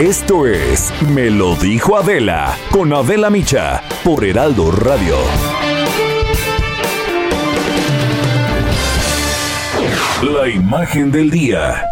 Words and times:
Esto 0.00 0.46
es 0.46 0.90
Me 1.10 1.28
lo 1.28 1.54
dijo 1.56 1.94
Adela 1.94 2.56
con 2.70 2.90
Adela 2.94 3.28
Micha 3.28 3.82
por 4.02 4.24
Heraldo 4.24 4.70
Radio. 4.70 5.14
La 10.22 10.48
imagen 10.48 11.12
del 11.12 11.28
día. 11.28 11.84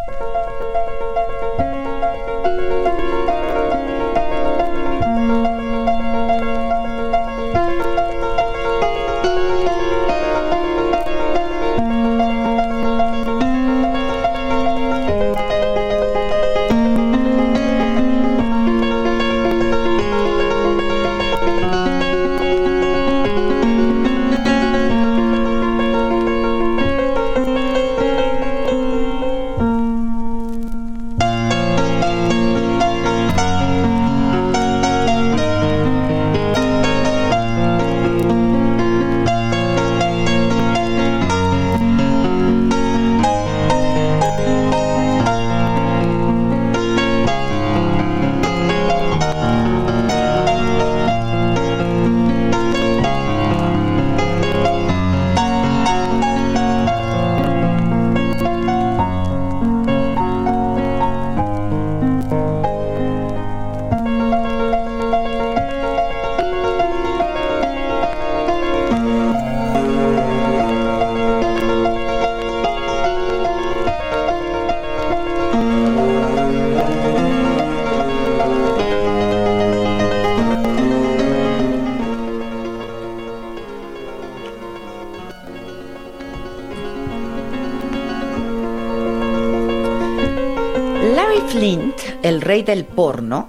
Rey 92.59 92.65
del 92.65 92.85
porno, 92.85 93.49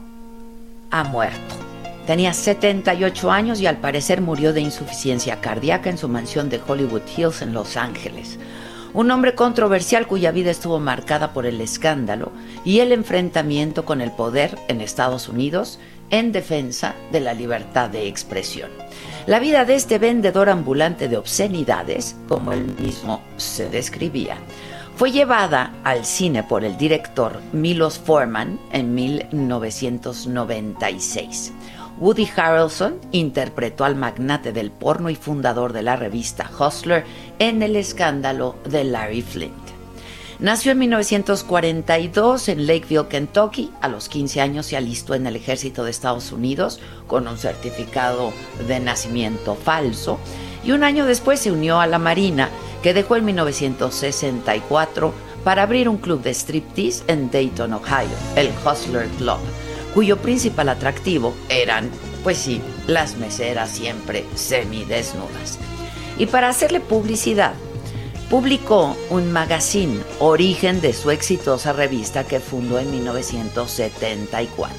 ha 0.92 1.04
muerto. 1.04 1.56
Tenía 2.06 2.34
78 2.34 3.32
años 3.32 3.60
y 3.60 3.66
al 3.66 3.78
parecer 3.78 4.22
murió 4.22 4.54
de 4.54 4.62
insuficiencia 4.62 5.42
cardíaca 5.42 5.90
en 5.90 5.98
su 5.98 6.08
mansión 6.08 6.50
de 6.50 6.62
Hollywood 6.66 7.02
Hills 7.18 7.42
en 7.42 7.54
Los 7.54 7.76
Ángeles. 7.76 8.38
Un 8.94 9.10
hombre 9.10 9.34
controversial 9.34 10.06
cuya 10.06 10.32
vida 10.32 10.52
estuvo 10.52 10.80
marcada 10.80 11.34
por 11.34 11.46
el 11.46 11.60
escándalo 11.62 12.32
y 12.64 12.80
el 12.80 12.92
enfrentamiento 12.92 13.86
con 13.86 14.02
el 14.02 14.12
poder 14.12 14.58
en 14.68 14.82
Estados 14.82 15.28
Unidos 15.28 15.80
en 16.12 16.32
defensa 16.32 16.96
de 17.12 17.20
la 17.20 17.34
libertad 17.34 17.90
de 17.90 18.08
expresión. 18.08 18.70
La 19.26 19.40
vida 19.40 19.66
de 19.66 19.76
este 19.76 20.00
vendedor 20.00 20.50
ambulante 20.50 21.08
de 21.08 21.18
obscenidades, 21.18 22.16
como 22.28 22.52
él 22.52 22.76
mismo 22.80 23.22
se 23.38 23.70
describía, 23.70 24.38
fue 25.00 25.12
llevada 25.14 25.72
al 25.86 26.04
cine 26.04 26.44
por 26.44 26.66
el 26.66 26.76
director 26.76 27.40
Milos 27.54 27.98
Forman 27.98 28.60
en 28.74 28.94
1996. 28.94 31.54
Woody 32.00 32.30
Harrelson 32.36 33.00
interpretó 33.14 33.86
al 33.86 33.96
magnate 33.96 34.52
del 34.52 34.72
porno 34.72 35.10
y 35.10 35.16
fundador 35.16 35.72
de 35.72 35.84
la 35.84 35.96
revista 35.96 36.52
Hustler 36.52 37.06
en 37.40 37.64
el 37.64 37.78
escándalo 37.78 38.58
de 38.66 38.84
Larry 38.84 39.22
Flint. 39.22 39.54
Nació 40.40 40.74
en 40.74 40.80
1942 40.80 42.50
en 42.50 42.68
Lakeville, 42.68 43.08
Kentucky. 43.08 43.72
A 43.80 43.88
los 43.88 44.10
15 44.10 44.42
años 44.42 44.66
se 44.66 44.76
alistó 44.76 45.16
en 45.16 45.28
el 45.28 45.38
ejército 45.38 45.86
de 45.86 45.92
Estados 45.92 46.34
Unidos 46.34 46.82
con 47.08 47.26
un 47.26 47.38
certificado 47.38 48.34
de 48.68 48.82
nacimiento 48.82 49.56
falso 49.56 50.20
y 50.66 50.72
un 50.72 50.84
año 50.84 51.06
después 51.06 51.40
se 51.40 51.54
unió 51.54 51.80
a 51.80 51.88
la 51.88 52.00
Marina 52.00 52.50
que 52.82 52.94
dejó 52.94 53.16
en 53.16 53.26
1964 53.26 55.14
para 55.44 55.64
abrir 55.64 55.90
un 55.90 55.98
club 55.98 56.22
de 56.22 56.34
striptease 56.34 57.04
en 57.08 57.32
Dayton, 57.32 57.74
Ohio, 57.74 58.10
el 58.36 58.50
Hustler 58.66 59.08
Club, 59.18 59.40
cuyo 59.94 60.18
principal 60.18 60.70
atractivo 60.70 61.34
eran, 61.50 61.90
pues 62.24 62.38
sí, 62.38 62.62
las 62.88 63.18
meseras 63.18 63.70
siempre 63.70 64.26
semidesnudas. 64.36 65.58
Y 66.18 66.26
para 66.26 66.50
hacerle 66.50 66.80
publicidad, 66.80 67.54
publicó 68.30 68.96
un 69.10 69.32
magazine, 69.32 70.02
origen 70.20 70.82
de 70.82 70.94
su 70.94 71.10
exitosa 71.12 71.74
revista 71.74 72.26
que 72.26 72.40
fundó 72.40 72.78
en 72.78 72.92
1974. 72.92 74.76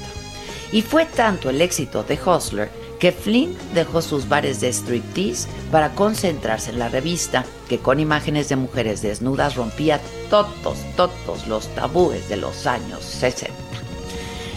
Y 0.71 0.83
fue 0.83 1.05
tanto 1.05 1.49
el 1.49 1.61
éxito 1.61 2.03
de 2.03 2.17
Hustler 2.23 2.71
que 3.01 3.11
Flynn 3.11 3.57
dejó 3.73 4.03
sus 4.03 4.29
bares 4.29 4.61
de 4.61 4.71
striptease 4.71 5.49
para 5.71 5.95
concentrarse 5.95 6.69
en 6.69 6.77
la 6.77 6.87
revista, 6.87 7.43
que 7.67 7.79
con 7.79 7.99
imágenes 7.99 8.47
de 8.47 8.57
mujeres 8.57 9.01
desnudas 9.01 9.55
rompía 9.55 9.99
todos, 10.29 10.77
todos 10.95 11.47
los 11.47 11.67
tabúes 11.69 12.29
de 12.29 12.37
los 12.37 12.67
años 12.67 13.03
60. 13.03 13.51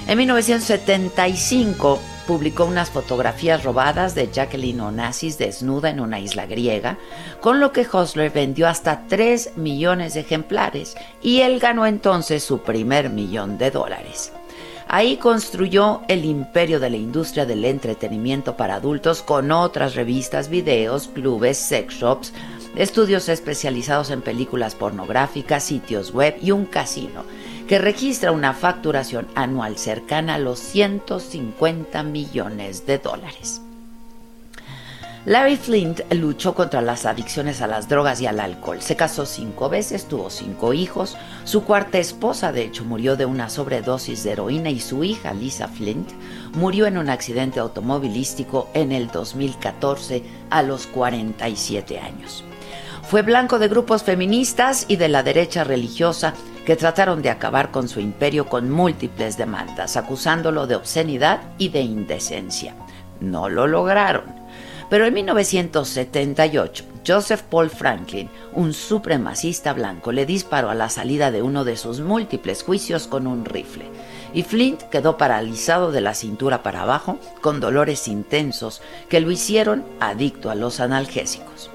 En 0.06 0.19
1975 0.19 1.99
publicó 2.27 2.66
unas 2.66 2.91
fotografías 2.91 3.65
robadas 3.65 4.15
de 4.15 4.31
Jacqueline 4.31 4.82
Onassis 4.82 5.38
desnuda 5.38 5.88
en 5.88 6.00
una 6.00 6.21
isla 6.21 6.44
griega, 6.44 6.99
con 7.41 7.61
lo 7.61 7.72
que 7.72 7.87
Hostler 7.91 8.31
vendió 8.31 8.69
hasta 8.69 9.06
3 9.09 9.56
millones 9.56 10.12
de 10.12 10.21
ejemplares 10.21 10.97
y 11.22 11.41
él 11.41 11.61
ganó 11.61 11.87
entonces 11.87 12.44
su 12.44 12.59
primer 12.59 13.09
millón 13.09 13.56
de 13.56 13.71
dólares. 13.71 14.32
Ahí 14.89 15.17
construyó 15.17 16.03
el 16.09 16.25
imperio 16.25 16.78
de 16.78 16.91
la 16.91 16.97
industria 16.97 17.47
del 17.47 17.65
entretenimiento 17.65 18.56
para 18.56 18.77
adultos 18.77 19.22
con 19.22 19.50
otras 19.50 19.95
revistas, 19.95 20.49
videos, 20.49 21.09
clubes, 21.09 21.59
sex 21.59 21.95
shops, 21.95 22.33
estudios 22.77 23.28
especializados 23.28 24.11
en 24.11 24.23
películas 24.23 24.75
pornográficas, 24.75 25.64
sitios 25.64 26.12
web 26.12 26.37
y 26.43 26.50
un 26.50 26.67
casino 26.67 27.25
que 27.67 27.79
registra 27.79 28.31
una 28.31 28.53
facturación 28.53 29.26
anual 29.35 29.79
cercana 29.79 30.35
a 30.35 30.38
los 30.38 30.58
150 30.58 32.03
millones 32.03 32.87
de 32.87 32.99
dólares. 32.99 33.62
Larry 35.26 35.56
Flint 35.56 36.00
luchó 36.12 36.55
contra 36.55 36.82
las 36.82 37.06
adicciones 37.06 37.62
a 37.62 37.67
las 37.67 37.88
drogas 37.88 38.21
y 38.21 38.26
al 38.26 38.41
alcohol. 38.41 38.82
Se 38.82 38.94
casó 38.94 39.25
cinco 39.25 39.71
veces, 39.71 40.05
tuvo 40.05 40.29
cinco 40.29 40.75
hijos. 40.75 41.17
Su 41.44 41.65
cuarta 41.65 41.97
esposa, 41.97 42.53
de 42.53 42.62
hecho, 42.62 42.85
murió 42.85 43.17
de 43.17 43.25
una 43.25 43.49
sobredosis 43.49 44.23
de 44.23 44.32
heroína 44.32 44.69
y 44.69 44.81
su 44.81 45.03
hija, 45.03 45.32
Lisa 45.32 45.69
Flint, 45.69 46.11
murió 46.53 46.85
en 46.87 46.99
un 46.99 47.09
accidente 47.09 47.59
automovilístico 47.59 48.69
en 48.75 48.93
el 48.93 49.09
2014 49.09 50.23
a 50.50 50.62
los 50.62 50.87
47 50.88 52.00
años. 52.00 52.44
Fue 53.03 53.23
blanco 53.23 53.59
de 53.59 53.69
grupos 53.69 54.03
feministas 54.03 54.85
y 54.88 54.97
de 54.97 55.09
la 55.09 55.23
derecha 55.23 55.65
religiosa 55.65 56.35
que 56.67 56.77
trataron 56.77 57.23
de 57.23 57.31
acabar 57.31 57.70
con 57.70 57.88
su 57.88 57.99
imperio 57.99 58.47
con 58.47 58.70
múltiples 58.70 59.38
demandas, 59.38 59.97
acusándolo 59.97 60.67
de 60.67 60.77
obscenidad 60.77 61.41
y 61.56 61.70
de 61.70 61.81
indecencia. 61.81 62.75
No 63.20 63.49
lo 63.49 63.67
lograron 63.67 64.44
pero 64.94 65.06
en 65.06 65.14
1978 65.14 66.85
Joseph 67.05 67.43
Paul 67.50 67.69
Franklin, 67.69 68.31
un 68.52 68.73
supremacista 68.73 69.73
blanco, 69.73 70.12
le 70.12 70.25
disparó 70.25 70.70
a 70.70 70.76
la 70.76 70.88
salida 70.88 71.32
de 71.32 71.43
uno 71.43 71.64
de 71.64 71.76
sus 71.76 71.99
múltiples 71.99 72.62
juicios 72.62 73.08
con 73.08 73.26
un 73.26 73.44
rifle. 73.44 73.87
Y 74.35 74.44
Flint 74.44 74.82
quedó 74.82 75.17
paralizado 75.17 75.91
de 75.91 76.00
la 76.00 76.14
cintura 76.14 76.62
para 76.62 76.82
abajo 76.82 77.19
con 77.41 77.58
dolores 77.58 78.06
intensos 78.06 78.82
que 79.08 79.19
lo 79.19 79.32
hicieron 79.32 79.85
adicto 79.99 80.49
a 80.49 80.55
los 80.55 80.79
analgésicos. 80.79 81.70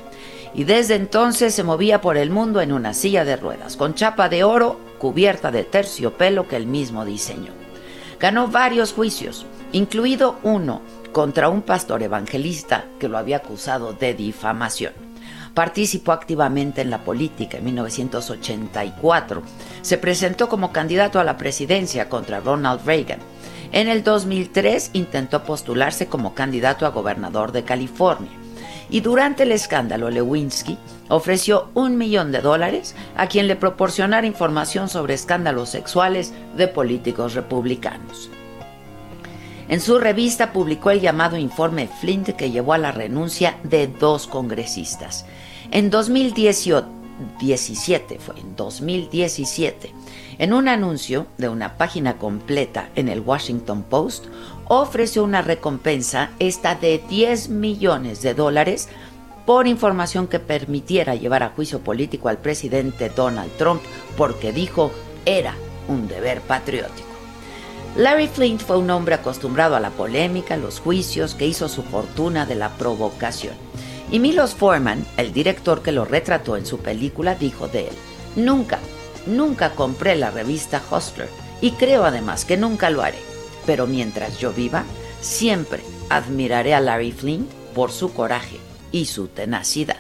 Y 0.54 0.64
desde 0.64 0.96
entonces 0.96 1.54
se 1.54 1.64
movía 1.66 2.00
por 2.00 2.16
el 2.16 2.30
mundo 2.30 2.62
en 2.62 2.72
una 2.72 2.94
silla 2.94 3.26
de 3.26 3.36
ruedas, 3.36 3.76
con 3.76 3.96
chapa 3.96 4.30
de 4.30 4.46
oro 4.46 4.80
cubierta 4.98 5.52
de 5.52 5.66
terciopelo 5.66 6.48
que 6.48 6.56
él 6.56 6.68
mismo 6.68 7.04
diseñó. 7.04 7.52
Ganó 8.18 8.48
varios 8.48 8.94
juicios, 8.94 9.46
incluido 9.74 10.38
uno 10.44 10.82
contra 11.12 11.50
un 11.50 11.62
pastor 11.62 12.04
evangelista 12.04 12.86
que 13.00 13.08
lo 13.08 13.18
había 13.18 13.38
acusado 13.38 13.94
de 13.94 14.14
difamación. 14.14 14.94
Participó 15.54 16.12
activamente 16.12 16.82
en 16.82 16.90
la 16.90 17.04
política 17.04 17.58
en 17.58 17.66
1984. 17.66 19.42
Se 19.82 19.98
presentó 19.98 20.48
como 20.48 20.72
candidato 20.72 21.20
a 21.20 21.24
la 21.24 21.38
presidencia 21.38 22.08
contra 22.08 22.40
Ronald 22.40 22.86
Reagan. 22.86 23.20
En 23.72 23.88
el 23.88 24.04
2003 24.04 24.92
intentó 24.94 25.44
postularse 25.44 26.08
como 26.08 26.34
candidato 26.34 26.86
a 26.86 26.90
gobernador 26.90 27.52
de 27.52 27.64
California. 27.64 28.32
Y 28.90 29.02
durante 29.02 29.44
el 29.44 29.52
escándalo, 29.52 30.10
Lewinsky 30.10 30.78
ofreció 31.10 31.70
un 31.76 31.98
millón 31.98 32.32
de 32.32 32.42
dólares 32.42 32.96
a 33.16 33.28
quien 33.28 33.48
le 33.48 33.56
proporcionara 33.56 34.26
información 34.26 34.90
sobre 34.90 35.14
escándalos 35.14 35.70
sexuales 35.70 36.34
de 36.56 36.68
políticos 36.68 37.36
republicanos. 37.36 38.30
En 39.70 39.80
su 39.82 40.00
revista 40.00 40.52
publicó 40.52 40.90
el 40.90 41.00
llamado 41.00 41.38
informe 41.38 41.88
Flint 41.88 42.30
que 42.30 42.50
llevó 42.50 42.74
a 42.74 42.80
la 42.80 42.92
renuncia 42.92 43.60
de 43.64 43.86
dos 43.86 44.26
congresistas. 44.26 45.28
En 45.70 45.92
2017 45.92 48.18
fue 48.18 48.40
en 48.40 48.56
2017, 48.56 49.94
en 50.40 50.54
un 50.54 50.68
anuncio 50.68 51.28
de 51.38 51.50
una 51.50 51.78
página 51.78 52.18
completa 52.18 52.90
en 52.96 53.10
el 53.10 53.20
Washington 53.20 53.84
Post, 53.84 54.26
ofreció 54.68 55.24
una 55.24 55.44
recompensa 55.44 56.32
esta 56.40 56.74
de 56.74 57.04
10 57.08 57.50
millones 57.50 58.24
de 58.24 58.34
dólares 58.34 58.90
por 59.46 59.68
información 59.68 60.26
que 60.26 60.40
permitiera 60.40 61.14
llevar 61.14 61.44
a 61.44 61.50
juicio 61.50 61.82
político 61.82 62.28
al 62.28 62.40
presidente 62.40 63.10
Donald 63.10 63.52
Trump 63.58 63.84
porque 64.18 64.52
dijo 64.52 64.92
era 65.26 65.54
un 65.88 66.08
deber 66.08 66.42
patriótico. 66.42 67.09
Larry 67.96 68.28
Flint 68.28 68.62
fue 68.62 68.78
un 68.78 68.90
hombre 68.92 69.16
acostumbrado 69.16 69.76
a 69.76 69.80
la 69.80 69.90
polémica, 69.90 70.58
los 70.58 70.80
juicios, 70.80 71.36
que 71.36 71.48
hizo 71.48 71.68
su 71.68 71.84
fortuna 71.84 72.46
de 72.46 72.56
la 72.56 72.70
provocación. 72.78 73.56
Y 74.12 74.20
Milos 74.20 74.54
Forman, 74.56 75.06
el 75.18 75.34
director 75.34 75.82
que 75.82 75.92
lo 75.92 76.06
retrató 76.06 76.56
en 76.56 76.66
su 76.66 76.80
película, 76.80 77.36
dijo 77.36 77.68
de 77.68 77.90
él, 77.90 77.94
nunca, 78.36 78.80
nunca 79.26 79.72
compré 79.72 80.16
la 80.16 80.32
revista 80.32 80.82
Hustler 80.90 81.30
y 81.62 81.72
creo 81.72 82.06
además 82.06 82.46
que 82.46 82.58
nunca 82.58 82.90
lo 82.90 83.02
haré. 83.02 83.20
Pero 83.66 83.86
mientras 83.86 84.40
yo 84.40 84.54
viva, 84.54 84.84
siempre 85.20 85.82
admiraré 86.10 86.74
a 86.74 86.80
Larry 86.80 87.12
Flint 87.12 87.50
por 87.74 87.92
su 87.92 88.14
coraje 88.14 88.58
y 88.92 89.06
su 89.06 89.28
tenacidad. 89.28 89.98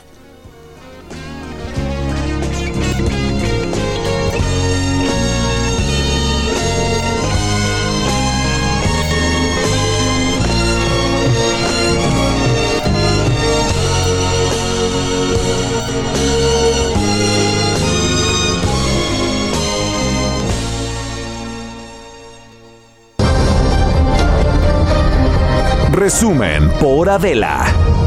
Resumen 26.09 26.71
por 26.79 27.07
Adela. 27.07 27.98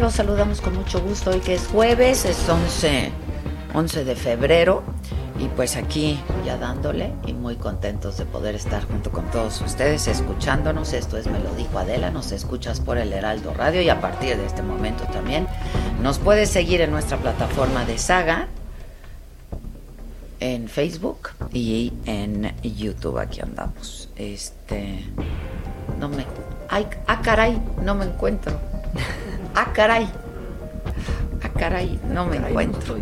Los 0.00 0.14
saludamos 0.14 0.62
con 0.62 0.74
mucho 0.74 1.00
gusto 1.02 1.30
hoy 1.30 1.40
que 1.40 1.54
es 1.54 1.66
jueves, 1.66 2.24
es 2.24 2.48
11, 2.48 3.12
11 3.74 4.04
de 4.04 4.16
febrero 4.16 4.82
y 5.38 5.46
pues 5.48 5.76
aquí 5.76 6.18
ya 6.44 6.56
dándole 6.56 7.12
y 7.26 7.34
muy 7.34 7.56
contentos 7.56 8.16
de 8.16 8.24
poder 8.24 8.54
estar 8.54 8.82
junto 8.86 9.10
con 9.10 9.30
todos 9.30 9.60
ustedes 9.60 10.08
escuchándonos. 10.08 10.94
Esto 10.94 11.18
es 11.18 11.26
Me 11.26 11.38
lo 11.38 11.54
dijo 11.54 11.78
Adela, 11.78 12.10
nos 12.10 12.32
escuchas 12.32 12.80
por 12.80 12.96
el 12.96 13.12
Heraldo 13.12 13.52
Radio 13.52 13.82
y 13.82 13.90
a 13.90 14.00
partir 14.00 14.38
de 14.38 14.46
este 14.46 14.62
momento 14.62 15.04
también 15.04 15.46
nos 16.02 16.18
puedes 16.18 16.48
seguir 16.48 16.80
en 16.80 16.90
nuestra 16.90 17.18
plataforma 17.18 17.84
de 17.84 17.98
Saga 17.98 18.48
en 20.40 20.68
Facebook 20.68 21.30
y 21.52 21.92
en 22.06 22.54
YouTube. 22.62 23.18
Aquí 23.18 23.42
andamos. 23.42 24.08
Este 24.16 25.04
no 25.98 26.08
me 26.08 26.24
ay, 26.70 26.86
ah 27.06 27.20
caray, 27.22 27.60
no 27.82 27.94
me 27.94 28.06
encuentro. 28.06 28.58
Ah, 29.60 29.74
caray. 29.74 30.08
Ah, 31.42 31.50
caray, 31.50 32.00
no 32.08 32.24
me 32.24 32.38
encuentro. 32.38 32.96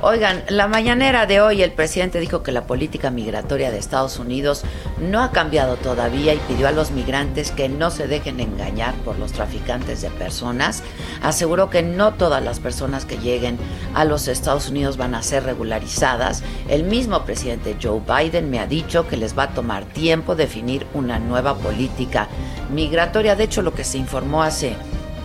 Oigan, 0.00 0.44
la 0.48 0.68
mañanera 0.68 1.26
de 1.26 1.40
hoy 1.40 1.60
el 1.60 1.72
presidente 1.72 2.20
dijo 2.20 2.44
que 2.44 2.52
la 2.52 2.68
política 2.68 3.10
migratoria 3.10 3.72
de 3.72 3.78
Estados 3.78 4.20
Unidos 4.20 4.62
no 5.00 5.20
ha 5.24 5.32
cambiado 5.32 5.74
todavía 5.74 6.34
y 6.34 6.38
pidió 6.38 6.68
a 6.68 6.72
los 6.72 6.92
migrantes 6.92 7.50
que 7.50 7.68
no 7.68 7.90
se 7.90 8.06
dejen 8.06 8.38
engañar 8.38 8.94
por 9.04 9.18
los 9.18 9.32
traficantes 9.32 10.02
de 10.02 10.10
personas. 10.10 10.84
Aseguró 11.20 11.68
que 11.68 11.82
no 11.82 12.14
todas 12.14 12.44
las 12.44 12.60
personas 12.60 13.04
que 13.04 13.18
lleguen 13.18 13.58
a 13.92 14.04
los 14.04 14.28
Estados 14.28 14.70
Unidos 14.70 14.96
van 14.96 15.16
a 15.16 15.22
ser 15.24 15.42
regularizadas. 15.42 16.44
El 16.68 16.84
mismo 16.84 17.24
presidente 17.24 17.76
Joe 17.82 18.00
Biden 18.06 18.50
me 18.50 18.60
ha 18.60 18.68
dicho 18.68 19.08
que 19.08 19.16
les 19.16 19.36
va 19.36 19.44
a 19.44 19.54
tomar 19.54 19.84
tiempo 19.84 20.36
definir 20.36 20.86
una 20.94 21.18
nueva 21.18 21.56
política 21.56 22.28
migratoria. 22.72 23.34
De 23.34 23.42
hecho, 23.42 23.62
lo 23.62 23.74
que 23.74 23.82
se 23.82 23.98
informó 23.98 24.44
hace 24.44 24.76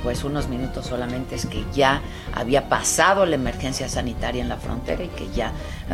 pues 0.08 0.24
unos 0.24 0.48
minutos 0.48 0.86
solamente 0.86 1.36
es 1.36 1.46
que 1.48 1.66
ya 1.74 2.02
había 2.34 2.70
pasado 2.70 3.26
la 3.26 3.36
emergencia 3.36 3.90
sanitaria 3.90 4.42
en 4.42 4.48
la 4.48 4.56
frontera 4.56 5.04
y 5.04 5.10
que 5.10 5.30
ya 5.32 5.52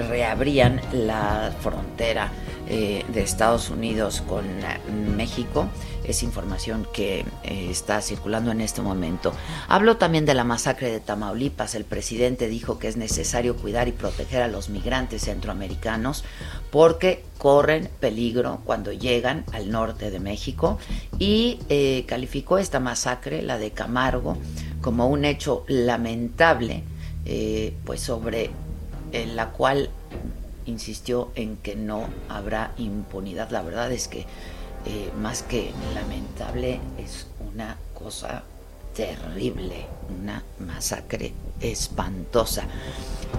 reabrían 0.07 0.79
la 0.91 1.51
frontera 1.61 2.29
eh, 2.69 3.03
de 3.07 3.23
Estados 3.23 3.71
Unidos 3.71 4.21
con 4.21 4.45
eh, 4.45 4.79
México. 5.17 5.67
Es 6.03 6.23
información 6.23 6.87
que 6.93 7.25
eh, 7.43 7.67
está 7.69 8.01
circulando 8.01 8.51
en 8.51 8.61
este 8.61 8.81
momento. 8.81 9.33
Hablo 9.67 9.97
también 9.97 10.25
de 10.25 10.33
la 10.33 10.43
masacre 10.43 10.91
de 10.91 10.99
Tamaulipas. 10.99 11.75
El 11.75 11.85
presidente 11.85 12.47
dijo 12.47 12.79
que 12.79 12.87
es 12.87 12.97
necesario 12.97 13.55
cuidar 13.55 13.87
y 13.87 13.91
proteger 13.91 14.41
a 14.41 14.47
los 14.47 14.69
migrantes 14.69 15.23
centroamericanos 15.23 16.23
porque 16.71 17.23
corren 17.37 17.89
peligro 17.99 18.61
cuando 18.65 18.91
llegan 18.91 19.45
al 19.51 19.69
norte 19.71 20.11
de 20.11 20.19
México 20.19 20.77
y 21.19 21.59
calificó 22.07 22.57
esta 22.57 22.79
masacre, 22.79 23.41
la 23.41 23.57
de 23.57 23.71
Camargo, 23.71 24.37
como 24.81 25.07
un 25.07 25.25
hecho 25.25 25.63
lamentable, 25.67 26.83
pues 27.85 28.01
sobre 28.01 28.49
la 29.35 29.49
cual 29.49 29.89
insistió 30.65 31.31
en 31.35 31.57
que 31.57 31.75
no 31.75 32.07
habrá 32.29 32.73
impunidad. 32.77 33.49
La 33.49 33.61
verdad 33.61 33.91
es 33.91 34.07
que 34.07 34.25
eh, 34.85 35.11
más 35.19 35.43
que 35.43 35.71
lamentable 35.93 36.79
es 36.97 37.27
una 37.53 37.77
cosa 37.93 38.43
terrible, 38.95 39.87
una 40.21 40.43
masacre 40.59 41.33
espantosa. 41.59 42.63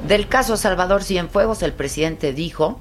Del 0.08 0.28
caso 0.28 0.56
Salvador 0.56 1.02
Cienfuegos, 1.02 1.62
el 1.62 1.72
presidente 1.72 2.32
dijo 2.32 2.80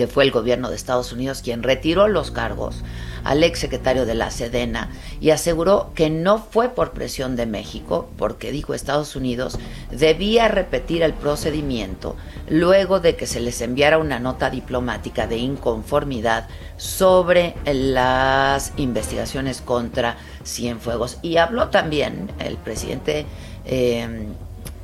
que 0.00 0.06
fue 0.06 0.24
el 0.24 0.30
gobierno 0.30 0.70
de 0.70 0.76
Estados 0.76 1.12
Unidos 1.12 1.42
quien 1.44 1.62
retiró 1.62 2.08
los 2.08 2.30
cargos 2.30 2.76
al 3.22 3.44
ex 3.44 3.58
secretario 3.58 4.06
de 4.06 4.14
la 4.14 4.30
Sedena 4.30 4.88
y 5.20 5.28
aseguró 5.28 5.92
que 5.94 6.08
no 6.08 6.38
fue 6.38 6.70
por 6.70 6.92
presión 6.92 7.36
de 7.36 7.44
México, 7.44 8.08
porque 8.16 8.50
dijo 8.50 8.72
Estados 8.72 9.14
Unidos 9.14 9.58
debía 9.90 10.48
repetir 10.48 11.02
el 11.02 11.12
procedimiento 11.12 12.16
luego 12.48 13.00
de 13.00 13.14
que 13.14 13.26
se 13.26 13.40
les 13.40 13.60
enviara 13.60 13.98
una 13.98 14.20
nota 14.20 14.48
diplomática 14.48 15.26
de 15.26 15.36
inconformidad 15.36 16.48
sobre 16.78 17.56
las 17.66 18.72
investigaciones 18.78 19.60
contra 19.60 20.16
Cienfuegos. 20.46 21.18
Y 21.20 21.36
habló 21.36 21.68
también 21.68 22.32
el 22.38 22.56
presidente. 22.56 23.26
Eh, 23.66 24.28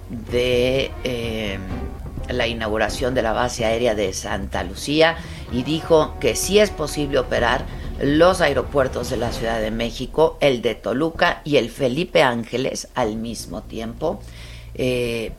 de 0.08 0.90
eh, 1.02 1.58
la 2.28 2.46
inauguración 2.46 3.14
de 3.14 3.22
la 3.22 3.32
base 3.32 3.64
aérea 3.64 3.94
de 3.94 4.12
Santa 4.12 4.64
Lucía 4.64 5.16
y 5.52 5.62
dijo 5.62 6.14
que 6.20 6.36
sí 6.36 6.58
es 6.58 6.70
posible 6.70 7.18
operar 7.18 7.64
los 8.00 8.40
aeropuertos 8.40 9.10
de 9.10 9.16
la 9.16 9.32
Ciudad 9.32 9.60
de 9.60 9.70
México, 9.70 10.36
el 10.40 10.60
de 10.62 10.74
Toluca 10.74 11.40
y 11.44 11.56
el 11.56 11.70
Felipe 11.70 12.22
Ángeles 12.22 12.88
al 12.94 13.16
mismo 13.16 13.62
tiempo. 13.62 14.20
Eh, 14.74 15.32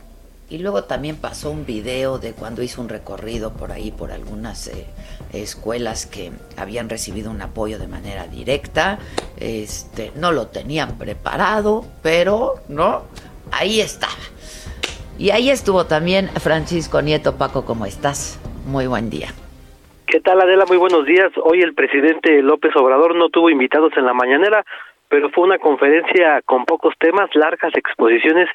y 0.50 0.58
luego 0.58 0.84
también 0.84 1.16
pasó 1.16 1.50
un 1.50 1.66
video 1.66 2.18
de 2.18 2.32
cuando 2.32 2.62
hizo 2.62 2.80
un 2.80 2.88
recorrido 2.88 3.52
por 3.52 3.70
ahí, 3.70 3.90
por 3.90 4.12
algunas 4.12 4.66
eh, 4.68 4.86
escuelas 5.32 6.06
que 6.06 6.32
habían 6.56 6.88
recibido 6.88 7.30
un 7.30 7.42
apoyo 7.42 7.78
de 7.78 7.86
manera 7.86 8.26
directa. 8.26 8.98
Este, 9.36 10.10
no 10.16 10.32
lo 10.32 10.46
tenían 10.46 10.96
preparado, 10.96 11.84
pero 12.02 12.62
no, 12.68 13.02
ahí 13.50 13.80
estaba. 13.80 14.14
Y 15.18 15.30
ahí 15.30 15.50
estuvo 15.50 15.84
también 15.84 16.28
Francisco 16.28 17.02
Nieto. 17.02 17.36
Paco, 17.36 17.64
¿cómo 17.66 17.86
estás? 17.86 18.38
Muy 18.66 18.86
buen 18.86 19.10
día. 19.10 19.28
¿Qué 20.06 20.20
tal 20.20 20.40
Adela? 20.40 20.64
Muy 20.64 20.76
buenos 20.76 21.04
días. 21.06 21.32
Hoy 21.42 21.60
el 21.60 21.74
presidente 21.74 22.40
López 22.40 22.74
Obrador 22.76 23.16
no 23.16 23.28
tuvo 23.28 23.50
invitados 23.50 23.92
en 23.96 24.06
la 24.06 24.14
mañanera, 24.14 24.64
pero 25.08 25.28
fue 25.30 25.42
una 25.42 25.58
conferencia 25.58 26.40
con 26.42 26.64
pocos 26.64 26.94
temas, 27.00 27.34
largas 27.34 27.74
exposiciones 27.74 28.48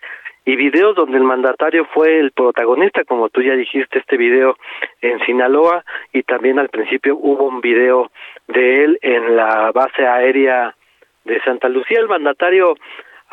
y 0.45 0.55
videos 0.55 0.95
donde 0.95 1.17
el 1.17 1.23
mandatario 1.23 1.85
fue 1.93 2.17
el 2.19 2.31
protagonista, 2.31 3.03
como 3.03 3.27
tú 3.27 3.41
ya 3.41 3.55
dijiste, 3.55 3.99
este 3.99 4.15
video 4.15 4.55
en 5.01 5.19
Sinaloa 5.25 5.83
y 6.13 6.23
también 6.23 6.59
al 6.59 6.69
principio 6.69 7.17
hubo 7.17 7.43
un 7.43 7.59
video 7.59 8.09
de 8.47 8.85
él 8.85 8.99
en 9.01 9.35
la 9.35 9.71
base 9.73 10.07
aérea 10.07 10.73
de 11.25 11.41
Santa 11.41 11.67
Lucía. 11.67 11.99
El 11.99 12.07
mandatario 12.07 12.75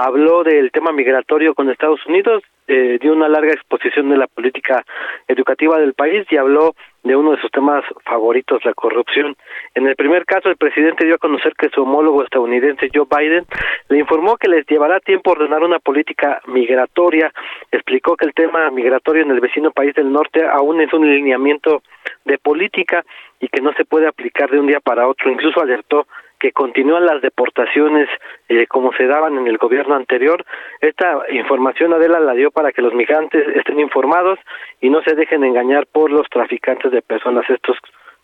habló 0.01 0.43
del 0.43 0.71
tema 0.73 0.93
migratorio 0.93 1.55
con 1.55 1.69
Estados 1.69 2.05
Unidos, 2.07 2.43
eh, 2.67 2.99
dio 3.01 3.13
una 3.13 3.29
larga 3.29 3.53
exposición 3.53 4.09
de 4.09 4.17
la 4.17 4.27
política 4.29 4.83
educativa 5.29 5.79
del 5.79 5.93
país 5.93 6.27
y 6.31 6.37
habló 6.37 6.75
de 7.03 7.17
uno 7.17 7.33
de 7.33 7.41
sus 7.41 7.51
temas 7.51 7.85
favoritos, 8.05 8.65
la 8.65 8.73
corrupción. 8.73 9.37
En 9.75 9.87
el 9.87 9.97
primer 9.97 10.25
caso, 10.25 10.49
el 10.49 10.57
presidente 10.57 11.05
dio 11.05 11.17
a 11.17 11.19
conocer 11.19 11.53
que 11.55 11.69
su 11.69 11.83
homólogo 11.83 12.23
estadounidense 12.23 12.89
Joe 12.95 13.07
Biden 13.11 13.45
le 13.89 13.99
informó 13.99 14.37
que 14.37 14.49
les 14.49 14.67
llevará 14.67 15.01
tiempo 15.01 15.33
ordenar 15.33 15.63
una 15.63 15.81
política 15.81 16.41
migratoria. 16.47 17.33
Explicó 17.71 18.17
que 18.17 18.27
el 18.27 18.35
tema 18.35 18.71
migratorio 18.71 19.23
en 19.23 19.33
el 19.33 19.41
vecino 19.41 19.71
país 19.71 19.95
del 19.95 20.11
norte 20.11 20.47
aún 20.47 20.81
es 20.81 20.93
un 20.95 21.11
lineamiento 21.11 21.83
de 22.25 22.39
política 22.39 23.05
y 23.39 23.49
que 23.49 23.61
no 23.61 23.73
se 23.75 23.85
puede 23.85 24.07
aplicar 24.07 24.51
de 24.51 24.61
un 24.61 24.67
día 24.67 24.81
para 24.81 25.09
otro. 25.09 25.31
Incluso 25.31 25.61
alertó 25.61 26.07
que 26.41 26.53
continúan 26.53 27.07
las 27.07 27.23
deportaciones 27.23 28.09
eh, 28.49 28.67
como 28.67 28.93
se 28.95 29.07
daban 29.07 29.37
en 29.39 29.47
el 29.47 29.59
gobierno 29.59 29.95
anterior. 29.95 30.45
Esta 30.81 31.21
información 31.31 31.93
Adela 31.93 32.19
la 32.19 32.33
dio 32.33 32.51
para 32.51 32.73
que 32.73 32.83
los 32.83 32.95
migrantes 32.95 33.47
estén 33.55 33.79
informados 33.79 34.39
y 34.81 34.91
no 34.91 35.03
se 35.03 35.15
dejen 35.15 35.45
engañar 35.45 35.87
por 35.87 36.11
los 36.11 36.29
traficantes 36.29 36.91
de 36.91 37.03
personas. 37.03 37.49
Estos 37.49 37.77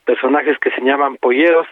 personajes 0.04 0.56
que 0.58 0.70
se 0.70 0.80
llaman 0.80 1.16
polleros, 1.16 1.66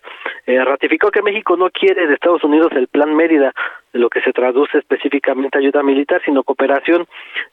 eh, 0.47 0.63
ratificó 0.63 1.11
que 1.11 1.23
México 1.23 1.57
no 1.57 1.71
quiere 1.71 2.07
de 2.07 2.15
Estados 2.15 2.45
Unidos 2.45 2.73
el 2.73 2.89
Plan 2.89 3.15
Mérida, 3.15 3.55
lo 3.95 4.11
que 4.11 4.21
se 4.21 4.33
traduce 4.33 4.79
específicamente 4.79 5.59
ayuda 5.59 5.83
militar, 5.83 6.21
sino 6.25 6.43
cooperación 6.43 7.07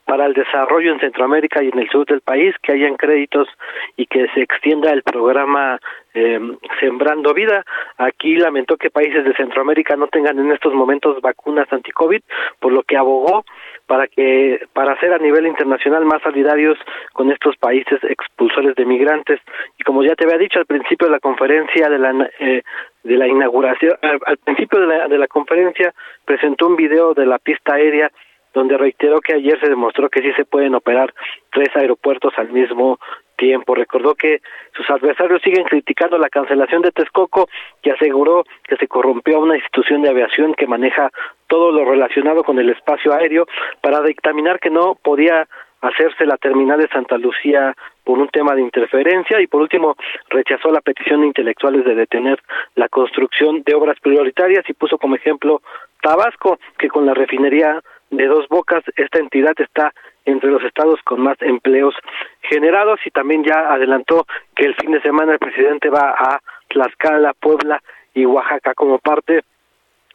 para 0.04 0.26
el 0.26 0.34
desarrollo 0.34 0.92
en 0.92 1.00
Centroamérica 1.00 1.62
y 1.62 1.68
en 1.68 1.78
el 1.78 1.88
sur 1.88 2.04
del 2.04 2.20
país, 2.20 2.54
que 2.62 2.72
hayan 2.72 2.96
créditos 2.96 3.48
y 3.96 4.06
que 4.06 4.26
se 4.34 4.42
extienda 4.42 4.92
el 4.92 5.02
programa 5.02 5.78
eh, 6.14 6.40
Sembrando 6.80 7.32
Vida. 7.32 7.64
Aquí 7.96 8.36
lamentó 8.36 8.76
que 8.76 8.90
países 8.90 9.24
de 9.24 9.34
Centroamérica 9.34 9.96
no 9.96 10.08
tengan 10.08 10.38
en 10.38 10.50
estos 10.50 10.74
momentos 10.74 11.20
vacunas 11.22 11.72
anti-COVID, 11.72 12.22
por 12.58 12.72
lo 12.72 12.82
que 12.82 12.96
abogó 12.96 13.44
para 13.86 14.06
que 14.06 14.66
para 14.72 14.98
ser 15.00 15.12
a 15.12 15.18
nivel 15.18 15.46
internacional 15.46 16.04
más 16.04 16.22
solidarios 16.22 16.78
con 17.12 17.30
estos 17.30 17.56
países 17.56 18.02
expulsores 18.04 18.74
de 18.74 18.84
migrantes 18.84 19.40
y 19.78 19.82
como 19.82 20.02
ya 20.02 20.14
te 20.14 20.24
había 20.24 20.38
dicho 20.38 20.58
al 20.58 20.66
principio 20.66 21.08
de 21.08 21.12
la 21.12 21.20
conferencia 21.20 21.88
de 21.88 21.98
la 21.98 22.30
eh, 22.38 22.62
de 23.02 23.16
la 23.16 23.26
inauguración 23.26 23.96
al, 24.02 24.36
principio 24.38 24.80
de 24.80 24.86
la, 24.86 25.08
de 25.08 25.18
la 25.18 25.26
conferencia 25.26 25.92
presentó 26.24 26.68
un 26.68 26.76
video 26.76 27.14
de 27.14 27.26
la 27.26 27.38
pista 27.38 27.74
aérea 27.74 28.10
donde 28.54 28.76
reiteró 28.76 29.20
que 29.20 29.34
ayer 29.34 29.58
se 29.60 29.68
demostró 29.68 30.08
que 30.08 30.20
sí 30.20 30.32
se 30.34 30.44
pueden 30.44 30.74
operar 30.74 31.12
tres 31.50 31.68
aeropuertos 31.74 32.32
al 32.36 32.50
mismo 32.50 32.98
tiempo. 33.36 33.74
Recordó 33.74 34.14
que 34.14 34.40
sus 34.76 34.88
adversarios 34.90 35.40
siguen 35.42 35.64
criticando 35.64 36.18
la 36.18 36.28
cancelación 36.28 36.82
de 36.82 36.92
Texcoco 36.92 37.48
y 37.82 37.90
aseguró 37.90 38.44
que 38.64 38.76
se 38.76 38.88
corrompió 38.88 39.38
a 39.38 39.40
una 39.40 39.56
institución 39.56 40.02
de 40.02 40.10
aviación 40.10 40.54
que 40.54 40.66
maneja 40.66 41.10
todo 41.46 41.72
lo 41.72 41.84
relacionado 41.84 42.44
con 42.44 42.58
el 42.58 42.70
espacio 42.70 43.12
aéreo 43.12 43.46
para 43.80 44.02
dictaminar 44.02 44.60
que 44.60 44.70
no 44.70 44.96
podía 45.02 45.48
hacerse 45.82 46.24
la 46.24 46.36
terminal 46.36 46.78
de 46.78 46.88
Santa 46.88 47.18
Lucía 47.18 47.74
por 48.04 48.18
un 48.18 48.28
tema 48.28 48.54
de 48.54 48.62
interferencia 48.62 49.40
y 49.40 49.46
por 49.46 49.60
último 49.60 49.96
rechazó 50.30 50.70
la 50.70 50.80
petición 50.80 51.20
de 51.20 51.26
intelectuales 51.26 51.84
de 51.84 51.94
detener 51.94 52.40
la 52.76 52.88
construcción 52.88 53.62
de 53.64 53.74
obras 53.74 53.98
prioritarias 54.00 54.64
y 54.68 54.72
puso 54.72 54.96
como 54.96 55.16
ejemplo 55.16 55.60
Tabasco 56.00 56.58
que 56.78 56.88
con 56.88 57.04
la 57.04 57.14
refinería 57.14 57.82
de 58.10 58.26
Dos 58.26 58.46
Bocas 58.48 58.84
esta 58.96 59.18
entidad 59.18 59.54
está 59.58 59.92
entre 60.24 60.50
los 60.50 60.62
estados 60.62 61.00
con 61.02 61.20
más 61.20 61.36
empleos 61.40 61.94
generados 62.42 63.00
y 63.04 63.10
también 63.10 63.42
ya 63.44 63.72
adelantó 63.72 64.26
que 64.54 64.66
el 64.66 64.74
fin 64.76 64.92
de 64.92 65.02
semana 65.02 65.32
el 65.32 65.38
presidente 65.38 65.90
va 65.90 66.14
a 66.16 66.40
Tlaxcala, 66.68 67.34
Puebla 67.34 67.82
y 68.14 68.24
Oaxaca 68.24 68.74
como 68.74 68.98
parte 68.98 69.42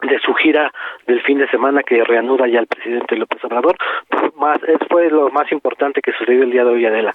de 0.02 0.18
su 0.20 0.32
gira 0.34 0.72
del 1.06 1.20
fin 1.22 1.38
de 1.38 1.48
semana 1.48 1.82
que 1.82 2.04
reanuda 2.04 2.46
ya 2.48 2.60
el 2.60 2.66
presidente 2.66 3.16
López 3.16 3.42
Obrador. 3.44 3.76
Más, 4.36 4.58
fue 4.88 5.10
lo 5.10 5.30
más 5.30 5.50
importante 5.50 6.00
que 6.00 6.12
sucedió 6.12 6.44
el 6.44 6.50
día 6.50 6.64
de 6.64 6.70
hoy, 6.70 6.86
Adela. 6.86 7.14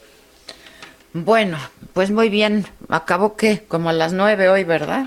Bueno, 1.14 1.58
pues 1.94 2.12
muy 2.12 2.30
bien. 2.30 2.66
Acabó 2.90 3.38
que 3.38 3.66
como 3.68 3.90
a 3.90 3.94
las 3.94 4.14
nueve 4.14 4.50
hoy, 4.50 4.64
¿verdad? 4.64 5.06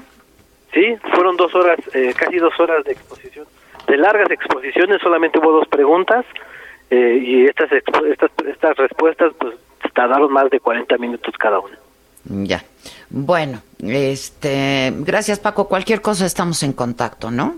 Sí, 0.73 0.95
fueron 1.14 1.37
dos 1.37 1.54
horas, 1.54 1.78
eh, 1.95 2.14
casi 2.16 2.37
dos 2.38 2.59
horas 2.61 2.85
de 2.85 2.92
exposición, 2.92 3.47
de 3.87 3.97
largas 3.97 4.30
exposiciones. 4.30 5.00
Solamente 5.02 5.38
hubo 5.38 5.52
dos 5.52 5.68
preguntas 5.68 6.25
eh, 6.90 7.18
y 7.21 7.45
estas, 7.47 7.71
estas, 7.73 8.30
estas 8.47 8.76
respuestas 8.76 9.33
pues 9.38 9.54
tardaron 9.95 10.33
más 10.33 10.50
de 10.50 10.61
40 10.61 10.97
minutos 10.99 11.35
cada 11.38 11.59
una. 11.59 11.76
Ya. 12.25 12.62
Bueno, 13.09 13.62
este, 13.83 14.92
gracias 14.99 15.38
Paco. 15.38 15.68
Cualquier 15.68 16.02
cosa 16.02 16.26
estamos 16.26 16.62
en 16.62 16.73
contacto, 16.73 17.30
¿no? 17.30 17.56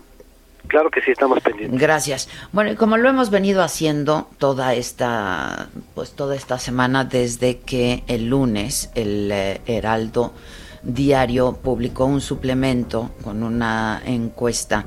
Claro 0.68 0.90
que 0.90 1.00
sí, 1.00 1.10
estamos 1.10 1.40
pendientes. 1.40 1.80
Gracias. 1.80 2.28
Bueno, 2.52 2.72
y 2.72 2.76
como 2.76 2.98
lo 2.98 3.08
hemos 3.08 3.30
venido 3.30 3.62
haciendo 3.62 4.28
toda 4.36 4.74
esta, 4.74 5.68
pues 5.94 6.12
toda 6.12 6.36
esta 6.36 6.58
semana 6.58 7.04
desde 7.04 7.58
que 7.58 8.04
el 8.06 8.28
lunes 8.28 8.90
el 8.94 9.30
eh, 9.32 9.62
Heraldo 9.66 10.34
Diario 10.82 11.54
publicó 11.54 12.04
un 12.04 12.20
suplemento 12.20 13.12
con 13.24 13.42
una 13.42 14.02
encuesta 14.04 14.84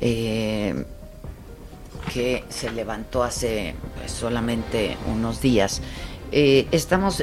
eh, 0.00 0.84
que 2.12 2.44
se 2.50 2.70
levantó 2.70 3.22
hace 3.22 3.74
pues, 3.96 4.12
solamente 4.12 4.98
unos 5.10 5.40
días. 5.40 5.80
Eh, 6.34 6.66
estamos 6.72 7.22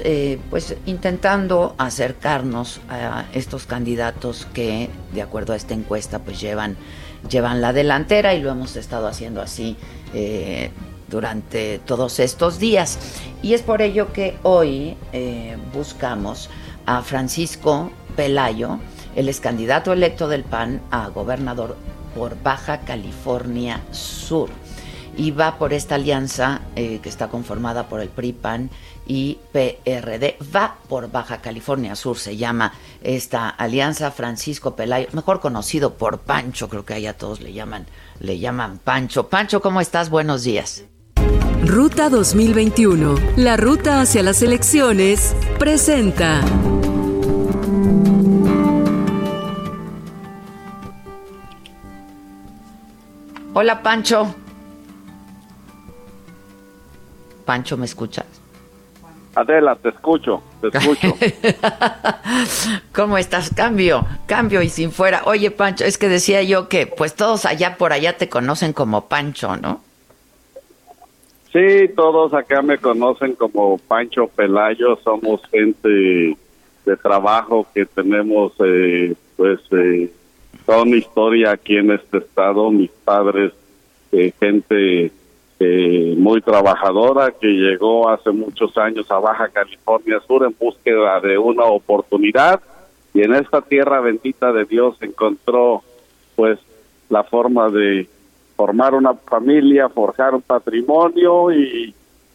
pues 0.51 0.75
intentando 0.85 1.73
acercarnos 1.79 2.79
a 2.89 3.25
estos 3.33 3.65
candidatos 3.65 4.47
que 4.53 4.89
de 5.13 5.21
acuerdo 5.23 5.53
a 5.53 5.55
esta 5.55 5.73
encuesta 5.73 6.19
pues 6.19 6.39
llevan 6.39 6.77
llevan 7.29 7.61
la 7.61 7.73
delantera 7.73 8.33
y 8.33 8.41
lo 8.41 8.49
hemos 8.49 8.75
estado 8.75 9.07
haciendo 9.07 9.41
así 9.41 9.75
eh, 10.13 10.71
durante 11.07 11.79
todos 11.79 12.19
estos 12.19 12.59
días. 12.59 12.99
Y 13.41 13.53
es 13.53 13.61
por 13.61 13.81
ello 13.81 14.13
que 14.13 14.37
hoy 14.43 14.95
eh, 15.13 15.57
buscamos 15.73 16.49
a 16.85 17.01
Francisco 17.01 17.91
Pelayo, 18.15 18.79
el 19.15 19.29
es 19.29 19.39
candidato 19.39 19.93
electo 19.93 20.27
del 20.27 20.43
PAN 20.43 20.81
a 20.91 21.07
gobernador 21.09 21.77
por 22.15 22.41
Baja 22.41 22.81
California 22.81 23.81
Sur. 23.91 24.49
Y 25.17 25.31
va 25.31 25.57
por 25.57 25.73
esta 25.73 25.95
alianza 25.95 26.61
eh, 26.75 26.99
que 27.03 27.09
está 27.09 27.27
conformada 27.27 27.87
por 27.87 27.99
el 27.99 28.09
PRI-PAN 28.09 28.69
y 29.09 29.39
PRD. 29.51 30.37
Va 30.55 30.75
por 30.87 31.11
Baja 31.11 31.41
California 31.41 31.95
Sur, 31.95 32.17
se 32.17 32.37
llama 32.37 32.73
esta 33.01 33.49
alianza 33.49 34.11
Francisco 34.11 34.75
Pelayo, 34.75 35.07
mejor 35.13 35.39
conocido 35.41 35.95
por 35.95 36.19
Pancho, 36.19 36.69
creo 36.69 36.85
que 36.85 36.93
allá 36.93 37.17
todos 37.17 37.41
le 37.41 37.51
llaman, 37.51 37.87
le 38.19 38.39
llaman 38.39 38.77
Pancho. 38.77 39.27
Pancho, 39.27 39.61
¿cómo 39.61 39.81
estás? 39.81 40.09
Buenos 40.11 40.43
días. 40.43 40.85
Ruta 41.65 42.09
2021, 42.09 43.15
la 43.35 43.57
ruta 43.57 43.99
hacia 43.99 44.23
las 44.23 44.41
elecciones, 44.43 45.35
presenta. 45.57 46.41
Hola 53.55 53.81
Pancho. 53.81 54.35
Pancho, 57.45 57.75
¿me 57.75 57.85
escuchas? 57.85 58.38
Adela, 59.35 59.75
te 59.75 59.89
escucho, 59.89 60.41
te 60.61 60.67
escucho. 60.77 61.15
¿Cómo 62.93 63.17
estás? 63.17 63.53
Cambio, 63.53 64.05
cambio 64.25 64.61
y 64.61 64.69
sin 64.69 64.91
fuera. 64.91 65.21
Oye, 65.25 65.51
Pancho, 65.51 65.85
es 65.85 65.97
que 65.97 66.07
decía 66.07 66.43
yo 66.43 66.67
que 66.67 66.87
pues 66.87 67.15
todos 67.15 67.45
allá 67.45 67.77
por 67.77 67.93
allá 67.93 68.17
te 68.17 68.29
conocen 68.29 68.73
como 68.73 69.07
Pancho, 69.07 69.55
¿no? 69.57 69.81
Sí, 71.51 71.89
todos 71.95 72.33
acá 72.33 72.61
me 72.61 72.77
conocen 72.77 73.33
como 73.33 73.79
Pancho 73.79 74.27
Pelayo, 74.27 74.97
somos 75.03 75.41
gente 75.49 76.37
de 76.85 76.97
trabajo 76.97 77.67
que 77.73 77.85
tenemos 77.85 78.53
eh, 78.63 79.15
pues 79.35 79.59
eh, 79.71 80.11
toda 80.65 80.83
una 80.83 80.97
historia 80.97 81.51
aquí 81.51 81.77
en 81.77 81.91
este 81.91 82.19
estado, 82.19 82.69
mis 82.69 82.91
padres, 83.03 83.51
eh, 84.11 84.31
gente 84.39 85.11
eh, 85.59 86.15
muy 86.17 86.41
trabajadora 86.41 87.31
que 87.31 87.47
llegó 87.47 88.09
hace 88.09 88.31
muchos 88.31 88.77
años 88.77 89.11
a 89.11 89.19
Baja 89.19 89.49
California 89.49 90.21
Sur 90.25 90.45
en 90.45 90.55
búsqueda 90.57 91.19
de 91.19 91.37
una 91.37 91.65
oportunidad 91.65 92.61
y 93.13 93.23
en 93.23 93.33
esta 93.35 93.61
tierra 93.61 93.99
bendita 93.99 94.53
de 94.53 94.63
Dios 94.65 94.95
encontró 95.01 95.83
pues 96.37 96.59
la 97.09 97.23
forma 97.23 97.69
de 97.69 98.07
formar 98.55 98.93
una 98.93 99.13
familia, 99.15 99.89
forjar 99.89 100.33
un 100.33 100.41
patrimonio 100.41 101.51
y 101.51 101.93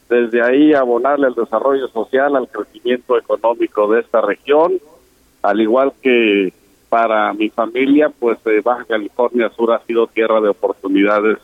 desde 0.09 0.43
ahí 0.43 0.75
abonarle 0.75 1.29
al 1.29 1.35
desarrollo 1.35 1.89
social, 1.89 2.37
al 2.37 2.49
crecimiento 2.49 3.17
económico 3.17 3.91
de 3.91 4.01
esta 4.01 4.21
región, 4.21 4.75
al 5.43 5.61
igual 5.61 5.93
que 6.03 6.53
para 6.91 7.33
mi 7.33 7.49
familia, 7.49 8.11
pues 8.11 8.39
eh, 8.47 8.61
Baja 8.63 8.85
California 8.85 9.51
Sur 9.57 9.73
ha 9.73 9.81
sido 9.87 10.07
tierra 10.07 10.41
de 10.41 10.51
oportunidades 10.51 11.39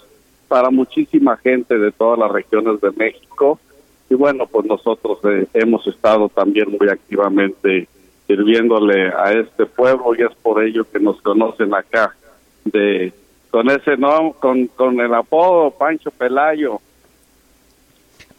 para 0.50 0.69
muchísima 0.71 1.37
gente 1.37 1.78
de 1.78 1.92
todas 1.92 2.19
las 2.19 2.33
regiones 2.33 2.80
de 2.80 2.90
México 2.90 3.61
y 4.09 4.14
bueno, 4.16 4.49
pues 4.49 4.66
nosotros 4.66 5.21
eh, 5.23 5.47
hemos 5.54 5.87
estado 5.87 6.28
también 6.28 6.76
muy 6.76 6.88
activamente 6.88 7.87
sirviéndole 8.26 9.11
a 9.11 9.30
este 9.30 9.64
pueblo 9.64 10.12
y 10.19 10.23
es 10.23 10.35
por 10.42 10.61
ello 10.64 10.85
que 10.90 10.99
nos 10.99 11.23
conocen 11.23 11.73
acá 11.73 12.16
de 12.64 13.12
con 13.52 13.71
ese 13.71 13.97
no 13.97 14.33
con, 14.40 14.66
con 14.66 15.00
el 15.00 15.14
apodo 15.14 15.71
Pancho 15.71 16.11
Pelayo 16.11 16.80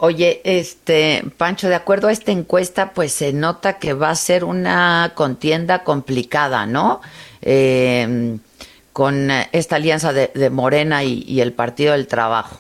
Oye, 0.03 0.41
este, 0.44 1.24
Pancho, 1.38 1.70
de 1.70 1.75
acuerdo 1.75 2.08
a 2.08 2.12
esta 2.12 2.32
encuesta, 2.32 2.91
pues 2.91 3.12
se 3.12 3.34
nota 3.34 3.77
que 3.77 3.94
va 3.94 4.10
a 4.10 4.15
ser 4.15 4.44
una 4.44 5.12
contienda 5.13 5.84
complicada, 5.84 6.65
¿no? 6.65 7.01
Eh, 7.44 8.39
con 8.94 9.30
esta 9.52 9.78
alianza 9.78 10.14
de, 10.14 10.50
Morena 10.50 11.04
y, 11.04 11.42
el 11.42 11.54
Partido 11.54 11.94
del 11.94 12.08
Trabajo. 12.08 12.60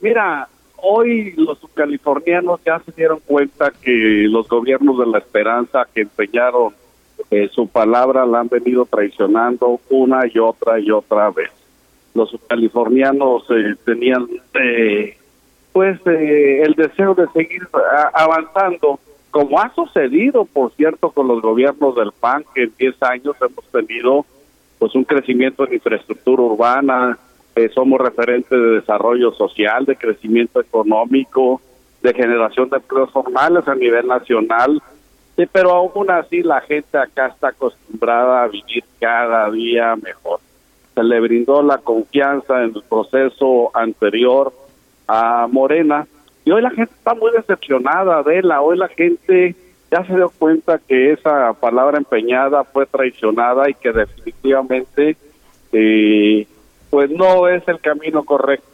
Mira, 0.00 0.48
hoy 0.76 1.32
los 1.36 1.58
californianos 1.74 2.60
ya 2.64 2.80
se 2.80 2.92
dieron 2.92 3.20
cuenta 3.20 3.70
que 3.70 4.26
los 4.28 4.48
gobiernos 4.48 4.98
de 4.98 5.06
la 5.06 5.18
esperanza 5.18 5.86
que 5.92 6.02
empeñaron 6.02 6.74
eh, 7.30 7.48
su 7.52 7.68
palabra 7.68 8.26
la 8.26 8.40
han 8.40 8.48
venido 8.48 8.84
traicionando 8.84 9.80
una 9.90 10.26
y 10.26 10.38
otra 10.38 10.80
y 10.80 10.90
otra 10.90 11.30
vez 11.30 11.50
los 12.14 12.34
californianos 12.48 13.44
eh, 13.50 13.74
tenían 13.84 14.28
eh, 14.54 15.16
pues 15.72 15.98
eh, 16.06 16.62
el 16.62 16.74
deseo 16.74 17.14
de 17.14 17.26
seguir 17.28 17.66
avanzando 18.12 19.00
como 19.32 19.58
ha 19.58 19.74
sucedido 19.74 20.44
por 20.44 20.72
cierto 20.74 21.10
con 21.10 21.26
los 21.26 21.42
gobiernos 21.42 21.96
del 21.96 22.12
PAN 22.12 22.44
que 22.54 22.64
en 22.64 22.72
10 22.78 23.02
años 23.02 23.36
hemos 23.40 23.64
tenido 23.72 24.24
pues 24.78 24.94
un 24.94 25.02
crecimiento 25.02 25.66
en 25.66 25.74
infraestructura 25.74 26.42
urbana 26.42 27.18
somos 27.74 28.00
referentes 28.00 28.50
de 28.50 28.80
desarrollo 28.80 29.32
social 29.32 29.84
de 29.84 29.96
crecimiento 29.96 30.60
económico 30.60 31.60
de 32.02 32.14
generación 32.14 32.68
de 32.70 32.76
empleos 32.78 33.10
formales 33.10 33.68
a 33.68 33.74
nivel 33.74 34.06
nacional. 34.06 34.82
Sí, 35.36 35.44
pero 35.50 35.70
aún 35.70 36.10
así 36.10 36.42
la 36.42 36.60
gente 36.62 36.98
acá 36.98 37.28
está 37.28 37.48
acostumbrada 37.48 38.42
a 38.42 38.48
vivir 38.48 38.84
cada 39.00 39.50
día 39.50 39.94
mejor. 39.96 40.40
Se 40.94 41.02
le 41.02 41.20
brindó 41.20 41.62
la 41.62 41.78
confianza 41.78 42.64
en 42.64 42.74
el 42.74 42.82
proceso 42.82 43.70
anterior 43.74 44.52
a 45.06 45.46
Morena 45.50 46.06
y 46.44 46.50
hoy 46.50 46.62
la 46.62 46.70
gente 46.70 46.92
está 46.94 47.14
muy 47.14 47.30
decepcionada 47.32 48.22
de 48.22 48.42
la 48.42 48.60
hoy 48.60 48.76
la 48.76 48.88
gente 48.88 49.54
ya 49.90 50.04
se 50.06 50.14
dio 50.14 50.30
cuenta 50.30 50.78
que 50.78 51.12
esa 51.12 51.52
palabra 51.52 51.98
empeñada 51.98 52.64
fue 52.64 52.86
traicionada 52.86 53.68
y 53.68 53.74
que 53.74 53.92
definitivamente 53.92 55.16
eh, 55.72 56.46
pues 56.92 57.10
no 57.10 57.48
es 57.48 57.66
el 57.68 57.80
camino 57.80 58.22
correcto. 58.22 58.66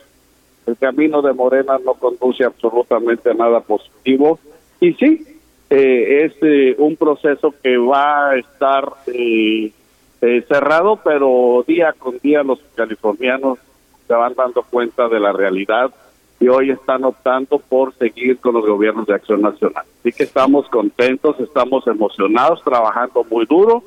El 0.66 0.76
camino 0.76 1.22
de 1.22 1.32
Morena 1.32 1.78
no 1.84 1.94
conduce 1.94 2.44
absolutamente 2.44 3.30
a 3.30 3.34
nada 3.34 3.60
positivo. 3.60 4.40
Y 4.80 4.92
sí, 4.94 5.24
eh, 5.70 6.24
es 6.24 6.32
eh, 6.42 6.74
un 6.78 6.96
proceso 6.96 7.54
que 7.62 7.76
va 7.76 8.30
a 8.30 8.36
estar 8.36 8.92
eh, 9.06 9.72
cerrado, 10.48 11.00
pero 11.04 11.64
día 11.66 11.94
con 11.96 12.18
día 12.18 12.42
los 12.42 12.58
californianos 12.74 13.60
se 14.06 14.14
van 14.14 14.34
dando 14.34 14.62
cuenta 14.62 15.08
de 15.08 15.20
la 15.20 15.32
realidad 15.32 15.92
y 16.40 16.48
hoy 16.48 16.70
están 16.70 17.04
optando 17.04 17.58
por 17.58 17.94
seguir 17.96 18.38
con 18.38 18.54
los 18.54 18.64
gobiernos 18.64 19.06
de 19.06 19.14
acción 19.14 19.42
nacional. 19.42 19.84
Así 20.00 20.12
que 20.12 20.24
estamos 20.24 20.68
contentos, 20.68 21.38
estamos 21.40 21.86
emocionados, 21.86 22.62
trabajando 22.62 23.24
muy 23.28 23.44
duro. 23.46 23.82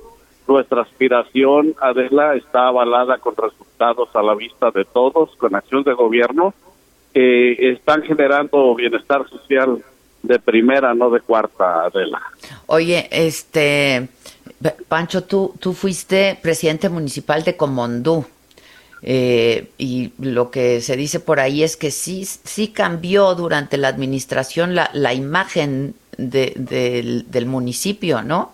Nuestra 0.47 0.81
aspiración, 0.81 1.75
Adela, 1.79 2.35
está 2.35 2.67
avalada 2.67 3.17
con 3.19 3.35
resultados 3.35 4.09
a 4.13 4.21
la 4.21 4.35
vista 4.35 4.69
de 4.71 4.83
todos, 4.83 5.35
con 5.37 5.55
acción 5.55 5.83
de 5.83 5.93
gobierno, 5.93 6.53
que 7.13 7.71
están 7.71 8.01
generando 8.03 8.75
bienestar 8.75 9.27
social 9.29 9.81
de 10.23 10.39
primera, 10.39 10.93
no 10.93 11.09
de 11.09 11.21
cuarta, 11.21 11.85
Adela. 11.85 12.21
Oye, 12.67 13.07
este, 13.11 14.09
Pancho, 14.87 15.23
tú, 15.23 15.53
tú 15.59 15.73
fuiste 15.73 16.37
presidente 16.41 16.89
municipal 16.89 17.43
de 17.43 17.55
Comondú. 17.55 18.25
Eh, 19.03 19.69
y 19.77 20.13
lo 20.19 20.51
que 20.51 20.79
se 20.81 20.95
dice 20.95 21.19
por 21.19 21.39
ahí 21.39 21.63
es 21.63 21.75
que 21.75 21.89
sí, 21.89 22.23
sí 22.25 22.67
cambió 22.67 23.33
durante 23.33 23.77
la 23.77 23.87
administración 23.87 24.75
la, 24.75 24.89
la 24.93 25.13
imagen 25.13 25.95
del, 26.17 27.29
del 27.31 27.45
municipio, 27.47 28.21
¿no? 28.21 28.51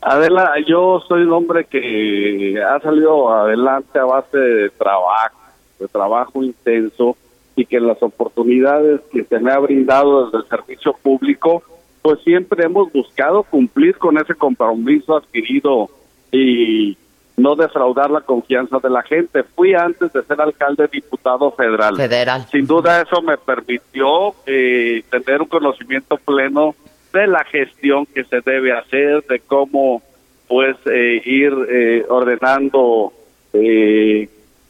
Adela, 0.00 0.54
yo 0.66 1.02
soy 1.08 1.22
un 1.22 1.32
hombre 1.32 1.64
que 1.64 2.62
ha 2.62 2.78
salido 2.80 3.28
adelante 3.32 3.98
a 3.98 4.04
base 4.04 4.38
de 4.38 4.70
trabajo, 4.70 5.38
de 5.80 5.88
trabajo 5.88 6.42
intenso 6.42 7.16
y 7.56 7.66
que 7.66 7.80
las 7.80 8.00
oportunidades 8.02 9.00
que 9.10 9.24
se 9.24 9.40
me 9.40 9.50
ha 9.50 9.58
brindado 9.58 10.26
desde 10.26 10.38
el 10.38 10.48
servicio 10.48 10.92
público 11.02 11.62
pues 12.02 12.20
siempre 12.20 12.64
hemos 12.64 12.92
buscado 12.92 13.42
cumplir 13.42 13.98
con 13.98 14.16
ese 14.16 14.34
compromiso 14.34 15.16
adquirido 15.16 15.90
y 16.30 16.96
no 17.36 17.54
defraudar 17.54 18.10
la 18.10 18.22
confianza 18.22 18.78
de 18.78 18.90
la 18.90 19.02
gente. 19.02 19.42
Fui 19.42 19.74
antes 19.74 20.12
de 20.12 20.22
ser 20.22 20.40
alcalde 20.40 20.88
diputado 20.90 21.50
federal. 21.52 21.96
Federal. 21.96 22.46
Sin 22.50 22.66
duda 22.66 23.02
eso 23.02 23.20
me 23.22 23.36
permitió 23.36 24.34
eh, 24.46 25.02
tener 25.10 25.42
un 25.42 25.48
conocimiento 25.48 26.16
pleno 26.16 26.74
de 27.12 27.26
la 27.26 27.44
gestión 27.44 28.06
que 28.06 28.24
se 28.24 28.40
debe 28.40 28.72
hacer, 28.72 29.24
de 29.26 29.40
cómo 29.40 30.02
pues 30.48 30.76
eh, 30.86 31.20
ir 31.24 31.52
eh, 31.68 32.06
ordenando 32.08 33.12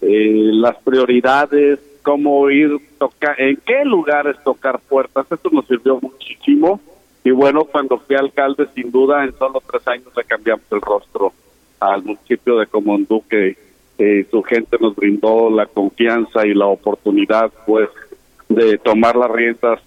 las 0.01 0.77
prioridades, 0.85 1.81
cómo 2.03 2.49
ir 2.51 2.71
tocar, 2.99 3.41
en 3.41 3.57
qué 3.67 3.85
lugares 3.85 4.37
tocar 4.45 4.79
puertas. 4.79 5.27
Esto 5.31 5.51
nos 5.51 5.67
sirvió 5.67 5.99
muchísimo 6.01 6.81
y 7.25 7.33
bueno, 7.33 7.65
cuando 7.65 7.99
fui 7.99 8.15
alcalde, 8.15 8.69
sin 8.77 8.93
duda, 8.93 9.25
en 9.25 9.37
solo 9.37 9.61
tres 9.69 9.87
años 9.89 10.07
le 10.17 10.23
cambiamos 10.23 10.65
el 10.71 10.81
rostro 10.81 11.33
al 11.81 12.03
municipio 12.03 12.59
de 12.59 12.67
Comondú, 12.67 13.25
que 13.29 13.57
su 14.31 14.43
gente 14.43 14.77
nos 14.79 14.95
brindó 14.95 15.49
la 15.49 15.65
confianza 15.65 16.47
y 16.47 16.53
la 16.53 16.67
oportunidad, 16.67 17.51
pues, 17.67 17.89
de 18.49 18.79
tomar 18.79 19.17
las 19.17 19.31
riendas 19.31 19.81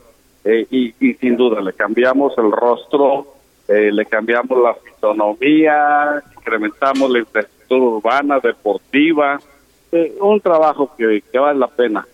eh, 0.44 0.66
y, 0.70 1.14
sin 1.16 1.36
duda 1.36 1.62
le 1.62 1.74
cambiamos 1.74 2.34
el 2.38 2.52
rostro, 2.52 3.36
eh, 3.68 3.92
le 3.92 4.06
cambiamos 4.06 4.58
la 4.58 4.74
fisonomía, 4.74 6.24
incrementamos 6.38 7.10
la 7.10 7.20
infraestructura 7.20 7.84
urbana, 7.84 8.40
deportiva, 8.40 9.40
eh, 9.92 10.16
un 10.22 10.40
trabajo 10.40 10.92
que, 10.98 11.24
que 11.32 11.40
vale 11.40 11.60
la 11.60 11.68
pena, 11.68 12.08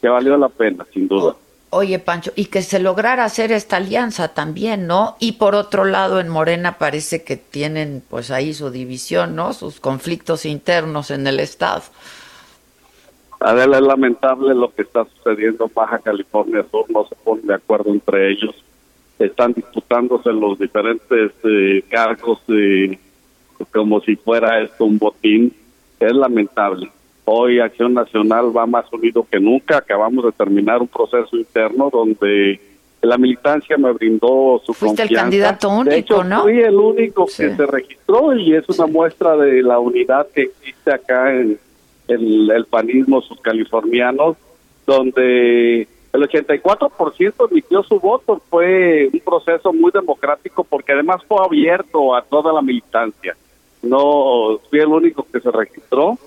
que 0.00 0.08
valió 0.08 0.36
la 0.36 0.48
pena, 0.48 0.84
sin 0.92 1.06
duda. 1.06 1.36
Oye, 1.72 2.00
Pancho, 2.00 2.32
y 2.34 2.46
que 2.46 2.62
se 2.62 2.80
lograra 2.80 3.24
hacer 3.24 3.52
esta 3.52 3.76
alianza 3.76 4.34
también, 4.34 4.88
¿no? 4.88 5.16
Y 5.20 5.32
por 5.32 5.54
otro 5.54 5.84
lado, 5.84 6.18
en 6.18 6.28
Morena 6.28 6.78
parece 6.78 7.22
que 7.22 7.36
tienen 7.36 8.02
pues 8.10 8.32
ahí 8.32 8.52
su 8.54 8.70
división, 8.70 9.36
¿no? 9.36 9.52
Sus 9.52 9.78
conflictos 9.78 10.46
internos 10.46 11.12
en 11.12 11.28
el 11.28 11.38
Estado. 11.38 11.82
Adela, 13.38 13.78
es 13.78 13.84
lamentable 13.84 14.52
lo 14.52 14.74
que 14.74 14.82
está 14.82 15.04
sucediendo 15.04 15.66
en 15.66 15.72
Baja 15.72 16.00
California 16.00 16.64
Sur, 16.70 16.90
no 16.90 17.06
se 17.06 17.14
ponen 17.14 17.46
de 17.46 17.54
acuerdo 17.54 17.90
entre 17.90 18.32
ellos. 18.32 18.54
Están 19.20 19.52
disputándose 19.52 20.32
los 20.32 20.58
diferentes 20.58 21.32
eh, 21.44 21.84
cargos 21.88 22.40
eh, 22.48 22.98
como 23.72 24.00
si 24.00 24.16
fuera 24.16 24.60
esto 24.60 24.84
un 24.84 24.98
botín. 24.98 25.54
Es 26.00 26.12
lamentable. 26.12 26.90
Hoy 27.24 27.60
Acción 27.60 27.94
Nacional 27.94 28.56
va 28.56 28.66
más 28.66 28.92
unido 28.92 29.26
que 29.30 29.38
nunca. 29.38 29.78
Acabamos 29.78 30.24
de 30.24 30.32
terminar 30.32 30.80
un 30.80 30.88
proceso 30.88 31.36
interno 31.36 31.90
donde 31.90 32.60
la 33.02 33.16
militancia 33.16 33.78
me 33.78 33.92
brindó 33.92 34.60
su 34.64 34.74
Fuiste 34.74 35.02
el 35.02 35.10
candidato 35.10 35.70
único, 35.70 35.90
de 35.90 35.98
hecho, 35.98 36.24
¿no? 36.24 36.42
Fui 36.42 36.60
el 36.60 36.74
único 36.74 37.26
que 37.26 37.54
se 37.54 37.66
registró 37.66 38.34
y 38.34 38.54
es 38.54 38.68
una 38.68 38.86
muestra 38.86 39.36
de 39.36 39.62
la 39.62 39.78
unidad 39.78 40.26
que 40.34 40.42
existe 40.42 40.92
acá 40.92 41.34
en, 41.34 41.58
el, 42.08 42.50
el 42.50 42.64
panismo, 42.66 43.22
sus 43.22 43.40
californianos, 43.40 44.36
donde 44.86 45.88
el 46.12 46.22
84% 46.22 47.50
emitió 47.50 47.82
su 47.84 48.00
voto. 48.00 48.42
Fue 48.50 49.08
un 49.12 49.20
proceso 49.20 49.72
muy 49.72 49.92
democrático 49.92 50.64
porque 50.64 50.92
además 50.92 51.22
fue 51.26 51.44
abierto 51.44 52.14
a 52.14 52.22
toda 52.22 52.52
la 52.52 52.60
militancia. 52.60 53.36
No 53.82 54.58
fui 54.68 54.80
el 54.80 54.88
único 54.88 55.26
que 55.32 55.40
se 55.40 55.50
registró, 55.50 56.18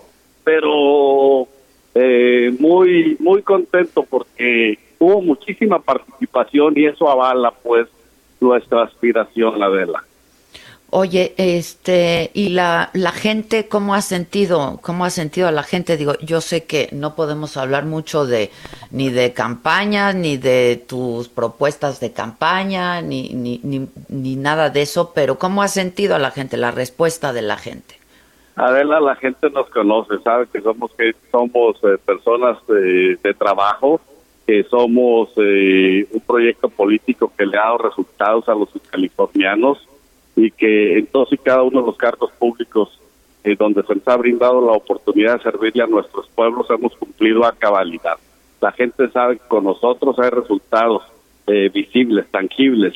pero 0.44 1.48
eh, 1.96 2.56
muy 2.60 3.18
muy 3.20 3.42
contento 3.42 4.04
porque 4.04 4.78
hubo 5.00 5.22
muchísima 5.22 5.80
participación 5.80 6.74
y 6.78 6.86
eso 6.86 7.10
avala 7.10 7.52
pues 7.52 7.88
nuestra 8.40 8.84
aspiración, 8.84 9.60
la 9.60 9.70
vela. 9.70 10.04
Oye, 10.96 11.34
este, 11.38 12.30
y 12.36 12.50
la, 12.50 12.92
la 12.94 13.12
gente, 13.12 13.68
¿cómo 13.68 13.96
ha 13.96 14.04
sentido, 14.04 14.80
cómo 14.84 15.06
ha 15.06 15.10
sentido 15.10 15.48
a 15.48 15.52
la 15.52 15.64
gente? 15.64 15.98
Digo, 15.98 16.14
yo 16.20 16.40
sé 16.40 16.66
que 16.66 16.90
no 16.92 17.16
podemos 17.16 17.58
hablar 17.58 17.86
mucho 17.86 18.28
de, 18.28 18.52
ni 18.92 19.10
de 19.10 19.34
campaña, 19.34 20.14
ni 20.14 20.38
de 20.38 20.84
tus 20.88 21.30
propuestas 21.30 22.00
de 22.00 22.12
campaña, 22.12 23.02
ni, 23.02 23.30
ni, 23.30 23.60
ni, 23.64 23.88
ni 24.08 24.36
nada 24.36 24.70
de 24.70 24.84
eso, 24.84 25.14
pero 25.16 25.40
¿cómo 25.40 25.64
ha 25.64 25.68
sentido 25.68 26.14
a 26.14 26.20
la 26.20 26.30
gente, 26.30 26.58
la 26.58 26.70
respuesta 26.70 27.34
de 27.34 27.42
la 27.42 27.58
gente? 27.58 27.96
Adela, 28.56 29.00
la 29.00 29.16
gente 29.16 29.50
nos 29.50 29.70
conoce, 29.70 30.20
sabe 30.24 30.48
que 30.52 30.62
somos 30.62 30.92
que 30.94 31.14
somos 31.32 31.78
eh, 31.84 31.98
personas 32.06 32.58
de, 32.68 33.18
de, 33.24 33.34
trabajo, 33.34 34.00
que 34.46 34.64
somos 34.64 35.30
eh, 35.38 36.08
un 36.12 36.22
proyecto 36.22 36.70
político 36.70 37.32
que 37.36 37.46
le 37.46 37.58
ha 37.58 37.62
dado 37.62 37.80
resultados 37.80 38.48
a 38.48 38.54
los 38.54 38.70
californianos 38.92 39.80
y 40.36 40.52
que 40.52 41.00
en 41.00 41.08
todos 41.08 41.32
y 41.34 41.38
cada 41.38 41.64
uno 41.64 41.82
de 41.82 41.88
los 41.88 41.98
cargos 41.98 42.32
públicos 42.34 43.00
eh, 43.44 43.56
donde 43.58 43.84
se 43.84 43.96
nos 43.96 44.08
ha 44.08 44.16
brindado 44.16 44.66
la 44.66 44.72
oportunidad 44.72 45.38
de 45.38 45.44
servirle 45.44 45.84
a 45.84 45.88
nuestros 45.88 46.28
pueblos 46.30 46.66
hemos 46.70 46.96
cumplido 46.96 47.46
a 47.46 47.52
cabalidad. 47.52 48.16
La 48.62 48.72
gente 48.72 49.10
sabe 49.10 49.38
que 49.38 49.48
con 49.48 49.66
nosotros 49.66 50.18
hay 50.18 50.30
resultados 50.30 51.04
eh, 51.48 51.70
visibles, 51.74 52.26
tangibles, 52.32 52.94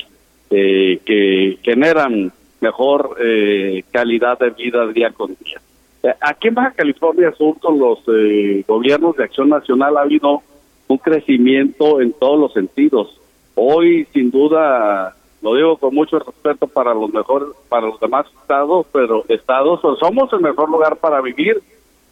eh, 0.48 1.00
que 1.04 1.58
generan 1.62 2.32
mejor 2.60 3.16
eh, 3.20 3.84
calidad 3.90 4.38
de 4.38 4.50
vida 4.50 4.86
día 4.88 5.10
con 5.10 5.28
día. 5.28 5.60
Eh, 6.02 6.14
aquí 6.20 6.48
en 6.48 6.54
Baja 6.54 6.72
California 6.72 7.32
Sur, 7.32 7.58
con 7.58 7.78
los 7.78 8.00
eh, 8.08 8.64
gobiernos 8.66 9.16
de 9.16 9.24
acción 9.24 9.48
nacional, 9.48 9.96
ha 9.96 10.02
habido 10.02 10.42
un 10.86 10.98
crecimiento 10.98 12.00
en 12.00 12.12
todos 12.12 12.38
los 12.38 12.52
sentidos. 12.52 13.20
Hoy, 13.54 14.06
sin 14.12 14.30
duda, 14.30 15.14
lo 15.42 15.54
digo 15.54 15.76
con 15.76 15.94
mucho 15.94 16.18
respeto 16.18 16.66
para 16.66 16.94
los 16.94 17.12
mejores, 17.12 17.48
para 17.68 17.86
los 17.86 18.00
demás 18.00 18.26
estados, 18.40 18.86
pero 18.92 19.24
estados 19.28 19.80
somos 19.98 20.32
el 20.32 20.40
mejor 20.40 20.70
lugar 20.70 20.96
para 20.96 21.20
vivir, 21.20 21.60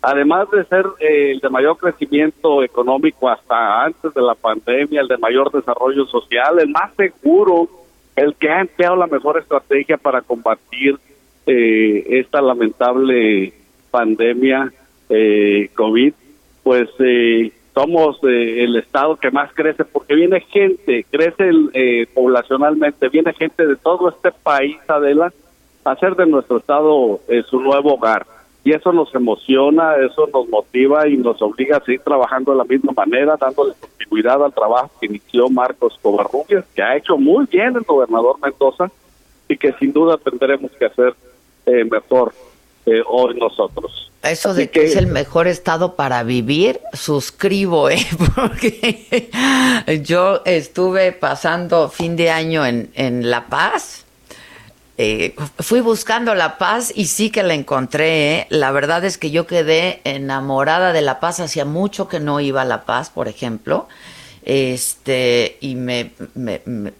además 0.02 0.50
de 0.50 0.64
ser 0.64 0.84
eh, 1.00 1.32
el 1.32 1.40
de 1.40 1.48
mayor 1.48 1.76
crecimiento 1.76 2.62
económico 2.62 3.28
hasta 3.28 3.84
antes 3.84 4.12
de 4.14 4.22
la 4.22 4.34
pandemia, 4.34 5.00
el 5.00 5.08
de 5.08 5.18
mayor 5.18 5.50
desarrollo 5.50 6.04
social, 6.06 6.58
el 6.58 6.68
más 6.68 6.94
seguro, 6.94 7.68
el 8.16 8.34
que 8.34 8.50
ha 8.50 8.60
empleado 8.62 8.96
la 8.96 9.06
mejor 9.06 9.38
estrategia 9.38 9.96
para 9.98 10.22
combatir 10.22 10.98
eh, 11.46 12.04
esta 12.08 12.40
lamentable 12.40 13.52
pandemia 13.90 14.72
eh, 15.08 15.70
COVID, 15.74 16.12
pues 16.62 16.88
eh, 16.98 17.52
somos 17.74 18.18
eh, 18.24 18.64
el 18.64 18.76
estado 18.76 19.16
que 19.16 19.30
más 19.30 19.52
crece 19.52 19.84
porque 19.84 20.14
viene 20.14 20.40
gente, 20.40 21.04
crece 21.10 21.50
eh, 21.74 22.06
poblacionalmente, 22.14 23.10
viene 23.10 23.34
gente 23.34 23.66
de 23.66 23.76
todo 23.76 24.08
este 24.08 24.32
país, 24.32 24.78
Adela, 24.88 25.32
a 25.84 25.90
hacer 25.90 26.16
de 26.16 26.26
nuestro 26.26 26.56
estado 26.56 27.20
eh, 27.28 27.42
su 27.48 27.60
nuevo 27.60 27.94
hogar. 27.94 28.26
Y 28.66 28.72
eso 28.72 28.92
nos 28.92 29.14
emociona, 29.14 29.94
eso 29.94 30.26
nos 30.34 30.48
motiva 30.48 31.06
y 31.06 31.16
nos 31.16 31.40
obliga 31.40 31.76
a 31.76 31.84
seguir 31.84 32.00
trabajando 32.00 32.50
de 32.50 32.58
la 32.58 32.64
misma 32.64 32.92
manera, 32.96 33.36
dándole 33.40 33.74
continuidad 33.78 34.44
al 34.44 34.52
trabajo 34.52 34.90
que 35.00 35.06
inició 35.06 35.48
Marcos 35.48 35.96
Covarrubias, 36.02 36.64
que 36.74 36.82
ha 36.82 36.96
hecho 36.96 37.16
muy 37.16 37.46
bien 37.46 37.76
el 37.76 37.82
gobernador 37.82 38.40
Mendoza 38.42 38.90
y 39.48 39.56
que 39.56 39.72
sin 39.74 39.92
duda 39.92 40.18
tendremos 40.18 40.72
que 40.72 40.86
hacer 40.86 41.14
eh, 41.64 41.84
mejor 41.84 42.32
eh, 42.86 43.02
hoy 43.06 43.38
nosotros. 43.38 44.10
Eso 44.24 44.52
de 44.52 44.68
que, 44.68 44.80
que, 44.80 44.86
es 44.86 44.96
el 44.96 45.06
mejor 45.06 45.46
estado 45.46 45.94
para 45.94 46.24
vivir, 46.24 46.80
suscribo, 46.92 47.88
¿eh? 47.88 48.04
porque 48.34 49.30
yo 50.02 50.40
estuve 50.44 51.12
pasando 51.12 51.88
fin 51.88 52.16
de 52.16 52.30
año 52.30 52.66
en, 52.66 52.90
en 52.94 53.30
La 53.30 53.46
Paz. 53.46 54.05
Eh, 54.98 55.34
fui 55.58 55.80
buscando 55.80 56.34
la 56.34 56.56
paz 56.56 56.92
y 56.94 57.06
sí 57.06 57.30
que 57.30 57.42
la 57.42 57.54
encontré. 57.54 58.32
¿eh? 58.32 58.46
La 58.50 58.70
verdad 58.70 59.04
es 59.04 59.18
que 59.18 59.30
yo 59.30 59.46
quedé 59.46 60.00
enamorada 60.04 60.92
de 60.92 61.02
la 61.02 61.20
paz. 61.20 61.40
Hacía 61.40 61.64
mucho 61.64 62.08
que 62.08 62.20
no 62.20 62.40
iba 62.40 62.62
a 62.62 62.64
la 62.64 62.84
paz, 62.84 63.10
por 63.10 63.28
ejemplo 63.28 63.88
este 64.46 65.58
y 65.60 65.74
me, 65.74 66.12
me, 66.34 66.62
me, 66.64 66.92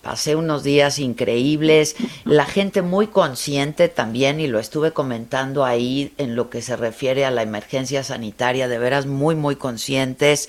pasé 0.00 0.36
unos 0.36 0.62
días 0.62 1.00
increíbles 1.00 1.96
la 2.24 2.44
gente 2.46 2.82
muy 2.82 3.08
consciente 3.08 3.88
también 3.88 4.38
y 4.38 4.46
lo 4.46 4.60
estuve 4.60 4.92
comentando 4.92 5.64
ahí 5.64 6.12
en 6.18 6.36
lo 6.36 6.50
que 6.50 6.62
se 6.62 6.76
refiere 6.76 7.24
a 7.24 7.32
la 7.32 7.42
emergencia 7.42 8.04
sanitaria 8.04 8.68
de 8.68 8.78
veras 8.78 9.06
muy 9.06 9.34
muy 9.34 9.56
conscientes 9.56 10.48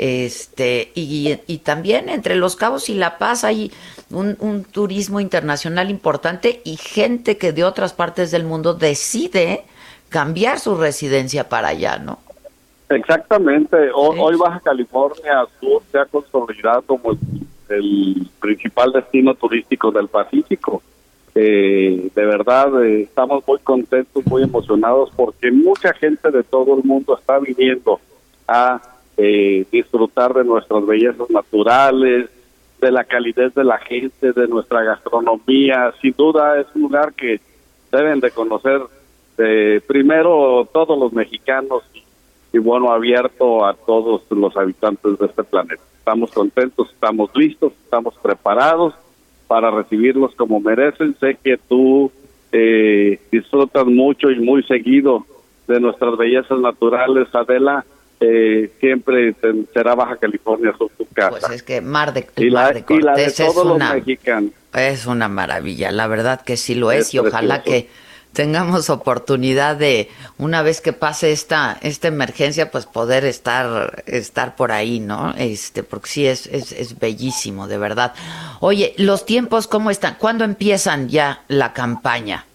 este 0.00 0.92
y, 0.94 1.38
y 1.46 1.58
también 1.58 2.08
entre 2.08 2.34
los 2.36 2.56
cabos 2.56 2.88
y 2.88 2.94
la 2.94 3.18
paz 3.18 3.44
hay 3.44 3.70
un, 4.10 4.36
un 4.40 4.64
turismo 4.64 5.20
internacional 5.20 5.90
importante 5.90 6.62
y 6.64 6.76
gente 6.76 7.36
que 7.36 7.52
de 7.52 7.64
otras 7.64 7.92
partes 7.92 8.30
del 8.30 8.44
mundo 8.44 8.74
decide 8.74 9.64
cambiar 10.08 10.58
su 10.58 10.74
residencia 10.76 11.48
para 11.48 11.68
allá 11.68 11.98
no 11.98 12.18
Exactamente. 12.90 13.76
Hoy, 13.94 14.16
sí. 14.16 14.20
hoy, 14.22 14.36
Baja 14.36 14.60
California 14.60 15.46
Sur 15.60 15.80
se 15.92 15.98
ha 15.98 16.06
consolidado 16.06 16.82
como 16.82 17.12
el, 17.12 17.18
el 17.68 18.26
principal 18.40 18.92
destino 18.92 19.34
turístico 19.34 19.92
del 19.92 20.08
Pacífico. 20.08 20.82
Eh, 21.34 22.10
de 22.12 22.26
verdad, 22.26 22.82
eh, 22.82 23.02
estamos 23.02 23.46
muy 23.46 23.58
contentos, 23.60 24.26
muy 24.26 24.42
emocionados 24.42 25.10
porque 25.14 25.52
mucha 25.52 25.94
gente 25.94 26.30
de 26.30 26.42
todo 26.42 26.76
el 26.76 26.84
mundo 26.84 27.16
está 27.16 27.38
viniendo 27.38 28.00
a 28.48 28.82
eh, 29.22 29.66
disfrutar 29.70 30.32
de 30.32 30.44
nuestras 30.44 30.86
bellezas 30.86 31.28
naturales, 31.28 32.30
de 32.80 32.90
la 32.90 33.04
calidez 33.04 33.54
de 33.54 33.64
la 33.64 33.76
gente, 33.76 34.32
de 34.32 34.48
nuestra 34.48 34.82
gastronomía. 34.82 35.92
Sin 36.00 36.14
duda 36.16 36.58
es 36.58 36.66
un 36.74 36.82
lugar 36.82 37.12
que 37.12 37.38
deben 37.92 38.20
de 38.20 38.30
conocer 38.30 38.80
eh, 39.36 39.82
primero 39.86 40.66
todos 40.72 40.98
los 40.98 41.12
mexicanos 41.12 41.82
y 42.50 42.58
bueno, 42.58 42.90
abierto 42.90 43.66
a 43.66 43.74
todos 43.74 44.22
los 44.30 44.56
habitantes 44.56 45.18
de 45.18 45.26
este 45.26 45.44
planeta. 45.44 45.82
Estamos 45.98 46.30
contentos, 46.30 46.90
estamos 46.90 47.30
listos, 47.34 47.74
estamos 47.84 48.14
preparados 48.22 48.94
para 49.48 49.70
recibirlos 49.70 50.34
como 50.34 50.60
merecen. 50.60 51.14
Sé 51.20 51.36
que 51.44 51.58
tú 51.58 52.10
eh, 52.52 53.20
disfrutas 53.30 53.84
mucho 53.84 54.30
y 54.30 54.40
muy 54.40 54.62
seguido 54.62 55.26
de 55.68 55.78
nuestras 55.78 56.16
bellezas 56.16 56.58
naturales, 56.58 57.28
Adela. 57.34 57.84
Eh, 58.22 58.70
siempre 58.80 59.34
será 59.72 59.94
Baja 59.94 60.16
California 60.16 60.74
su, 60.76 60.90
casa. 61.14 61.38
Pues 61.40 61.50
es 61.52 61.62
que 61.62 61.80
Mar 61.80 62.12
de, 62.12 62.26
y 62.36 62.50
la, 62.50 62.70
de 62.70 62.84
Cortés 62.84 62.98
y 62.98 63.02
la 63.02 63.14
de 63.14 63.30
todos 63.30 63.56
es 63.56 63.72
una, 63.72 63.86
los 63.86 63.94
mexicanos. 63.94 64.50
Es 64.74 65.06
una 65.06 65.28
maravilla, 65.28 65.90
la 65.90 66.06
verdad 66.06 66.42
que 66.42 66.58
sí 66.58 66.74
lo 66.74 66.92
es, 66.92 67.08
es 67.08 67.14
y 67.14 67.18
ojalá 67.18 67.62
precioso. 67.62 67.86
que 67.86 67.90
tengamos 68.32 68.90
oportunidad 68.90 69.76
de 69.76 70.08
una 70.38 70.62
vez 70.62 70.80
que 70.80 70.92
pase 70.92 71.32
esta 71.32 71.78
esta 71.80 72.08
emergencia 72.08 72.70
pues 72.70 72.86
poder 72.86 73.24
estar 73.24 74.04
estar 74.06 74.54
por 74.54 74.70
ahí 74.70 75.00
no 75.00 75.34
este 75.36 75.82
porque 75.82 76.08
sí 76.08 76.26
es, 76.26 76.46
es, 76.46 76.70
es 76.70 76.98
bellísimo 76.98 77.66
de 77.66 77.78
verdad 77.78 78.14
oye 78.60 78.94
los 78.98 79.26
tiempos 79.26 79.66
cómo 79.66 79.90
están 79.90 80.14
cuándo 80.16 80.44
empiezan 80.44 81.08
ya 81.08 81.42
la 81.48 81.72
campaña 81.72 82.46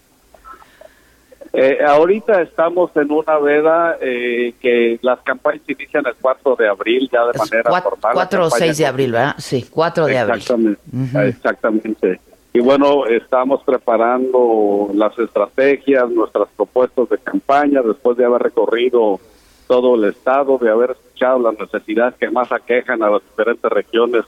eh, 1.56 1.78
ahorita 1.84 2.42
estamos 2.42 2.90
en 2.96 3.10
una 3.10 3.38
veda 3.38 3.96
eh, 4.00 4.54
que 4.60 4.98
las 5.02 5.20
campañas 5.20 5.62
inician 5.68 6.04
el 6.06 6.14
4 6.20 6.56
de 6.56 6.68
abril 6.68 7.08
ya 7.12 7.26
de 7.26 7.38
manera 7.38 7.70
cuatro, 7.70 7.90
formal 7.90 8.14
4 8.14 8.44
o 8.44 8.50
6 8.50 8.78
de 8.78 8.86
abril 8.86 9.12
¿verdad? 9.12 9.34
sí 9.38 9.64
4 9.70 10.06
de 10.06 10.18
abril 10.18 10.36
exactamente, 10.36 10.80
uh 10.92 10.96
-huh. 10.96 11.28
exactamente 11.28 12.20
y 12.56 12.60
bueno, 12.60 13.04
estamos 13.04 13.62
preparando 13.64 14.88
las 14.94 15.18
estrategias, 15.18 16.08
nuestras 16.08 16.48
propuestas 16.56 17.06
de 17.10 17.18
campaña, 17.18 17.82
después 17.82 18.16
de 18.16 18.24
haber 18.24 18.44
recorrido 18.44 19.20
todo 19.68 19.94
el 19.96 20.04
estado, 20.04 20.56
de 20.56 20.70
haber 20.70 20.92
escuchado 20.92 21.38
las 21.38 21.58
necesidades 21.58 22.14
que 22.14 22.30
más 22.30 22.50
aquejan 22.50 23.02
a 23.02 23.10
las 23.10 23.20
diferentes 23.22 23.70
regiones 23.70 24.24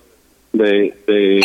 de, 0.52 0.94
de, 1.06 1.40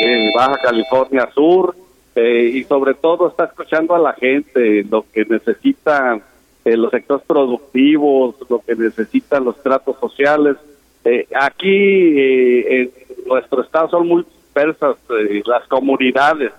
de 0.00 0.32
Baja 0.36 0.58
California 0.62 1.26
Sur, 1.34 1.74
eh, 2.16 2.50
y 2.54 2.64
sobre 2.64 2.94
todo 2.94 3.28
está 3.28 3.44
escuchando 3.44 3.94
a 3.94 3.98
la 3.98 4.14
gente, 4.14 4.84
lo 4.90 5.04
que 5.12 5.24
necesitan 5.26 6.22
eh, 6.64 6.76
los 6.76 6.90
sectores 6.90 7.24
productivos, 7.26 8.34
lo 8.48 8.58
que 8.58 8.74
necesitan 8.74 9.44
los 9.44 9.62
tratos 9.62 10.00
sociales. 10.00 10.56
Eh, 11.04 11.28
aquí 11.38 11.68
eh, 11.68 12.80
en 12.82 12.90
nuestro 13.28 13.62
estado 13.62 13.90
son 13.90 14.08
muy 14.08 14.24
dispersas 14.24 14.96
las 15.44 15.68
comunidades 15.68 16.52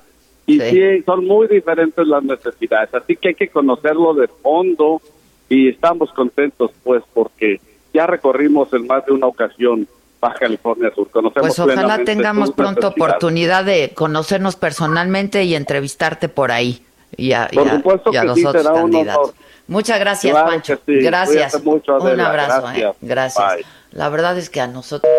y 0.45 0.59
sí. 0.59 0.69
sí. 0.69 1.03
son 1.03 1.25
muy 1.25 1.47
diferentes 1.47 2.07
las 2.07 2.23
necesidades, 2.23 2.93
así 2.93 3.15
que 3.15 3.29
hay 3.29 3.35
que 3.35 3.49
conocerlo 3.49 4.13
de 4.13 4.27
fondo 4.27 5.01
y 5.49 5.69
estamos 5.69 6.11
contentos 6.13 6.71
pues 6.83 7.03
porque 7.13 7.59
ya 7.93 8.05
recorrimos 8.05 8.71
en 8.73 8.85
más 8.85 9.05
de 9.07 9.11
una 9.11 9.27
ocasión 9.27 9.87
Baja 10.19 10.35
California 10.39 10.91
Sur. 10.93 11.09
Conocemos 11.09 11.55
pues 11.55 11.59
ojalá 11.59 12.03
tengamos 12.03 12.51
pronto 12.51 12.87
oportunidad 12.87 13.63
de 13.65 13.91
conocernos 13.93 14.55
personalmente 14.55 15.43
y 15.43 15.55
entrevistarte 15.55 16.29
por 16.29 16.51
ahí. 16.51 16.83
Y 17.15 17.33
a, 17.33 17.49
por 17.53 17.69
supuesto 17.69 18.11
que 18.11 18.33
sí, 18.35 18.41
será 18.41 18.73
candidatos. 18.73 19.33
Muchas 19.67 19.99
gracias, 19.99 20.33
Pancho. 20.33 20.79
Gracias. 20.85 21.55
un 21.55 22.19
abrazo. 22.19 22.71
Eh. 22.71 22.93
Gracias. 23.01 23.65
La 23.91 24.09
verdad 24.09 24.37
es 24.37 24.49
que 24.49 24.61
a 24.61 24.67
nosotros 24.67 25.11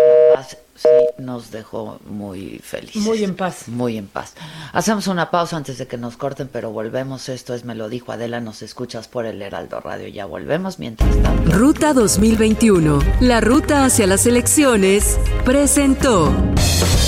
sí 0.79 0.88
nos 1.19 1.51
dejó 1.51 1.99
muy 2.09 2.61
felices. 2.62 3.03
Muy 3.03 3.25
en 3.25 3.35
paz. 3.35 3.69
Muy 3.69 3.99
en 3.99 4.07
paz. 4.07 4.35
Hacemos 4.73 5.07
una 5.09 5.31
pausa 5.31 5.57
antes 5.57 5.79
de 5.79 5.87
que 5.87 5.97
nos 5.97 6.17
corten, 6.17 6.49
pero 6.51 6.71
volvemos. 6.71 7.29
Esto 7.29 7.55
es 7.55 7.64
Me 7.64 7.75
lo 7.75 7.88
dijo 7.88 8.12
Adela, 8.12 8.41
nos 8.41 8.62
escuchas 8.62 9.09
por 9.09 9.27
el 9.27 9.43
Heraldo 9.43 9.81
Radio. 9.81 10.09
Ya 10.09 10.27
volvemos 10.27 10.79
mientras 10.79 11.11
tanto. 11.23 11.51
Ruta 11.53 11.93
2021, 11.93 13.01
la 13.21 13.41
ruta 13.41 13.85
hacia 13.85 14.07
las 14.07 14.27
elecciones, 14.27 15.19
presentó. 15.45 16.33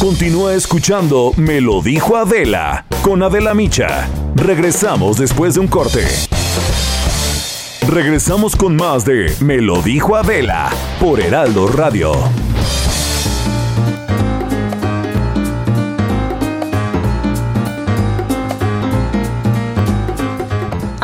Continúa 0.00 0.54
escuchando 0.54 1.32
Me 1.36 1.60
lo 1.60 1.82
dijo 1.82 2.16
Adela 2.16 2.86
con 3.02 3.22
Adela 3.22 3.54
Micha. 3.54 4.08
Regresamos 4.34 5.18
después 5.18 5.54
de 5.54 5.60
un 5.60 5.68
corte. 5.68 6.06
Regresamos 7.86 8.56
con 8.56 8.76
más 8.76 9.04
de 9.04 9.34
Me 9.40 9.60
lo 9.60 9.82
dijo 9.82 10.16
Adela 10.16 10.70
por 11.00 11.20
Heraldo 11.20 11.66
Radio. 11.68 12.12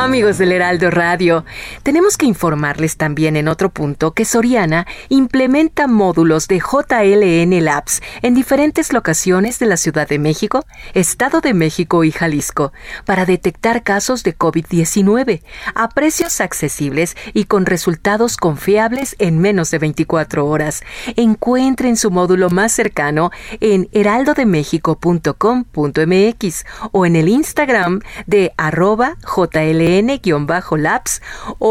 Amigos 0.07 0.37
del 0.37 0.53
Heraldo 0.53 0.89
Radio, 0.89 1.43
tenemos 1.87 2.17
que 2.17 2.25
informarles 2.25 2.97
también 2.97 3.37
en 3.37 3.47
otro 3.47 3.69
punto 3.69 4.11
que 4.11 4.25
Soriana 4.25 4.85
implementa 5.07 5.87
módulos 5.87 6.49
de 6.49 6.59
JLN 6.59 7.63
Labs 7.63 8.01
en 8.21 8.33
diferentes 8.33 8.91
locaciones 8.91 9.57
de 9.57 9.67
la 9.67 9.77
Ciudad 9.77 10.05
de 10.05 10.19
México, 10.19 10.65
Estado 10.93 11.39
de 11.39 11.53
México 11.53 12.03
y 12.03 12.11
Jalisco 12.11 12.73
para 13.05 13.25
detectar 13.25 13.83
casos 13.83 14.23
de 14.23 14.37
COVID-19 14.37 15.43
a 15.75 15.87
precios 15.87 16.41
accesibles 16.41 17.15
y 17.33 17.45
con 17.45 17.65
resultados 17.65 18.35
confiables 18.35 19.15
en 19.17 19.39
menos 19.39 19.71
de 19.71 19.79
24 19.79 20.45
horas. 20.45 20.83
Encuentren 21.15 21.95
su 21.95 22.11
módulo 22.11 22.49
más 22.49 22.73
cercano 22.73 23.31
en 23.61 23.87
heraldodemexico.com.mx 23.93 26.65
o 26.91 27.05
en 27.05 27.15
el 27.15 27.29
Instagram 27.29 28.01
de 28.25 28.51
arroba 28.57 29.15
JLN 29.23 30.09
n-labs 30.09 31.21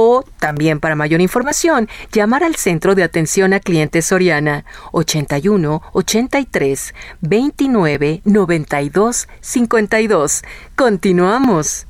o 0.07 0.25
también 0.39 0.81
para 0.81 0.95
mayor 0.95 1.21
información 1.21 1.89
llamar 2.13 2.45
al 2.45 2.57
Centro 2.57 2.95
de 2.95 3.03
Atención 3.03 3.53
a 3.53 3.61
Clientes 3.61 4.07
Soriana 4.07 4.65
81 4.93 5.83
83 5.93 6.95
29 7.21 8.23
92 8.25 9.29
52. 9.41 10.43
Continuamos. 10.77 11.87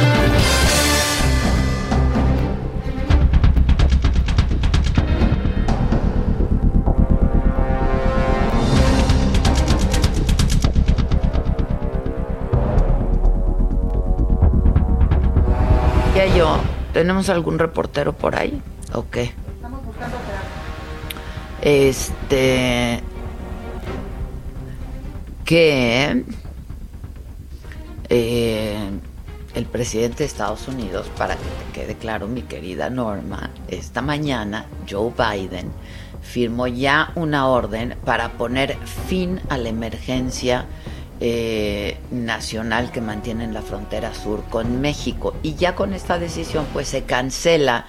¿Tenemos 16.98 17.30
algún 17.30 17.60
reportero 17.60 18.14
por 18.14 18.36
ahí? 18.36 18.60
¿O 18.92 19.08
qué? 19.08 19.32
Este. 21.62 23.04
Que. 25.46 26.26
Eh, 28.10 28.90
el 29.54 29.66
presidente 29.68 30.18
de 30.18 30.26
Estados 30.26 30.68
Unidos, 30.68 31.08
para 31.16 31.36
que 31.36 31.44
te 31.44 31.82
quede 31.82 31.94
claro, 31.94 32.28
mi 32.28 32.42
querida 32.42 32.90
Norma, 32.90 33.52
esta 33.68 34.02
mañana 34.02 34.66
Joe 34.90 35.14
Biden 35.16 35.70
firmó 36.24 36.66
ya 36.66 37.12
una 37.14 37.46
orden 37.48 37.96
para 38.06 38.30
poner 38.40 38.76
fin 39.08 39.40
a 39.50 39.58
la 39.60 39.70
emergencia 39.70 40.66
eh, 41.20 41.98
nacional 42.12 42.92
que 42.92 43.02
mantiene 43.02 43.44
en 43.44 43.54
la 43.54 43.62
frontera 43.62 44.14
sur 44.14 44.44
con 44.50 44.82
México. 44.82 45.36
Y 45.44 45.56
ya 45.56 45.76
con 45.76 45.94
esta 45.94 46.20
decisión 46.20 46.66
pues 46.74 46.88
se 46.88 47.04
cancela 47.04 47.88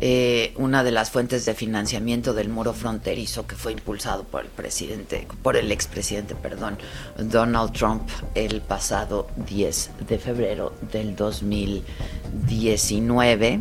eh, 0.00 0.54
una 0.56 0.82
de 0.82 0.90
las 0.90 1.10
fuentes 1.10 1.44
de 1.44 1.52
financiamiento 1.54 2.32
del 2.32 2.48
muro 2.48 2.72
fronterizo 2.72 3.46
que 3.46 3.56
fue 3.56 3.72
impulsado 3.72 4.24
por 4.24 4.40
el 4.42 4.48
presidente, 4.48 5.28
por 5.42 5.58
el 5.58 5.70
expresidente, 5.70 6.34
perdón, 6.34 6.78
Donald 7.18 7.72
Trump 7.72 8.08
el 8.34 8.62
pasado 8.62 9.28
10 9.48 9.90
de 10.08 10.18
febrero 10.18 10.72
del 10.90 11.14
2019. 11.14 13.60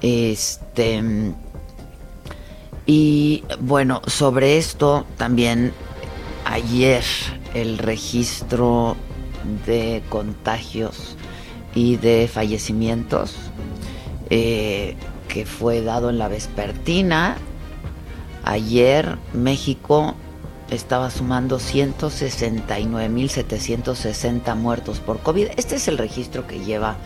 Este 0.00 1.02
y 2.86 3.44
bueno, 3.60 4.00
sobre 4.06 4.56
esto 4.56 5.04
también 5.18 5.74
ayer 6.46 7.04
el 7.54 7.78
registro 7.78 8.96
de 9.66 10.02
contagios 10.08 11.16
y 11.74 11.96
de 11.96 12.30
fallecimientos 12.32 13.34
eh, 14.30 14.94
que 15.28 15.44
fue 15.46 15.82
dado 15.82 16.10
en 16.10 16.18
la 16.18 16.28
vespertina. 16.28 17.36
Ayer 18.44 19.18
México 19.32 20.14
estaba 20.70 21.10
sumando 21.10 21.58
169.760 21.58 24.54
muertos 24.56 25.00
por 25.00 25.18
COVID. 25.20 25.48
Este 25.56 25.76
es 25.76 25.88
el 25.88 25.96
registro 25.98 26.46
que 26.46 26.60
lleva 26.60 26.96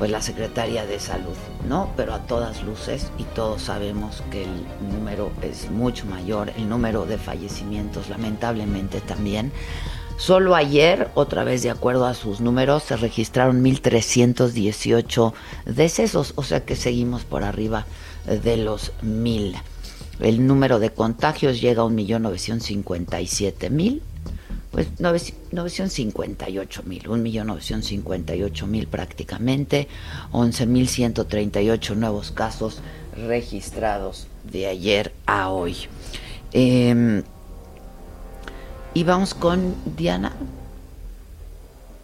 pues 0.00 0.10
la 0.10 0.20
Secretaría 0.22 0.86
de 0.86 0.98
Salud, 0.98 1.36
¿no? 1.68 1.92
Pero 1.94 2.14
a 2.14 2.20
todas 2.20 2.62
luces 2.62 3.12
y 3.18 3.24
todos 3.24 3.60
sabemos 3.60 4.22
que 4.30 4.44
el 4.44 4.64
número 4.90 5.30
es 5.42 5.70
mucho 5.70 6.06
mayor, 6.06 6.54
el 6.56 6.70
número 6.70 7.04
de 7.04 7.18
fallecimientos 7.18 8.08
lamentablemente 8.08 9.02
también. 9.02 9.52
Solo 10.16 10.54
ayer, 10.54 11.10
otra 11.12 11.44
vez 11.44 11.62
de 11.62 11.68
acuerdo 11.68 12.06
a 12.06 12.14
sus 12.14 12.40
números, 12.40 12.84
se 12.84 12.96
registraron 12.96 13.62
1.318 13.62 15.34
decesos, 15.66 16.32
o 16.36 16.44
sea 16.44 16.64
que 16.64 16.76
seguimos 16.76 17.24
por 17.24 17.44
arriba 17.44 17.84
de 18.26 18.56
los 18.56 18.92
1.000. 19.02 19.60
El 20.20 20.46
número 20.46 20.78
de 20.78 20.94
contagios 20.94 21.60
llega 21.60 21.82
a 21.82 21.86
1.957.000 21.86 24.00
pues 24.70 25.00
958 25.00 26.82
mil, 26.86 27.02
1.958.000 27.04 28.66
mil 28.66 28.86
prácticamente, 28.86 29.88
11.138 30.32 31.96
nuevos 31.96 32.30
casos 32.30 32.82
registrados 33.16 34.28
de 34.44 34.66
ayer 34.66 35.12
a 35.26 35.50
hoy. 35.50 35.76
Em, 36.52 37.22
y 38.94 39.04
vamos 39.04 39.34
con 39.34 39.74
Diana. 39.96 40.32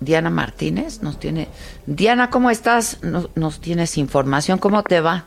Diana 0.01 0.31
Martínez 0.31 1.03
nos 1.03 1.19
tiene. 1.19 1.49
Diana, 1.87 2.31
¿cómo 2.31 2.51
estás? 2.51 3.03
Nos, 3.03 3.35
nos 3.37 3.61
tienes 3.61 3.97
información. 3.97 4.59
¿Cómo 4.59 4.83
te 4.83 5.01
va? 5.01 5.25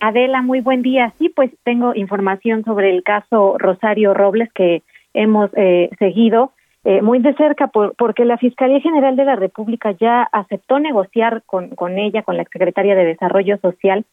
Adela, 0.00 0.42
muy 0.42 0.60
buen 0.60 0.82
día. 0.82 1.14
Sí, 1.18 1.28
pues 1.28 1.50
tengo 1.62 1.94
información 1.94 2.64
sobre 2.64 2.94
el 2.94 3.02
caso 3.02 3.56
Rosario 3.58 4.12
Robles 4.12 4.52
que 4.52 4.82
hemos 5.14 5.50
eh, 5.56 5.90
seguido 5.98 6.52
eh, 6.84 7.00
muy 7.00 7.18
de 7.20 7.34
cerca 7.34 7.68
por, 7.68 7.94
porque 7.96 8.26
la 8.26 8.36
Fiscalía 8.36 8.80
General 8.80 9.16
de 9.16 9.24
la 9.24 9.36
República 9.36 9.92
ya 9.92 10.22
aceptó 10.22 10.78
negociar 10.78 11.42
con, 11.46 11.98
ella, 11.98 12.22
con 12.22 12.36
la 12.36 12.42
exsecretaria 12.42 12.94
de 12.94 13.06
Desarrollo 13.06 13.56
Social, 13.58 14.04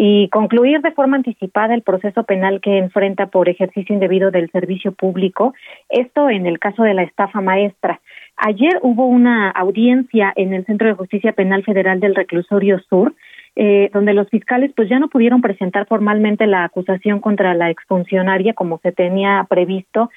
y 0.00 0.28
concluir 0.28 0.80
de 0.80 0.92
forma 0.92 1.16
anticipada 1.16 1.74
el 1.74 1.82
proceso 1.82 2.22
penal 2.22 2.60
que 2.60 2.78
enfrenta 2.78 3.26
por 3.26 3.48
ejercicio 3.48 3.92
indebido 3.92 4.30
del 4.30 4.48
servicio 4.52 4.92
público, 4.92 5.54
esto 5.88 6.30
en 6.30 6.46
el 6.46 6.60
caso 6.60 6.84
de 6.84 6.94
la 6.94 7.02
estafa 7.02 7.40
maestra. 7.40 8.00
Ayer 8.36 8.78
hubo 8.82 9.06
una 9.06 9.50
audiencia 9.50 10.32
en 10.36 10.54
el 10.54 10.64
Centro 10.66 10.86
de 10.86 10.94
Justicia 10.94 11.32
Penal 11.32 11.64
Federal 11.64 11.98
del 11.98 12.14
Reclusorio 12.14 12.78
Sur, 12.88 13.12
eh, 13.56 13.90
donde 13.92 14.14
los 14.14 14.28
fiscales 14.28 14.70
pues 14.76 14.88
ya 14.88 15.00
no 15.00 15.08
pudieron 15.08 15.40
presentar 15.40 15.88
formalmente 15.88 16.46
la 16.46 16.62
acusación 16.62 17.18
contra 17.18 17.54
la 17.54 17.70
exfuncionaria 17.70 18.54
como 18.54 18.78
se 18.78 18.92
tenía 18.92 19.44
previsto, 19.50 20.10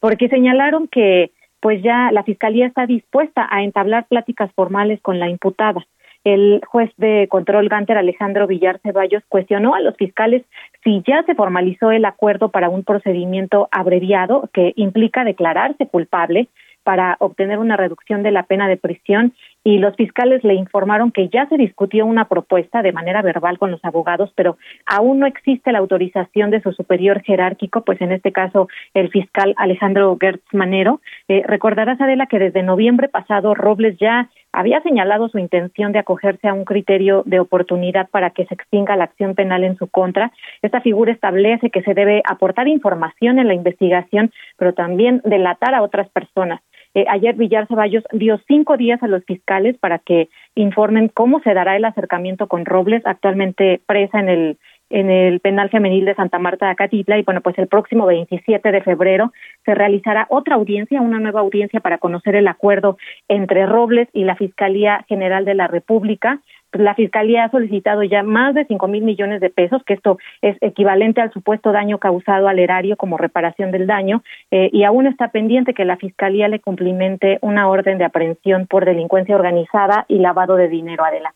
porque 0.00 0.28
señalaron 0.28 0.88
que 0.88 1.32
pues 1.60 1.82
ya 1.82 2.10
la 2.12 2.22
fiscalía 2.22 2.66
está 2.66 2.86
dispuesta 2.86 3.46
a 3.50 3.62
entablar 3.62 4.06
pláticas 4.06 4.50
formales 4.54 5.00
con 5.00 5.18
la 5.18 5.28
imputada. 5.28 5.86
el 6.24 6.60
juez 6.66 6.90
de 6.96 7.28
control 7.28 7.68
Ganter 7.68 7.96
Alejandro 7.98 8.46
Villar 8.46 8.80
Ceballos 8.82 9.22
cuestionó 9.28 9.74
a 9.74 9.80
los 9.80 9.96
fiscales 9.96 10.42
si 10.82 11.02
ya 11.06 11.22
se 11.22 11.34
formalizó 11.34 11.92
el 11.92 12.04
acuerdo 12.04 12.50
para 12.50 12.68
un 12.68 12.82
procedimiento 12.82 13.68
abreviado 13.70 14.50
que 14.52 14.72
implica 14.76 15.24
declararse 15.24 15.86
culpable 15.86 16.48
para 16.86 17.16
obtener 17.18 17.58
una 17.58 17.76
reducción 17.76 18.22
de 18.22 18.30
la 18.30 18.44
pena 18.44 18.68
de 18.68 18.76
prisión 18.76 19.34
y 19.66 19.78
los 19.78 19.96
fiscales 19.96 20.44
le 20.44 20.54
informaron 20.54 21.10
que 21.10 21.28
ya 21.28 21.48
se 21.48 21.56
discutió 21.56 22.06
una 22.06 22.28
propuesta 22.28 22.82
de 22.82 22.92
manera 22.92 23.20
verbal 23.20 23.58
con 23.58 23.72
los 23.72 23.84
abogados, 23.84 24.32
pero 24.36 24.58
aún 24.86 25.18
no 25.18 25.26
existe 25.26 25.72
la 25.72 25.80
autorización 25.80 26.52
de 26.52 26.60
su 26.60 26.70
superior 26.70 27.20
jerárquico, 27.22 27.80
pues 27.80 28.00
en 28.00 28.12
este 28.12 28.30
caso 28.30 28.68
el 28.94 29.10
fiscal 29.10 29.54
Alejandro 29.56 30.16
Gertz 30.20 30.44
Manero. 30.52 31.00
Eh, 31.26 31.42
recordarás, 31.44 32.00
Adela, 32.00 32.26
que 32.26 32.38
desde 32.38 32.62
noviembre 32.62 33.08
pasado 33.08 33.56
Robles 33.56 33.98
ya 33.98 34.30
había 34.52 34.80
señalado 34.82 35.28
su 35.28 35.38
intención 35.38 35.90
de 35.90 35.98
acogerse 35.98 36.46
a 36.46 36.54
un 36.54 36.64
criterio 36.64 37.24
de 37.26 37.40
oportunidad 37.40 38.08
para 38.08 38.30
que 38.30 38.46
se 38.46 38.54
extinga 38.54 38.94
la 38.94 39.04
acción 39.04 39.34
penal 39.34 39.64
en 39.64 39.76
su 39.78 39.88
contra. 39.88 40.30
Esta 40.62 40.80
figura 40.80 41.10
establece 41.10 41.70
que 41.70 41.82
se 41.82 41.92
debe 41.92 42.22
aportar 42.24 42.68
información 42.68 43.40
en 43.40 43.48
la 43.48 43.54
investigación, 43.54 44.30
pero 44.58 44.74
también 44.74 45.22
delatar 45.24 45.74
a 45.74 45.82
otras 45.82 46.08
personas. 46.10 46.60
Eh, 46.96 47.04
ayer 47.10 47.34
Villar 47.34 47.68
Ceballos 47.68 48.04
dio 48.10 48.40
cinco 48.48 48.78
días 48.78 49.02
a 49.02 49.06
los 49.06 49.22
fiscales 49.26 49.76
para 49.76 49.98
que 49.98 50.30
informen 50.54 51.08
cómo 51.08 51.40
se 51.40 51.52
dará 51.52 51.76
el 51.76 51.84
acercamiento 51.84 52.46
con 52.46 52.64
Robles, 52.64 53.02
actualmente 53.04 53.82
presa 53.86 54.18
en 54.18 54.30
el 54.30 54.58
en 54.88 55.10
el 55.10 55.40
penal 55.40 55.68
femenil 55.68 56.04
de 56.04 56.14
Santa 56.14 56.38
Marta 56.38 56.66
de 56.66 56.72
Acatitla. 56.72 57.18
Y 57.18 57.22
bueno, 57.22 57.40
pues 57.42 57.58
el 57.58 57.66
próximo 57.66 58.06
27 58.06 58.70
de 58.70 58.82
febrero 58.82 59.32
se 59.64 59.74
realizará 59.74 60.26
otra 60.30 60.54
audiencia, 60.54 61.02
una 61.02 61.18
nueva 61.18 61.40
audiencia 61.40 61.80
para 61.80 61.98
conocer 61.98 62.36
el 62.36 62.48
acuerdo 62.48 62.96
entre 63.28 63.66
Robles 63.66 64.08
y 64.12 64.24
la 64.24 64.36
Fiscalía 64.36 65.04
General 65.08 65.44
de 65.44 65.54
la 65.54 65.66
República 65.66 66.40
la 66.72 66.94
Fiscalía 66.94 67.44
ha 67.44 67.50
solicitado 67.50 68.02
ya 68.02 68.22
más 68.22 68.54
de 68.54 68.64
cinco 68.66 68.88
mil 68.88 69.02
millones 69.02 69.40
de 69.40 69.50
pesos, 69.50 69.82
que 69.84 69.94
esto 69.94 70.18
es 70.42 70.56
equivalente 70.60 71.20
al 71.20 71.32
supuesto 71.32 71.72
daño 71.72 71.98
causado 71.98 72.48
al 72.48 72.58
erario 72.58 72.96
como 72.96 73.16
reparación 73.16 73.70
del 73.70 73.86
daño, 73.86 74.22
eh, 74.50 74.70
y 74.72 74.84
aún 74.84 75.06
está 75.06 75.28
pendiente 75.28 75.74
que 75.74 75.84
la 75.84 75.96
Fiscalía 75.96 76.48
le 76.48 76.60
cumplimente 76.60 77.38
una 77.40 77.68
orden 77.68 77.98
de 77.98 78.04
aprehensión 78.04 78.66
por 78.66 78.84
delincuencia 78.84 79.34
organizada 79.34 80.04
y 80.08 80.18
lavado 80.18 80.56
de 80.56 80.68
dinero, 80.68 81.04
Adela. 81.04 81.34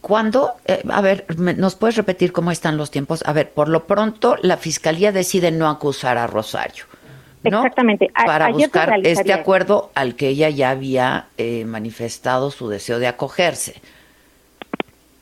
¿Cuándo? 0.00 0.52
Eh, 0.66 0.82
a 0.90 1.00
ver, 1.02 1.26
¿nos 1.38 1.76
puedes 1.76 1.96
repetir 1.96 2.32
cómo 2.32 2.50
están 2.50 2.76
los 2.76 2.90
tiempos? 2.90 3.22
A 3.26 3.32
ver, 3.32 3.50
por 3.50 3.68
lo 3.68 3.86
pronto 3.86 4.36
la 4.42 4.56
Fiscalía 4.56 5.12
decide 5.12 5.50
no 5.50 5.68
acusar 5.68 6.16
a 6.16 6.26
Rosario. 6.26 6.84
Exactamente. 7.42 8.10
para 8.26 8.50
buscar 8.50 9.00
este 9.02 9.32
acuerdo 9.32 9.90
al 9.94 10.14
que 10.14 10.28
ella 10.28 10.50
ya 10.50 10.70
había 10.70 11.28
eh, 11.38 11.64
manifestado 11.64 12.50
su 12.50 12.68
deseo 12.68 12.98
de 12.98 13.06
acogerse. 13.06 13.80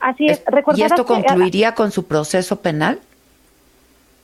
Así 0.01 0.27
es. 0.27 0.43
¿Y 0.77 0.83
esto 0.83 1.05
concluiría 1.05 1.75
con 1.75 1.91
su 1.91 2.07
proceso 2.07 2.61
penal? 2.61 3.01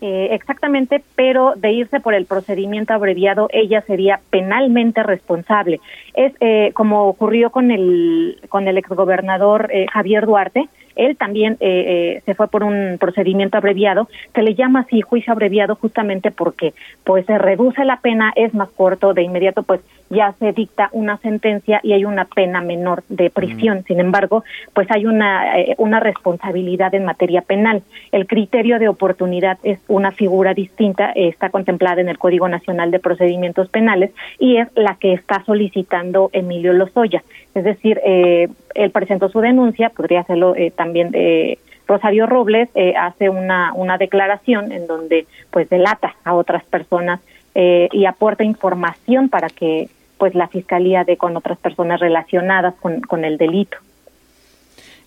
Eh, 0.01 0.35
exactamente, 0.35 1.03
pero 1.17 1.55
de 1.57 1.73
irse 1.73 1.99
por 1.99 2.13
el 2.13 2.27
procedimiento 2.27 2.93
abreviado, 2.93 3.49
ella 3.51 3.81
sería 3.87 4.21
penalmente 4.29 5.03
responsable. 5.03 5.81
Es 6.13 6.35
eh, 6.41 6.73
como 6.75 7.07
ocurrió 7.09 7.51
con 7.51 7.71
el 7.71 8.39
con 8.51 8.69
el 8.69 8.77
exgobernador 8.77 9.71
eh, 9.73 9.87
Javier 9.91 10.27
Duarte, 10.27 10.69
él 10.97 11.17
también 11.17 11.57
eh, 11.61 12.17
eh, 12.17 12.23
se 12.25 12.35
fue 12.35 12.49
por 12.49 12.65
un 12.65 12.97
procedimiento 12.99 13.59
abreviado, 13.59 14.09
se 14.35 14.43
le 14.43 14.55
llama 14.55 14.81
así 14.81 15.01
juicio 15.01 15.33
abreviado 15.33 15.77
justamente 15.77 16.31
porque 16.31 16.75
pues 17.05 17.27
se 17.27 17.39
reduce 17.39 17.85
la 17.85 18.01
pena, 18.01 18.33
es 18.37 18.55
más 18.55 18.69
corto, 18.71 19.15
de 19.15 19.23
inmediato 19.23 19.63
pues 19.63 19.81
ya 20.11 20.35
se 20.39 20.53
dicta 20.53 20.91
una 20.93 21.17
sentencia 21.19 21.81
y 21.83 21.93
hay 21.93 22.05
una 22.05 22.25
pena 22.27 22.61
menor 22.61 23.03
de 23.09 23.31
prisión. 23.31 23.79
Mm. 23.79 23.85
Sin 23.85 24.01
embargo, 24.01 24.45
pues 24.73 24.91
hay 24.91 25.07
una, 25.07 25.59
eh, 25.59 25.75
una 25.79 26.01
responsabilidad 26.01 26.95
en 26.95 27.05
materia 27.05 27.43
penal. 27.43 27.83
El 28.13 28.27
criterio 28.27 28.79
de 28.79 28.89
oportunidad 28.89 29.59
es 29.63 29.79
una 29.89 30.13
figura 30.13 30.55
distinta, 30.55 31.11
está 31.15 31.51
contemplada 31.51 32.01
en 32.01 32.09
el 32.09 32.19
Código 32.19 32.49
Nacional 32.49 32.91
de 32.91 32.99
Procedimientos 32.99 33.69
Penales 33.69 34.13
y 34.39 34.59
es 34.59 34.69
la 34.75 34.97
que 34.97 35.15
está 35.15 35.43
solicitando 35.45 36.31
Emilio 36.33 36.73
Lozoya. 36.73 37.23
Es 37.55 37.64
decir, 37.64 38.01
eh, 38.05 38.49
él 38.75 38.90
presentó 38.90 39.29
su 39.29 39.40
denuncia, 39.40 39.90
podría 39.90 40.21
hacerlo 40.21 40.57
eh, 40.57 40.71
también 40.71 41.11
de 41.11 41.59
Rosario 41.87 42.27
Robles 42.27 42.69
eh, 42.75 42.95
hace 42.97 43.29
una, 43.29 43.73
una 43.75 43.99
declaración 43.99 44.73
en 44.73 44.87
donde 44.87 45.27
pues 45.51 45.69
delata 45.69 46.17
a 46.25 46.35
otras 46.35 46.64
personas 46.64 47.21
eh, 47.55 47.88
y 47.93 48.07
aporta 48.07 48.43
información 48.43 49.29
para 49.29 49.49
que 49.49 49.88
pues 50.19 50.35
la 50.35 50.49
fiscalía 50.49 51.05
dé 51.05 51.17
con 51.17 51.37
otras 51.37 51.59
personas 51.59 52.01
relacionadas 52.01 52.75
con, 52.81 53.01
con 53.03 53.25
el 53.25 53.37
delito. 53.37 53.77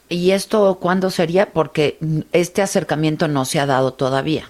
¿Y 0.09 0.31
esto 0.31 0.77
cuándo 0.79 1.09
sería? 1.09 1.47
Porque 1.47 1.97
este 2.31 2.61
acercamiento 2.61 3.27
no 3.27 3.43
se 3.43 3.59
ha 3.59 3.65
dado 3.65 3.93
todavía. 3.93 4.45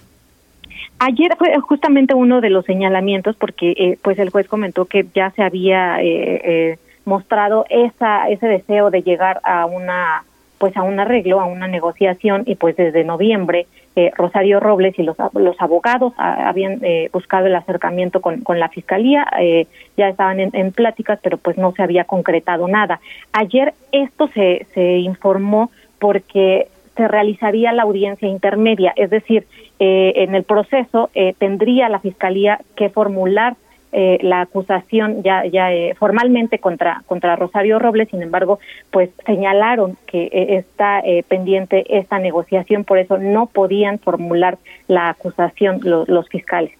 Ayer 1.00 1.36
fue 1.36 1.56
justamente 1.60 2.14
uno 2.14 2.40
de 2.40 2.50
los 2.50 2.64
señalamientos 2.64 3.36
porque 3.36 3.70
eh, 3.76 3.98
pues 4.02 4.18
el 4.18 4.30
juez 4.30 4.48
comentó 4.48 4.84
que 4.84 5.06
ya 5.14 5.30
se 5.30 5.42
había 5.42 6.02
eh, 6.02 6.40
eh, 6.44 6.78
mostrado 7.08 7.64
esa, 7.68 8.28
ese 8.28 8.46
deseo 8.46 8.90
de 8.90 9.02
llegar 9.02 9.40
a 9.42 9.66
una 9.66 10.22
pues 10.58 10.76
a 10.76 10.82
un 10.82 10.98
arreglo, 10.98 11.40
a 11.40 11.46
una 11.46 11.68
negociación 11.68 12.42
y 12.44 12.56
pues 12.56 12.76
desde 12.76 13.04
noviembre 13.04 13.68
eh, 13.94 14.10
Rosario 14.16 14.60
Robles 14.60 14.98
y 14.98 15.04
los, 15.04 15.16
los 15.34 15.60
abogados 15.60 16.12
habían 16.16 16.84
eh, 16.84 17.10
buscado 17.12 17.46
el 17.46 17.54
acercamiento 17.54 18.20
con, 18.20 18.40
con 18.40 18.58
la 18.58 18.68
fiscalía, 18.68 19.26
eh, 19.40 19.66
ya 19.96 20.08
estaban 20.08 20.40
en, 20.40 20.50
en, 20.52 20.72
pláticas, 20.72 21.18
pero 21.22 21.38
pues 21.38 21.58
no 21.58 21.72
se 21.72 21.82
había 21.82 22.04
concretado 22.04 22.66
nada. 22.68 23.00
Ayer 23.32 23.74
esto 23.92 24.28
se, 24.28 24.66
se 24.74 24.98
informó 24.98 25.70
porque 26.00 26.68
se 26.96 27.06
realizaría 27.06 27.72
la 27.72 27.84
audiencia 27.84 28.28
intermedia, 28.28 28.92
es 28.96 29.10
decir, 29.10 29.46
en 29.80 30.34
el 30.34 30.42
proceso 30.42 31.10
tendría 31.38 31.88
la 31.88 32.00
fiscalía 32.00 32.58
que 32.74 32.88
formular 32.88 33.54
eh, 33.90 34.18
la 34.20 34.42
acusación 34.42 35.22
ya 35.22 35.46
ya 35.46 35.72
eh, 35.72 35.94
formalmente 35.94 36.58
contra 36.58 37.02
contra 37.06 37.36
Rosario 37.36 37.78
Robles 37.78 38.10
sin 38.10 38.20
embargo 38.20 38.58
pues 38.90 39.08
señalaron 39.24 39.96
que 40.06 40.24
eh, 40.24 40.56
está 40.56 41.02
pendiente 41.26 41.98
esta 41.98 42.18
negociación 42.18 42.84
por 42.84 42.98
eso 42.98 43.16
no 43.16 43.46
podían 43.46 43.98
formular 43.98 44.58
la 44.88 45.08
acusación 45.08 45.80
los 45.82 46.28
fiscales 46.28 46.72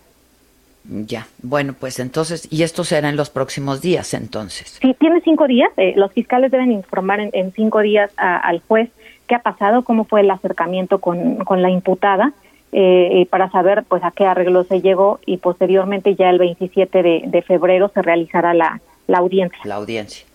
ya, 0.91 1.27
bueno, 1.43 1.75
pues 1.79 1.99
entonces, 1.99 2.49
y 2.51 2.63
esto 2.63 2.83
será 2.83 3.11
en 3.11 3.17
los 3.17 3.29
próximos 3.29 3.83
días, 3.83 4.15
entonces. 4.15 4.79
Sí, 4.81 4.97
tiene 4.99 5.21
cinco 5.21 5.47
días. 5.47 5.71
los 5.97 6.11
fiscales 6.13 6.51
deben 6.51 6.73
informar 6.73 7.21
en, 7.21 7.53
cinco 7.53 7.81
días 7.81 8.11
al 8.17 8.63
juez 8.67 8.89
qué 9.27 9.35
ha 9.35 9.41
pasado, 9.43 9.83
cómo 9.83 10.05
fue 10.05 10.23
el 10.23 10.31
acercamiento 10.31 10.99
con, 10.99 11.45
con 11.45 11.61
la 11.61 11.69
imputada 11.69 12.33
eh, 12.73 13.27
para 13.31 13.51
saber 13.51 13.85
pues 13.89 14.03
a 14.05 14.11
qué 14.11 14.27
arreglo 14.27 14.65
se 14.65 14.81
llegó 14.81 15.21
y 15.25 15.39
posteriormente 15.39 16.15
ya 16.15 16.31
el 16.31 16.39
27 16.39 17.03
de, 17.03 17.23
de 17.27 17.43
febrero 17.43 17.91
se 17.95 18.03
realizará 18.03 18.55
la, 18.55 18.81
la 19.07 19.19
audiencia. 19.19 19.59
La 19.65 19.77
audiencia. 19.77 20.27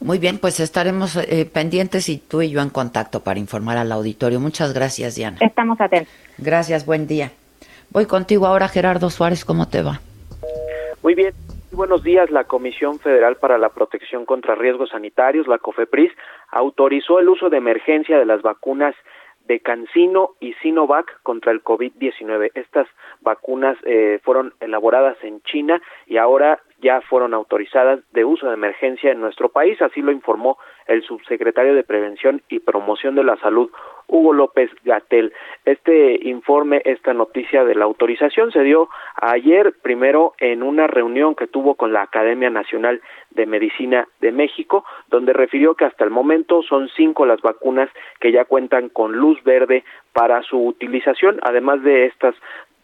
Muy 0.00 0.18
bien, 0.18 0.38
pues 0.38 0.60
estaremos 0.60 1.16
eh, 1.16 1.48
pendientes 1.50 2.08
y 2.08 2.18
tú 2.18 2.42
y 2.42 2.50
yo 2.50 2.60
en 2.60 2.68
contacto 2.68 3.20
para 3.20 3.38
informar 3.40 3.78
al 3.78 3.90
auditorio. 3.92 4.40
Muchas 4.40 4.74
gracias, 4.74 5.14
Diana. 5.14 5.38
Estamos 5.40 5.80
atentos. 5.80 6.12
Gracias, 6.36 6.84
buen 6.84 7.06
día. 7.06 7.32
Voy 7.90 8.06
contigo 8.06 8.46
ahora, 8.46 8.68
Gerardo 8.68 9.08
Suárez, 9.08 9.44
¿cómo 9.44 9.68
te 9.68 9.82
va? 9.82 10.00
Muy 11.02 11.14
bien, 11.14 11.32
buenos 11.72 12.02
días. 12.02 12.30
La 12.30 12.44
Comisión 12.44 12.98
Federal 12.98 13.36
para 13.36 13.56
la 13.58 13.70
Protección 13.70 14.26
contra 14.26 14.54
Riesgos 14.54 14.90
Sanitarios, 14.90 15.46
la 15.46 15.58
COFEPRIS, 15.58 16.12
autorizó 16.50 17.18
el 17.18 17.28
uso 17.28 17.48
de 17.48 17.56
emergencia 17.56 18.18
de 18.18 18.26
las 18.26 18.42
vacunas 18.42 18.94
de 19.46 19.60
Cancino 19.60 20.30
y 20.40 20.52
Sinovac 20.54 21.22
contra 21.22 21.52
el 21.52 21.62
COVID-19. 21.62 22.50
Estas 22.54 22.86
vacunas 23.20 23.76
eh, 23.84 24.20
fueron 24.22 24.54
elaboradas 24.60 25.16
en 25.22 25.40
China 25.42 25.80
y 26.06 26.16
ahora 26.16 26.60
ya 26.80 27.00
fueron 27.00 27.34
autorizadas 27.34 28.00
de 28.12 28.24
uso 28.24 28.48
de 28.48 28.54
emergencia 28.54 29.10
en 29.10 29.20
nuestro 29.20 29.48
país, 29.48 29.80
así 29.80 30.02
lo 30.02 30.12
informó 30.12 30.58
el 30.86 31.02
subsecretario 31.02 31.74
de 31.74 31.84
Prevención 31.84 32.42
y 32.48 32.60
Promoción 32.60 33.14
de 33.14 33.24
la 33.24 33.36
Salud, 33.36 33.70
Hugo 34.08 34.32
López 34.32 34.70
Gatel. 34.84 35.32
Este 35.64 36.18
informe, 36.28 36.82
esta 36.84 37.12
noticia 37.12 37.64
de 37.64 37.74
la 37.74 37.84
autorización 37.84 38.52
se 38.52 38.62
dio 38.62 38.88
ayer 39.20 39.74
primero 39.82 40.34
en 40.38 40.62
una 40.62 40.86
reunión 40.86 41.34
que 41.34 41.46
tuvo 41.46 41.74
con 41.74 41.92
la 41.92 42.02
Academia 42.02 42.50
Nacional 42.50 43.00
de 43.30 43.46
Medicina 43.46 44.08
de 44.20 44.32
México, 44.32 44.84
donde 45.08 45.32
refirió 45.32 45.74
que 45.74 45.84
hasta 45.84 46.04
el 46.04 46.10
momento 46.10 46.62
son 46.62 46.88
cinco 46.96 47.26
las 47.26 47.40
vacunas 47.40 47.90
que 48.20 48.32
ya 48.32 48.44
cuentan 48.44 48.88
con 48.88 49.16
luz 49.16 49.42
verde 49.44 49.84
para 50.12 50.42
su 50.42 50.58
utilización, 50.58 51.38
además 51.42 51.82
de 51.82 52.06
estas 52.06 52.34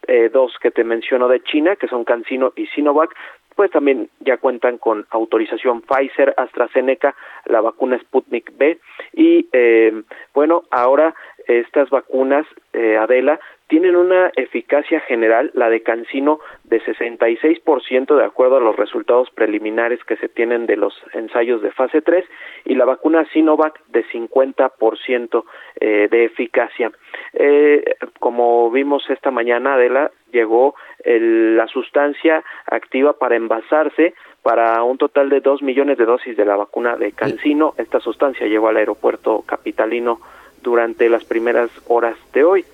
eh, 0.09 0.31
dos 0.33 0.53
que 0.61 0.73
te 0.73 0.83
menciono 0.83 1.29
de 1.29 1.43
China, 1.45 1.77
que 1.77 1.87
son 1.87 2.05
CanSino 2.05 2.53
y 2.57 2.67
Sinovac, 2.67 3.15
pues 3.55 3.71
también 3.71 4.09
ya 4.21 4.37
cuentan 4.37 4.79
con 4.79 5.07
autorización 5.11 5.83
Pfizer, 5.83 6.35
AstraZeneca, 6.37 7.15
la 7.47 7.61
vacuna 7.61 7.99
Sputnik 7.99 8.57
B 8.57 8.79
y 9.13 9.49
eh, 9.53 10.03
bueno, 10.35 10.65
ahora 10.71 11.15
estas 11.47 11.91
vacunas, 11.91 12.47
eh, 12.73 12.97
Adela, 12.97 13.41
tienen 13.69 13.97
una 13.97 14.31
eficacia 14.37 15.01
general, 15.01 15.51
la 15.55 15.71
de 15.71 15.83
Cancino, 15.83 16.41
de 16.65 16.83
66% 16.83 18.17
de 18.17 18.25
acuerdo 18.25 18.59
a 18.59 18.61
los 18.61 18.77
resultados 18.77 19.31
preliminares 19.31 20.05
que 20.05 20.17
se 20.17 20.29
tienen 20.29 20.67
de 20.67 20.77
los 20.77 20.95
ensayos 21.15 21.63
de 21.63 21.71
fase 21.71 22.03
3 22.03 22.25
y 22.67 22.75
la 22.75 22.85
vacuna 22.85 23.25
Sinovac 23.33 23.83
de 23.87 24.05
50% 24.05 25.45
eh, 25.81 26.09
de 26.11 26.25
eficacia. 26.25 26.93
Eh, 27.33 27.97
como 28.19 28.71
vimos 28.71 29.09
esta 29.09 29.31
mañana, 29.31 29.75
Adela, 29.75 30.11
llegó 30.33 30.75
la 31.05 31.67
sustancia 31.69 32.45
activa 32.67 33.15
para 33.15 33.37
envasarse 33.37 34.15
para 34.43 34.83
un 34.83 34.99
total 34.99 35.29
de 35.31 35.41
2 35.41 35.63
millones 35.63 35.99
de 35.99 36.05
dosis 36.05 36.37
de 36.37 36.45
la 36.45 36.57
vacuna 36.57 36.97
de 36.97 37.13
Cancino. 37.13 37.75
Esta 37.79 38.01
sustancia 38.01 38.47
llegó 38.47 38.69
al 38.69 38.77
aeropuerto 38.77 39.43
capitalino 39.47 40.21
durante 40.63 41.09
las 41.09 41.25
primeras 41.25 41.71
horas 41.89 42.17
de 42.33 42.45
hoy. 42.45 42.65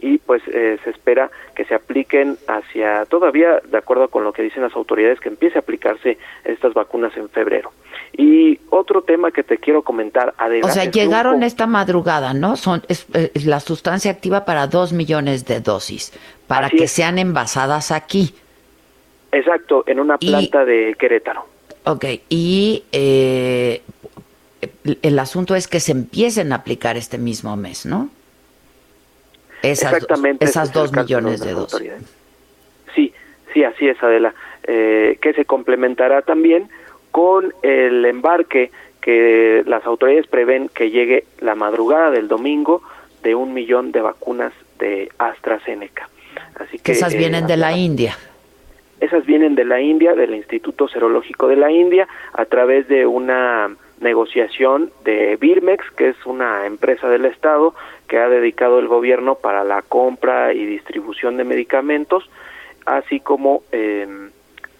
Y 0.00 0.18
pues 0.18 0.42
eh, 0.46 0.78
se 0.84 0.90
espera 0.90 1.28
que 1.56 1.64
se 1.64 1.74
apliquen 1.74 2.38
hacia 2.46 3.04
todavía 3.06 3.60
de 3.68 3.78
acuerdo 3.78 4.08
con 4.08 4.22
lo 4.22 4.32
que 4.32 4.42
dicen 4.42 4.62
las 4.62 4.76
autoridades 4.76 5.18
que 5.18 5.28
empiece 5.28 5.58
a 5.58 5.60
aplicarse 5.60 6.18
estas 6.44 6.72
vacunas 6.72 7.16
en 7.16 7.28
febrero. 7.28 7.72
Y 8.16 8.60
otro 8.70 9.02
tema 9.02 9.32
que 9.32 9.42
te 9.42 9.58
quiero 9.58 9.82
comentar 9.82 10.34
o 10.62 10.68
sea 10.68 10.84
llegaron 10.86 11.42
esta 11.42 11.66
madrugada 11.66 12.32
no 12.32 12.56
son 12.56 12.82
es, 12.88 13.06
la 13.44 13.60
sustancia 13.60 14.10
activa 14.10 14.44
para 14.44 14.66
dos 14.66 14.92
millones 14.92 15.44
de 15.44 15.60
dosis 15.60 16.12
para 16.46 16.70
que 16.70 16.88
sean 16.88 17.18
envasadas 17.18 17.90
aquí. 17.90 18.34
Exacto 19.32 19.84
en 19.86 20.00
una 20.00 20.16
planta 20.16 20.64
de 20.64 20.94
Querétaro. 20.98 21.44
Ok, 21.84 22.04
y 22.28 22.84
eh, 22.92 23.82
el 25.02 25.18
asunto 25.18 25.54
es 25.54 25.68
que 25.68 25.80
se 25.80 25.92
empiecen 25.92 26.52
a 26.52 26.56
aplicar 26.56 26.96
este 26.96 27.18
mismo 27.18 27.56
mes, 27.56 27.86
¿no? 27.86 28.10
Esas, 29.62 29.92
Exactamente. 29.92 30.44
Esas 30.44 30.72
dos 30.72 30.92
millones 30.92 31.40
de, 31.40 31.52
dosis. 31.52 31.90
Sí, 32.94 33.12
sí, 33.52 33.64
así 33.64 33.88
es, 33.88 34.02
Adela. 34.02 34.34
Eh, 34.64 35.18
que 35.20 35.32
se 35.32 35.44
complementará 35.44 36.22
también 36.22 36.68
con 37.10 37.52
el 37.62 38.04
embarque 38.04 38.70
que 39.00 39.62
las 39.66 39.84
autoridades 39.86 40.26
prevén 40.26 40.68
que 40.68 40.90
llegue 40.90 41.24
la 41.40 41.54
madrugada 41.54 42.10
del 42.10 42.28
domingo 42.28 42.82
de 43.22 43.34
un 43.34 43.54
millón 43.54 43.92
de 43.92 44.00
vacunas 44.00 44.52
de 44.78 45.10
AstraZeneca. 45.18 46.08
Así 46.56 46.78
que, 46.78 46.92
esas 46.92 47.14
vienen 47.14 47.46
de 47.46 47.56
la 47.56 47.76
India. 47.76 48.16
Esas 49.00 49.24
vienen 49.26 49.54
de 49.54 49.64
la 49.64 49.80
India, 49.80 50.14
del 50.14 50.34
Instituto 50.34 50.88
Serológico 50.88 51.48
de 51.48 51.56
la 51.56 51.70
India, 51.70 52.08
a 52.32 52.44
través 52.44 52.88
de 52.88 53.06
una 53.06 53.70
negociación 54.00 54.90
de 55.04 55.36
Birmex, 55.36 55.90
que 55.92 56.10
es 56.10 56.26
una 56.26 56.66
empresa 56.66 57.08
del 57.08 57.24
Estado 57.24 57.74
que 58.06 58.18
ha 58.18 58.28
dedicado 58.28 58.78
el 58.78 58.88
gobierno 58.88 59.34
para 59.36 59.64
la 59.64 59.82
compra 59.82 60.52
y 60.54 60.64
distribución 60.64 61.36
de 61.36 61.44
medicamentos, 61.44 62.28
así 62.86 63.20
como 63.20 63.62
eh, 63.72 64.06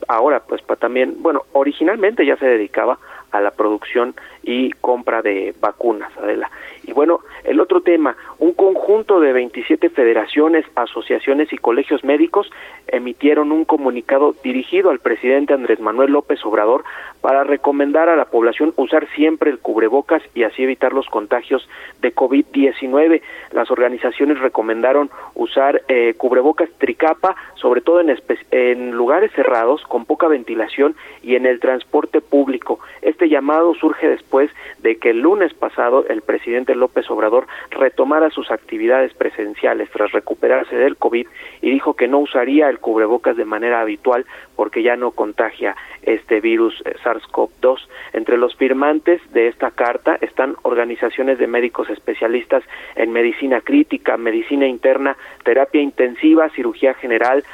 ahora, 0.09 0.41
pues 0.41 0.63
para 0.63 0.81
también, 0.81 1.17
bueno, 1.23 1.43
originalmente 1.53 2.25
ya 2.25 2.37
se 2.37 2.47
dedicaba 2.47 2.99
a 3.31 3.41
la 3.41 3.51
producción 3.51 4.15
y 4.43 4.73
compra 4.73 5.21
de 5.23 5.55
vacunas, 5.61 6.11
Adela. 6.17 6.51
Y 6.85 6.93
bueno, 6.93 7.21
el 7.45 7.61
otro 7.61 7.83
tema, 7.83 8.17
un 8.39 8.53
conjunto 8.53 9.19
de 9.19 9.33
27 9.33 9.91
federaciones, 9.91 10.65
asociaciones 10.77 11.53
y 11.53 11.59
colegios 11.59 12.05
médicos 12.05 12.51
emitieron 12.87 13.51
un 13.51 13.65
comunicado 13.65 14.35
dirigido 14.45 14.91
al 14.91 15.01
presidente 15.01 15.55
Andrés 15.55 15.81
Manuel 15.81 16.13
López 16.13 16.45
Obrador 16.45 16.85
para 17.21 17.43
recomendar 17.43 18.09
a 18.09 18.17
la 18.17 18.27
población 18.27 18.73
usar 18.77 19.09
siempre 19.17 19.51
el 19.51 19.59
cubrebocas 19.59 20.23
y 20.35 20.45
así 20.45 20.63
evitar 20.63 20.93
los 20.93 21.07
contagios 21.09 21.69
de 22.01 22.15
COVID-19. 22.15 23.23
Las 23.53 23.71
organizaciones 23.73 24.39
recomendaron 24.39 25.11
usar 25.35 25.83
eh, 25.89 26.15
cubrebocas 26.17 26.71
tricapa, 26.79 27.35
sobre 27.57 27.81
todo 27.81 28.01
en, 28.01 28.17
en 28.53 28.93
lugares 28.93 29.33
cerrados, 29.33 29.83
con 29.83 30.05
poca 30.05 30.29
ventilación 30.29 30.95
y 31.23 31.35
en 31.35 31.45
el 31.45 31.59
transporte 31.59 32.21
público. 32.21 32.79
Este 33.03 33.29
llamado 33.29 33.75
surge 33.75 34.09
después 34.09 34.51
de 34.79 34.97
que 34.97 35.11
el 35.11 35.21
lunes 35.21 35.53
pasado 35.55 36.07
el 36.09 36.23
presidente 36.23 36.77
López 36.77 37.11
Obrador 37.11 37.47
retomara 37.71 38.28
sus 38.31 38.51
actividades 38.51 39.13
presenciales 39.15 39.91
tras 39.91 40.13
recuperarse 40.13 40.77
del 40.77 40.97
COVID 40.97 41.27
y 41.63 41.71
dijo 41.71 41.95
que 41.95 42.09
no 42.09 42.19
usaría 42.19 42.69
el 42.69 42.79
cubrebocas 42.79 43.37
de 43.37 43.45
manera 43.45 43.81
habitual 43.81 44.27
porque 44.57 44.83
ya 44.83 44.97
no 44.97 45.13
contagia 45.13 45.77
este 46.03 46.41
virus 46.41 46.83
eh, 46.85 46.95
SARS-CoV-2. 47.03 47.79
Entre 48.13 48.37
los 48.37 48.57
firmantes 48.57 49.21
de 49.33 49.49
esta 49.49 49.71
carta 49.71 50.19
están 50.21 50.57
organizaciones 50.63 51.39
de 51.39 51.47
médicos 51.47 51.91
especialistas 51.91 52.63
en 52.97 53.13
medicina 53.13 53.61
crítica, 53.61 54.17
medicina 54.17 54.67
interna, 54.67 55.17
terapia 55.45 55.81
intensiva, 55.81 56.49
cirugía 56.51 56.95
general, 56.95 57.45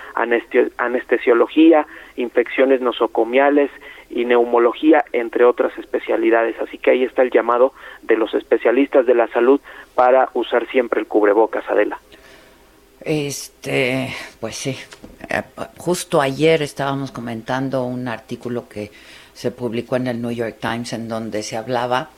anestesiología, 0.78 1.86
infecciones 2.16 2.80
nosocomiales, 2.80 3.70
y 4.14 4.24
neumología, 4.24 5.04
entre 5.12 5.44
otras 5.44 5.76
especialidades. 5.76 6.54
Así 6.60 6.78
que 6.78 6.92
ahí 6.92 7.02
está 7.02 7.22
el 7.22 7.30
llamado 7.30 7.72
de 8.02 8.16
los 8.16 8.32
especialistas 8.34 9.06
de 9.06 9.14
la 9.14 9.26
salud 9.28 9.60
para 9.94 10.30
usar 10.34 10.66
siempre 10.68 11.00
el 11.00 11.06
cubrebocas, 11.06 11.68
Adela. 11.68 11.98
Este, 13.00 14.14
pues 14.40 14.54
sí. 14.54 14.76
Eh, 15.28 15.42
justo 15.76 16.20
ayer 16.20 16.62
estábamos 16.62 17.10
comentando 17.10 17.84
un 17.84 18.08
artículo 18.08 18.68
que 18.68 18.90
se 19.34 19.50
publicó 19.50 19.96
en 19.96 20.06
el 20.06 20.22
New 20.22 20.30
York 20.30 20.56
Times 20.60 20.92
en 20.92 21.08
donde 21.08 21.42
se 21.42 21.56
hablaba 21.56 22.10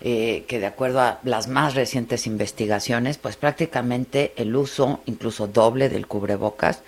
eh, 0.00 0.44
que 0.48 0.58
de 0.58 0.66
acuerdo 0.66 1.00
a 1.00 1.18
las 1.22 1.48
más 1.48 1.74
recientes 1.74 2.26
investigaciones, 2.26 3.16
pues 3.16 3.36
prácticamente 3.36 4.34
el 4.36 4.54
uso 4.54 5.00
incluso 5.06 5.46
doble 5.46 5.88
del 5.88 6.06
cubrebocas 6.06 6.82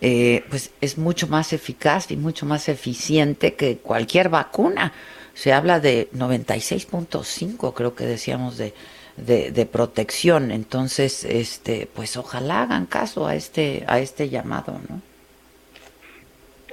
eh, 0.00 0.44
pues 0.48 0.72
es 0.80 0.98
mucho 0.98 1.26
más 1.28 1.52
eficaz 1.52 2.10
y 2.10 2.16
mucho 2.16 2.46
más 2.46 2.68
eficiente 2.68 3.54
que 3.54 3.78
cualquier 3.78 4.28
vacuna. 4.28 4.92
Se 5.34 5.52
habla 5.52 5.80
de 5.80 6.08
96.5, 6.12 7.74
creo 7.74 7.94
que 7.94 8.04
decíamos, 8.04 8.56
de, 8.56 8.72
de, 9.16 9.66
protección. 9.66 10.50
Entonces, 10.50 11.24
este, 11.24 11.88
pues 11.92 12.16
ojalá 12.16 12.62
hagan 12.62 12.86
caso 12.86 13.26
a 13.26 13.34
este, 13.34 13.84
a 13.88 13.98
este 13.98 14.28
llamado, 14.28 14.78
¿no? 14.88 15.00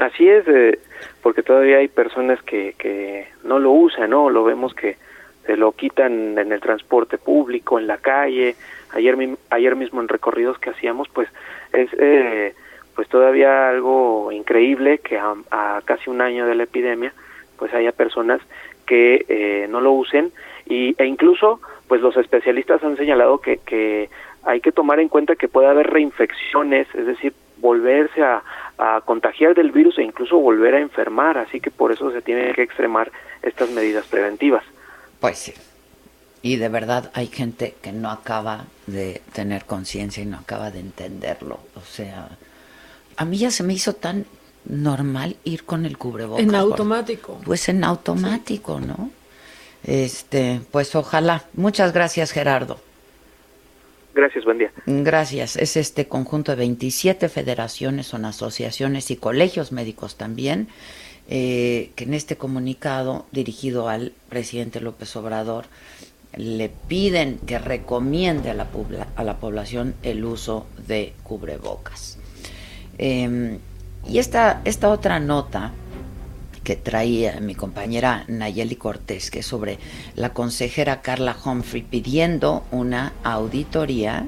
Así 0.03 0.27
es, 0.27 0.47
eh, 0.47 0.79
porque 1.21 1.43
todavía 1.43 1.77
hay 1.77 1.87
personas 1.87 2.41
que, 2.43 2.73
que 2.77 3.27
no 3.43 3.59
lo 3.59 3.71
usan, 3.71 4.09
¿no? 4.09 4.29
Lo 4.29 4.43
vemos 4.43 4.73
que 4.73 4.97
se 5.45 5.57
lo 5.57 5.71
quitan 5.73 6.37
en 6.37 6.51
el 6.51 6.59
transporte 6.59 7.17
público, 7.17 7.79
en 7.79 7.87
la 7.87 7.97
calle. 7.97 8.55
Ayer, 8.93 9.15
ayer 9.49 9.75
mismo 9.75 10.01
en 10.01 10.07
recorridos 10.07 10.57
que 10.59 10.69
hacíamos, 10.69 11.09
pues 11.09 11.29
es 11.73 11.89
eh, 11.99 12.53
pues 12.95 13.07
todavía 13.07 13.69
algo 13.69 14.31
increíble 14.31 14.99
que 14.99 15.17
a, 15.17 15.81
casi 15.85 16.09
un 16.09 16.21
año 16.21 16.45
de 16.45 16.55
la 16.55 16.63
epidemia 16.63 17.13
pues 17.57 17.73
haya 17.73 17.91
personas 17.91 18.41
que 18.85 19.25
eh, 19.29 19.67
no 19.69 19.81
lo 19.81 19.91
usen 19.91 20.31
y, 20.65 20.95
e 20.97 21.05
incluso 21.05 21.61
pues 21.87 22.01
los 22.01 22.15
especialistas 22.17 22.83
han 22.83 22.97
señalado 22.97 23.39
que, 23.39 23.57
que 23.57 24.09
hay 24.43 24.61
que 24.61 24.71
tomar 24.71 24.99
en 24.99 25.09
cuenta 25.09 25.35
que 25.35 25.47
puede 25.47 25.67
haber 25.67 25.87
reinfecciones, 25.87 26.87
es 26.95 27.05
decir, 27.05 27.33
volverse 27.57 28.23
a, 28.23 28.41
a 28.77 29.01
contagiar 29.01 29.53
del 29.53 29.71
virus 29.71 29.99
e 29.99 30.03
incluso 30.03 30.39
volver 30.39 30.73
a 30.73 30.79
enfermar, 30.79 31.37
así 31.37 31.59
que 31.59 31.69
por 31.69 31.91
eso 31.91 32.11
se 32.11 32.21
tienen 32.21 32.53
que 32.53 32.63
extremar 32.63 33.11
estas 33.43 33.69
medidas 33.69 34.07
preventivas. 34.07 34.63
Pues 35.19 35.37
sí. 35.37 35.53
Y 36.41 36.55
de 36.55 36.69
verdad 36.69 37.11
hay 37.13 37.27
gente 37.27 37.75
que 37.81 37.91
no 37.91 38.09
acaba 38.09 38.65
de 38.87 39.21
tener 39.33 39.65
conciencia 39.65 40.23
y 40.23 40.25
no 40.25 40.37
acaba 40.37 40.71
de 40.71 40.79
entenderlo. 40.79 41.59
O 41.75 41.81
sea, 41.81 42.29
a 43.21 43.25
mí 43.25 43.37
ya 43.37 43.51
se 43.51 43.63
me 43.63 43.73
hizo 43.73 43.93
tan 43.93 44.25
normal 44.65 45.35
ir 45.43 45.63
con 45.63 45.85
el 45.85 45.97
cubrebocas. 45.97 46.43
En 46.43 46.55
automático. 46.55 47.39
pues 47.45 47.69
en 47.69 47.83
automático, 47.83 48.79
¿no? 48.79 49.11
Este, 49.83 50.61
pues 50.71 50.95
ojalá. 50.95 51.45
Muchas 51.53 51.93
gracias, 51.93 52.31
Gerardo. 52.31 52.79
Gracias, 54.13 54.43
buen 54.43 54.57
día. 54.57 54.71
Gracias. 54.87 55.55
Es 55.55 55.77
este 55.77 56.07
conjunto 56.07 56.51
de 56.51 56.57
27 56.57 57.29
federaciones, 57.29 58.07
son 58.07 58.25
asociaciones 58.25 59.11
y 59.11 59.15
colegios 59.15 59.71
médicos 59.71 60.17
también, 60.17 60.67
eh, 61.29 61.91
que 61.95 62.03
en 62.03 62.15
este 62.15 62.35
comunicado 62.35 63.27
dirigido 63.31 63.87
al 63.87 64.13
presidente 64.29 64.81
López 64.81 65.15
Obrador 65.15 65.65
le 66.35 66.69
piden 66.87 67.37
que 67.39 67.59
recomiende 67.59 68.49
a 68.49 68.53
la, 68.53 68.67
a 69.15 69.23
la 69.23 69.37
población 69.37 69.93
el 70.01 70.25
uso 70.25 70.65
de 70.87 71.13
cubrebocas. 71.23 72.17
Em, 72.97 73.59
y 74.07 74.19
esta, 74.19 74.61
esta 74.65 74.89
otra 74.89 75.19
nota 75.19 75.71
que 76.63 76.75
traía 76.75 77.39
mi 77.39 77.55
compañera 77.55 78.23
Nayeli 78.27 78.75
Cortés, 78.75 79.31
que 79.31 79.39
es 79.39 79.45
sobre 79.45 79.79
la 80.15 80.33
consejera 80.33 81.01
Carla 81.01 81.35
Humphrey 81.43 81.81
pidiendo 81.81 82.63
una 82.71 83.13
auditoría 83.23 84.27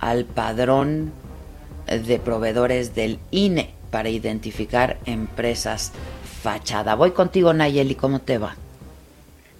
al 0.00 0.24
padrón 0.24 1.12
de 1.86 2.18
proveedores 2.18 2.94
del 2.94 3.18
INE 3.30 3.70
para 3.90 4.08
identificar 4.08 4.98
empresas 5.06 5.92
fachada. 6.42 6.94
Voy 6.94 7.12
contigo, 7.12 7.52
Nayeli, 7.52 7.94
¿cómo 7.94 8.20
te 8.20 8.38
va? 8.38 8.56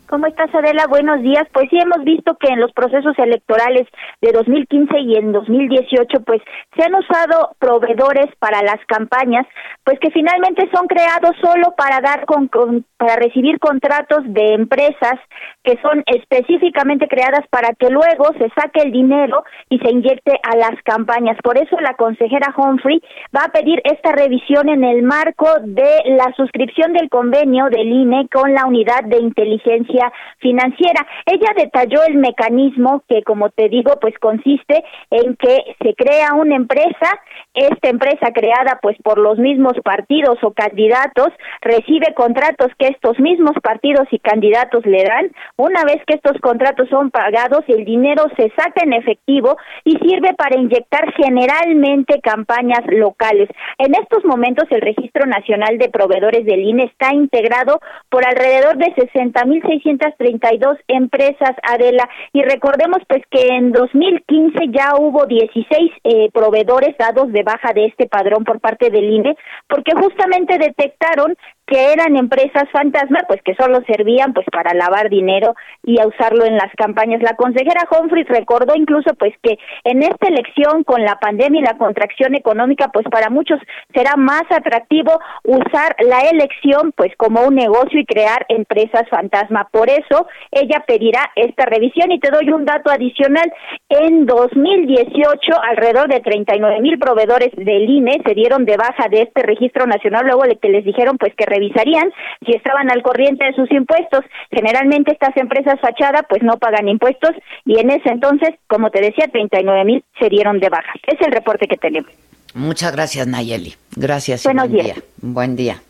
¿Cómo 0.07 0.27
estás, 0.27 0.55
Adela? 0.55 0.87
Buenos 0.87 1.23
días. 1.23 1.45
Pues 1.53 1.67
sí, 1.71 1.79
hemos 1.79 2.05
visto 2.05 2.37
que 2.37 2.53
en 2.53 2.61
los 2.61 2.71
procesos 2.73 3.19
electorales 3.19 3.89
de 4.21 4.33
2015 4.33 4.99
y 5.01 5.17
en 5.17 5.33
2018, 5.33 6.21
pues 6.27 6.43
se 6.77 6.85
han 6.85 6.95
usado 6.95 7.57
proveedores 7.59 8.27
para 8.39 8.63
las 8.63 8.85
campañas, 8.87 9.47
pues 9.83 9.99
que 10.01 10.11
finalmente 10.11 10.69
son 10.75 10.87
creados 10.89 11.35
solo 11.41 11.75
para 11.77 12.01
dar 12.03 12.27
con, 12.27 12.51
para 12.99 13.17
recibir 13.17 13.59
contratos 13.59 14.21
de 14.27 14.53
empresas 14.53 15.19
que 15.63 15.79
son 15.81 16.05
específicamente 16.07 17.09
creadas 17.09 17.47
para 17.49 17.73
que 17.73 17.89
luego 17.89 18.27
se 18.39 18.51
saque 18.51 18.83
el 18.83 18.93
dinero 18.93 19.43
y 19.71 19.79
se 19.79 19.91
inyecte 19.91 20.39
a 20.43 20.57
las 20.57 20.83
campañas. 20.85 21.39
Por 21.43 21.57
eso 21.57 21.81
la 21.81 21.95
consejera 21.95 22.55
Humphrey 22.55 23.03
va 23.35 23.45
a 23.45 23.53
pedir 23.53 23.81
esta 23.85 24.13
revisión 24.13 24.69
en 24.69 24.85
el 24.85 25.03
marco 25.03 25.49
de 25.63 26.03
la 26.19 26.31
suscripción 26.37 26.93
del 26.93 27.09
convenio 27.09 27.71
del 27.71 27.89
INE 27.89 28.29
con 28.31 28.53
la 28.53 28.67
unidad 28.67 29.05
de 29.05 29.19
inteligencia 29.19 29.94
financiera. 30.39 31.07
Ella 31.27 31.53
detalló 31.57 32.03
el 32.07 32.17
mecanismo 32.17 33.03
que, 33.09 33.23
como 33.23 33.51
te 33.51 33.69
digo, 33.69 33.99
pues 34.01 34.15
consiste 34.19 34.85
en 35.11 35.37
que 35.37 35.77
se 35.83 35.95
crea 35.95 36.35
una 36.35 36.57
empresa, 36.57 37.21
esta 37.55 37.89
empresa 37.89 38.33
creada 38.33 38.79
pues 38.83 38.97
por 39.03 39.19
los 39.19 39.39
mismos 39.39 39.75
partidos 39.85 40.39
o 40.43 40.53
candidatos 40.53 41.29
recibe 41.61 42.15
contratos 42.15 42.69
que 42.79 42.89
estos 42.89 43.19
mismos 43.21 43.53
partidos 43.63 44.07
y 44.11 44.19
candidatos 44.19 44.85
le 44.87 45.05
dan. 45.05 45.31
Una 45.57 45.85
vez 45.85 46.03
que 46.07 46.15
estos 46.15 46.41
contratos 46.41 46.89
son 46.89 47.11
pagados, 47.11 47.65
el 47.69 47.85
dinero 47.85 48.25
se 48.37 48.51
saca 48.57 48.83
en 48.83 48.93
efectivo 48.93 49.57
y 49.85 49.93
sirve 49.99 50.35
para 50.35 50.59
inyectar 50.59 51.13
generalmente 51.15 52.21
campañas 52.21 52.83
locales. 52.89 53.49
En 53.79 53.95
estos 53.95 54.25
momentos 54.25 54.65
el 54.71 54.81
Registro 54.81 55.27
Nacional 55.27 55.79
de 55.79 55.89
Proveedores 55.89 56.45
del 56.45 56.61
INE 56.61 56.85
está 56.85 57.15
integrado 57.15 57.81
por 58.09 58.27
alrededor 58.27 58.77
de 58.77 58.95
60.600 58.95 59.84
232 59.85 60.79
empresas, 60.89 61.51
Adela. 61.63 62.09
Y 62.33 62.43
recordemos 62.43 62.99
pues 63.09 63.23
que 63.31 63.47
en 63.49 63.73
2015 63.73 64.69
ya 64.71 64.95
hubo 64.99 65.27
16 65.27 65.93
eh, 66.05 66.31
proveedores 66.33 66.97
dados 66.99 67.31
de 67.33 67.43
baja 67.43 67.73
de 67.73 67.87
este 67.87 68.07
padrón 68.07 68.45
por 68.45 68.61
parte 68.61 68.91
del 68.91 69.05
INE, 69.05 69.37
porque 69.69 69.93
justamente 69.95 70.59
detectaron 70.59 71.37
que 71.67 71.93
eran 71.93 72.17
empresas 72.17 72.65
fantasma, 72.73 73.21
pues 73.27 73.41
que 73.43 73.55
solo 73.55 73.83
servían 73.87 74.33
pues 74.33 74.47
para 74.53 74.75
lavar 74.75 75.09
dinero 75.09 75.55
y 75.83 76.01
a 76.01 76.07
usarlo 76.07 76.45
en 76.45 76.57
las 76.57 76.73
campañas. 76.77 77.23
La 77.23 77.37
consejera 77.37 77.89
Humphrey 77.91 78.25
recordó 78.25 78.75
incluso 78.75 79.15
pues 79.15 79.35
que 79.43 79.59
en 79.85 80.03
esta 80.03 80.29
elección 80.29 80.85
con 80.85 81.03
la 81.03 81.17
pandemia 81.17 81.61
y 81.61 81.65
la 81.65 81.79
contracción 81.79 82.35
económica, 82.35 82.89
pues 82.93 83.07
para 83.11 83.31
muchos 83.31 83.61
será 83.95 84.17
más 84.17 84.45
atractivo 84.51 85.19
usar 85.45 85.97
la 86.01 86.21
elección 86.29 86.93
pues 86.97 87.13
como 87.17 87.43
un 87.43 87.55
negocio 87.55 88.01
y 88.01 88.07
crear 88.07 88.45
empresas 88.49 89.09
fantasma. 89.09 89.69
Por 89.71 89.89
eso 89.89 90.27
ella 90.51 90.85
pedirá 90.87 91.31
esta 91.37 91.67
revisión 91.67 92.13
y 92.13 92.21
te 92.21 92.31
doy 92.31 92.51
un 92.51 92.65
dato 92.65 92.91
adicional. 92.91 93.53
En 93.89 94.27
2018 94.27 95.63
alrededor 95.63 96.09
de 96.09 96.21
39 96.21 96.81
mil 96.81 96.99
proveedores 96.99 97.51
del 97.57 97.89
INE 97.89 98.21
se 98.25 98.35
dieron 98.35 98.65
de 98.65 98.77
baja 98.77 99.09
de 99.09 99.23
este 99.23 99.43
registro 99.43 99.87
nacional 99.87 100.27
luego 100.27 100.45
que 100.61 100.69
les 100.69 100.85
dijeron 100.85 101.17
pues 101.19 101.35
que 101.35 101.47
revisarían 101.55 102.11
si 102.45 102.53
estaban 102.53 102.91
al 102.91 103.03
corriente 103.03 103.45
de 103.45 103.55
sus 103.55 103.71
impuestos. 103.71 104.21
Generalmente 104.51 105.13
estas 105.13 105.37
empresas 105.37 105.81
fachada 105.81 106.23
pues 106.29 106.43
no 106.43 106.59
pagan 106.59 106.89
impuestos 106.89 107.31
y 107.65 107.79
en 107.79 107.91
ese 107.91 108.11
entonces, 108.11 108.51
como 108.67 108.91
te 108.91 109.01
decía, 109.01 109.29
39 109.29 109.85
mil 109.85 110.05
se 110.19 110.29
dieron 110.29 110.59
de 110.59 110.69
baja. 110.69 110.93
Es 111.07 111.21
el 111.21 111.33
reporte 111.33 111.67
que 111.67 111.77
tenemos. 111.77 112.11
Muchas 112.55 112.93
gracias, 112.93 113.27
Nayeli. 113.27 113.75
Gracias. 113.97 114.45
Buenos 114.45 114.69
buen 114.69 114.85
días. 114.85 114.97
Día. 114.97 115.05
Buen 115.23 115.57
día. 115.57 115.83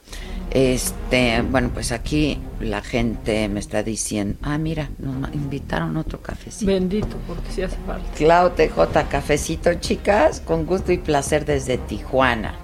Este, 0.50 1.42
bueno, 1.42 1.70
pues 1.74 1.90
aquí 1.90 2.38
la 2.60 2.80
gente 2.80 3.48
me 3.48 3.58
está 3.58 3.82
diciendo, 3.82 4.38
ah, 4.42 4.56
mira, 4.56 4.88
nos 4.98 5.34
invitaron 5.34 5.96
otro 5.96 6.20
cafecito. 6.20 6.70
Bendito, 6.70 7.16
porque 7.26 7.50
sí 7.50 7.62
hace 7.62 7.76
falta. 7.86 8.08
Clau 8.16 8.50
TJ, 8.50 9.08
cafecito, 9.10 9.74
chicas, 9.74 10.40
con 10.40 10.64
gusto 10.64 10.92
y 10.92 10.98
placer 10.98 11.44
desde 11.44 11.76
Tijuana. 11.76 12.54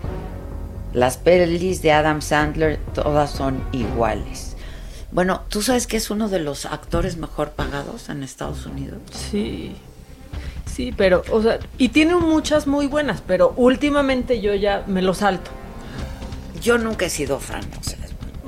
Las 0.93 1.17
pelis 1.17 1.83
de 1.83 1.93
Adam 1.93 2.21
Sandler 2.21 2.79
todas 2.95 3.31
son 3.31 3.63
iguales. 3.73 4.57
Bueno, 5.13 5.43
¿tú 5.49 5.63
sabes 5.63 5.87
que 5.87 5.97
es 5.97 6.11
uno 6.11 6.29
de 6.29 6.39
los 6.41 6.67
actores 6.67 7.17
mejor 7.17 7.51
pagados 7.51 8.09
en 8.09 8.23
Estados 8.23 8.67
Unidos? 8.67 8.99
Sí. 9.31 9.77
Sí, 10.67 10.95
pero, 10.97 11.23
o 11.33 11.43
sea, 11.43 11.59
y 11.79 11.89
tiene 11.89 12.15
muchas 12.15 12.67
muy 12.69 12.87
buenas, 12.87 13.23
pero 13.27 13.53
últimamente 13.57 14.41
yo 14.41 14.55
ya 14.55 14.85
me 14.87 15.03
lo 15.03 15.15
salto. 15.15 15.51
Yo 16.61 16.79
nunca 16.79 17.07
he 17.07 17.11
sido 17.11 17.41
fan, 17.41 17.63
o 17.79 17.83
sea, 17.83 17.99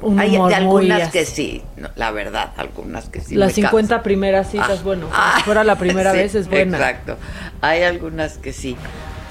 Un 0.03 0.21
hay 0.21 0.31
de 0.33 0.55
algunas 0.55 1.11
que 1.11 1.25
sí, 1.27 1.63
no, 1.77 1.89
la 1.97 2.11
verdad, 2.13 2.53
algunas 2.57 3.07
que 3.09 3.21
sí. 3.21 3.35
Las 3.35 3.49
me 3.49 3.55
50 3.55 3.89
cansan. 3.89 4.03
primeras 4.05 4.51
citas, 4.51 4.79
Ah, 4.79 4.83
bueno, 4.85 5.09
ah, 5.13 5.35
si 5.39 5.43
fuera 5.43 5.65
la 5.65 5.77
primera 5.79 6.13
sí, 6.13 6.19
vez 6.19 6.35
es 6.37 6.49
buena. 6.49 6.77
Exacto. 6.79 7.17
Hay 7.61 7.83
algunas 7.83 8.39
que 8.39 8.53
sí, 8.53 8.77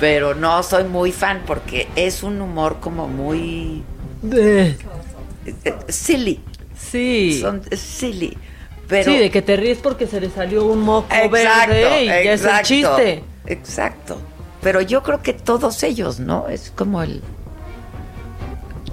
pero 0.02 0.34
no 0.36 0.62
soy 0.64 0.84
muy 0.84 1.12
fan 1.14 1.44
porque 1.46 1.88
es 1.96 2.24
un 2.24 2.42
humor 2.42 2.80
como 2.82 3.08
muy 3.08 3.84
Eh, 4.34 4.76
eh, 5.64 5.74
silly. 5.88 6.44
sí. 6.76 7.40
Son 7.40 7.62
silly. 7.72 8.38
Pero 8.88 9.12
sí, 9.14 9.18
de 9.20 9.30
que 9.32 9.42
te 9.42 9.56
ríes 9.56 9.78
porque 9.78 10.08
se 10.08 10.20
le 10.20 10.30
salió 10.30 10.66
un 10.66 10.82
moco 10.82 11.08
Exacto, 11.16 11.32
verde 11.72 12.04
y 12.04 12.08
ya 12.08 12.20
es 12.20 12.26
el 12.42 12.48
exacto, 12.48 12.68
chiste. 12.68 13.24
Exacto. 13.46 14.18
Pero 14.62 14.82
yo 14.82 15.02
creo 15.04 15.22
que 15.22 15.34
todos 15.34 15.82
ellos, 15.84 16.20
¿no? 16.20 16.48
Es 16.50 16.72
como 16.76 17.02
el 17.02 17.22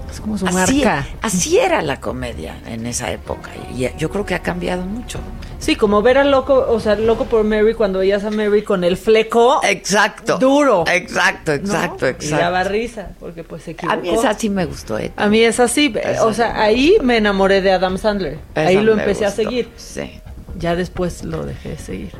Es 0.09 0.19
como 0.21 0.37
su 0.37 0.47
así, 0.47 0.85
marca. 0.85 1.07
así 1.21 1.57
era 1.59 1.81
la 1.81 1.99
comedia 1.99 2.55
en 2.67 2.85
esa 2.87 3.11
época 3.11 3.51
y 3.75 3.89
yo 3.97 4.09
creo 4.09 4.25
que 4.25 4.35
ha 4.35 4.39
cambiado 4.43 4.83
mucho. 4.83 5.19
Sí, 5.59 5.75
como 5.75 6.01
ver 6.01 6.17
al 6.17 6.31
loco, 6.31 6.65
o 6.69 6.79
sea, 6.79 6.95
loco 6.95 7.25
por 7.25 7.43
Mary 7.43 7.73
cuando 7.73 7.99
veías 7.99 8.23
a 8.23 8.31
Mary 8.31 8.63
con 8.63 8.83
el 8.85 8.95
fleco 8.95 9.59
Exacto. 9.63 10.37
duro. 10.37 10.85
Exacto, 10.87 11.51
¿no? 11.51 11.57
exacto, 11.57 12.05
Y 12.05 12.09
exacto. 12.09 12.37
daba 12.45 12.63
risa, 12.63 13.09
porque 13.19 13.43
pues 13.43 13.63
se 13.63 13.71
equivocó. 13.71 13.99
A 13.99 14.01
mí 14.01 14.09
esa 14.09 14.33
sí 14.33 14.49
me 14.49 14.65
gustó, 14.65 14.97
¿eh? 14.97 15.11
A 15.17 15.27
mí 15.27 15.41
es 15.41 15.59
así, 15.59 15.93
Esa 16.01 16.25
o 16.25 16.29
sí 16.29 16.35
sea, 16.37 16.61
ahí 16.61 16.95
me 17.03 17.17
enamoré 17.17 17.61
de 17.61 17.73
Adam 17.73 17.97
Sandler. 17.97 18.39
Esa 18.55 18.69
ahí 18.69 18.77
lo 18.81 18.93
empecé 18.93 19.25
a 19.25 19.31
seguir. 19.31 19.69
Sí. 19.75 20.19
Ya 20.57 20.75
después 20.75 21.23
lo 21.25 21.45
dejé 21.45 21.69
de 21.69 21.77
seguir. 21.77 22.11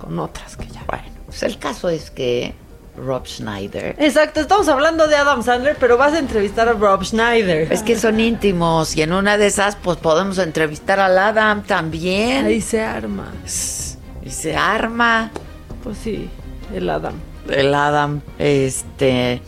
Con 0.00 0.18
otras 0.18 0.56
que 0.56 0.66
ya. 0.68 0.84
Bueno, 0.86 1.04
pues 1.26 1.42
el 1.42 1.58
caso 1.58 1.88
es 1.88 2.10
que 2.10 2.54
Rob 2.96 3.26
Schneider 3.26 3.96
Exacto, 3.98 4.40
estamos 4.40 4.68
hablando 4.68 5.06
de 5.08 5.16
Adam 5.16 5.42
Sandler, 5.42 5.76
pero 5.80 5.96
vas 5.96 6.12
a 6.12 6.18
entrevistar 6.18 6.68
a 6.68 6.72
Rob 6.74 7.04
Schneider. 7.04 7.72
es 7.72 7.82
que 7.82 7.98
son 7.98 8.20
íntimos 8.20 8.96
y 8.96 9.02
en 9.02 9.12
una 9.12 9.36
de 9.36 9.46
esas 9.46 9.76
pues 9.76 9.96
podemos 9.98 10.38
entrevistar 10.38 11.00
al 11.00 11.18
Adam 11.18 11.62
también. 11.64 12.46
Ahí 12.46 12.60
se 12.60 12.82
arma. 12.82 13.32
Y 14.24 14.30
se 14.30 14.56
arma 14.56 15.30
Pues 15.82 15.98
sí, 15.98 16.28
el 16.74 16.88
Adam. 16.88 17.14
el 17.50 17.74
Adam. 17.74 18.20
Este. 18.38 19.42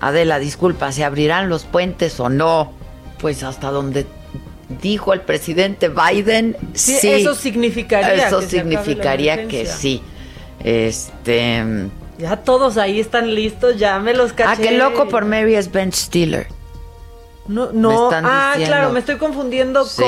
Adela, 0.00 0.38
disculpa, 0.38 0.92
¿se 0.92 1.04
abrirán 1.04 1.48
los 1.48 1.64
puentes 1.64 2.20
o 2.20 2.28
no? 2.28 2.72
Pues 3.20 3.42
hasta 3.42 3.70
donde 3.70 4.06
dijo 4.80 5.12
el 5.12 5.22
presidente 5.22 5.88
Biden, 5.88 6.56
sí. 6.74 6.98
Sí, 7.00 7.08
eso 7.08 7.34
significaría 7.34 8.28
Eso 8.28 8.40
que 8.40 8.46
significaría 8.46 9.48
que 9.48 9.66
sí. 9.66 10.02
Este. 10.62 11.64
Ya 12.18 12.36
todos 12.36 12.76
ahí 12.76 12.98
están 13.00 13.34
listos, 13.34 13.76
ya 13.76 13.98
me 14.00 14.12
los 14.12 14.32
caché. 14.32 14.50
Ah, 14.50 14.56
qué 14.56 14.76
loco 14.76 15.08
por 15.08 15.24
Mary 15.24 15.54
es 15.54 15.70
Ben 15.70 15.92
Stiller. 15.92 16.48
No, 17.46 17.72
no. 17.72 18.10
ah, 18.12 18.52
diciendo. 18.56 18.76
claro, 18.76 18.92
me 18.92 18.98
estoy 19.00 19.16
confundiendo 19.16 19.86
Sí, 19.86 20.02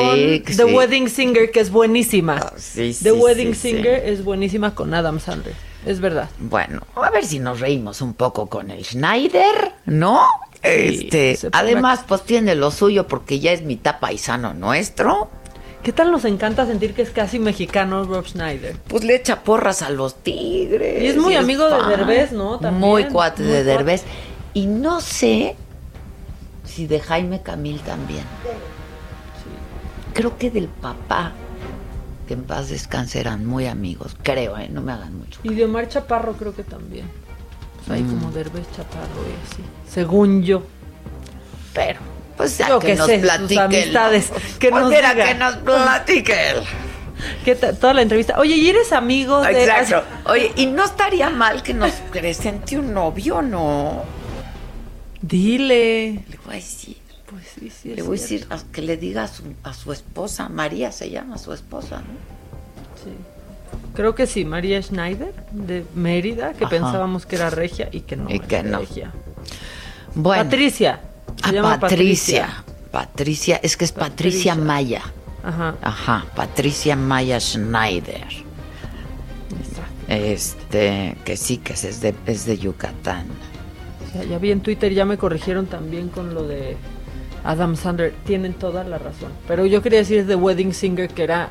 con 0.45 0.57
The. 0.57 0.65
Wedding 0.65 1.09
Singer, 1.09 1.51
que 1.51 1.61
es 1.61 1.71
buenísima. 1.71 2.37
Ah, 2.39 2.53
sí, 2.59 2.95
The 3.03 3.13
Wedding. 3.13 3.55
Singer 3.55 4.07
es 4.07 4.23
buenísima 4.23 4.75
con 4.75 4.93
Adam 4.93 5.19
Sandler. 5.21 5.55
Es 5.87 6.01
verdad. 6.01 6.29
Bueno, 6.39 6.83
a 6.95 7.11
ver 7.11 7.25
si 7.25 7.39
nos 7.39 7.61
reímos 7.61 8.03
un 8.03 8.13
poco 8.13 8.47
con 8.47 8.71
el 8.71 8.85
Schneider, 8.85 9.73
¿no? 9.87 10.27
Este, 10.63 11.39
además, 11.53 12.05
pues 12.07 12.23
tiene 12.23 12.55
lo 12.55 12.71
suyo 12.71 13.07
porque 13.07 13.41
ya 13.41 13.53
es 13.53 13.63
mitad 13.63 13.99
paisano 13.99 14.53
nuestro. 14.53 15.31
¿Qué 15.83 15.93
tal 15.93 16.11
nos 16.13 16.27
encanta 16.27 16.67
sentir 16.67 16.93
que 16.95 17.01
es 17.03 17.11
casi 17.11 17.39
mexicano 17.39 18.05
Rob 18.05 18.27
Schneider? 18.27 18.77
Pues 18.87 19.03
le 19.03 19.15
echa 19.15 19.43
porras 19.43 19.81
a 19.81 19.89
los 19.89 20.17
tigres. 20.17 21.03
Y 21.03 21.07
es 21.07 21.17
muy 21.17 21.35
amigo 21.37 21.67
de. 21.69 21.97
Derbez, 21.97 22.33
¿no? 22.33 22.59
También. 22.59 22.81
Muy 22.91 23.05
cuate 23.07 23.43
Muy 23.43 23.53
de 23.53 23.59
cuate. 23.63 23.71
Derbez. 23.79 24.05
Y 24.53 24.67
no 24.67 25.01
sé 25.01 25.57
si 26.65 26.87
de 26.87 27.01
Jaime 27.01 27.41
Camil 27.43 27.81
también. 27.81 28.25
Creo 30.13 30.37
que 30.37 30.51
del 30.51 30.69
papá, 30.69 31.33
que 32.29 32.35
en 32.35 32.43
paz 32.43 32.69
descanse, 32.69 33.19
eran 33.21 33.47
muy 33.47 33.67
amigos. 33.67 34.17
Creo, 34.23 34.59
¿eh? 34.59 34.69
No 34.71 34.83
me 34.83 34.93
hagan 34.93 35.17
mucho. 35.17 35.41
Y 35.45 35.55
de 35.55 35.65
Omar 35.65 35.89
Chaparro 35.89 36.35
creo 36.35 36.55
que 36.55 36.63
también. 36.65 37.07
Pues 37.79 37.91
ahí 37.97 38.03
Mm. 38.03 38.19
como 38.19 38.33
Derbez 38.33 38.67
Chaparro 38.77 39.23
y 39.27 39.51
así. 39.51 39.63
Según 39.89 40.43
yo. 40.43 40.63
Pero. 41.73 42.01
Pues 42.41 42.57
ya 42.57 42.69
Yo 42.69 42.79
que 42.79 42.95
nos 42.95 43.07
sé, 43.07 43.19
platique. 43.19 43.61
amistades, 43.61 44.33
que 44.59 44.71
nos 44.71 44.89
diga. 44.89 45.15
que 45.15 45.35
nos 45.35 45.57
platique. 45.57 46.33
él. 46.53 46.57
¿Qué 47.45 47.55
tal? 47.55 47.77
Toda 47.77 47.93
la 47.93 48.01
entrevista. 48.01 48.39
Oye, 48.39 48.55
¿y 48.57 48.71
eres 48.71 48.93
amigo 48.95 49.43
de.? 49.43 49.63
Exacto. 49.65 50.03
Oye, 50.25 50.51
y 50.57 50.65
no 50.65 50.83
estaría 50.87 51.29
mal 51.29 51.63
que 51.63 51.75
nos 51.75 51.91
presente 52.11 52.79
un 52.79 52.95
novio, 52.95 53.43
¿no? 53.43 54.05
Dile. 55.21 56.13
Le 56.31 56.39
voy 56.47 56.55
a 56.55 56.57
decir. 56.57 56.97
Pues 57.29 57.45
sí, 57.59 57.69
sí. 57.71 57.95
Le 57.95 58.01
voy 58.01 58.17
a 58.17 58.21
decir 58.23 58.47
a- 58.49 58.59
que 58.73 58.81
le 58.81 58.97
diga 58.97 59.25
a 59.25 59.29
su, 59.29 59.43
a 59.63 59.75
su 59.75 59.93
esposa, 59.93 60.49
María 60.49 60.91
se 60.93 61.11
llama 61.11 61.37
su 61.37 61.53
esposa, 61.53 61.97
¿no? 61.97 62.05
Sí. 63.05 63.15
Creo 63.95 64.15
que 64.15 64.27
sí, 64.27 64.47
María 64.47 64.81
Schneider, 64.83 65.35
de 65.53 65.85
Mérida, 65.95 66.55
que 66.55 66.65
Ajá. 66.65 66.71
pensábamos 66.71 67.27
que 67.27 67.37
era 67.37 67.51
regia 67.51 67.91
y 67.93 68.01
que 68.01 68.17
no. 68.17 68.31
Y 68.31 68.41
que 68.41 68.63
no. 68.63 68.79
regia. 68.79 69.13
Bueno. 70.15 70.43
Patricia. 70.45 71.01
Se 71.43 71.49
Ah, 71.49 71.53
llama 71.53 71.81
Patricia. 71.81 72.65
Patricia, 72.91 73.61
es 73.63 73.77
que 73.77 73.85
es 73.85 73.93
Patricia, 73.93 74.53
Patricia. 74.53 74.55
Maya. 74.57 75.03
Ajá. 75.43 75.75
Ajá, 75.83 76.27
Patricia 76.35 76.97
Maya 76.97 77.41
Schneider. 77.41 78.27
Este, 80.09 81.17
que 81.25 81.37
sí, 81.37 81.59
que 81.59 81.73
es 81.75 82.01
de, 82.01 82.15
es 82.27 82.45
de 82.47 82.59
Yucatán. 82.59 83.27
Ya, 84.15 84.25
ya 84.25 84.39
vi 84.39 84.51
en 84.51 84.61
Twitter, 84.61 84.93
ya 84.93 85.05
me 85.05 85.17
corrigieron 85.17 85.67
también 85.67 86.09
con 86.09 86.35
lo 86.35 86.43
de 86.47 86.77
Adam 87.45 87.77
Sandler. 87.77 88.13
Tienen 88.27 88.55
toda 88.55 88.83
la 88.83 88.99
razón. 88.99 89.31
Pero 89.47 89.67
yo 89.67 89.83
quería 89.83 90.01
decir 90.01 90.27
The 90.27 90.35
Wedding 90.35 90.75
Singer, 90.75 91.09
que 91.09 91.23
era, 91.23 91.49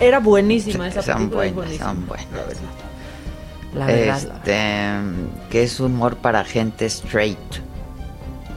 era 0.00 0.18
buenísima 0.18 0.88
esa 0.88 1.02
Son 1.02 1.16
película. 1.30 1.46
es 1.46 1.54
buenísima, 1.54 1.86
son 1.86 2.06
buenas. 2.06 2.26
La 2.32 2.42
verdad. 2.42 2.60
La 3.74 3.86
verdad, 3.86 4.22
la 4.22 4.36
Este, 4.36 5.48
que 5.50 5.62
es 5.62 5.78
humor 5.80 6.16
para 6.16 6.44
gente 6.44 6.86
straight. 6.86 7.38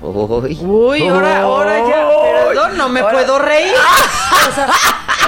Uy, 0.09 0.57
Uy, 0.61 1.07
ahora, 1.07 1.41
ahora 1.41 1.79
ya, 1.89 2.09
perdón, 2.47 2.77
no 2.77 2.89
me 2.89 2.99
Ahora- 2.99 3.13
puedo 3.13 3.39
reír. 3.39 3.73
O 4.47 4.51
sea, 4.53 4.69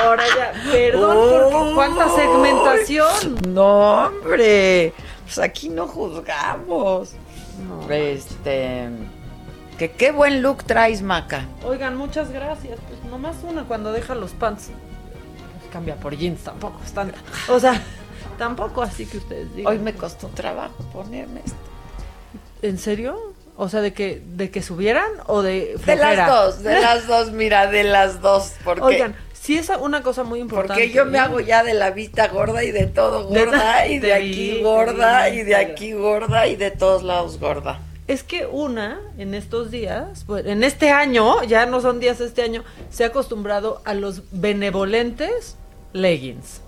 ahora 0.04 0.24
ya, 0.28 0.54
perdón, 0.72 1.52
por 1.52 1.74
cuánta 1.76 2.10
segmentación. 2.16 3.40
No, 3.54 4.06
hombre. 4.06 4.94
Pues 5.24 5.40
aquí 5.40 5.70
no 5.70 5.88
juzgamos. 5.88 7.14
Este. 7.90 8.90
Que 9.80 9.92
qué 9.92 10.12
buen 10.12 10.42
look 10.42 10.64
traes, 10.66 11.02
Maca. 11.02 11.46
Oigan, 11.66 11.96
muchas 11.98 12.32
gracias. 12.32 12.78
Pues 12.88 13.12
nomás 13.12 13.36
una 13.44 13.64
cuando 13.64 13.92
deja 13.92 14.14
los 14.16 14.32
pants. 14.32 14.70
Pues 15.60 15.72
cambia 15.74 15.96
por 15.96 16.16
jeans, 16.16 16.44
tampoco 16.44 16.80
es 16.86 16.94
tanta. 16.94 17.18
O 17.50 17.60
sea, 17.60 17.82
tampoco 18.38 18.82
así 18.84 19.06
que 19.08 19.18
ustedes 19.18 19.54
digan. 19.56 19.74
Hoy 19.74 19.80
me 19.80 19.94
costó 19.94 20.28
trabajo 20.28 20.76
ponerme 20.94 21.42
esto. 21.44 21.58
¿En 22.62 22.78
serio? 22.78 23.34
O 23.58 23.70
sea, 23.70 23.82
de 23.82 23.92
que 23.92 24.22
de 24.26 24.52
que 24.52 24.62
subieran 24.62 25.10
o 25.26 25.42
de 25.42 25.76
De 25.86 25.96
las 25.96 26.28
dos, 26.28 26.64
de 26.64 26.80
las 26.80 27.08
dos, 27.08 27.32
mira, 27.32 27.66
de 27.68 27.84
las 27.84 28.22
dos. 28.22 28.54
Porque, 28.64 28.84
Oigan, 28.84 29.16
sí 29.34 29.58
es 29.58 29.70
una 29.82 30.04
cosa 30.04 30.24
muy 30.24 30.40
importante. 30.40 30.74
porque 30.84 30.92
yo 30.96 31.06
me 31.06 31.18
¿eh? 31.18 31.22
hago 31.22 31.40
ya 31.40 31.64
de 31.64 31.74
la 31.74 31.90
vista 31.90 32.28
gorda 32.28 32.64
y 32.64 32.70
de 32.72 32.86
todo 32.86 33.28
De- 33.30 33.46
gorda, 33.46 33.88
y 33.88 33.98
de 34.00 34.14
aquí 34.14 34.52
vi, 34.58 34.62
gorda, 34.62 35.28
vi, 35.30 35.40
y 35.40 35.44
de 35.44 35.56
aquí 35.56 35.94
gorda, 35.94 36.48
y 36.48 36.56
de 36.56 36.70
todos 36.72 37.02
lados 37.04 37.40
gorda. 37.40 37.80
Es 38.08 38.24
que 38.24 38.46
una, 38.46 39.02
en 39.18 39.34
estos 39.34 39.70
días, 39.72 40.24
pues, 40.28 40.46
en 40.46 40.64
este 40.64 40.92
año, 40.92 41.44
ya 41.44 41.66
no 41.66 41.82
son 41.82 42.00
días 42.00 42.22
este 42.22 42.42
año, 42.44 42.64
se 42.90 43.04
ha 43.04 43.08
acostumbrado 43.08 43.82
a 43.86 43.94
los 43.96 44.22
benevolentes 44.32 45.58
leggings. 45.94 46.62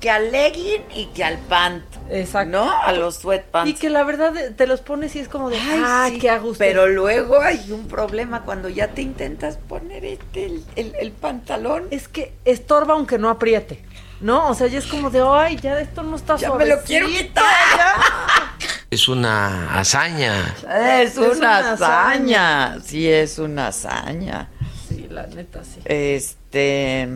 Que 0.00 0.10
al 0.10 0.30
legging 0.30 0.82
y 0.94 1.06
que 1.06 1.24
al 1.24 1.38
pant. 1.38 1.82
Exacto. 2.10 2.50
¿No? 2.50 2.70
A 2.82 2.92
los 2.92 3.16
sweatpants. 3.16 3.70
Y 3.70 3.74
que 3.74 3.90
la 3.90 4.04
verdad 4.04 4.36
eh, 4.36 4.50
te 4.50 4.66
los 4.68 4.80
pones 4.80 5.16
y 5.16 5.18
es 5.18 5.28
como 5.28 5.50
de, 5.50 5.56
Ay, 5.58 5.82
ah, 5.84 6.06
sí, 6.10 6.18
qué 6.18 6.30
a 6.30 6.38
gusto. 6.38 6.58
Pero 6.60 6.86
luego 6.86 7.40
hay 7.40 7.72
un 7.72 7.88
problema 7.88 8.42
cuando 8.42 8.68
ya 8.68 8.88
te 8.88 9.02
intentas 9.02 9.56
poner 9.56 10.04
este, 10.04 10.46
el, 10.46 10.64
el- 10.76 10.94
el 11.00 11.10
pantalón. 11.12 11.88
es 11.90 12.06
que 12.08 12.32
estorba 12.44 12.94
aunque 12.94 13.18
no 13.18 13.28
apriete. 13.28 13.84
¿No? 14.20 14.48
O 14.48 14.54
sea, 14.54 14.66
ya 14.66 14.78
es 14.80 14.86
como 14.86 15.10
de, 15.10 15.22
ay, 15.24 15.56
ya 15.56 15.78
esto 15.80 16.02
no 16.02 16.16
está 16.16 16.36
Ya 16.36 16.52
me 16.52 16.66
lo 16.66 16.80
quiero 16.82 17.06
quitar. 17.06 17.44
ya". 17.76 17.94
Es 18.90 19.06
una 19.06 19.78
hazaña. 19.78 20.54
Es, 21.02 21.18
una, 21.18 21.28
una 21.36 21.72
hazaña. 21.72 22.78
Sí, 22.82 23.06
es 23.06 23.38
una 23.38 23.66
hazaña. 23.68 24.48
Sí, 24.88 25.06
la 25.10 25.26
neta, 25.26 25.62
sí. 25.62 25.80
Este. 25.84 27.06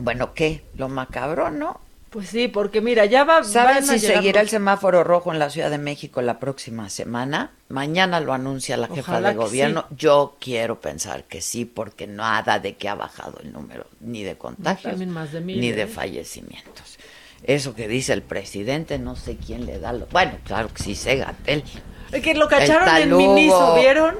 Bueno, 0.00 0.34
¿qué? 0.34 0.62
Lo 0.76 0.88
macabro, 0.88 1.50
¿no? 1.50 1.80
Pues 2.10 2.28
sí, 2.28 2.48
porque 2.48 2.80
mira, 2.80 3.04
ya 3.04 3.24
va. 3.24 3.44
¿Saben 3.44 3.84
si 3.84 3.98
seguirá 3.98 4.40
el 4.40 4.48
semáforo 4.48 5.04
rojo 5.04 5.32
en 5.32 5.38
la 5.38 5.50
Ciudad 5.50 5.70
de 5.70 5.78
México 5.78 6.22
la 6.22 6.38
próxima 6.38 6.88
semana? 6.88 7.50
Mañana 7.68 8.20
lo 8.20 8.32
anuncia 8.32 8.76
la 8.76 8.86
jefa 8.86 9.12
Ojalá 9.12 9.30
de 9.30 9.34
gobierno. 9.34 9.86
Yo 9.90 10.36
quiero 10.40 10.80
pensar 10.80 11.24
que 11.24 11.42
sí, 11.42 11.64
porque 11.64 12.06
nada 12.06 12.58
de 12.58 12.76
que 12.76 12.88
ha 12.88 12.94
bajado 12.94 13.40
el 13.42 13.52
número 13.52 13.86
ni 14.00 14.22
de 14.22 14.36
contagios 14.38 14.92
También 14.92 15.10
más 15.10 15.32
de 15.32 15.40
mil, 15.40 15.60
ni 15.60 15.72
de 15.72 15.82
¿eh? 15.82 15.86
fallecimientos. 15.86 16.98
Eso 17.42 17.74
que 17.74 17.86
dice 17.86 18.12
el 18.12 18.22
presidente, 18.22 18.98
no 18.98 19.16
sé 19.16 19.36
quién 19.36 19.66
le 19.66 19.78
da 19.78 19.92
lo. 19.92 20.06
Bueno, 20.06 20.38
claro 20.44 20.72
que 20.72 20.82
sí 20.82 20.94
sé, 20.94 21.16
Gatel. 21.16 21.64
Es 22.12 22.22
que 22.22 22.34
lo 22.34 22.48
cacharon 22.48 22.88
en. 22.96 23.14
Miniso, 23.14 23.74
¿vieron? 23.74 24.14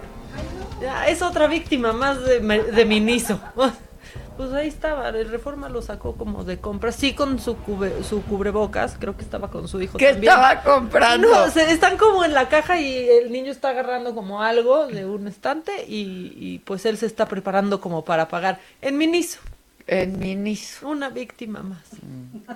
Es 1.08 1.22
otra 1.22 1.46
víctima 1.46 1.92
más 1.92 2.22
de, 2.22 2.40
de 2.40 2.84
Miniso. 2.84 3.40
Pues 4.36 4.52
ahí 4.52 4.68
estaba, 4.68 5.08
el 5.08 5.28
Reforma 5.30 5.68
lo 5.68 5.80
sacó 5.82 6.14
como 6.14 6.44
de 6.44 6.58
compra, 6.58 6.92
sí 6.92 7.14
con 7.14 7.38
su, 7.38 7.56
cube- 7.56 8.02
su 8.02 8.22
cubrebocas, 8.22 8.96
creo 8.98 9.16
que 9.16 9.22
estaba 9.22 9.50
con 9.50 9.66
su 9.68 9.80
hijo 9.80 9.96
¿Qué 9.98 10.12
también. 10.12 10.32
estaba 10.32 10.62
comprando? 10.62 11.28
No, 11.28 11.50
se- 11.50 11.70
están 11.72 11.96
como 11.96 12.24
en 12.24 12.34
la 12.34 12.48
caja 12.48 12.78
y 12.80 13.08
el 13.08 13.32
niño 13.32 13.50
está 13.50 13.70
agarrando 13.70 14.14
como 14.14 14.42
algo 14.42 14.86
de 14.86 15.06
un 15.06 15.26
estante 15.26 15.84
y, 15.88 16.32
y, 16.36 16.58
pues 16.64 16.84
él 16.86 16.98
se 16.98 17.06
está 17.06 17.26
preparando 17.26 17.80
como 17.80 18.04
para 18.04 18.28
pagar 18.28 18.60
en 18.82 18.98
Miniso. 18.98 19.38
En 19.86 20.18
Miniso. 20.18 20.88
Una 20.88 21.08
víctima 21.10 21.62
más. 21.62 21.82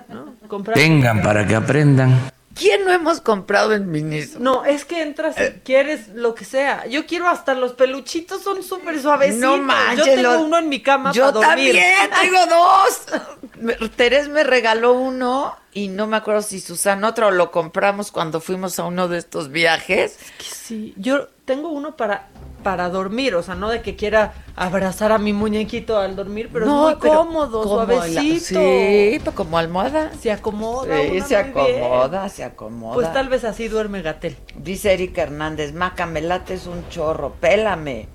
¿no? 0.09 0.33
Comprar- 0.47 0.77
Vengan 0.77 1.21
para 1.21 1.47
que 1.47 1.55
aprendan. 1.55 2.11
¿Quién 2.55 2.85
no 2.85 2.91
hemos 2.91 3.21
comprado 3.21 3.73
en 3.73 3.89
Miniso? 3.89 4.39
No, 4.39 4.65
es 4.65 4.85
que 4.85 5.01
entras 5.01 5.37
Eh. 5.37 5.55
y 5.57 5.59
quieres 5.61 6.09
lo 6.09 6.35
que 6.35 6.45
sea. 6.45 6.85
Yo 6.87 7.05
quiero 7.05 7.27
hasta 7.27 7.53
los 7.53 7.73
peluchitos, 7.73 8.41
son 8.43 8.61
súper 8.63 9.01
suavecitos. 9.01 9.39
No 9.39 9.57
manches, 9.57 10.05
Yo 10.05 10.13
tengo 10.15 10.39
uno 10.45 10.57
en 10.57 10.69
mi 10.69 10.81
cama 10.81 11.11
Yo 11.11 11.31
para 11.33 11.47
dormir. 11.47 11.75
también 11.75 12.09
tengo 12.21 12.45
dos. 12.47 13.89
Terés 13.95 14.27
me 14.29 14.43
regaló 14.43 14.93
uno 14.93 15.55
y 15.73 15.87
no 15.87 16.07
me 16.07 16.17
acuerdo 16.17 16.41
si 16.41 16.59
Susana 16.59 17.07
otro 17.09 17.31
lo 17.31 17.51
compramos 17.51 18.11
cuando 18.11 18.41
fuimos 18.41 18.77
a 18.79 18.83
uno 18.85 19.07
de 19.07 19.17
estos 19.19 19.49
viajes. 19.49 20.17
Sí, 20.39 20.93
yo 20.97 21.29
tengo 21.45 21.69
uno 21.69 21.95
para 21.95 22.29
para 22.63 22.89
dormir, 22.89 23.35
o 23.35 23.43
sea, 23.43 23.55
no 23.55 23.69
de 23.69 23.81
que 23.81 23.95
quiera 23.95 24.33
abrazar 24.55 25.11
a 25.11 25.17
mi 25.17 25.33
muñequito 25.33 25.97
al 25.97 26.15
dormir, 26.15 26.49
pero 26.51 26.65
es 26.65 26.71
muy 26.71 26.95
pero 27.01 27.13
cómodo, 27.25 27.63
como 27.63 27.77
la- 27.85 27.85
suavecito. 28.07 28.59
sí, 28.59 29.19
pues 29.23 29.35
como 29.35 29.57
almohada. 29.57 30.11
Se 30.19 30.31
acomoda. 30.31 30.95
Sí, 30.97 31.21
se 31.21 31.43
bien. 31.43 31.49
acomoda, 31.57 32.29
se 32.29 32.43
acomoda. 32.43 32.93
Pues 32.95 33.11
tal 33.13 33.29
vez 33.29 33.43
así 33.43 33.67
duerme 33.67 34.01
Gatel. 34.01 34.37
Dice 34.55 34.93
Erika 34.93 35.23
Hernández, 35.23 35.73
Maca, 35.73 36.05
me 36.05 36.21
lates 36.21 36.67
un 36.67 36.87
chorro, 36.89 37.33
pélame. 37.39 38.07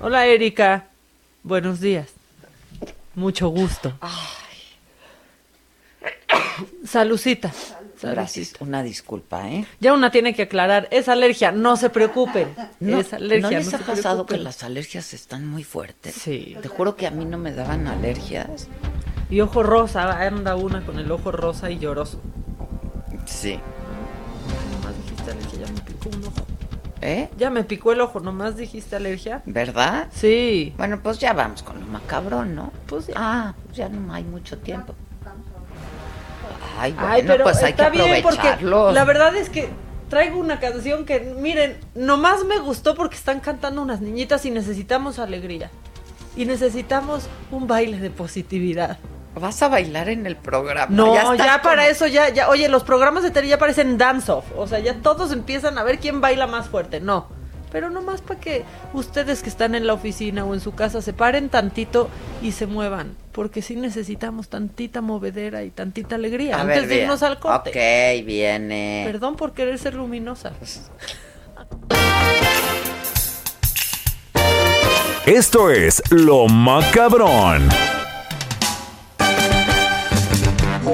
Hola, 0.00 0.26
Erika. 0.26 0.86
Buenos 1.42 1.80
días. 1.80 2.08
Mucho 3.14 3.48
gusto. 3.48 3.92
Salucita. 6.86 7.52
Gracias, 8.12 8.54
una 8.60 8.82
disculpa, 8.82 9.48
¿eh? 9.48 9.66
Ya 9.80 9.92
una 9.92 10.10
tiene 10.10 10.34
que 10.34 10.42
aclarar, 10.42 10.88
es 10.90 11.08
alergia, 11.08 11.52
no 11.52 11.76
se 11.76 11.90
preocupen. 11.90 12.54
No, 12.80 13.00
es 13.00 13.12
alergia, 13.12 13.50
¿no 13.50 13.56
les 13.56 13.74
ha 13.74 13.78
pasado 13.78 14.26
que 14.26 14.38
las 14.38 14.62
alergias 14.62 15.14
están 15.14 15.46
muy 15.46 15.64
fuertes? 15.64 16.14
Sí. 16.14 16.56
Te 16.60 16.68
juro 16.68 16.96
que 16.96 17.06
a 17.06 17.10
mí 17.10 17.24
no 17.24 17.38
me 17.38 17.52
daban 17.52 17.86
alergias. 17.86 18.68
Y 19.30 19.40
ojo 19.40 19.62
rosa, 19.62 20.24
anda 20.26 20.54
una 20.56 20.84
con 20.84 20.98
el 20.98 21.10
ojo 21.10 21.32
rosa 21.32 21.70
y 21.70 21.78
lloroso. 21.78 22.20
Sí. 23.24 23.58
Nomás 24.72 24.96
dijiste 25.02 25.30
alergia, 25.30 25.66
ya 25.66 25.72
me 25.72 25.80
picó 25.80 26.08
un 26.10 26.24
ojo. 26.24 26.46
¿Eh? 27.00 27.28
Ya 27.36 27.50
me 27.50 27.64
picó 27.64 27.92
el 27.92 28.00
ojo, 28.00 28.20
nomás 28.20 28.56
dijiste 28.56 28.96
alergia. 28.96 29.42
¿Verdad? 29.44 30.08
Sí. 30.10 30.72
Bueno, 30.76 31.00
pues 31.02 31.18
ya 31.18 31.32
vamos 31.34 31.62
con 31.62 31.78
lo 31.78 31.86
macabrón, 31.86 32.54
¿no? 32.54 32.72
Pues 32.86 33.08
ya. 33.08 33.14
Ah, 33.16 33.54
pues 33.66 33.76
ya 33.76 33.88
no 33.88 34.12
hay 34.12 34.24
mucho 34.24 34.58
tiempo. 34.58 34.94
Ay, 36.78 36.92
bueno, 36.92 37.08
Ay, 37.08 37.22
pero 37.26 37.44
pues 37.44 37.62
hay 37.62 37.70
está 37.70 37.90
que 37.90 37.98
bien 37.98 38.22
porque 38.22 38.56
la 38.92 39.04
verdad 39.04 39.34
es 39.36 39.50
que 39.50 39.68
traigo 40.08 40.38
una 40.38 40.60
canción 40.60 41.04
que, 41.04 41.20
miren, 41.20 41.78
nomás 41.94 42.44
me 42.44 42.58
gustó 42.58 42.94
porque 42.94 43.16
están 43.16 43.40
cantando 43.40 43.82
unas 43.82 44.00
niñitas 44.00 44.44
y 44.44 44.50
necesitamos 44.50 45.18
alegría. 45.18 45.70
Y 46.36 46.46
necesitamos 46.46 47.28
un 47.50 47.66
baile 47.66 47.98
de 48.00 48.10
positividad. 48.10 48.98
¿Vas 49.34 49.62
a 49.62 49.68
bailar 49.68 50.08
en 50.08 50.26
el 50.26 50.36
programa? 50.36 50.86
No, 50.94 51.34
ya, 51.34 51.60
para 51.62 51.82
como- 51.82 51.90
eso 51.90 52.06
ya, 52.06 52.28
ya, 52.28 52.48
oye, 52.48 52.68
los 52.68 52.84
programas 52.84 53.22
de 53.24 53.30
tele 53.30 53.48
ya 53.48 53.58
parecen 53.58 53.98
dance-off. 53.98 54.44
O 54.56 54.66
sea, 54.66 54.78
ya 54.78 54.94
todos 54.94 55.32
empiezan 55.32 55.76
a 55.78 55.82
ver 55.82 55.98
quién 55.98 56.20
baila 56.20 56.46
más 56.46 56.68
fuerte. 56.68 57.00
No. 57.00 57.28
Pero 57.74 57.90
nomás 57.90 58.20
para 58.20 58.38
que 58.38 58.62
ustedes 58.92 59.42
que 59.42 59.48
están 59.48 59.74
en 59.74 59.84
la 59.84 59.94
oficina 59.94 60.44
o 60.44 60.54
en 60.54 60.60
su 60.60 60.76
casa 60.76 61.02
se 61.02 61.12
paren 61.12 61.48
tantito 61.48 62.08
y 62.40 62.52
se 62.52 62.68
muevan. 62.68 63.16
Porque 63.32 63.62
sí 63.62 63.74
necesitamos 63.74 64.46
tantita 64.48 65.00
movedera 65.00 65.64
y 65.64 65.70
tantita 65.70 66.14
alegría 66.14 66.56
A 66.56 66.60
antes 66.60 66.76
ver, 66.76 66.82
de 66.86 66.94
bien. 66.94 67.02
irnos 67.06 67.24
al 67.24 67.40
corte. 67.40 67.70
Ok, 67.70 68.24
viene. 68.24 69.02
Perdón 69.04 69.34
por 69.34 69.54
querer 69.54 69.76
ser 69.80 69.94
luminosa. 69.94 70.52
Esto 75.26 75.70
es 75.72 76.00
Lo 76.10 76.46
Macabrón. 76.46 77.68
Tu 80.84 80.90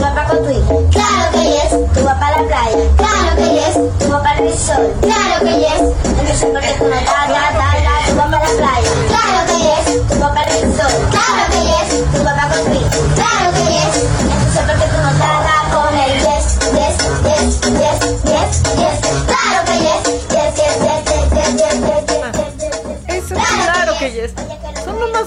papá 0.00 0.24
con 0.28 0.42
tu 0.42 0.50
hijo. 0.50 0.82
Claro 0.90 1.30
que 1.32 1.42
yes. 1.44 1.70
Tu 1.94 2.04
papá 2.04 2.26
a 2.26 2.30
la 2.32 2.48
playa. 2.48 2.76
Claro 2.96 3.36
que 3.36 3.54
yes. 3.54 3.74
Tu 4.00 4.08
papá 4.08 4.34
el 4.38 4.52
sol. 4.58 4.92
Claro 5.00 5.44
que 5.44 5.60
yes. 5.60 5.80
Entonces 6.04 6.48
porque 6.52 6.74
tú 6.76 6.84
no 6.84 6.90
da, 6.90 7.02
da, 7.28 7.52
da, 7.52 7.68
da, 7.86 7.94
tu 8.08 8.16
papá 8.16 8.36
a 8.36 8.40
la 8.40 8.50
playa. 8.56 8.90
Claro 9.06 9.46
que 9.46 9.56
yes. 9.62 10.08
Tu 10.08 10.14
papá 10.18 10.42
el 10.42 10.76
sol. 10.76 10.92
Claro 11.12 11.42
que 11.52 11.60
yes. 11.62 11.88
Tu 12.12 12.18
papá 12.24 12.48
construir. 12.48 12.88
Claro 13.14 13.52
que 13.54 13.64
yes. 13.72 13.94
Entonces 14.22 14.62
porque 14.66 14.86
tú 14.90 14.96
no 14.96 15.10
da, 15.14 15.32
da, 15.46 15.56
con 15.72 15.94
el 15.94 16.12
yes, 16.18 16.44
yes, 16.74 16.94
yes, 17.22 17.60
yes, 17.62 17.98
yes, 18.24 18.62
yes. 18.76 19.35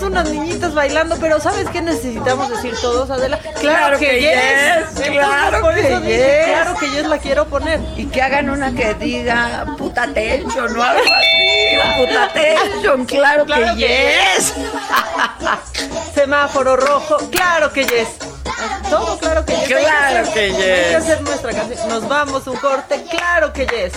Unas 0.02 0.30
niñitas 0.30 0.74
bailando, 0.74 1.18
pero 1.20 1.40
¿sabes 1.40 1.68
qué 1.70 1.82
necesitamos 1.82 2.50
decir 2.50 2.74
todos, 2.82 3.10
Adela? 3.10 3.38
Claro 3.60 3.98
que 4.00 4.22
yes, 4.22 5.02
claro 5.08 5.62
por 5.62 5.74
que 5.74 5.80
eso 5.88 6.00
dije, 6.00 6.18
yes. 6.18 6.46
claro 6.48 6.76
que 6.80 6.90
yes 6.92 7.06
la 7.08 7.18
quiero 7.18 7.46
poner. 7.48 7.80
Y 7.98 8.06
que 8.06 8.22
hagan 8.22 8.50
una 8.50 8.72
que 8.74 8.94
diga 8.96 9.66
puta 9.78 10.08
tension 10.14 10.78
o 10.78 10.84
algo 10.84 11.04
así. 11.04 11.78
Puta 11.98 12.30
tension, 12.34 13.06
claro, 13.06 13.46
Claro 13.46 13.76
que, 13.76 13.86
que 13.86 14.18
yes. 14.38 14.54
Semáforo 16.16 16.76
rojo, 16.78 17.18
claro 17.32 17.72
que 17.74 17.84
yes. 17.86 18.08
Todo 18.90 19.18
claro 19.18 19.46
que 19.46 19.54
yes. 19.54 19.72
Hay 19.74 19.84
Claro 19.84 20.20
hacer- 20.22 20.34
que 20.34 20.40
Hay 20.40 20.52
yes. 20.54 20.88
que 20.90 20.96
hacer 20.96 21.22
nuestra 21.22 21.52
canción. 21.52 21.90
Nos 21.90 22.08
vamos 22.08 22.48
un 22.48 22.56
corte, 22.58 23.04
claro 23.10 23.52
que 23.54 23.66
yes. 23.68 23.94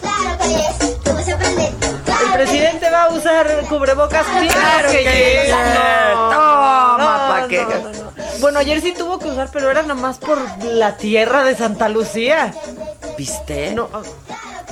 Claro 0.00 0.38
que 0.42 0.48
yes. 0.48 0.96
El 1.28 2.32
presidente 2.32 2.90
va 2.90 3.04
a 3.04 3.08
usar 3.10 3.64
cubrebocas, 3.68 4.26
claro, 4.26 4.90
que. 4.90 5.48
No, 5.50 6.30
Toma, 6.30 7.26
pa' 7.28 7.48
que- 7.48 7.62
no, 7.62 7.68
no, 7.80 7.90
no. 7.92 8.12
Bueno, 8.40 8.58
ayer 8.58 8.80
sí 8.80 8.92
tuvo 8.92 9.18
que 9.18 9.28
usar, 9.28 9.48
pero 9.52 9.70
era 9.70 9.82
nada 9.82 9.94
más 9.94 10.18
por 10.18 10.38
la 10.64 10.96
tierra 10.96 11.42
de 11.44 11.54
Santa 11.56 11.88
Lucía. 11.88 12.54
¿Viste? 13.16 13.72
No, 13.74 13.88
ah, 13.92 14.02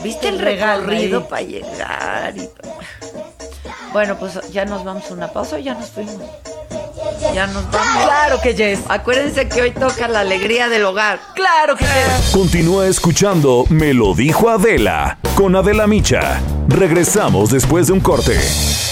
¿Viste 0.02 0.28
el 0.28 0.38
recorrido 0.38 1.26
para 1.28 1.42
llegar? 1.42 2.36
y- 2.36 2.50
Bueno, 3.92 4.16
pues 4.18 4.38
ya 4.52 4.64
nos 4.64 4.84
vamos 4.84 5.10
a 5.10 5.14
una 5.14 5.28
pausa 5.32 5.58
ya 5.58 5.74
nos 5.74 5.90
fuimos. 5.90 6.16
Ya 7.34 7.46
nos 7.46 7.70
vamos. 7.70 8.04
claro 8.04 8.40
que 8.40 8.54
yes. 8.54 8.80
Acuérdense 8.88 9.48
que 9.48 9.62
hoy 9.62 9.70
toca 9.70 10.08
la 10.08 10.20
alegría 10.20 10.68
del 10.68 10.84
hogar. 10.84 11.20
Claro 11.34 11.76
que 11.76 11.84
yes. 11.84 12.30
Continúa 12.32 12.86
escuchando 12.86 13.64
Me 13.68 13.92
lo 13.94 14.14
dijo 14.14 14.48
Adela 14.50 15.18
con 15.34 15.56
Adela 15.56 15.86
Micha. 15.86 16.40
Regresamos 16.68 17.50
después 17.50 17.88
de 17.88 17.92
un 17.94 18.00
corte. 18.00 18.38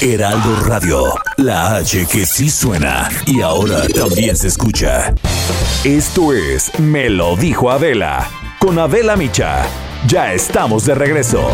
Heraldo 0.00 0.56
Radio, 0.66 1.04
la 1.36 1.76
H 1.76 2.06
que 2.06 2.26
sí 2.26 2.50
suena 2.50 3.08
y 3.26 3.40
ahora 3.40 3.86
también 3.88 4.36
se 4.36 4.48
escucha. 4.48 5.14
Esto 5.84 6.32
es 6.32 6.76
Me 6.78 7.08
lo 7.08 7.36
dijo 7.36 7.70
Adela 7.70 8.28
con 8.58 8.78
Adela 8.78 9.16
Micha. 9.16 9.64
Ya 10.06 10.32
estamos 10.32 10.84
de 10.84 10.94
regreso. 10.96 11.48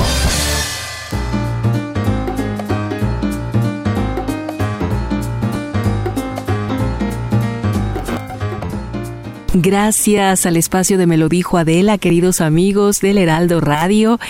Gracias 9.60 10.46
al 10.46 10.56
espacio 10.56 10.98
de 10.98 11.08
Me 11.08 11.16
lo 11.16 11.28
dijo 11.28 11.58
Adela, 11.58 11.98
queridos 11.98 12.40
amigos 12.40 13.00
del 13.00 13.18
Heraldo 13.18 13.60
Radio. 13.60 14.20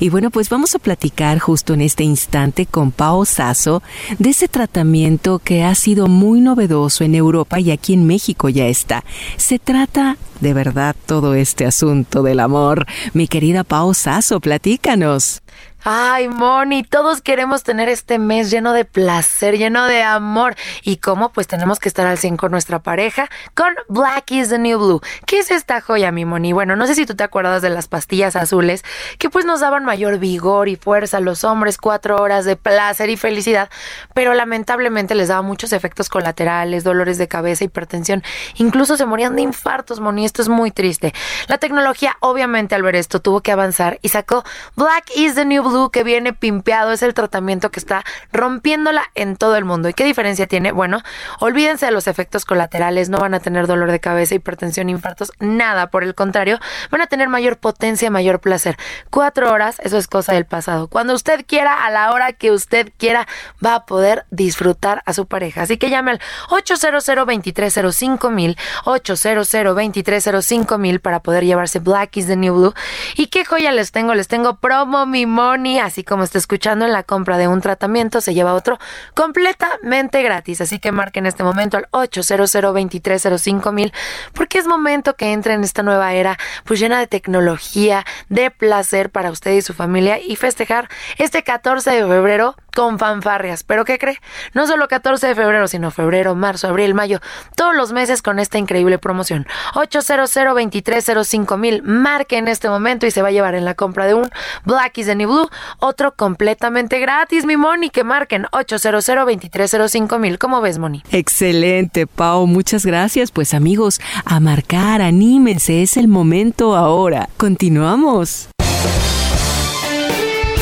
Y 0.00 0.08
bueno, 0.08 0.30
pues 0.30 0.48
vamos 0.48 0.74
a 0.74 0.78
platicar 0.78 1.38
justo 1.40 1.74
en 1.74 1.82
este 1.82 2.04
instante 2.04 2.64
con 2.64 2.90
Pao 2.90 3.26
Sasso 3.26 3.82
de 4.18 4.30
ese 4.30 4.48
tratamiento 4.48 5.40
que 5.40 5.62
ha 5.62 5.74
sido 5.74 6.08
muy 6.08 6.40
novedoso 6.40 7.04
en 7.04 7.14
Europa 7.14 7.60
y 7.60 7.70
aquí 7.70 7.92
en 7.92 8.06
México 8.06 8.48
ya 8.48 8.66
está. 8.66 9.04
Se 9.36 9.58
trata 9.58 10.16
de 10.40 10.54
verdad 10.54 10.96
todo 11.04 11.34
este 11.34 11.66
asunto 11.66 12.22
del 12.22 12.40
amor. 12.40 12.86
Mi 13.12 13.28
querida 13.28 13.64
Pao 13.64 13.92
Sasso, 13.92 14.40
platícanos. 14.40 15.42
Ay, 15.84 16.28
Moni, 16.28 16.82
todos 16.82 17.22
queremos 17.22 17.62
tener 17.62 17.88
este 17.88 18.18
mes 18.18 18.50
lleno 18.50 18.72
de 18.72 18.84
placer, 18.84 19.56
lleno 19.56 19.86
de 19.86 20.02
amor. 20.02 20.56
¿Y 20.82 20.96
cómo? 20.96 21.30
Pues 21.30 21.46
tenemos 21.46 21.78
que 21.78 21.88
estar 21.88 22.04
al 22.04 22.18
100 22.18 22.36
con 22.36 22.50
nuestra 22.50 22.80
pareja 22.80 23.30
con 23.54 23.72
Black 23.88 24.32
is 24.32 24.48
the 24.48 24.58
New 24.58 24.76
Blue. 24.76 25.00
¿Qué 25.24 25.38
es 25.38 25.52
esta 25.52 25.80
joya, 25.80 26.10
mi 26.10 26.24
Moni? 26.24 26.52
Bueno, 26.52 26.74
no 26.74 26.86
sé 26.88 26.96
si 26.96 27.06
tú 27.06 27.14
te 27.14 27.22
acuerdas 27.22 27.62
de 27.62 27.70
las 27.70 27.86
pastillas 27.86 28.34
azules 28.34 28.84
que 29.18 29.30
pues 29.30 29.44
nos 29.44 29.60
daban 29.60 29.84
mayor 29.84 30.18
vigor 30.18 30.68
y 30.68 30.74
fuerza 30.74 31.18
a 31.18 31.20
los 31.20 31.44
hombres, 31.44 31.78
cuatro 31.78 32.16
horas 32.16 32.44
de 32.44 32.56
placer 32.56 33.08
y 33.08 33.16
felicidad, 33.16 33.70
pero 34.14 34.34
lamentablemente 34.34 35.14
les 35.14 35.28
daba 35.28 35.42
muchos 35.42 35.72
efectos 35.72 36.08
colaterales, 36.08 36.82
dolores 36.82 37.18
de 37.18 37.28
cabeza, 37.28 37.62
hipertensión, 37.64 38.24
incluso 38.56 38.96
se 38.96 39.06
morían 39.06 39.36
de 39.36 39.42
infartos, 39.42 40.00
Moni. 40.00 40.24
Esto 40.24 40.42
es 40.42 40.48
muy 40.48 40.72
triste. 40.72 41.14
La 41.46 41.58
tecnología, 41.58 42.16
obviamente, 42.18 42.74
al 42.74 42.82
ver 42.82 42.96
esto, 42.96 43.20
tuvo 43.20 43.42
que 43.42 43.52
avanzar 43.52 44.00
y 44.02 44.08
sacó 44.08 44.44
Black 44.74 45.04
is 45.14 45.36
the 45.36 45.44
New 45.44 45.62
Blue 45.62 45.77
que 45.90 46.04
viene 46.04 46.32
pimpeado. 46.32 46.92
Es 46.92 47.02
el 47.02 47.14
tratamiento 47.14 47.70
que 47.70 47.80
está 47.80 48.04
rompiéndola 48.32 49.04
en 49.14 49.36
todo 49.36 49.56
el 49.56 49.64
mundo. 49.64 49.88
¿Y 49.88 49.94
qué 49.94 50.04
diferencia 50.04 50.46
tiene? 50.46 50.72
Bueno, 50.72 51.02
olvídense 51.40 51.86
de 51.86 51.92
los 51.92 52.06
efectos 52.06 52.44
colaterales. 52.44 53.08
No 53.08 53.18
van 53.18 53.34
a 53.34 53.40
tener 53.40 53.66
dolor 53.66 53.90
de 53.90 54.00
cabeza, 54.00 54.34
hipertensión, 54.34 54.88
infartos, 54.88 55.32
nada. 55.38 55.88
Por 55.88 56.04
el 56.04 56.14
contrario, 56.14 56.58
van 56.90 57.00
a 57.00 57.06
tener 57.06 57.28
mayor 57.28 57.58
potencia, 57.58 58.10
mayor 58.10 58.40
placer. 58.40 58.76
Cuatro 59.10 59.50
horas, 59.52 59.80
eso 59.82 59.98
es 59.98 60.08
cosa 60.08 60.34
del 60.34 60.44
pasado. 60.44 60.88
Cuando 60.88 61.14
usted 61.14 61.44
quiera, 61.46 61.86
a 61.86 61.90
la 61.90 62.12
hora 62.12 62.32
que 62.32 62.50
usted 62.50 62.92
quiera, 62.96 63.26
va 63.64 63.74
a 63.74 63.86
poder 63.86 64.26
disfrutar 64.30 65.02
a 65.06 65.12
su 65.12 65.26
pareja. 65.26 65.62
Así 65.62 65.76
que 65.76 65.90
llame 65.90 66.12
al 66.12 66.20
800 66.50 67.04
230 67.06 68.30
mil 68.30 68.56
800 68.84 69.48
230 69.50 70.78
mil 70.78 71.00
para 71.00 71.20
poder 71.20 71.44
llevarse 71.44 71.78
Black 71.78 72.16
is 72.16 72.26
the 72.26 72.36
New 72.36 72.54
Blue. 72.54 72.74
¿Y 73.16 73.26
qué 73.26 73.44
joya 73.44 73.72
les 73.72 73.92
tengo? 73.92 74.14
Les 74.14 74.28
tengo 74.28 74.56
promo 74.56 75.06
mi 75.06 75.26
money, 75.58 75.78
así 75.78 76.04
como 76.04 76.22
está 76.22 76.38
escuchando 76.38 76.84
en 76.84 76.92
la 76.92 77.02
compra 77.02 77.36
de 77.36 77.48
un 77.48 77.60
tratamiento 77.60 78.20
se 78.20 78.34
lleva 78.34 78.54
otro 78.54 78.78
completamente 79.14 80.22
gratis. 80.22 80.60
Así 80.60 80.78
que 80.78 80.92
marquen 80.92 81.24
en 81.24 81.28
este 81.28 81.42
momento 81.42 81.76
al 81.76 81.88
800 81.90 82.52
230 82.52 83.72
mil 83.72 83.92
porque 84.32 84.58
es 84.58 84.66
momento 84.66 85.14
que 85.16 85.32
entre 85.32 85.54
en 85.54 85.64
esta 85.64 85.82
nueva 85.82 86.14
era 86.14 86.38
pues 86.64 86.80
llena 86.80 86.98
de 86.98 87.06
tecnología, 87.06 88.04
de 88.28 88.50
placer 88.50 89.10
para 89.10 89.30
usted 89.30 89.52
y 89.52 89.62
su 89.62 89.74
familia 89.74 90.18
y 90.18 90.36
festejar 90.36 90.88
este 91.18 91.42
14 91.42 91.90
de 91.90 92.06
febrero 92.06 92.54
con 92.74 92.98
fanfarrias. 92.98 93.64
¿Pero 93.64 93.84
qué 93.84 93.98
cree? 93.98 94.20
No 94.54 94.68
solo 94.68 94.86
14 94.86 95.26
de 95.26 95.34
febrero, 95.34 95.66
sino 95.66 95.90
febrero, 95.90 96.36
marzo, 96.36 96.68
abril, 96.68 96.94
mayo, 96.94 97.20
todos 97.56 97.74
los 97.74 97.92
meses 97.92 98.22
con 98.22 98.38
esta 98.38 98.58
increíble 98.58 98.98
promoción. 98.98 99.48
800 99.74 100.32
230 100.32 101.56
mil. 101.56 101.82
Marque 101.82 102.36
en 102.36 102.46
este 102.46 102.68
momento 102.68 103.04
y 103.06 103.10
se 103.10 103.20
va 103.20 103.28
a 103.28 103.32
llevar 103.32 103.56
en 103.56 103.64
la 103.64 103.74
compra 103.74 104.06
de 104.06 104.14
un 104.14 104.30
Black 104.64 104.98
is 104.98 105.08
New 105.08 105.28
Blue 105.28 105.47
otro 105.78 106.14
completamente 106.14 107.00
gratis, 107.00 107.44
mi 107.44 107.56
Moni, 107.56 107.90
que 107.90 108.04
marquen 108.04 108.46
800 108.52 109.06
230 109.06 110.18
mil. 110.18 110.38
¿Cómo 110.38 110.60
ves, 110.60 110.78
Moni? 110.78 111.02
Excelente, 111.10 112.06
Pau, 112.06 112.46
muchas 112.46 112.86
gracias. 112.86 113.30
Pues 113.30 113.54
amigos, 113.54 114.00
a 114.24 114.40
marcar, 114.40 115.02
anímense, 115.02 115.82
es 115.82 115.96
el 115.96 116.08
momento 116.08 116.76
ahora. 116.76 117.28
Continuamos. 117.36 118.48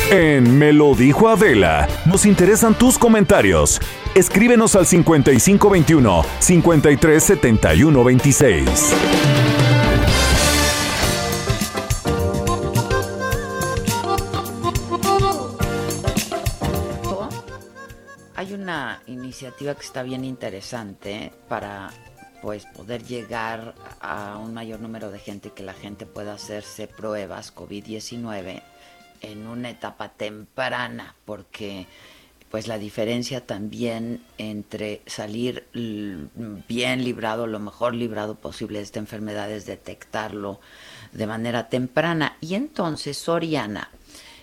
En 0.09 0.57
Me 0.57 0.71
lo 0.71 0.95
dijo 0.95 1.27
Adela, 1.27 1.85
nos 2.05 2.25
interesan 2.25 2.73
tus 2.73 2.97
comentarios. 2.97 3.81
Escríbenos 4.15 4.73
al 4.77 4.85
5521 4.85 6.23
537126. 6.39 8.93
Una 18.67 19.01
iniciativa 19.07 19.75
que 19.75 19.85
está 19.85 20.03
bien 20.03 20.25
interesante 20.25 21.31
para 21.47 21.89
pues 22.41 22.65
poder 22.65 23.01
llegar 23.01 23.73
a 24.01 24.37
un 24.39 24.53
mayor 24.53 24.81
número 24.81 25.09
de 25.09 25.19
gente 25.19 25.51
que 25.51 25.63
la 25.63 25.73
gente 25.73 26.05
pueda 26.05 26.33
hacerse 26.33 26.89
pruebas 26.89 27.55
COVID-19 27.55 28.61
en 29.21 29.47
una 29.47 29.69
etapa 29.69 30.09
temprana 30.09 31.15
porque 31.23 31.87
pues 32.51 32.67
la 32.67 32.77
diferencia 32.77 33.45
también 33.45 34.21
entre 34.37 35.01
salir 35.05 35.65
bien 35.71 37.05
librado, 37.05 37.47
lo 37.47 37.59
mejor 37.59 37.95
librado 37.95 38.35
posible 38.35 38.79
de 38.79 38.83
esta 38.83 38.99
enfermedad 38.99 39.49
es 39.49 39.65
detectarlo 39.65 40.59
de 41.13 41.25
manera 41.25 41.69
temprana. 41.69 42.35
Y 42.41 42.55
entonces 42.55 43.17
Soriana, 43.17 43.91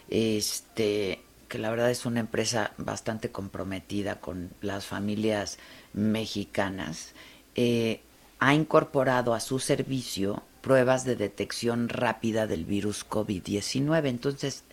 este, 0.09 1.24
que 1.55 1.61
la 1.61 1.71
verdad 1.71 1.93
es 1.93 2.05
una 2.05 2.19
empresa 2.19 2.73
bastante 2.79 3.31
comprometida 3.31 4.21
con 4.21 4.51
las 4.61 4.87
familias 4.87 5.59
mexicanas, 5.93 7.13
eh, 7.55 8.01
ha 8.41 8.55
incorporado 8.55 9.35
a 9.35 9.39
su 9.39 9.61
servicio 9.61 10.43
pruebas 10.63 11.05
de 11.05 11.15
detección 11.15 11.89
rápida 11.89 12.49
del 12.49 12.65
virus 12.65 13.07
COVID-19. 13.09 14.09
Entonces, 14.09 14.65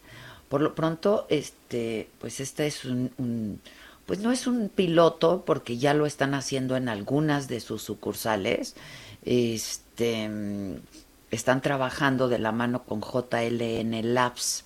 por 0.49 0.61
lo 0.61 0.73
pronto, 0.73 1.27
este, 1.29 2.09
pues 2.19 2.39
este 2.39 2.65
es 2.65 2.83
un, 2.83 3.11
un- 3.19 3.61
pues 4.07 4.17
no 4.17 4.31
es 4.31 4.47
un 4.47 4.67
piloto 4.69 5.43
porque 5.45 5.77
ya 5.77 5.93
lo 5.93 6.07
están 6.07 6.33
haciendo 6.33 6.75
en 6.77 6.89
algunas 6.89 7.47
de 7.47 7.59
sus 7.59 7.83
sucursales. 7.83 8.73
Este, 9.23 10.27
están 11.29 11.61
trabajando 11.61 12.27
de 12.27 12.39
la 12.39 12.51
mano 12.51 12.83
con 12.85 13.01
JLN 13.01 14.01
Labs. 14.15 14.65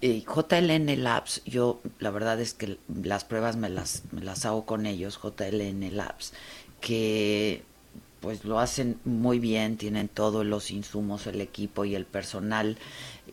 Eh, 0.00 0.24
JLN 0.24 1.02
Labs, 1.02 1.42
yo 1.44 1.80
la 1.98 2.10
verdad 2.10 2.40
es 2.40 2.54
que 2.54 2.78
las 3.02 3.24
pruebas 3.24 3.56
me 3.56 3.68
las, 3.68 4.02
me 4.12 4.22
las 4.22 4.44
hago 4.46 4.66
con 4.66 4.86
ellos, 4.86 5.18
JLN 5.22 5.96
Labs, 5.96 6.32
que 6.80 7.62
pues 8.20 8.44
lo 8.44 8.58
hacen 8.58 9.00
muy 9.04 9.38
bien, 9.38 9.76
tienen 9.76 10.08
todos 10.08 10.44
los 10.44 10.70
insumos, 10.70 11.26
el 11.26 11.40
equipo 11.40 11.84
y 11.84 11.94
el 11.94 12.04
personal 12.04 12.76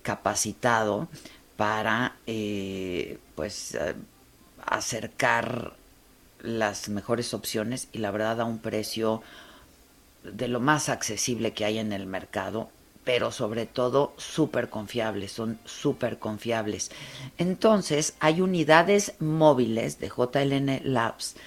capacitado 0.02 1.10
para 1.58 2.16
eh, 2.26 3.18
pues 3.36 3.76
eh, 3.76 3.96
acercar 4.66 5.76
las 6.42 6.90
mejores 6.90 7.34
opciones 7.34 7.90
y 7.92 7.98
la 7.98 8.12
verdad 8.12 8.42
a 8.42 8.46
un 8.46 8.60
precio 8.60 9.22
de 10.24 10.48
lo 10.48 10.60
más 10.60 10.90
accesible 10.90 11.54
que 11.54 11.66
hay 11.66 11.80
en 11.80 11.94
el 11.94 12.06
mercado, 12.06 12.70
pero 13.08 13.32
sobre 13.32 13.66
todo 13.66 14.14
súper 14.18 14.70
confiables, 14.70 15.32
son 15.32 15.60
súper 15.64 16.20
confiables. 16.20 16.92
Entonces, 17.38 18.16
hay 18.20 18.42
unidades 18.42 19.14
móviles 19.20 19.98
de 19.98 20.10
JLN 20.10 20.82
Labs 20.84 21.38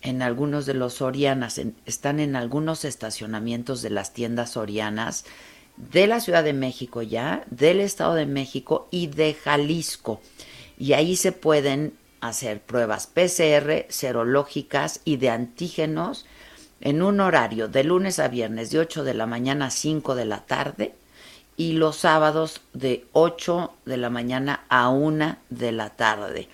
en 0.00 0.22
algunos 0.22 0.64
de 0.64 0.72
los 0.72 0.94
Sorianas, 0.94 1.60
están 1.84 2.20
en 2.20 2.36
algunos 2.36 2.86
estacionamientos 2.86 3.82
de 3.82 3.90
las 3.90 4.14
tiendas 4.14 4.52
Sorianas 4.52 5.26
de 5.76 6.06
la 6.06 6.20
Ciudad 6.20 6.42
de 6.42 6.54
México 6.54 7.02
ya, 7.02 7.44
del 7.50 7.80
Estado 7.80 8.14
de 8.14 8.24
México 8.24 8.88
y 8.90 9.08
de 9.08 9.34
Jalisco. 9.34 10.22
Y 10.78 10.94
ahí 10.94 11.16
se 11.16 11.32
pueden 11.32 11.92
hacer 12.22 12.62
pruebas 12.62 13.06
PCR, 13.06 13.84
serológicas 13.90 15.02
y 15.04 15.18
de 15.18 15.28
antígenos 15.28 16.24
en 16.80 17.02
un 17.02 17.20
horario 17.20 17.68
de 17.68 17.84
lunes 17.84 18.18
a 18.20 18.28
viernes 18.28 18.70
de 18.70 18.78
8 18.78 19.04
de 19.04 19.12
la 19.12 19.26
mañana 19.26 19.66
a 19.66 19.70
5 19.70 20.14
de 20.14 20.24
la 20.24 20.46
tarde 20.46 20.94
y 21.60 21.72
los 21.72 21.96
sábados 21.96 22.62
de 22.72 23.04
8 23.12 23.70
de 23.84 23.98
la 23.98 24.08
mañana 24.08 24.64
a 24.70 24.88
1 24.88 25.36
de 25.50 25.72
la 25.72 25.90
tarde. 25.90 26.48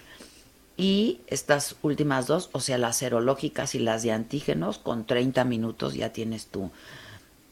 Y 0.76 1.20
estas 1.28 1.76
últimas 1.82 2.26
dos, 2.26 2.50
o 2.50 2.58
sea, 2.58 2.76
las 2.76 2.96
serológicas 2.96 3.76
y 3.76 3.78
las 3.78 4.02
de 4.02 4.10
antígenos, 4.10 4.78
con 4.78 5.06
30 5.06 5.44
minutos 5.44 5.94
ya 5.94 6.12
tienes 6.12 6.46
tu, 6.46 6.72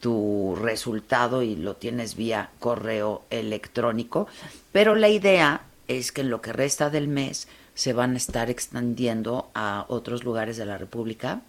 tu 0.01 0.57
resultado 0.61 1.43
y 1.43 1.55
lo 1.55 1.77
tienes 1.77 2.17
vía 2.17 2.49
correo 2.59 3.23
electrónico. 3.29 4.27
Pero 4.73 4.95
la 4.95 5.07
idea 5.07 5.61
es 5.87 6.11
que 6.11 6.21
en 6.21 6.31
lo 6.31 6.41
que 6.41 6.51
resta 6.51 6.89
del 6.89 7.07
mes 7.07 7.47
se 7.73 7.93
van 7.93 8.15
a 8.15 8.17
estar 8.17 8.49
extendiendo 8.49 9.49
a 9.53 9.85
otros 9.87 10.25
lugares 10.25 10.57
de 10.57 10.65
la 10.65 10.77
República, 10.77 11.39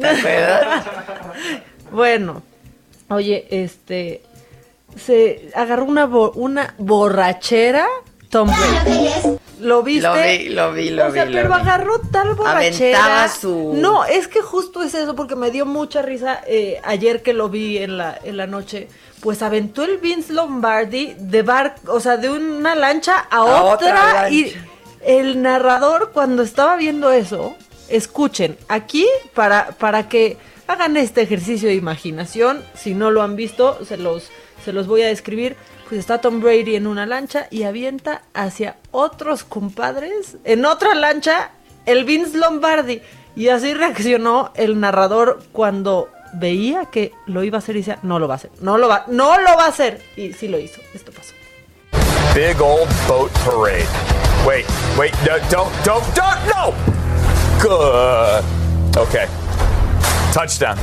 ¿Te 0.00 0.06
acuerdas? 0.08 0.84
Bueno, 1.92 2.42
oye, 3.08 3.48
este 3.50 4.22
se 4.96 5.50
agarró 5.56 5.84
una 5.86 6.06
bo- 6.06 6.30
una 6.36 6.74
borrachera 6.78 7.84
¿Lo 9.60 9.82
viste? 9.82 10.00
Lo 10.08 10.14
vi, 10.14 10.48
lo 10.48 10.72
vi, 10.72 10.90
lo 10.90 11.06
o 11.08 11.12
sea, 11.12 11.24
vi, 11.24 11.32
lo 11.32 11.36
pero 11.42 11.54
vi. 11.54 11.60
agarró 11.60 12.00
tal 12.10 12.34
borrachera. 12.34 12.98
Aventaba 13.04 13.28
su- 13.28 13.72
No, 13.74 14.04
es 14.04 14.26
que 14.28 14.40
justo 14.40 14.82
es 14.82 14.94
eso, 14.94 15.14
porque 15.14 15.36
me 15.36 15.50
dio 15.50 15.66
mucha 15.66 16.00
risa 16.00 16.40
eh, 16.46 16.80
ayer 16.84 17.22
que 17.22 17.34
lo 17.34 17.48
vi 17.50 17.78
en 17.78 17.98
la, 17.98 18.18
en 18.22 18.36
la 18.38 18.46
noche. 18.46 18.88
Pues 19.20 19.42
aventó 19.42 19.82
el 19.82 19.98
Vince 19.98 20.32
Lombardi 20.32 21.14
de 21.18 21.42
bar, 21.42 21.74
o 21.88 22.00
sea, 22.00 22.16
de 22.16 22.30
una 22.30 22.74
lancha 22.74 23.26
a, 23.30 23.36
A 23.38 23.44
otra, 23.44 23.74
otra 23.74 24.12
lancha. 24.14 24.30
y 24.30 24.54
el 25.04 25.42
narrador 25.42 26.10
cuando 26.14 26.42
estaba 26.42 26.76
viendo 26.76 27.10
eso, 27.12 27.54
escuchen, 27.90 28.56
aquí 28.68 29.06
para, 29.34 29.72
para 29.72 30.08
que 30.08 30.38
hagan 30.68 30.96
este 30.96 31.20
ejercicio 31.20 31.68
de 31.68 31.74
imaginación, 31.74 32.62
si 32.74 32.94
no 32.94 33.10
lo 33.10 33.20
han 33.22 33.36
visto, 33.36 33.84
se 33.84 33.98
los, 33.98 34.30
se 34.64 34.72
los 34.72 34.86
voy 34.86 35.02
a 35.02 35.08
describir. 35.08 35.56
Pues 35.90 35.98
está 35.98 36.20
Tom 36.20 36.40
Brady 36.40 36.76
en 36.76 36.86
una 36.86 37.04
lancha 37.04 37.48
y 37.50 37.64
avienta 37.64 38.22
hacia 38.32 38.76
otros 38.92 39.42
compadres 39.42 40.36
en 40.44 40.64
otra 40.64 40.94
lancha 40.94 41.50
el 41.84 42.04
Vince 42.04 42.38
Lombardi. 42.38 43.02
Y 43.34 43.48
así 43.48 43.74
reaccionó 43.74 44.52
el 44.54 44.78
narrador 44.78 45.42
cuando 45.50 46.08
veía 46.34 46.84
que 46.84 47.10
lo 47.26 47.42
iba 47.42 47.56
a 47.56 47.58
hacer 47.58 47.74
y 47.74 47.80
decía, 47.80 47.98
no 48.04 48.20
lo 48.20 48.28
va 48.28 48.34
a 48.34 48.36
hacer, 48.36 48.52
no 48.60 48.78
lo 48.78 48.86
va, 48.86 49.04
no 49.08 49.40
lo 49.40 49.56
va 49.56 49.64
a 49.64 49.68
hacer. 49.68 50.00
Y 50.16 50.32
sí 50.32 50.46
lo 50.46 50.60
hizo, 50.60 50.80
esto 50.94 51.10
pasó. 51.10 51.34
Big 52.36 52.62
old 52.62 52.88
boat 53.08 53.32
parade. 53.44 53.84
Wait, 54.46 54.66
wait, 54.96 55.12
no, 55.26 55.38
don't, 55.50 55.72
don't, 55.84 56.04
don't, 56.14 56.38
no! 56.54 56.72
Good. 57.60 58.44
Okay. 58.96 59.26
Touchdown. 60.32 60.78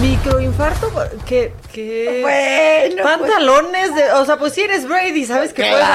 Microinfarto, 0.00 0.90
que, 1.26 1.52
que 1.72 2.20
Bueno, 2.22 3.02
pantalones 3.02 3.94
de, 3.94 4.12
o 4.12 4.24
sea, 4.24 4.38
pues 4.38 4.52
si 4.52 4.62
eres 4.62 4.86
Brady, 4.88 5.24
sabes 5.24 5.52
que 5.52 5.62
puedes, 5.62 5.86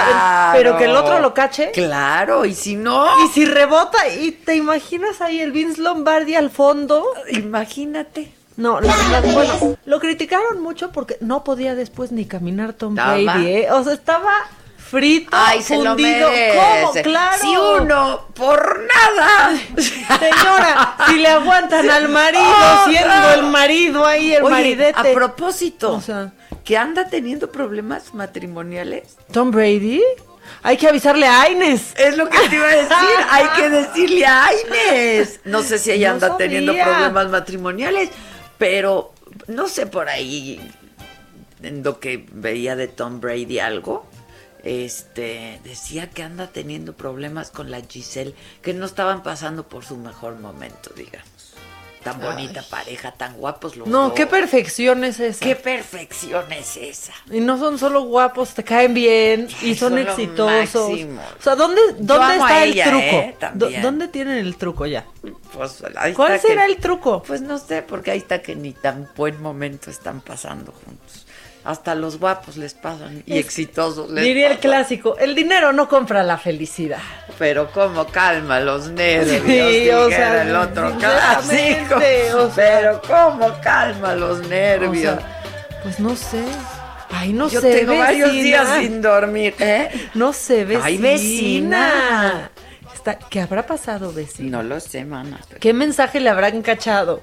pero 0.53 0.77
que 0.77 0.85
el 0.85 0.95
otro 0.95 1.19
lo 1.19 1.33
cache. 1.33 1.71
Claro, 1.71 2.45
y 2.45 2.53
si 2.53 2.75
no, 2.75 3.05
Y 3.25 3.29
si 3.29 3.45
rebota 3.45 4.07
y 4.09 4.31
te 4.31 4.55
imaginas 4.55 5.21
ahí 5.21 5.39
el 5.39 5.51
Vince 5.51 5.81
Lombardi 5.81 6.35
al 6.35 6.49
fondo. 6.49 7.05
imagínate. 7.29 8.31
No, 8.55 8.79
la 8.79 8.95
verdad, 8.95 9.33
bueno, 9.33 9.77
lo 9.85 9.99
criticaron 9.99 10.61
mucho 10.61 10.91
porque 10.91 11.17
no 11.21 11.43
podía 11.43 11.73
después 11.73 12.11
ni 12.11 12.25
caminar 12.25 12.73
Tom 12.73 12.93
Brady, 12.95 13.47
¿eh? 13.47 13.71
O 13.71 13.83
sea, 13.83 13.93
estaba 13.93 14.31
frito, 14.93 15.29
Ay, 15.31 15.61
se 15.63 15.75
lo 15.77 15.91
fundido. 15.95 16.29
merece. 16.29 16.59
¿Cómo? 16.81 16.93
Claro. 17.03 17.37
Si 17.41 17.47
uno, 17.57 18.27
por 18.35 18.79
nada. 18.81 19.57
Señora, 19.77 20.97
si 21.07 21.15
le 21.17 21.27
aguantan 21.29 21.89
al 21.89 22.09
marido, 22.09 22.43
Oh, 22.45 22.85
siendo 22.89 23.07
no. 23.15 23.31
el 23.33 23.43
marido 23.43 24.05
ahí, 24.05 24.33
el 24.33 24.43
Oye, 24.43 24.51
maridete. 24.53 24.99
a 25.11 25.13
propósito, 25.13 25.93
O 25.93 26.01
sea, 26.01 26.31
que 26.63 26.77
anda 26.77 27.07
teniendo 27.09 27.51
problemas 27.51 28.13
matrimoniales. 28.13 29.17
Tom 29.31 29.49
Brady, 29.49 30.01
hay 30.61 30.77
que 30.77 30.87
avisarle 30.87 31.25
a 31.25 31.41
Aines. 31.41 31.93
Es 31.97 32.15
lo 32.15 32.29
que 32.29 32.37
te 32.49 32.55
iba 32.55 32.67
a 32.67 32.75
decir, 32.75 32.97
hay 33.31 33.47
que 33.55 33.69
decirle 33.69 34.25
a 34.27 34.45
Aines. 34.45 35.39
No 35.45 35.63
sé 35.63 35.79
si 35.79 35.91
ella 35.91 36.09
No 36.09 36.13
anda 36.15 36.27
sabía. 36.27 36.37
teniendo 36.47 36.73
problemas 36.73 37.29
matrimoniales, 37.29 38.09
pero 38.59 39.11
no 39.47 39.67
sé 39.67 39.87
por 39.87 40.07
ahí 40.07 40.61
en 41.63 41.81
lo 41.81 41.99
que 41.99 42.25
veía 42.31 42.75
de 42.75 42.87
Tom 42.87 43.19
Brady 43.19 43.57
algo. 43.59 44.05
Este 44.63 45.59
decía 45.63 46.09
que 46.09 46.23
anda 46.23 46.47
teniendo 46.47 46.93
problemas 46.93 47.51
con 47.51 47.69
la 47.69 47.81
Giselle, 47.81 48.33
que 48.61 48.73
no 48.73 48.85
estaban 48.85 49.21
pasando 49.21 49.63
por 49.67 49.83
su 49.85 49.97
mejor 49.97 50.39
momento, 50.39 50.91
digamos. 50.95 51.27
Tan 52.03 52.19
bonita 52.19 52.61
pareja, 52.69 53.11
tan 53.13 53.35
guapos 53.37 53.77
los 53.77 53.87
No, 53.87 54.05
dos. 54.09 54.13
qué 54.13 54.27
perfección 54.27 55.05
es 55.05 55.21
esa. 55.21 55.39
¿Qué 55.45 55.55
perfección 55.55 56.51
es 56.51 56.75
esa? 56.75 57.13
Y 57.31 57.39
no 57.39 57.57
son 57.57 57.79
solo 57.79 58.01
guapos, 58.03 58.53
te 58.53 58.63
caen 58.65 58.93
bien 58.93 59.47
y 59.61 59.73
son, 59.75 59.97
exitosos. 59.97 60.91
O 60.91 61.41
sea, 61.41 61.55
¿dónde, 61.55 61.79
dónde 61.99 62.35
está 62.35 62.65
ella, 62.65 62.83
el 62.85 62.89
truco? 62.89 63.05
¿eh? 63.05 63.35
También. 63.39 63.81
¿Dó- 63.81 63.87
¿Dónde 63.87 64.07
tienen 64.09 64.37
el 64.37 64.57
truco 64.57 64.85
ya? 64.85 65.05
Pues, 65.53 65.81
ahí 65.95 66.11
¿Cuál 66.13 66.41
será 66.41 66.65
que- 66.65 66.73
el 66.73 66.77
truco? 66.79 67.23
Pues 67.23 67.39
no 67.41 67.57
sé, 67.57 67.81
porque 67.83 68.11
ahí 68.11 68.17
está 68.17 68.41
que 68.41 68.53
ni 68.55 68.73
tan 68.73 69.09
buen 69.15 69.41
momento 69.41 69.89
están 69.89 70.19
pasando 70.19 70.73
juntos. 70.73 71.22
Hasta 71.65 71.95
los 71.95 72.19
guapos 72.19 72.57
les 72.57 72.73
pasan 72.73 73.23
y 73.25 73.37
Es- 73.37 73.45
exitosos 73.45 74.09
les 74.11 74.23
Diría 74.25 74.51
el 74.51 74.59
clásico, 74.59 75.17
el 75.17 75.33
dinero 75.33 75.71
no 75.71 75.87
compra 75.87 76.21
la 76.23 76.37
felicidad. 76.37 76.99
Pero 77.39 77.71
cómo 77.71 78.05
calma 78.07 78.59
los 78.59 78.89
nervios, 78.89 79.41
Sí, 79.41 79.89
o 79.89 80.07
dijera 80.07 80.09
sea, 80.09 80.41
el 80.43 80.55
otro 80.55 80.91
clásico. 80.97 81.95
o 82.37 82.51
sea. 82.51 82.79
Pero 82.79 83.01
cómo 83.07 83.53
calma 83.61 84.13
los 84.13 84.45
nervios. 84.49 85.13
O 85.15 85.17
sea, 85.19 85.79
pues 85.83 85.99
no 85.99 86.15
sé. 86.15 86.43
Ay, 87.11 87.31
no 87.31 87.47
Yo 87.47 87.61
sé, 87.61 87.71
tengo 87.85 87.97
varios 87.97 88.31
días 88.31 88.67
sin 88.79 89.01
dormir, 89.01 89.53
¿eh? 89.59 89.89
No 90.15 90.33
sé, 90.33 90.65
vecina. 90.65 90.85
Ay, 90.85 90.97
vecina. 90.97 92.49
Está- 92.93 93.19
¿Qué 93.29 93.39
habrá 93.41 93.65
pasado, 93.65 94.11
vecina? 94.13 94.57
No 94.57 94.63
lo 94.63 94.79
sé, 94.79 95.05
mana. 95.05 95.39
pero 95.47 95.59
¿Qué 95.59 95.73
mensaje 95.73 96.19
le 96.19 96.29
habrán 96.29 96.61
cachado? 96.61 97.21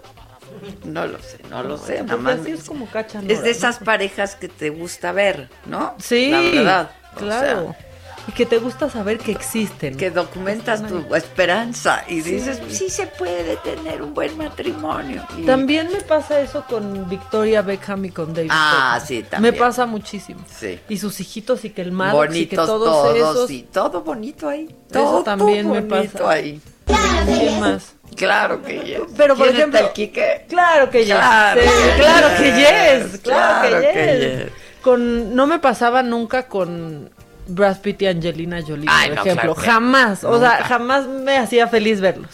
No 0.85 1.07
lo 1.07 1.19
sé, 1.19 1.39
no 1.51 1.63
lo 1.63 1.79
sé. 1.79 2.03
Nada 2.03 2.17
más 2.17 2.41
así 2.41 2.53
es 2.53 2.65
como 2.65 2.89
es 3.29 3.43
de 3.43 3.51
esas 3.51 3.79
parejas 3.79 4.35
que 4.37 4.49
te 4.49 4.71
gusta 4.71 5.13
ver, 5.13 5.49
¿no? 5.67 5.95
Sí, 5.99 6.31
La 6.31 6.41
verdad. 6.41 6.91
o 7.15 7.19
claro. 7.19 7.63
sea, 7.77 7.87
y 8.29 8.33
que 8.33 8.45
te 8.45 8.59
gusta 8.59 8.91
saber 8.91 9.19
que 9.19 9.33
existen. 9.33 9.97
que 9.97 10.11
documentas 10.11 10.87
tu 10.87 11.15
esperanza 11.15 12.05
y 12.07 12.21
dices, 12.21 12.61
sí 12.69 12.91
se 12.91 13.07
puede 13.07 13.57
tener 13.57 14.03
un 14.03 14.13
buen 14.13 14.37
matrimonio. 14.37 15.25
Y- 15.39 15.47
También 15.47 15.91
me 15.91 16.03
pasa 16.03 16.39
eso 16.39 16.65
con 16.69 17.09
Victoria 17.09 17.63
Beckham 17.63 18.05
y 18.05 18.11
con 18.11 18.35
David 18.35 18.51
Ah, 18.53 18.93
Beckham. 19.01 19.09
sí, 19.09 19.23
también. 19.23 19.55
Me 19.55 19.59
pasa 19.59 19.87
muchísimo. 19.87 20.41
Sí. 20.55 20.79
Y 20.91 20.99
sus 20.99 21.19
hijitos 21.19 21.65
y 21.65 21.71
que 21.71 21.81
el 21.81 21.93
Maddox 21.93 22.37
y 22.37 22.47
que 22.47 22.57
Bonitos 22.57 22.67
todos, 22.67 22.89
todos, 23.15 23.17
esos. 23.17 23.51
y 23.51 23.63
todo 23.63 24.03
bonito 24.03 24.49
ahí. 24.51 24.65
Eso 24.67 24.77
Todo 24.93 25.23
también 25.23 25.71
me 25.71 25.81
bonito 25.81 26.19
pasa. 26.19 26.31
ahí. 26.31 26.61
¿Qué 26.87 27.57
más? 27.59 27.95
Claro 28.21 28.63
que 28.63 28.79
yes. 28.81 29.01
Pero 29.17 29.35
por 29.35 29.47
¿Quién 29.47 29.57
ejemplo, 29.57 29.79
está 29.79 29.89
el 29.89 29.95
Quique? 29.95 30.45
Claro 30.49 30.91
que 30.91 31.05
yes. 31.05 31.15
Claro 31.15 31.61
Sí, 31.61 31.69
que 31.69 31.97
claro 32.03 32.29
yes. 32.29 32.39
que 32.39 32.53
yes. 32.61 33.21
Claro, 33.23 33.69
Claro 33.69 33.81
que, 33.81 33.93
que 33.93 34.19
yes. 34.19 34.45
yes. 34.45 34.53
Con 34.83 35.35
no 35.35 35.47
me 35.47 35.59
pasaba 35.59 36.03
nunca 36.03 36.45
con 36.47 37.11
Brad 37.47 37.79
Pitt 37.81 38.03
y 38.03 38.07
Angelina 38.07 38.61
Jolie, 38.67 38.87
Ay, 38.89 39.09
por 39.09 39.17
no, 39.17 39.23
ejemplo, 39.23 39.55
claro 39.55 39.61
que- 39.61 39.67
jamás, 39.71 40.25
o 40.25 40.39
sea, 40.39 40.63
jamás 40.65 41.07
me 41.07 41.37
hacía 41.39 41.67
feliz 41.67 42.01
verlos. 42.01 42.31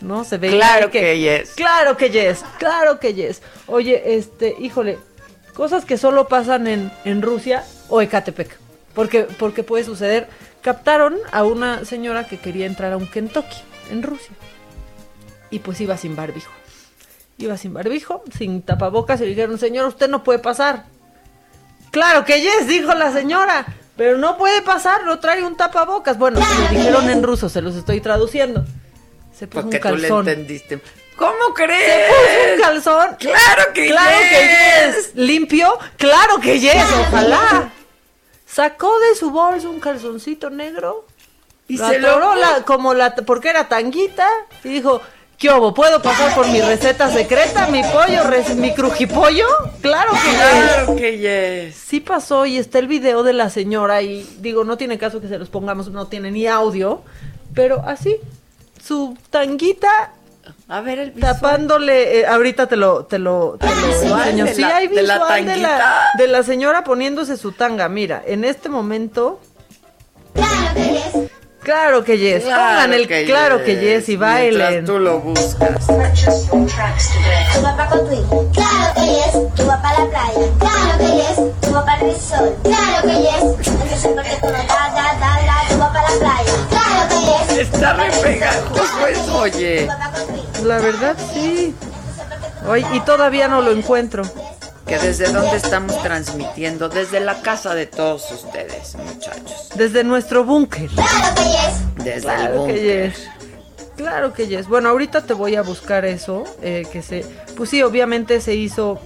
¿No? 0.00 0.24
Se 0.24 0.36
veía 0.38 0.56
Claro 0.56 0.90
que 0.90 1.18
yes. 1.18 1.52
Claro 1.56 1.96
que 1.96 2.10
yes. 2.10 2.44
Claro 2.58 2.98
que 3.00 3.14
yes. 3.14 3.42
Oye, 3.66 4.14
este, 4.16 4.54
híjole, 4.58 4.98
cosas 5.54 5.84
que 5.84 5.96
solo 5.98 6.26
pasan 6.28 6.66
en, 6.66 6.90
en 7.04 7.22
Rusia 7.22 7.64
o 7.88 8.00
Ecatepec. 8.02 8.56
Porque, 8.94 9.22
porque 9.38 9.62
puede 9.62 9.84
suceder. 9.84 10.26
Captaron 10.62 11.16
a 11.32 11.44
una 11.44 11.84
señora 11.86 12.24
que 12.26 12.36
quería 12.38 12.66
entrar 12.66 12.92
a 12.92 12.96
un 12.98 13.06
Kentucky 13.06 13.56
en 13.90 14.02
Rusia. 14.02 14.34
Y 15.50 15.58
pues 15.60 15.80
iba 15.80 15.96
sin 15.96 16.14
barbijo. 16.16 16.50
Iba 17.38 17.56
sin 17.56 17.72
barbijo, 17.74 18.22
sin 18.36 18.62
tapabocas 18.62 19.20
y 19.20 19.24
le 19.24 19.30
dijeron, 19.30 19.58
señor, 19.58 19.86
usted 19.88 20.08
no 20.08 20.22
puede 20.22 20.38
pasar. 20.38 20.84
Claro 21.90 22.24
que 22.24 22.40
yes, 22.40 22.66
dijo 22.68 22.92
la 22.94 23.12
señora. 23.12 23.66
Pero 23.96 24.16
no 24.16 24.38
puede 24.38 24.62
pasar, 24.62 25.04
no 25.04 25.18
trae 25.18 25.42
un 25.44 25.56
tapabocas. 25.56 26.16
Bueno, 26.18 26.40
se 26.44 26.54
lo 26.62 26.68
dijeron 26.70 27.10
en 27.10 27.22
ruso, 27.22 27.48
se 27.48 27.60
los 27.60 27.74
estoy 27.74 28.00
traduciendo. 28.00 28.64
Se 29.36 29.46
puso 29.46 29.62
Porque 29.62 29.76
un 29.76 29.82
tú 29.82 29.88
le 29.96 30.08
calzón. 30.08 30.28
entendiste. 30.28 30.80
¿Cómo 31.16 31.48
Se 31.56 31.64
crees? 31.64 32.08
puso 32.08 32.54
un 32.54 32.60
calzón. 32.62 33.16
Claro 33.18 33.62
que 33.74 33.88
Claro 33.88 34.18
yes. 34.20 34.28
que 34.30 34.96
yes. 34.96 35.10
Limpio. 35.16 35.78
Claro 35.96 36.38
que 36.40 36.60
yes. 36.60 36.74
Ojalá. 37.08 37.70
Sacó 38.46 38.98
de 39.00 39.14
su 39.16 39.30
bolsa 39.30 39.68
un 39.68 39.80
calzoncito 39.80 40.48
negro. 40.50 41.06
Y 41.68 41.76
lo 41.76 41.88
se 41.88 41.98
lo 41.98 42.08
atoró 42.10 42.26
puso. 42.32 42.40
la- 42.40 42.62
como 42.64 42.94
la 42.94 43.14
porque 43.14 43.50
era 43.50 43.68
tanguita 43.68 44.26
y 44.64 44.68
dijo, 44.70 45.00
¿qué 45.40 45.50
hubo? 45.52 45.74
¿Puedo 45.74 46.00
pasar 46.02 46.34
por 46.34 46.46
mi 46.48 46.60
receta 46.60 47.10
secreta? 47.10 47.66
¿Mi 47.68 47.82
pollo? 47.82 48.24
res- 48.28 48.54
¿Mi 48.54 48.72
crujipollo? 48.74 49.46
Claro 49.80 50.12
que 50.12 50.30
yes. 50.30 50.40
Claro 50.40 50.96
que 50.96 51.18
yes. 51.18 51.74
Sí 51.74 51.98
pasó 52.00 52.46
y 52.46 52.58
está 52.58 52.78
el 52.78 52.86
video 52.86 53.22
de 53.24 53.32
la 53.32 53.50
señora 53.50 54.02
y 54.02 54.22
digo, 54.40 54.64
no 54.64 54.76
tiene 54.76 54.98
caso 54.98 55.20
que 55.20 55.28
se 55.28 55.38
los 55.38 55.48
pongamos, 55.48 55.88
no 55.90 56.06
tiene 56.06 56.30
ni 56.30 56.46
audio, 56.46 57.02
pero 57.54 57.82
así, 57.86 58.16
su 58.84 59.16
tanguita 59.30 60.12
A 60.68 60.80
ver 60.82 60.98
el 60.98 61.10
visual. 61.12 61.34
tapándole, 61.34 62.20
eh, 62.20 62.26
ahorita 62.26 62.66
te 62.66 62.76
lo, 62.76 63.04
te 63.06 63.18
lo, 63.18 63.56
te 63.58 63.66
lo 63.66 63.72
visual 63.74 64.20
enseño. 64.28 64.44
de 64.44 64.54
Sí, 64.54 64.60
la- 64.60 64.76
hay 64.76 64.88
de 64.88 65.02
la 65.02 65.14
visual 65.14 65.46
de 65.46 65.56
la, 65.56 66.04
de 66.18 66.28
la 66.28 66.42
señora 66.42 66.84
poniéndose 66.84 67.36
su 67.36 67.52
tanga. 67.52 67.88
Mira, 67.88 68.22
en 68.26 68.44
este 68.44 68.68
momento, 68.68 69.40
Claro 70.34 70.74
que 70.74 70.82
yes. 70.92 71.30
Claro 71.62 72.04
que 72.04 72.18
yes, 72.18 72.42
pongan 72.44 72.92
el 72.92 73.06
claro 73.26 73.62
que 73.64 73.76
yes 73.76 74.08
y 74.08 74.16
Mientras 74.16 74.32
bailen. 74.40 74.84
tú 74.84 74.98
lo 74.98 75.20
buscas. 75.20 75.86
Tu 75.86 77.62
papá 77.62 77.86
con 77.88 78.08
tu 78.08 78.14
hijo. 78.14 78.50
Claro 78.52 78.94
que 78.94 79.06
yes. 79.06 79.54
Tu 79.54 79.66
papá 79.66 79.88
a 79.90 80.04
la 80.04 80.10
playa. 80.10 80.48
Claro 80.58 80.98
que 80.98 81.04
yes. 81.16 81.60
Tu 81.60 81.70
papá 81.72 81.92
al 81.92 82.00
resort. 82.00 82.62
Claro 82.62 83.02
que 83.02 83.14
yes. 83.22 83.68
Entonces 83.68 84.10
porque 84.14 84.36
tú 84.40 84.46
no 84.46 84.52
da, 84.52 84.90
da, 84.94 85.14
da, 85.20 85.32
da. 85.46 85.68
Tu 85.68 85.78
papá 85.78 85.98
a 86.00 86.02
la 86.02 86.18
playa. 86.18 86.52
Claro 86.70 87.08
que 87.08 87.54
yes. 87.54 87.58
Está 87.68 87.92
re 87.94 88.10
pegajoso 88.22 89.06
eso, 89.06 89.36
oye. 89.38 89.88
La 90.64 90.78
verdad, 90.78 91.16
sí. 91.32 91.74
Hoy, 92.68 92.86
y 92.92 93.00
todavía 93.00 93.48
no 93.48 93.62
lo 93.62 93.70
encuentro. 93.72 94.22
Que 94.90 94.98
desde 94.98 95.32
dónde 95.32 95.56
estamos 95.56 96.02
transmitiendo, 96.02 96.88
desde 96.88 97.20
la 97.20 97.40
casa 97.42 97.74
de 97.76 97.86
todos 97.86 98.28
ustedes, 98.32 98.96
muchachos. 98.96 99.68
Desde 99.76 100.02
nuestro 100.02 100.44
búnker. 100.44 100.90
Claro 100.90 101.34
que 101.36 101.44
yes. 101.44 102.04
Desde 102.04 102.14
el 102.16 102.22
Claro 102.22 102.52
que 102.52 102.58
búnker. 102.58 103.10
yes. 103.12 103.28
Claro 103.96 104.32
que 104.32 104.46
yes. 104.48 104.66
Bueno, 104.66 104.88
ahorita 104.88 105.22
te 105.22 105.32
voy 105.32 105.54
a 105.54 105.62
buscar 105.62 106.04
eso, 106.04 106.42
eh, 106.60 106.86
que 106.92 107.02
se, 107.02 107.24
pues 107.56 107.70
sí, 107.70 107.82
obviamente 107.84 108.40
se 108.40 108.54
hizo, 108.54 108.98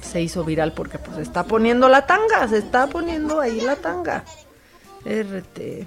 se 0.00 0.22
hizo 0.22 0.44
viral 0.44 0.72
porque 0.72 0.98
pues 0.98 1.16
se 1.16 1.22
está 1.22 1.44
poniendo 1.44 1.88
la 1.90 2.06
tanga, 2.06 2.48
se 2.48 2.56
está 2.58 2.86
poniendo 2.86 3.38
ahí 3.38 3.60
la 3.60 3.76
tanga. 3.76 4.24
RT. 5.04 5.58
Eh, 5.58 5.86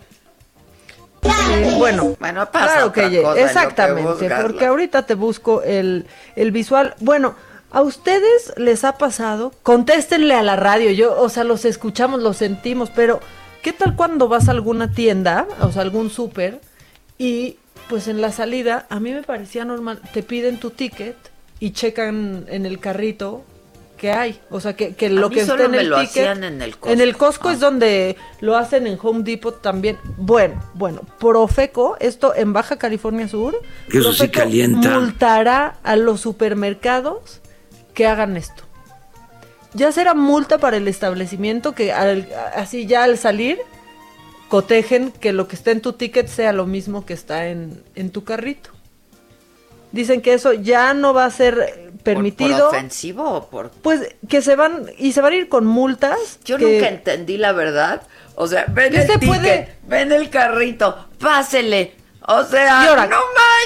bueno, 1.77 2.15
Bueno, 2.19 2.51
pasa 2.51 2.73
claro 2.73 2.91
que 2.91 3.09
yes, 3.09 3.27
que 3.33 3.43
exactamente, 3.43 4.29
porque 4.41 4.65
ahorita 4.67 5.05
te 5.07 5.15
busco 5.15 5.63
el, 5.63 6.05
el 6.35 6.51
visual. 6.51 6.93
Bueno, 6.99 7.35
¿a 7.73 7.81
ustedes 7.81 8.53
les 8.57 8.83
ha 8.85 8.97
pasado? 8.97 9.51
Contéstenle 9.63 10.33
a 10.35 10.43
la 10.43 10.55
radio, 10.55 10.91
yo, 10.91 11.19
o 11.19 11.27
sea, 11.27 11.43
los 11.43 11.65
escuchamos, 11.65 12.21
los 12.21 12.37
sentimos, 12.37 12.89
pero 12.95 13.19
¿qué 13.61 13.73
tal 13.73 13.95
cuando 13.95 14.27
vas 14.29 14.47
a 14.47 14.51
alguna 14.51 14.91
tienda, 14.91 15.47
o 15.59 15.71
sea, 15.71 15.81
algún 15.81 16.09
súper, 16.09 16.61
y 17.17 17.57
pues 17.89 18.07
en 18.07 18.21
la 18.21 18.31
salida, 18.31 18.85
a 18.89 18.99
mí 18.99 19.11
me 19.11 19.23
parecía 19.23 19.65
normal, 19.65 19.99
te 20.13 20.23
piden 20.23 20.57
tu 20.59 20.69
ticket 20.69 21.17
y 21.59 21.71
checan 21.71 22.45
en 22.47 22.65
el 22.65 22.79
carrito 22.79 23.43
que 23.97 24.11
hay, 24.11 24.39
o 24.49 24.59
sea, 24.59 24.75
que, 24.75 24.95
que 24.95 25.09
lo 25.09 25.29
mí 25.29 25.35
que 25.35 25.45
solo 25.45 25.65
en 25.65 25.71
me 25.71 25.79
el 25.79 25.89
lo 25.89 25.95
ticket. 26.01 26.27
hacían 26.27 26.43
en 26.43 26.61
el 26.61 26.71
Costco. 26.71 26.89
En 26.89 27.01
el 27.01 27.15
Costco 27.17 27.49
Ah. 27.49 27.53
es 27.53 27.59
donde 27.61 28.17
lo 28.41 28.57
hacen 28.57 28.85
en 28.87 28.97
Home 29.01 29.23
Depot 29.23 29.61
también. 29.61 29.97
Bueno, 30.17 30.61
bueno, 30.73 31.01
Profeco, 31.19 31.95
esto 32.01 32.33
en 32.35 32.51
Baja 32.51 32.77
California 32.77 33.27
Sur, 33.29 33.55
Que 33.89 33.99
eso 33.99 34.11
sí 34.11 34.19
Profeco 34.27 34.39
calienta. 34.39 34.99
multará 34.99 35.77
a 35.83 35.95
los 35.95 36.19
supermercados 36.21 37.39
que 37.93 38.07
hagan 38.07 38.37
esto. 38.37 38.63
Ya 39.73 39.91
será 39.91 40.13
multa 40.13 40.57
para 40.59 40.77
el 40.77 40.87
establecimiento 40.87 41.73
que 41.73 41.91
al- 41.93 42.27
así 42.55 42.85
ya 42.85 43.03
al 43.03 43.17
salir 43.17 43.57
cotejen 44.49 45.11
que 45.11 45.33
lo 45.33 45.47
que 45.47 45.55
está 45.55 45.71
en 45.71 45.81
tu 45.81 45.93
ticket 45.93 46.27
sea 46.27 46.53
lo 46.53 46.65
mismo 46.67 47.05
que 47.05 47.13
está 47.13 47.47
en, 47.47 47.83
en 47.95 48.11
tu 48.11 48.23
carrito. 48.23 48.69
Dicen 49.91 50.21
que 50.21 50.33
eso 50.33 50.53
ya 50.53 50.93
no 50.93 51.13
va 51.13 51.25
a 51.25 51.31
ser 51.31 51.55
¿Por- 51.55 52.03
permitido. 52.03 52.57
¿Por, 52.69 52.75
ofensivo 52.77 53.29
o 53.31 53.47
por.? 53.49 53.69
Pues 53.69 54.15
que 54.27 54.41
se 54.41 54.55
van 54.55 54.89
y 54.97 55.13
se 55.13 55.21
van 55.21 55.33
a 55.33 55.35
ir 55.35 55.49
con 55.49 55.65
multas. 55.65 56.39
Yo 56.45 56.57
que- 56.57 56.65
nunca 56.65 56.89
entendí 56.89 57.37
la 57.37 57.51
verdad. 57.51 58.01
O 58.35 58.47
sea, 58.47 58.65
ven 58.69 58.91
¿Qué 58.91 59.01
el 59.01 59.07
se 59.07 59.13
ticket, 59.19 59.27
puede? 59.27 59.75
ven 59.87 60.11
el 60.11 60.29
carrito, 60.31 61.07
pásele. 61.19 61.95
O 62.27 62.43
sea, 62.43 62.89
ahora- 62.89 63.05
no 63.07 63.17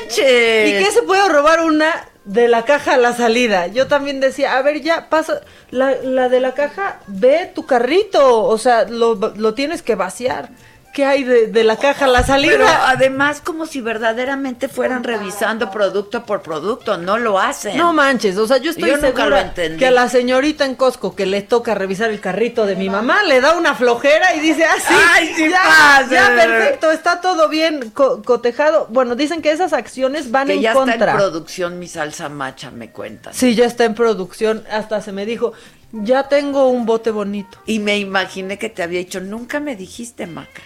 manches. 0.02 0.70
¿Y 0.70 0.84
qué 0.84 0.90
se 0.92 1.02
puede 1.04 1.28
robar 1.30 1.62
una 1.62 2.10
de 2.28 2.48
la 2.48 2.66
caja 2.66 2.94
a 2.94 2.98
la 2.98 3.14
salida? 3.14 3.68
Yo 3.68 3.88
también 3.88 4.20
decía, 4.20 4.58
a 4.58 4.62
ver, 4.62 4.82
ya 4.82 5.10
pasa, 5.10 5.42
la, 5.72 5.96
la 6.04 6.30
de 6.30 6.40
la 6.40 6.54
caja, 6.54 7.00
ve 7.08 7.52
tu 7.56 7.66
carrito, 7.66 8.44
o 8.44 8.58
sea, 8.58 8.84
lo, 8.84 9.16
lo 9.16 9.54
tienes 9.54 9.82
que 9.82 9.96
vaciar. 9.96 10.50
Qué 10.94 11.06
hay 11.06 11.24
de, 11.24 11.48
de 11.48 11.64
la 11.64 11.78
caja 11.78 12.06
a 12.06 12.08
la 12.08 12.24
salida. 12.24 12.54
Pero 12.58 12.68
además 12.68 13.42
como 13.42 13.66
si 13.66 13.82
verdaderamente 13.82 14.68
fueran 14.68 15.04
revisando 15.04 15.70
producto 15.70 16.24
por 16.26 16.42
producto, 16.42 16.98
no 16.98 17.18
lo 17.18 17.40
hacen. 17.40 17.78
No 17.78 17.94
manches, 17.94 18.38
o 18.38 18.48
sea, 18.48 18.58
yo 18.58 18.72
estoy 18.72 18.90
Yo 18.90 18.96
nunca 18.98 19.08
segura 19.08 19.30
lo 19.30 19.38
entendí. 19.38 19.78
que 19.80 19.88
a 19.88 19.92
la 19.92 20.10
señorita 20.10 20.66
en 20.66 20.76
Costco 20.76 21.16
que 21.16 21.26
le 21.26 21.42
toca 21.42 21.76
revisar 21.76 22.10
el 22.10 22.20
carrito 22.20 22.66
de 22.66 22.76
mi 22.76 22.90
mamá 22.90 23.24
le 23.24 23.42
da 23.42 23.56
una 23.56 23.76
flojera 23.76 24.36
y 24.36 24.40
dice, 24.40 24.66
ah, 24.66 24.76
sí, 24.80 24.94
Ay, 25.14 25.34
sí 25.36 25.50
ya, 25.50 25.62
pasa. 25.64 26.08
ya, 26.12 26.28
perfecto, 26.36 26.92
está 26.92 27.22
todo 27.22 27.48
bien 27.50 27.92
co- 27.92 28.22
cotejado. 28.24 28.88
Bueno, 28.90 29.16
dicen 29.16 29.42
que 29.42 29.52
esas 29.52 29.74
acciones 29.74 30.32
van 30.32 30.48
que 30.48 30.54
en 30.54 30.62
ya 30.62 30.74
contra. 30.74 30.94
está 30.96 31.12
en 31.12 31.18
producción 31.18 31.80
mi 31.80 31.88
salsa 31.88 32.30
macha, 32.30 32.72
me 32.72 32.90
cuentan. 32.92 33.34
Sí, 33.34 33.56
ya 33.56 33.66
está 33.66 33.86
en 33.86 33.94
producción, 33.94 34.64
hasta 34.72 35.02
se 35.02 35.12
me 35.12 35.26
dijo, 35.26 35.54
ya 35.92 36.28
tengo 36.28 36.70
un 36.70 36.86
bote 36.86 37.12
bonito. 37.12 37.60
Y 37.66 37.80
me 37.80 37.98
imaginé 38.00 38.58
que 38.58 38.70
te 38.70 38.84
había 38.84 39.00
dicho, 39.00 39.20
nunca 39.22 39.60
me 39.60 39.76
dijiste, 39.76 40.26
Maca. 40.28 40.62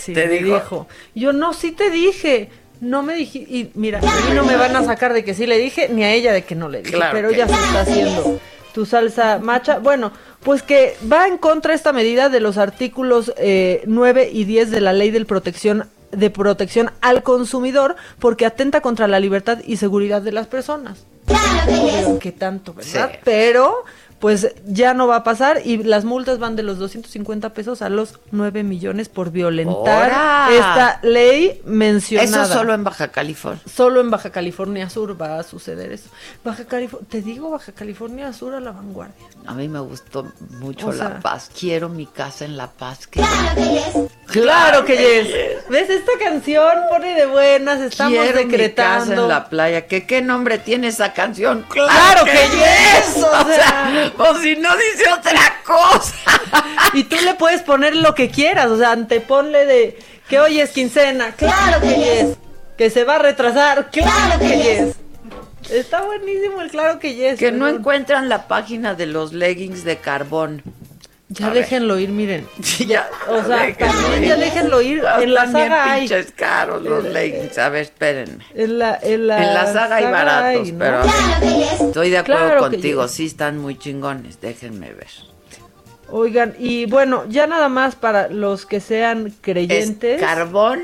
Sí, 0.00 0.12
¿Te 0.14 0.28
dijo? 0.28 0.54
dijo. 0.54 0.88
Yo 1.14 1.32
no, 1.32 1.52
sí 1.52 1.72
te 1.72 1.90
dije. 1.90 2.48
No 2.80 3.02
me 3.02 3.14
dije, 3.14 3.38
y 3.40 3.70
mira, 3.74 3.98
a 3.98 4.02
mí 4.02 4.34
no 4.34 4.42
me 4.42 4.56
van 4.56 4.74
a 4.74 4.82
sacar 4.82 5.12
de 5.12 5.22
que 5.22 5.34
sí 5.34 5.46
le 5.46 5.58
dije, 5.58 5.90
ni 5.90 6.02
a 6.02 6.12
ella 6.14 6.32
de 6.32 6.44
que 6.44 6.54
no 6.54 6.70
le 6.70 6.78
dije, 6.78 6.94
Claro 6.94 7.12
pero 7.12 7.28
no. 7.28 7.34
se 7.36 7.42
está 7.42 7.80
haciendo 7.82 8.40
tu 8.72 8.86
salsa 8.86 9.38
macha. 9.38 9.78
Bueno, 9.80 10.12
pues 10.42 10.62
que 10.62 10.96
va 11.12 11.26
en 11.28 11.36
contra 11.36 11.74
esta 11.74 11.92
medida 11.92 12.30
de 12.30 12.40
los 12.40 12.56
artículos 12.56 13.34
eh, 13.36 13.82
9 13.86 14.30
y 14.32 14.44
10 14.44 14.70
de 14.70 14.80
la 14.80 14.94
ley 14.94 15.10
del 15.10 15.26
protección 15.26 15.88
de 16.10 16.30
protección 16.30 16.90
al 17.02 17.22
consumidor 17.22 17.96
porque 18.18 18.46
atenta 18.46 18.80
contra 18.80 19.06
la 19.06 19.20
libertad 19.20 19.58
y 19.66 19.76
seguridad 19.76 20.22
de 20.22 20.32
las 20.32 20.46
personas. 20.46 21.04
Que 22.20 22.32
tanto, 22.32 22.74
¿verdad? 22.74 23.10
Sí. 23.12 23.18
Pero 23.24 23.84
pues 24.20 24.54
ya 24.66 24.92
no 24.94 25.06
va 25.06 25.16
a 25.16 25.24
pasar 25.24 25.62
y 25.64 25.78
las 25.82 26.04
multas 26.04 26.38
van 26.38 26.54
de 26.54 26.62
los 26.62 26.78
250 26.78 27.54
pesos 27.54 27.80
a 27.82 27.88
los 27.88 28.20
9 28.30 28.62
millones 28.62 29.08
por 29.08 29.30
violentar 29.30 30.50
esta 30.52 31.00
ley 31.02 31.60
mencionada. 31.64 32.44
Eso 32.44 32.52
solo 32.52 32.74
en 32.74 32.84
Baja 32.84 33.08
California. 33.08 33.62
Solo 33.72 34.00
en 34.00 34.10
Baja 34.10 34.30
California 34.30 34.90
Sur 34.90 35.20
va 35.20 35.38
a 35.38 35.42
suceder 35.42 35.90
eso. 35.92 36.08
Baja 36.44 36.64
California, 36.66 37.08
te 37.10 37.22
digo 37.22 37.50
Baja 37.50 37.72
California 37.72 38.32
Sur 38.32 38.54
a 38.54 38.60
la 38.60 38.72
vanguardia. 38.72 39.14
A 39.46 39.54
mí 39.54 39.68
me 39.68 39.80
gustó 39.80 40.26
mucho 40.58 40.88
O 40.88 40.92
La 40.92 40.98
sea- 41.08 41.20
Paz. 41.20 41.50
Quiero 41.58 41.88
mi 41.88 42.06
casa 42.06 42.44
en 42.44 42.56
La 42.56 42.66
Paz. 42.68 43.06
que- 43.06 43.22
Claro 44.26 44.84
que 44.84 44.96
yes. 44.96 45.68
¿Ves 45.70 45.90
esta 45.90 46.12
canción? 46.22 46.70
Pone 46.88 47.14
de 47.14 47.26
buenas, 47.26 47.80
estamos 47.80 48.12
Quiero 48.12 48.26
mi 48.26 48.44
casa 48.44 48.48
decretando. 48.48 49.22
en 49.22 49.28
la 49.28 49.48
playa. 49.48 49.86
¿Qué, 49.86 50.06
¿Qué 50.06 50.20
nombre 50.22 50.58
tiene 50.58 50.88
esa 50.88 51.12
canción? 51.12 51.64
¡Claro 51.68 52.24
que 52.24 52.32
yes! 52.32 53.16
O 53.24 53.26
O 53.40 53.44
sea- 53.52 54.09
o 54.18 54.34
si 54.36 54.56
no 54.56 54.70
dice 54.76 55.12
otra 55.12 55.62
cosa. 55.64 56.14
Y 56.92 57.04
tú 57.04 57.16
le 57.24 57.34
puedes 57.34 57.62
poner 57.62 57.94
lo 57.94 58.14
que 58.14 58.30
quieras, 58.30 58.66
o 58.66 58.76
sea, 58.76 58.90
anteponle 58.90 59.64
de 59.66 59.98
que 60.28 60.40
hoy 60.40 60.60
es 60.60 60.70
quincena, 60.70 61.32
claro 61.32 61.80
que 61.80 61.94
yes. 61.94 62.36
Que 62.76 62.90
se 62.90 63.04
va 63.04 63.16
a 63.16 63.18
retrasar, 63.20 63.90
claro 63.90 64.40
que 64.40 64.56
yes. 64.56 64.96
Está 65.70 66.02
buenísimo 66.02 66.62
el 66.62 66.70
claro 66.70 66.98
que 66.98 67.14
yes. 67.14 67.38
Que 67.38 67.52
no 67.52 67.68
encuentran 67.68 68.28
la 68.28 68.48
página 68.48 68.94
de 68.94 69.06
los 69.06 69.32
leggings 69.32 69.84
de 69.84 69.98
carbón. 69.98 70.62
Ya 71.32 71.46
A 71.46 71.50
ver. 71.50 71.62
déjenlo 71.62 71.96
ir, 71.98 72.08
miren. 72.08 72.46
ya, 72.88 73.08
O 73.28 73.42
sea, 73.44 73.58
déjenlo 73.66 73.92
también 74.02 74.22
ir. 74.24 74.28
ya 74.30 74.36
déjenlo 74.36 74.82
ir. 74.82 75.02
Ah, 75.06 75.22
En 75.22 75.32
la 75.32 75.46
saga 75.50 75.92
hay. 75.92 76.00
pinches 76.00 76.32
caros 76.32 76.82
los 76.82 77.04
leggings. 77.04 77.56
A 77.56 77.68
ver, 77.68 77.82
espérenme. 77.82 78.44
En 78.54 78.78
la, 78.80 78.98
en 79.00 79.26
la, 79.28 79.38
en 79.46 79.54
la 79.54 79.72
saga 79.72 79.96
hay 79.96 80.04
baratos, 80.04 80.66
hay, 80.66 80.72
¿no? 80.72 80.78
pero 80.78 81.02
estoy 81.86 82.10
de 82.10 82.18
acuerdo 82.18 82.46
Claro 82.46 82.60
contigo. 82.60 83.06
Sí 83.06 83.26
están 83.26 83.58
muy 83.58 83.78
chingones. 83.78 84.40
Déjenme 84.40 84.92
ver. 84.92 85.06
Oigan, 86.08 86.56
y 86.58 86.86
bueno, 86.86 87.24
ya 87.28 87.46
nada 87.46 87.68
más 87.68 87.94
para 87.94 88.26
los 88.28 88.66
que 88.66 88.80
sean 88.80 89.28
Es 89.28 89.32
creyentes. 89.40 90.20
carbón, 90.20 90.80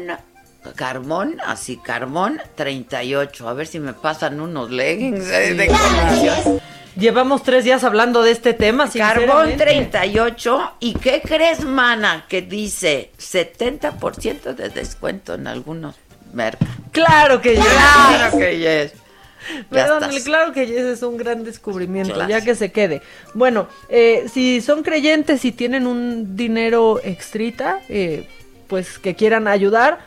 carbón, 0.76 1.38
así, 1.44 1.76
carbón 1.78 2.40
38. 2.54 3.48
A 3.48 3.52
ver 3.52 3.66
si 3.66 3.80
me 3.80 3.92
pasan 3.94 4.40
unos 4.40 4.70
leggings 4.70 5.26
eh, 5.28 5.54
de 5.54 5.66
comisión. 5.66 6.60
Llevamos 6.96 7.42
tres 7.42 7.64
días 7.64 7.84
hablando 7.84 8.22
de 8.22 8.30
este 8.30 8.54
tema. 8.54 8.88
Carbón 8.90 9.48
sinceramente. 9.48 9.64
38. 9.64 10.72
¿Y 10.80 10.94
qué 10.94 11.20
crees, 11.22 11.62
mana? 11.64 12.24
Que 12.28 12.40
dice 12.42 13.10
70% 13.18 14.54
de 14.54 14.68
descuento 14.70 15.34
en 15.34 15.46
algunos 15.46 15.96
mercados. 16.32 16.74
Claro 16.92 17.40
que 17.42 17.56
yes. 17.56 17.64
Claro 17.66 18.38
que 18.38 18.58
yes. 18.92 18.92
Perdón, 19.70 20.10
claro 20.24 20.52
que 20.52 20.66
yes 20.66 20.78
es 20.80 21.02
un 21.02 21.16
gran 21.18 21.44
descubrimiento, 21.44 22.14
Claro. 22.14 22.30
ya 22.30 22.40
que 22.40 22.54
se 22.54 22.72
quede. 22.72 23.02
Bueno, 23.34 23.68
eh, 23.88 24.26
si 24.32 24.60
son 24.60 24.82
creyentes 24.82 25.44
y 25.44 25.52
tienen 25.52 25.86
un 25.86 26.34
dinero 26.34 26.98
extrita, 27.04 27.78
eh, 27.88 28.26
pues 28.66 28.98
que 28.98 29.14
quieran 29.14 29.46
ayudar, 29.46 29.98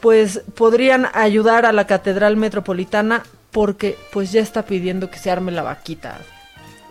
pues 0.00 0.42
podrían 0.56 1.08
ayudar 1.14 1.64
a 1.64 1.72
la 1.72 1.86
Catedral 1.86 2.36
Metropolitana 2.36 3.22
porque 3.52 3.96
pues 4.12 4.32
ya 4.32 4.40
está 4.40 4.64
pidiendo 4.64 5.10
que 5.10 5.18
se 5.18 5.30
arme 5.30 5.52
la 5.52 5.62
vaquita. 5.62 6.18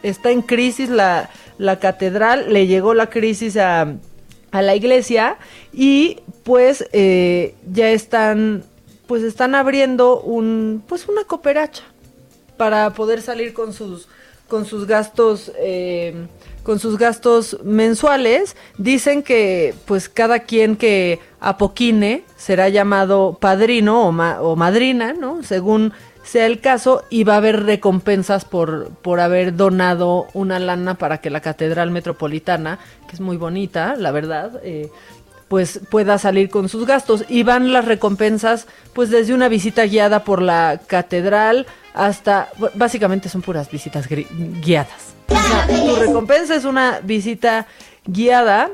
Está 0.03 0.31
en 0.31 0.41
crisis 0.41 0.89
la, 0.89 1.29
la 1.57 1.79
catedral, 1.79 2.53
le 2.53 2.67
llegó 2.67 2.93
la 2.93 3.09
crisis 3.09 3.57
a, 3.57 3.95
a 4.51 4.61
la 4.61 4.75
iglesia 4.75 5.37
y 5.73 6.19
pues 6.43 6.85
eh, 6.91 7.55
ya 7.71 7.89
están 7.89 8.63
pues 9.07 9.23
están 9.23 9.55
abriendo 9.55 10.21
un 10.21 10.83
pues 10.87 11.07
una 11.07 11.23
cooperacha 11.23 11.83
para 12.57 12.91
poder 12.91 13.21
salir 13.21 13.53
con 13.53 13.73
sus 13.73 14.07
con 14.47 14.65
sus 14.65 14.85
gastos 14.85 15.51
eh, 15.57 16.27
con 16.63 16.79
sus 16.79 16.97
gastos 16.97 17.57
mensuales 17.63 18.55
dicen 18.77 19.23
que 19.23 19.73
pues 19.85 20.09
cada 20.09 20.39
quien 20.39 20.75
que 20.75 21.19
apoquine 21.39 22.23
será 22.37 22.69
llamado 22.69 23.37
padrino 23.39 24.07
o, 24.07 24.09
o 24.41 24.55
madrina 24.55 25.13
no 25.13 25.43
según 25.43 25.93
sea 26.23 26.45
el 26.45 26.59
caso 26.59 27.03
y 27.09 27.23
va 27.23 27.35
a 27.35 27.37
haber 27.37 27.63
recompensas 27.63 28.45
por 28.45 28.89
por 29.01 29.19
haber 29.19 29.55
donado 29.55 30.27
una 30.33 30.59
lana 30.59 30.95
para 30.95 31.19
que 31.19 31.29
la 31.29 31.41
catedral 31.41 31.91
metropolitana 31.91 32.79
que 33.07 33.15
es 33.15 33.21
muy 33.21 33.37
bonita 33.37 33.95
la 33.95 34.11
verdad 34.11 34.59
eh, 34.63 34.89
pues 35.47 35.81
pueda 35.89 36.17
salir 36.17 36.49
con 36.49 36.69
sus 36.69 36.85
gastos 36.85 37.25
y 37.27 37.43
van 37.43 37.73
las 37.73 37.85
recompensas 37.85 38.67
pues 38.93 39.09
desde 39.09 39.33
una 39.33 39.49
visita 39.49 39.85
guiada 39.85 40.23
por 40.23 40.41
la 40.41 40.79
catedral 40.87 41.65
hasta 41.93 42.49
básicamente 42.75 43.29
son 43.29 43.41
puras 43.41 43.69
visitas 43.69 44.07
guiadas. 44.07 45.13
O 45.27 45.33
sea, 45.35 45.67
tu 45.67 45.95
recompensa 45.95 46.55
es 46.55 46.65
una 46.65 46.99
visita 47.01 47.67
guiada 48.05 48.69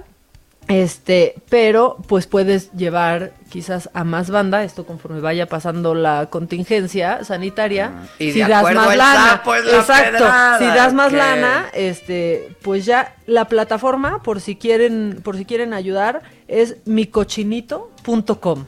este, 0.67 1.35
pero 1.49 1.97
pues 2.07 2.27
puedes 2.27 2.71
llevar 2.73 3.31
quizás 3.49 3.89
a 3.93 4.03
más 4.03 4.29
banda, 4.29 4.63
esto 4.63 4.85
conforme 4.85 5.21
vaya 5.21 5.45
pasando 5.45 5.95
la 5.95 6.27
contingencia 6.29 7.23
sanitaria. 7.23 8.07
Y 8.19 8.31
de 8.31 8.53
acuerdo 8.53 8.91
el 8.91 8.99
sapo 8.99 9.55
es 9.55 9.65
la 9.65 9.77
exacto, 9.77 10.17
pedrada, 10.17 10.59
si 10.59 10.65
das 10.65 10.93
más 10.93 11.13
lana, 11.13 11.67
este, 11.73 12.55
pues 12.61 12.85
ya 12.85 13.15
la 13.25 13.45
plataforma, 13.45 14.21
por 14.23 14.41
si 14.41 14.57
quieren, 14.57 15.21
por 15.23 15.37
si 15.37 15.45
quieren 15.45 15.73
ayudar, 15.73 16.23
es 16.47 16.77
micochinito.com. 16.85 18.65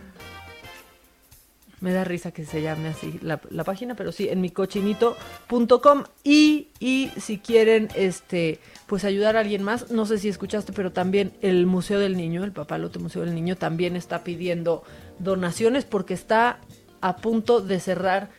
Me 1.81 1.93
da 1.93 2.03
risa 2.03 2.31
que 2.31 2.45
se 2.45 2.61
llame 2.61 2.89
así 2.89 3.19
la, 3.21 3.39
la 3.49 3.63
página, 3.63 3.95
pero 3.95 4.11
sí, 4.11 4.27
en 4.29 4.41
micochinito.com. 4.41 6.03
Y, 6.23 6.67
y 6.79 7.11
si 7.17 7.39
quieren 7.39 7.87
este 7.95 8.59
pues 8.89 9.05
ayudar 9.05 9.37
a 9.37 9.41
alguien 9.41 9.61
más, 9.61 9.91
no 9.91 10.07
sé 10.07 10.17
si 10.17 10.29
escuchaste, 10.29 10.73
pero 10.73 10.91
también 10.91 11.31
el 11.41 11.67
Museo 11.67 11.99
del 11.99 12.17
Niño, 12.17 12.43
el 12.43 12.51
Papalote 12.51 12.97
Museo 12.97 13.21
del 13.21 13.35
Niño, 13.35 13.55
también 13.55 13.95
está 13.95 14.23
pidiendo 14.23 14.81
donaciones 15.19 15.85
porque 15.85 16.15
está 16.15 16.59
a 16.99 17.17
punto 17.17 17.61
de 17.61 17.79
cerrar. 17.79 18.29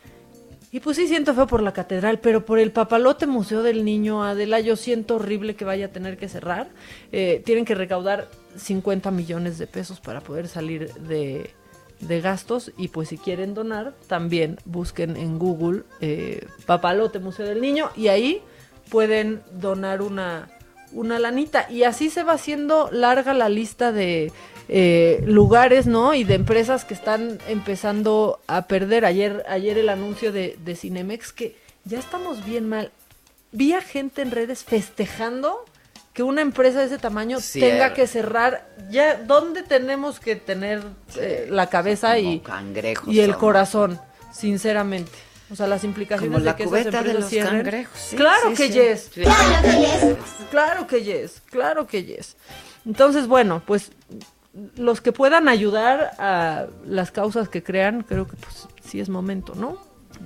Y 0.69 0.81
pues 0.81 0.97
sí 0.97 1.07
siento 1.07 1.33
feo 1.33 1.47
por 1.47 1.63
la 1.63 1.71
catedral, 1.71 2.19
pero 2.19 2.45
por 2.45 2.59
el 2.59 2.71
Papalote 2.71 3.27
Museo 3.27 3.63
del 3.63 3.85
Niño, 3.85 4.25
Adela, 4.25 4.59
yo 4.59 4.75
siento 4.75 5.15
horrible 5.15 5.55
que 5.55 5.63
vaya 5.63 5.85
a 5.85 5.89
tener 5.89 6.17
que 6.17 6.27
cerrar. 6.27 6.67
Eh, 7.13 7.41
tienen 7.45 7.63
que 7.63 7.73
recaudar 7.73 8.29
50 8.57 9.09
millones 9.09 9.57
de 9.57 9.67
pesos 9.67 10.01
para 10.01 10.19
poder 10.19 10.49
salir 10.49 10.93
de, 10.95 11.51
de 12.01 12.19
gastos 12.19 12.73
y 12.77 12.89
pues 12.89 13.07
si 13.07 13.17
quieren 13.17 13.53
donar 13.53 13.93
también 14.07 14.57
busquen 14.65 15.15
en 15.15 15.39
Google 15.39 15.83
eh, 16.01 16.45
Papalote 16.65 17.19
Museo 17.19 17.45
del 17.45 17.61
Niño 17.61 17.89
y 17.95 18.09
ahí 18.09 18.41
pueden 18.91 19.41
donar 19.53 20.03
una, 20.03 20.49
una 20.91 21.17
lanita. 21.17 21.65
Y 21.71 21.83
así 21.83 22.11
se 22.11 22.23
va 22.23 22.33
haciendo 22.33 22.89
larga 22.91 23.33
la 23.33 23.49
lista 23.49 23.91
de 23.91 24.31
eh, 24.67 25.23
lugares 25.25 25.87
no 25.87 26.13
y 26.13 26.23
de 26.23 26.35
empresas 26.35 26.85
que 26.85 26.93
están 26.93 27.39
empezando 27.47 28.39
a 28.45 28.67
perder. 28.67 29.05
Ayer 29.05 29.43
ayer 29.47 29.77
el 29.77 29.89
anuncio 29.89 30.31
de, 30.31 30.57
de 30.63 30.75
Cinemex 30.75 31.31
que 31.31 31.55
ya 31.85 31.97
estamos 31.97 32.45
bien 32.45 32.69
mal. 32.69 32.91
Vi 33.53 33.73
a 33.73 33.81
gente 33.81 34.21
en 34.21 34.31
redes 34.31 34.63
festejando 34.63 35.65
que 36.13 36.23
una 36.23 36.41
empresa 36.41 36.79
de 36.79 36.87
ese 36.87 36.97
tamaño 36.97 37.37
tenga 37.53 37.93
que 37.93 38.07
cerrar. 38.07 38.67
Ya 38.89 39.15
dónde 39.15 39.63
tenemos 39.63 40.19
que 40.19 40.35
tener 40.35 40.83
eh, 41.17 41.47
la 41.49 41.67
cabeza 41.67 42.19
y, 42.19 42.39
Como 42.39 42.43
cangrejos 42.43 43.07
y 43.13 43.21
el 43.21 43.27
somos. 43.27 43.39
corazón 43.39 43.99
sinceramente 44.33 45.30
o 45.51 45.55
sea 45.55 45.67
las 45.67 45.83
implicaciones 45.83 46.31
Como 46.33 46.43
la 46.43 46.51
de 46.51 46.57
que 46.57 46.63
esas 46.63 46.69
cubeta 46.71 46.89
de 46.91 46.97
empresas 46.97 47.21
los 47.21 47.29
cierren. 47.29 47.51
cangrejos, 47.61 47.99
sí, 47.99 48.15
claro 48.15 48.49
sí, 48.49 48.55
que 48.55 48.67
sí. 48.67 48.73
yes 48.73 49.09
claro 49.13 49.61
que 49.61 49.79
yes 49.81 50.17
claro 50.49 50.87
que 50.87 51.03
yes 51.03 51.41
claro 51.49 51.87
que 51.87 52.03
yes 52.05 52.35
entonces 52.85 53.27
bueno 53.27 53.61
pues 53.65 53.91
los 54.75 55.01
que 55.01 55.11
puedan 55.11 55.47
ayudar 55.47 56.11
a 56.19 56.67
las 56.85 57.11
causas 57.11 57.47
que 57.49 57.63
crean, 57.63 58.03
creo 58.03 58.27
que 58.27 58.35
pues 58.35 58.67
sí 58.83 58.99
es 58.99 59.07
momento, 59.07 59.55
¿no? 59.55 59.77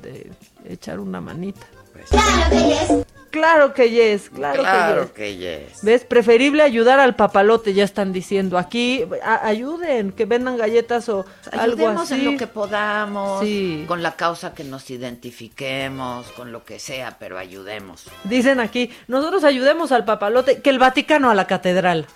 De 0.01 0.31
echar 0.67 0.99
una 0.99 1.21
manita. 1.21 1.67
Claro 2.09 2.49
que 2.49 2.57
yes, 2.57 3.05
claro, 3.35 3.73
Claro 3.73 3.73
que 3.73 3.89
yes. 3.89 5.11
que 5.13 5.37
yes. 5.37 5.83
¿Ves? 5.83 6.05
Preferible 6.05 6.63
ayudar 6.63 6.99
al 6.99 7.15
papalote, 7.15 7.73
ya 7.73 7.83
están 7.83 8.13
diciendo 8.13 8.57
aquí. 8.57 9.05
a- 9.23 9.45
ayuden, 9.47 10.11
que 10.11 10.25
vendan 10.25 10.57
galletas 10.57 11.07
o 11.09 11.25
algo 11.51 11.83
Ayudemos 11.85 12.11
así. 12.11 12.25
en 12.25 12.31
lo 12.33 12.37
que 12.37 12.47
podamos, 12.47 13.41
Sí. 13.43 13.85
con 13.87 14.01
la 14.03 14.15
causa 14.15 14.53
que 14.53 14.63
nos 14.63 14.89
identifiquemos, 14.89 16.27
con 16.31 16.51
lo 16.51 16.63
que 16.63 16.79
sea, 16.79 17.17
pero 17.19 17.37
ayudemos. 17.37 18.05
Dicen 18.23 18.59
aquí, 18.59 18.91
nosotros 19.07 19.43
ayudemos 19.43 19.91
al 19.91 20.05
papalote, 20.05 20.61
que 20.61 20.69
el 20.69 20.79
Vaticano 20.79 21.29
a 21.29 21.35
la 21.35 21.45
catedral. 21.47 22.07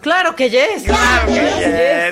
Claro 0.00 0.34
que 0.36 0.50
yes. 0.50 0.82
Claro 0.84 1.26
que 1.26 1.32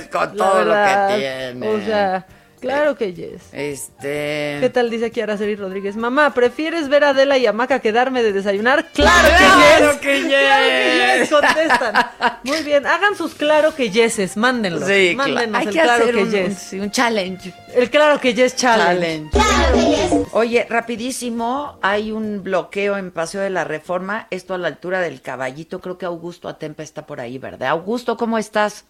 yes, 0.01 0.09
con 0.09 0.37
La 0.37 0.45
todo 0.45 0.65
lo 0.65 0.73
que 0.75 1.19
tiene. 1.21 1.69
O 1.69 1.81
sea, 1.85 2.27
claro 2.63 2.97
que 2.97 3.13
yes. 3.13 3.43
Este. 3.53 4.57
¿Qué 4.61 4.71
tal 4.73 4.89
dice 4.89 5.07
aquí 5.07 5.21
Araceli 5.21 5.57
Rodríguez? 5.57 5.97
Mamá, 5.97 6.33
¿prefieres 6.33 6.89
ver 6.89 7.05
a 7.05 7.11
Adela 7.11 7.37
y 7.37 7.45
a 7.47 7.53
Maca 7.53 7.81
que 7.81 7.93
darme 7.93 8.23
de 8.23 8.33
desayunar? 8.33 8.89
¡Claro 8.93 9.29
que 9.29 9.37
¡Claro 9.37 9.93
yes! 9.93 10.01
que 10.01 10.21
yes! 10.23 10.29
¡Claro 10.31 10.65
que 10.71 11.19
yes! 11.21 11.31
Contestan. 11.31 12.07
Muy 12.45 12.63
bien, 12.63 12.87
hagan 12.87 13.15
sus 13.17 13.35
claro 13.35 13.75
que 13.75 13.91
yeses, 13.91 14.37
mándenlos. 14.37 14.89
Sí, 14.89 15.13
Mándenos 15.17 15.61
hay 15.61 15.67
el 15.67 15.73
que 15.75 15.81
claro 15.81 16.03
hacer 16.05 16.15
que 16.15 16.23
un, 16.23 16.31
yes. 16.31 16.49
un- 16.49 16.57
sí, 16.57 16.81
un 16.81 16.91
challenge. 16.91 17.55
El 17.75 17.91
claro 17.91 18.19
que 18.21 18.33
yes 18.35 18.57
challenge. 18.57 19.31
Challenge. 19.31 20.27
Oye, 20.33 20.67
rapidísimo, 20.69 21.79
hay 21.83 22.13
un 22.13 22.43
bloqueo 22.43 22.97
en 22.97 23.11
Paseo 23.11 23.41
de 23.43 23.51
la 23.51 23.65
Reforma, 23.65 24.27
esto 24.31 24.55
a 24.55 24.59
la 24.59 24.69
altura 24.69 25.01
del 25.01 25.21
caballito, 25.21 25.81
creo 25.81 25.99
que 25.99 26.07
Augusto 26.07 26.49
Atempa 26.49 26.83
está 26.83 27.07
por 27.07 27.21
ahí, 27.21 27.39
¿verdad? 27.39 27.69
Augusto, 27.71 28.17
¿cómo 28.17 28.39
estás? 28.39 28.85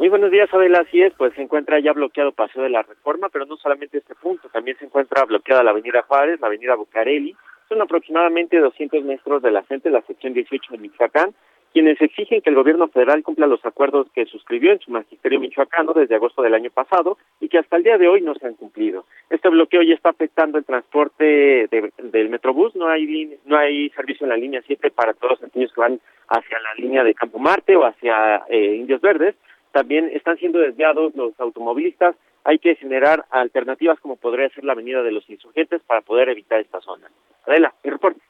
Muy 0.00 0.08
buenos 0.08 0.30
días, 0.30 0.48
Adela. 0.54 0.78
Así 0.80 1.02
es, 1.02 1.12
pues 1.12 1.34
se 1.34 1.42
encuentra 1.42 1.78
ya 1.78 1.92
bloqueado 1.92 2.32
Paseo 2.32 2.62
de 2.62 2.70
la 2.70 2.80
Reforma, 2.82 3.28
pero 3.28 3.44
no 3.44 3.56
solamente 3.58 3.98
este 3.98 4.14
punto, 4.14 4.48
también 4.48 4.78
se 4.78 4.86
encuentra 4.86 5.26
bloqueada 5.26 5.62
la 5.62 5.72
Avenida 5.72 6.00
Juárez, 6.08 6.40
la 6.40 6.46
Avenida 6.46 6.74
Bucareli. 6.74 7.36
Son 7.68 7.82
aproximadamente 7.82 8.58
200 8.58 9.04
metros 9.04 9.42
de 9.42 9.50
la 9.50 9.62
gente, 9.64 9.90
la 9.90 10.00
sección 10.00 10.32
18 10.32 10.72
de 10.72 10.78
Michoacán, 10.78 11.34
quienes 11.74 12.00
exigen 12.00 12.40
que 12.40 12.48
el 12.48 12.56
gobierno 12.56 12.88
federal 12.88 13.22
cumpla 13.22 13.46
los 13.46 13.62
acuerdos 13.66 14.08
que 14.14 14.24
suscribió 14.24 14.72
en 14.72 14.80
su 14.80 14.90
magisterio 14.90 15.38
michoacano 15.38 15.92
desde 15.92 16.14
agosto 16.16 16.40
del 16.42 16.54
año 16.54 16.70
pasado 16.70 17.18
y 17.38 17.48
que 17.50 17.58
hasta 17.58 17.76
el 17.76 17.82
día 17.84 17.98
de 17.98 18.08
hoy 18.08 18.22
no 18.22 18.34
se 18.36 18.46
han 18.46 18.54
cumplido. 18.54 19.04
Este 19.28 19.50
bloqueo 19.50 19.82
ya 19.82 19.94
está 19.94 20.08
afectando 20.08 20.56
el 20.56 20.64
transporte 20.64 21.68
de- 21.70 21.92
del 21.98 22.30
Metrobús, 22.30 22.74
no 22.74 22.88
hay 22.88 23.38
no 23.44 23.56
hay 23.58 23.90
servicio 23.90 24.24
en 24.24 24.30
la 24.30 24.36
línea 24.38 24.62
7 24.66 24.90
para 24.90 25.12
todos 25.12 25.40
los 25.42 25.54
niños 25.54 25.72
que 25.74 25.80
van 25.82 26.00
hacia 26.28 26.58
la 26.58 26.74
línea 26.74 27.04
de 27.04 27.14
Campo 27.14 27.38
Marte 27.38 27.76
o 27.76 27.84
hacia 27.84 28.42
eh, 28.48 28.74
Indios 28.76 29.00
Verdes. 29.02 29.36
También 29.72 30.10
están 30.14 30.36
siendo 30.38 30.58
desviados 30.58 31.14
los 31.14 31.38
automovilistas. 31.38 32.16
Hay 32.44 32.58
que 32.58 32.74
generar 32.76 33.26
alternativas 33.30 34.00
como 34.00 34.16
podría 34.16 34.48
ser 34.50 34.64
la 34.64 34.72
Avenida 34.72 35.02
de 35.02 35.12
los 35.12 35.28
Insurgentes 35.28 35.82
para 35.86 36.00
poder 36.00 36.28
evitar 36.28 36.58
esta 36.60 36.80
zona. 36.80 37.10
Adela, 37.46 37.74
mi 37.84 37.90
reporte. 37.90 38.20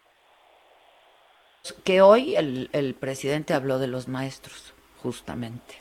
Que 1.85 2.01
hoy 2.01 2.35
el, 2.37 2.69
el 2.73 2.95
presidente 2.95 3.55
habló 3.55 3.79
de 3.79 3.87
los 3.87 4.09
maestros, 4.09 4.75
justamente. 5.03 5.75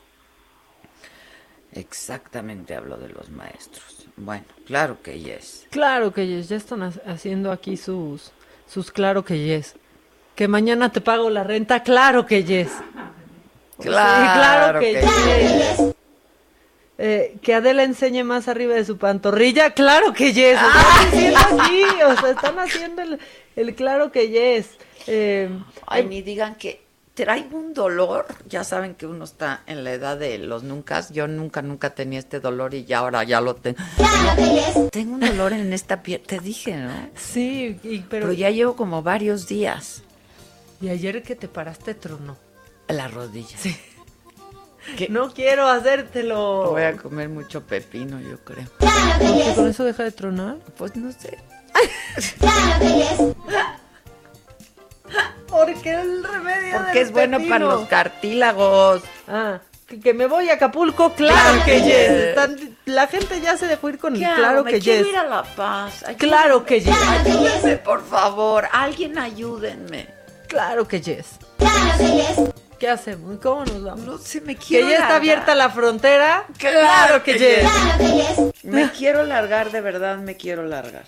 Exactamente 1.71 2.75
habló 2.75 2.97
de 2.97 3.09
los 3.09 3.29
maestros. 3.29 4.07
Bueno, 4.17 4.45
claro 4.65 4.97
que 5.01 5.19
yes. 5.19 5.67
Claro 5.69 6.11
que 6.11 6.27
yes, 6.27 6.49
ya 6.49 6.55
están 6.57 6.83
ha- 6.83 6.91
haciendo 7.05 7.51
aquí 7.51 7.77
sus, 7.77 8.31
sus 8.65 8.91
claro 8.91 9.23
que 9.23 9.37
yes. 9.37 9.75
Que 10.35 10.47
mañana 10.47 10.91
te 10.91 10.99
pago 11.01 11.29
la 11.29 11.43
renta, 11.43 11.83
claro 11.83 12.25
que 12.25 12.43
yes. 12.43 12.81
Sí, 13.79 13.87
Claro 13.89 14.79
que 14.79 14.93
yes. 14.93 15.95
Eh, 17.01 17.37
que 17.41 17.53
Adela 17.55 17.83
enseñe 17.83 18.23
más 18.25 18.49
arriba 18.49 18.75
de 18.75 18.83
su 18.83 18.97
pantorrilla, 18.97 19.71
claro 19.73 20.11
que 20.13 20.33
yes. 20.33 20.55
Están 20.59 20.69
Ah. 20.73 20.99
haciendo 21.07 21.39
aquí, 21.39 21.83
o 22.05 22.19
sea, 22.19 22.29
están 22.31 22.59
haciendo 22.59 23.01
el, 23.03 23.19
el 23.55 23.73
claro 23.75 24.11
que 24.11 24.27
yes. 24.29 24.71
Eh, 25.07 25.49
Ay, 25.87 26.05
ni 26.07 26.21
digan 26.21 26.55
que 26.55 26.83
traigo 27.13 27.57
un 27.57 27.73
dolor. 27.73 28.25
Ya 28.49 28.65
saben 28.65 28.95
que 28.95 29.05
uno 29.07 29.23
está 29.23 29.63
en 29.65 29.85
la 29.85 29.93
edad 29.93 30.17
de 30.17 30.37
los 30.39 30.63
nunca. 30.63 31.01
Yo 31.09 31.25
nunca, 31.29 31.61
nunca 31.61 31.91
tenía 31.91 32.19
este 32.19 32.41
dolor 32.41 32.73
y 32.73 32.83
ya 32.83 32.97
ahora 32.99 33.23
ya 33.23 33.39
lo 33.39 33.55
tengo. 33.55 33.77
No, 33.97 34.89
tengo 34.89 35.13
un 35.13 35.21
dolor 35.21 35.53
en 35.53 35.71
esta 35.71 36.03
piel. 36.03 36.19
Te 36.19 36.39
dije, 36.39 36.75
¿no? 36.75 36.91
sí, 37.15 37.79
y- 37.81 37.99
pero, 37.99 38.27
Pero 38.27 38.33
ya 38.33 38.49
llevo 38.49 38.75
como 38.75 39.01
varios 39.03 39.47
días. 39.47 40.03
y 40.81 40.89
ayer 40.89 41.23
que 41.23 41.35
te 41.35 41.47
paraste 41.47 41.93
tronó. 41.93 42.35
La 42.89 43.07
rodilla. 43.07 43.57
Sí. 43.57 43.77
No 45.09 45.31
quiero 45.33 45.67
hacértelo. 45.67 46.71
Voy 46.71 46.81
a 46.83 46.97
comer 46.97 47.29
mucho 47.29 47.61
pepino, 47.61 48.19
yo 48.19 48.39
creo. 48.43 48.65
¿Por 48.79 48.89
qué 49.19 49.53
con 49.55 49.67
eso 49.67 49.83
deja 49.83 50.03
de 50.03 50.11
tronar? 50.11 50.57
Pues 50.77 50.95
no 50.95 51.11
sé. 51.11 51.37
Porque 55.47 55.93
el 55.93 56.23
remedio 56.23 56.77
Porque 56.77 56.93
del 56.99 57.07
es 57.07 57.11
bueno 57.11 57.37
para 57.47 57.65
los 57.65 57.87
cartílagos. 57.87 59.03
Ah, 59.27 59.59
que, 59.87 59.99
que 59.99 60.13
me 60.13 60.27
voy 60.27 60.49
a 60.49 60.53
Acapulco, 60.55 61.13
claro, 61.13 61.35
Claro 61.35 61.65
que 61.65 61.71
que 61.71 61.81
yes. 61.81 61.87
yes. 61.87 62.09
Están- 62.09 62.77
la 62.85 63.07
gente 63.07 63.41
ya 63.41 63.57
se 63.57 63.67
dejó 63.67 63.89
ir 63.89 63.97
con 63.97 64.13
el 64.13 64.19
¿Qué 64.19 64.25
hago? 64.25 64.35
claro 64.37 64.63
Me 64.63 64.71
que 64.71 64.79
quiero 64.79 65.03
yes. 65.03 65.09
ir 65.13 65.17
a 65.17 65.23
La 65.23 65.43
Paz. 65.43 66.03
Ayúdenme. 66.03 66.17
Claro 66.17 66.65
que 66.65 66.79
yes. 66.81 66.95
Ayúdenme, 67.25 67.77
por 67.77 68.05
favor. 68.07 68.67
Alguien 68.71 69.17
ayúdenme. 69.17 70.07
Claro 70.47 70.87
que 70.87 71.01
yes. 71.01 71.25
¿Qué 72.79 72.87
hacemos? 72.87 73.39
¿Cómo 73.41 73.65
nos 73.65 73.83
vamos? 73.83 74.05
No 74.05 74.17
sé, 74.17 74.39
me 74.41 74.55
Que 74.55 74.65
quiero 74.67 74.89
ya 74.89 74.95
está 74.99 75.15
abierta 75.17 75.53
la 75.53 75.69
frontera. 75.69 76.45
Claro 76.57 77.21
que 77.23 77.37
yes. 77.37 78.63
Me 78.63 78.89
quiero 78.91 79.23
largar, 79.23 79.71
de 79.71 79.81
verdad 79.81 80.17
me 80.17 80.37
quiero 80.37 80.63
largar. 80.65 81.03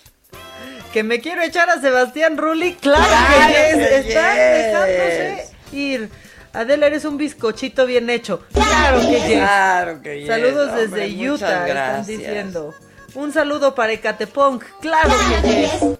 Que 0.92 1.02
me 1.02 1.20
quiero 1.20 1.40
echar 1.42 1.70
a 1.70 1.80
Sebastián 1.80 2.36
Rulli. 2.36 2.74
Claro, 2.74 3.02
Claro 3.06 3.46
que 3.46 3.52
yes. 3.52 3.88
que 3.88 3.98
Están 4.08 4.36
yes. 4.36 4.66
dejándose 4.66 5.48
ir. 5.72 6.10
Adela, 6.52 6.86
eres 6.88 7.06
un 7.06 7.16
bizcochito 7.16 7.86
bien 7.86 8.10
hecho. 8.10 8.42
Claro 8.52 9.00
que 9.00 9.20
yes. 9.20 9.38
Claro 9.38 10.02
que 10.02 10.18
yes, 10.20 10.28
Saludos 10.28 10.68
hombre, 10.68 10.86
desde 11.08 11.30
Utah, 11.30 11.46
están 11.52 11.66
gracias. 11.68 12.06
diciendo. 12.06 12.74
Un 13.14 13.32
saludo 13.32 13.74
para 13.74 13.92
Ecatepunk. 13.92 14.62
Claro 14.82 15.10
que 15.42 15.62
yes. 15.62 15.98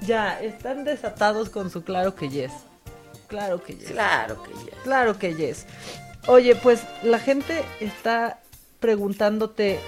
Ya, 0.00 0.40
están 0.40 0.82
desatados 0.82 1.48
con 1.48 1.70
su 1.70 1.84
claro 1.84 2.16
que 2.16 2.28
yes. 2.28 2.50
Claro 3.32 3.62
que 3.62 3.74
yes. 3.74 3.90
Claro 3.92 4.42
que 4.42 4.50
yes. 4.50 4.74
Claro 4.84 5.18
que 5.18 5.34
yes. 5.34 5.66
Oye, 6.26 6.54
pues 6.54 6.82
la 7.02 7.18
gente 7.18 7.64
está 7.80 8.40
preguntándote, 8.78 9.80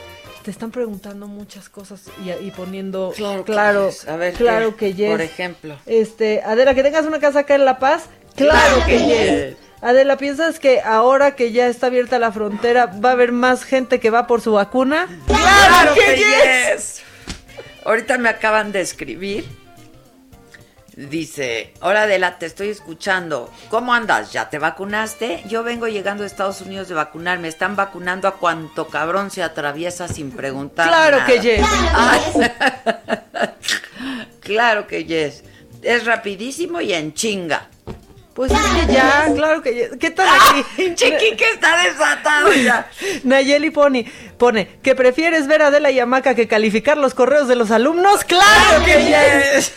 te 0.43 0.51
están 0.51 0.71
preguntando 0.71 1.27
muchas 1.27 1.69
cosas 1.69 2.05
y, 2.25 2.31
y 2.31 2.51
poniendo 2.53 3.13
Claro 3.15 3.45
claro, 3.45 3.89
que 3.89 3.93
yes. 3.93 4.09
A 4.09 4.17
ver, 4.17 4.33
claro 4.33 4.77
que 4.77 4.95
yes. 4.95 5.11
Por 5.11 5.21
ejemplo. 5.21 5.77
Este, 5.85 6.43
Adela, 6.43 6.75
que 6.75 6.83
tengas 6.83 7.05
una 7.05 7.21
casa 7.21 7.41
acá 7.41 7.55
en 7.55 7.67
La 7.67 7.79
Paz. 7.79 8.07
Claro, 8.35 8.77
Claro 8.77 8.87
que 8.87 8.99
yes. 8.99 9.57
Adela, 9.83 10.17
¿piensas 10.17 10.59
que 10.59 10.81
ahora 10.81 11.37
que 11.37 11.53
ya 11.53 11.67
está 11.67 11.89
abierta 11.89 12.19
la 12.19 12.33
frontera 12.33 12.87
va 12.87 13.11
a 13.11 13.13
haber 13.13 13.33
más 13.33 13.63
gente 13.65 14.01
que 14.01 14.09
va 14.09 14.27
por 14.27 14.41
su 14.41 14.53
vacuna? 14.53 15.07
¡Claro 15.27 15.95
que 15.95 16.17
yes! 16.17 17.03
Ahorita 17.85 18.17
me 18.17 18.31
acaban 18.31 18.73
de 18.73 18.81
escribir. 18.81 19.45
Dice, 20.97 21.75
hola 21.81 22.03
Adela, 22.03 22.39
te 22.39 22.47
estoy 22.47 22.69
escuchando. 22.69 23.51
¿Cómo 23.69 23.93
andas? 23.93 24.33
¿Ya 24.33 24.49
te 24.49 24.61
vacunaste? 24.61 25.43
Yo 25.49 25.65
vengo 25.65 25.89
llegando 25.89 26.23
a 26.23 26.27
Estados 26.27 26.61
Unidos 26.61 26.87
de 26.89 26.95
vacunar. 26.95 27.41
Me 27.41 27.49
están 27.49 27.75
vacunando 27.75 28.29
a 28.29 28.37
cuanto 28.37 28.87
cabrón 28.87 29.33
se 29.33 29.43
atraviesa 29.43 30.07
sin 30.07 30.31
preguntar. 30.31 30.87
Claro 30.87 31.17
nada. 31.19 31.27
que 31.27 31.41
yes. 31.41 31.67
Claro 34.41 34.87
que 34.87 35.05
yes. 35.05 35.43
Es 35.83 36.05
rapidísimo 36.05 36.81
y 36.81 36.93
en 36.93 37.13
chinga. 37.13 37.71
Pues 38.35 38.53
es 38.53 38.59
que 38.59 38.93
ya, 38.93 39.33
claro 39.35 39.63
que 39.63 39.75
yes. 39.75 39.89
¿Qué 39.99 40.11
tal 40.11 40.29
aquí? 40.29 40.65
Chiqui 40.95 41.35
que 41.37 41.51
está 41.55 41.77
desatado 41.83 42.53
ya. 42.53 42.89
Nayeli 43.25 43.71
pone, 43.71 44.13
pone, 44.39 44.79
¿que 44.83 44.95
prefieres 44.95 45.49
ver 45.49 45.63
a 45.63 45.69
Adela 45.69 45.91
y 45.91 45.99
que 46.37 46.47
calificar 46.47 46.99
los 46.99 47.15
correos 47.15 47.49
de 47.49 47.57
los 47.57 47.73
alumnos? 47.73 48.23
¡Claro 48.25 48.85
que 48.85 49.07
yes! 49.07 49.73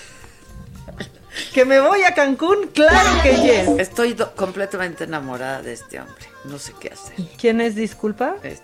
¿Que 1.54 1.66
me 1.66 1.80
voy 1.80 2.04
a 2.04 2.14
Cancún? 2.14 2.68
¡Claro 2.74 3.22
que 3.24 3.36
yes! 3.36 3.68
Estoy 3.80 4.16
completamente 4.36 5.04
enamorada 5.06 5.62
de 5.62 5.74
este 5.74 6.00
hombre. 6.00 6.26
No 6.46 6.58
sé 6.60 6.74
qué 6.80 6.90
hacer. 6.90 7.16
¿Quién 7.40 7.62
es, 7.62 7.76
disculpa? 7.76 8.36
Este. 8.44 8.64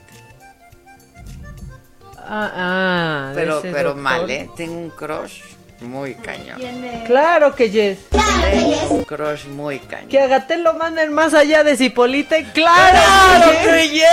Ah, 2.26 2.52
ah, 2.56 3.32
Pero, 3.36 3.62
pero 3.62 3.90
doctor. 3.90 3.95
mal, 3.95 4.30
¿eh? 4.30 4.50
Tengo 4.56 4.78
un 4.78 4.90
crush 4.90 5.41
muy 5.84 6.15
cañón. 6.15 6.60
Claro 7.05 7.53
que 7.55 7.69
yes. 7.69 7.99
Tengo 8.10 8.88
un 8.95 9.03
crush 9.03 9.45
muy 9.45 9.80
cañón. 9.80 10.10
Que 10.10 10.19
a 10.19 10.27
Gatel 10.27 10.64
lo 10.64 10.73
manden 10.73 11.14
más 11.14 11.34
allá 11.34 11.64
de 11.64 11.77
Cipolite. 11.77 12.45
¡Claro 12.53 12.99
¡Claro 12.99 13.51
que 13.64 13.89
yes! 13.89 14.05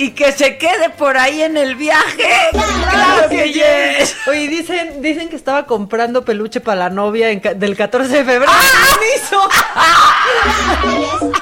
Y 0.00 0.10
que 0.12 0.32
se 0.32 0.56
quede 0.58 0.90
por 0.90 1.16
ahí 1.16 1.42
en 1.42 1.56
el 1.56 1.74
viaje. 1.76 2.28
¡Claro 2.52 3.28
que 3.28 3.52
yes! 3.52 4.16
Oye, 4.26 4.48
dicen, 4.48 5.02
dicen 5.02 5.28
que 5.28 5.36
estaba 5.36 5.66
comprando 5.66 6.24
peluche 6.24 6.60
para 6.60 6.76
la 6.76 6.90
novia 6.90 7.30
en 7.30 7.40
ca- 7.40 7.54
del 7.54 7.76
14 7.76 8.08
de 8.18 8.24
febrero. 8.24 8.52
¡Ah! 9.74 10.14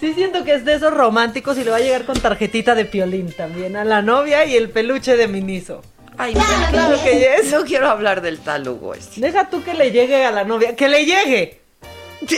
Sí 0.00 0.14
siento 0.14 0.44
que 0.44 0.54
es 0.54 0.64
de 0.64 0.74
esos 0.74 0.92
románticos 0.92 1.56
y 1.58 1.62
le 1.64 1.70
va 1.70 1.76
a 1.76 1.80
llegar 1.80 2.04
con 2.04 2.18
tarjetita 2.18 2.74
de 2.74 2.84
piolín 2.86 3.30
también 3.32 3.76
a 3.76 3.84
la 3.84 4.00
novia 4.02 4.44
y 4.44 4.56
el 4.56 4.70
peluche 4.70 5.16
de 5.16 5.28
Miniso. 5.28 5.82
Ay, 6.18 6.34
mira, 6.34 6.68
Claro 6.70 7.02
que 7.02 7.18
yes. 7.18 7.52
No 7.52 7.64
quiero 7.64 7.88
hablar 7.88 8.20
del 8.20 8.40
talugo 8.40 8.94
este. 8.94 9.20
Deja 9.20 9.48
tú 9.48 9.62
que 9.62 9.74
le 9.74 9.90
llegue 9.92 10.24
a 10.24 10.30
la 10.32 10.44
novia, 10.44 10.74
que 10.74 10.88
le 10.88 11.04
llegue. 11.04 11.60
Sí, 12.26 12.36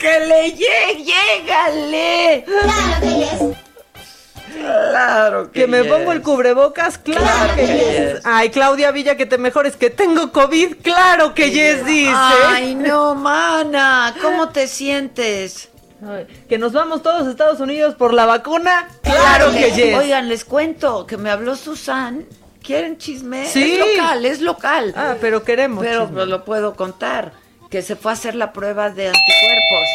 que 0.00 0.20
le 0.26 0.50
llegue, 0.52 1.04
llégale. 1.04 2.44
Claro 2.44 3.00
que 3.00 3.08
yes. 3.08 3.56
Claro 4.52 5.52
que 5.52 5.60
Que 5.60 5.66
me 5.68 5.82
yes. 5.84 5.92
pongo 5.92 6.10
el 6.12 6.22
cubrebocas, 6.22 6.98
claro, 6.98 7.22
Claro 7.22 7.54
que, 7.54 7.66
que 7.66 7.72
yes. 7.76 8.12
yes. 8.14 8.22
Ay, 8.24 8.50
Claudia 8.50 8.90
Villa, 8.90 9.16
que 9.16 9.26
te 9.26 9.38
mejores, 9.38 9.76
que 9.76 9.90
tengo 9.90 10.32
COVID, 10.32 10.78
claro 10.82 11.32
que 11.34 11.50
yes, 11.52 11.86
dice. 11.86 12.12
Ay, 12.12 12.74
no, 12.74 13.14
mana, 13.14 14.14
¿cómo 14.20 14.48
te 14.48 14.66
sientes? 14.66 15.68
Ay, 16.04 16.26
que 16.48 16.58
nos 16.58 16.72
vamos 16.72 17.02
todos 17.02 17.28
a 17.28 17.30
Estados 17.30 17.60
Unidos 17.60 17.94
por 17.94 18.12
la 18.12 18.26
vacuna, 18.26 18.88
claro 19.02 19.52
que 19.52 19.70
yes. 19.70 19.96
Oigan, 19.96 20.28
les 20.28 20.44
cuento 20.44 21.06
que 21.06 21.16
me 21.16 21.30
habló 21.30 21.54
Susan. 21.54 22.26
¿Quieren 22.62 22.98
chisme? 22.98 23.46
Sí. 23.46 23.72
Es 23.72 23.78
local, 23.78 24.24
es 24.26 24.40
local. 24.40 24.92
Ah, 24.96 25.16
pero 25.20 25.42
queremos. 25.42 25.84
Pero 25.84 26.04
chisme. 26.06 26.26
lo 26.26 26.44
puedo 26.44 26.74
contar. 26.76 27.32
Que 27.70 27.82
se 27.82 27.96
fue 27.96 28.10
a 28.12 28.14
hacer 28.14 28.34
la 28.34 28.52
prueba 28.52 28.90
de 28.90 29.06
anticuerpos. 29.08 29.88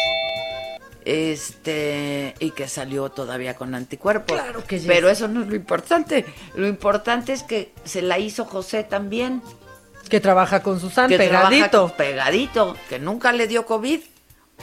Este, 1.04 2.34
y 2.40 2.50
que 2.50 2.66
salió 2.68 3.10
todavía 3.10 3.54
con 3.54 3.74
anticuerpos. 3.74 4.36
Claro 4.40 4.64
que 4.64 4.80
sí. 4.80 4.86
Pero 4.88 5.08
eso 5.08 5.28
no 5.28 5.42
es 5.42 5.48
lo 5.48 5.54
importante. 5.54 6.24
Lo 6.56 6.66
importante 6.66 7.32
es 7.32 7.42
que 7.44 7.72
se 7.84 8.02
la 8.02 8.18
hizo 8.18 8.44
José 8.44 8.82
también. 8.84 9.42
que 10.08 10.20
trabaja 10.20 10.62
con 10.62 10.78
Susan, 10.80 11.08
que 11.08 11.16
trabaja 11.18 11.48
pegadito. 11.50 11.82
con- 11.88 11.96
pegadito. 11.96 12.76
Que 12.88 12.98
nunca 12.98 13.32
le 13.32 13.46
dio 13.48 13.66
COVID. 13.66 14.00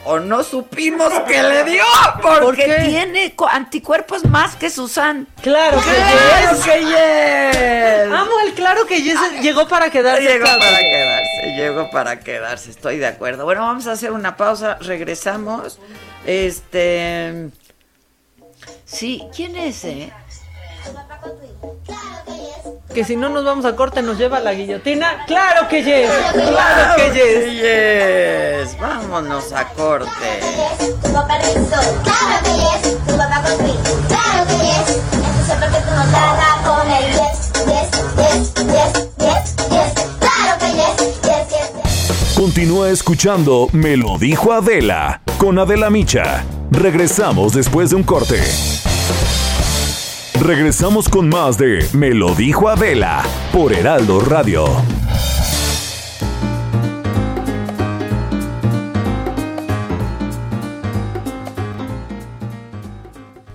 O 0.06 0.18
no 0.18 0.42
supimos 0.42 1.12
que 1.26 1.42
le 1.42 1.64
dio. 1.64 1.82
Porque 2.20 2.40
¿Por 2.42 2.56
qué? 2.56 2.84
tiene 2.86 3.34
anticuerpos 3.50 4.24
más 4.24 4.54
que 4.56 4.68
Susan. 4.68 5.26
Claro 5.40 5.78
que 5.78 5.90
¡Claro 5.90 6.56
yes. 6.56 6.64
que 6.64 6.80
yes! 6.80 8.12
Amo 8.12 8.32
el 8.46 8.52
claro 8.54 8.86
que 8.86 9.02
yes 9.02 9.18
llegó 9.40 9.66
para 9.66 9.90
quedarse. 9.90 10.22
Llegó 10.22 10.44
claro 10.44 10.60
para 10.60 10.78
quedarse, 10.78 11.54
llegó 11.56 11.90
para 11.90 12.20
quedarse, 12.20 12.70
estoy 12.70 12.98
de 12.98 13.06
acuerdo. 13.06 13.44
Bueno, 13.44 13.62
vamos 13.62 13.86
a 13.86 13.92
hacer 13.92 14.12
una 14.12 14.36
pausa, 14.36 14.76
regresamos. 14.80 15.78
Este. 16.26 17.50
Sí, 18.84 19.22
¿quién 19.34 19.56
es, 19.56 19.84
eh? 19.84 20.12
Que 20.84 22.33
si 23.02 23.16
no 23.16 23.28
nos 23.28 23.44
vamos 23.44 23.64
a 23.64 23.74
corte 23.74 24.02
nos 24.02 24.18
lleva 24.18 24.36
a 24.36 24.40
la 24.40 24.52
guillotina. 24.52 25.24
Claro 25.26 25.66
que 25.68 25.82
yes. 25.82 26.10
Claro 26.32 26.94
que 26.96 27.10
yes. 27.12 28.68
yes. 28.68 28.78
Vámonos 28.80 29.52
a 29.52 29.64
corte. 29.70 30.10
Tu 31.02 31.12
papá 31.12 31.38
revisor, 31.38 31.84
claro 32.04 32.42
que 32.44 32.52
yes. 32.52 33.06
Tu 33.06 33.16
papá 33.16 33.42
construir, 33.42 33.80
claro 34.06 34.46
que 34.46 34.54
yes. 34.64 35.00
Entonces, 35.12 35.56
¿por 35.56 35.70
qué 35.70 35.78
tú 35.78 35.94
no 35.96 36.04
trabajas 36.10 36.68
con 36.68 36.90
el 36.90 37.04
yes, 37.12 37.52
yes, 37.66 37.90
yes, 38.16 38.54
yes, 38.54 38.92
yes, 39.18 39.56
yes? 39.70 39.94
Claro 40.20 40.58
que 40.60 40.66
yes, 40.76 40.96
yes, 41.22 41.48
yes, 41.50 42.08
yes. 42.08 42.34
Continúa 42.36 42.90
escuchando 42.90 43.68
Me 43.72 43.96
lo 43.96 44.18
dijo 44.18 44.52
Adela 44.52 45.20
con 45.38 45.58
Adela 45.58 45.90
Micha. 45.90 46.44
Regresamos 46.70 47.54
después 47.54 47.90
de 47.90 47.96
un 47.96 48.02
corte. 48.02 48.40
Regresamos 50.40 51.08
con 51.08 51.28
más 51.28 51.56
de 51.56 51.86
Me 51.92 52.10
lo 52.10 52.34
dijo 52.34 52.68
Adela 52.68 53.22
por 53.52 53.72
Heraldo 53.72 54.20
Radio. 54.20 54.64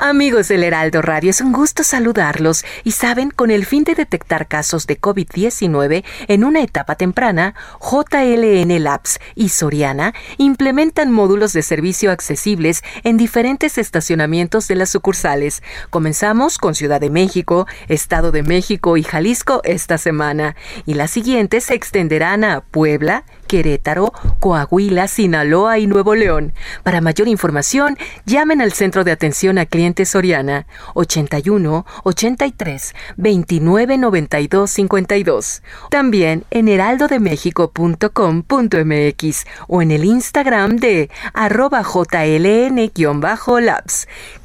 Amigos 0.01 0.47
del 0.47 0.63
Heraldo 0.63 1.01
Radio, 1.01 1.30
es 1.30 1.41
un 1.41 1.51
gusto 1.51 1.84
saludarlos 1.84 2.63
y 2.85 2.91
saben, 2.91 3.31
con 3.31 3.51
el 3.51 3.65
fin 3.65 3.84
de 3.84 3.95
detectar 3.95 4.47
casos 4.47 4.88
de 4.88 4.97
COVID-19 4.97 6.05
en 6.30 6.45
una 6.45 6.61
etapa 6.61 6.95
temprana, 6.95 7.53
JLN 7.81 8.81
Labs 8.81 9.19
y 9.35 9.49
Soriana 9.49 10.13
implementan 10.38 11.11
módulos 11.11 11.51
de 11.51 11.63
servicio 11.63 12.11
accesibles 12.11 12.81
en 13.03 13.17
diferentes 13.17 13.77
estacionamientos 13.77 14.69
de 14.69 14.76
las 14.76 14.89
sucursales. 14.89 15.63
Comenzamos 15.89 16.57
con 16.57 16.76
Ciudad 16.76 17.01
de 17.01 17.09
México, 17.09 17.67
Estado 17.89 18.31
de 18.31 18.43
México 18.43 18.95
y 18.95 19.03
Jalisco 19.03 19.59
esta 19.65 19.97
semana 19.97 20.55
y 20.85 20.93
las 20.93 21.11
siguientes 21.11 21.65
se 21.65 21.73
extenderán 21.73 22.45
a 22.45 22.61
Puebla, 22.61 23.26
Querétaro, 23.49 24.13
Coahuila, 24.39 25.07
Sinaloa 25.07 25.80
y 25.80 25.88
Nuevo 25.88 26.13
León. 26.13 26.53
Para 26.84 27.01
mayor 27.01 27.27
información, 27.27 27.97
llamen 28.26 28.61
al 28.61 28.73
Centro 28.73 29.03
de 29.03 29.11
Atención 29.11 29.57
a 29.57 29.65
Clientes 29.65 30.09
Soriana 30.09 30.67
81 30.93 31.84
83 32.03 32.93
29 33.17 33.97
92 33.97 34.69
52. 34.69 35.63
También 35.89 36.43
en 36.51 36.67
heraldodemexico.com.mx 36.67 39.45
o 39.67 39.81
en 39.81 39.89
el 39.91 40.05
Instagram 40.05 40.76
de 40.77 41.09
arroba 41.34 41.84
jln-labs. 41.84 42.88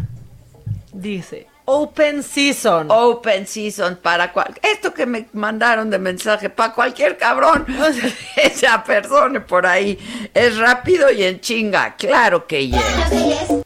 Dice, 0.92 1.48
open 1.66 2.24
season. 2.24 2.88
Open 2.90 3.48
season 3.48 3.98
para 3.98 4.32
cual 4.34 4.54
esto 4.62 4.94
que 4.94 5.06
me 5.06 5.28
mandaron 5.34 5.90
de 5.90 6.00
mensaje 6.00 6.50
para 6.50 6.74
cualquier 6.74 7.18
cabrón 7.18 7.66
esa 8.36 8.84
persona 8.86 9.46
por 9.46 9.66
ahí 9.66 9.98
es 10.34 10.58
rápido 10.58 11.12
y 11.12 11.24
en 11.24 11.40
chinga 11.40 11.96
claro 11.96 12.46
que 12.48 12.68
yes 12.68 12.84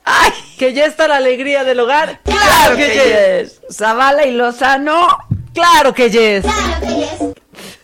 ay 0.04 0.32
Que 0.58 0.74
ya 0.74 0.86
está 0.86 1.08
la 1.08 1.18
alegría 1.18 1.64
del 1.64 1.80
hogar. 1.80 2.20
claro 2.24 2.76
que 2.76 2.88
yes 3.42 3.62
Zavala 3.72 4.26
y 4.26 4.32
Lozano 4.34 5.08
Claro 5.54 5.92
que 5.92 6.10
yes. 6.12 6.44
Claro 6.44 6.80
que 6.82 6.88
yes. 6.96 7.20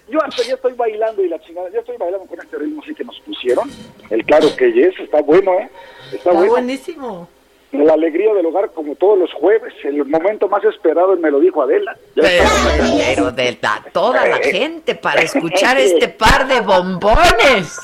Yo 0.08 0.24
hasta 0.24 0.44
ya 0.44 0.54
estoy 0.54 0.74
bailando 0.74 1.24
y 1.24 1.28
la 1.28 1.40
chingada, 1.42 1.72
ya 1.74 1.80
estoy 1.80 1.98
bailando 1.98 2.28
con 2.28 2.40
este 2.40 2.56
ritmo 2.60 2.84
así 2.84 2.94
que 2.94 3.04
nos 3.04 3.20
pusieron. 3.22 3.68
El 4.12 4.24
claro 4.26 4.56
que 4.56 4.72
yes, 4.72 4.94
está 5.00 5.22
bueno, 5.24 5.54
¿eh? 5.54 5.72
Está, 6.06 6.18
Está 6.18 6.32
bueno. 6.34 6.52
buenísimo. 6.52 7.28
La 7.74 7.94
alegría 7.94 8.34
del 8.36 8.46
hogar 8.46 8.72
como 8.72 8.94
todos 8.96 9.18
los 9.18 9.34
jueves, 9.34 9.74
el 9.84 10.06
momento 10.06 10.48
más 10.48 10.64
esperado 10.64 11.18
me 11.18 11.32
lo 11.32 11.40
dijo 11.40 11.62
Adela. 11.64 11.98
Pero, 12.16 13.32
de 13.32 13.58
la- 13.62 13.84
toda 13.92 14.28
la 14.28 14.38
gente 14.38 14.94
para 14.96 15.22
escuchar 15.22 15.78
este 15.80 16.08
par 16.08 16.48
de 16.48 16.62
bombones 16.62 17.80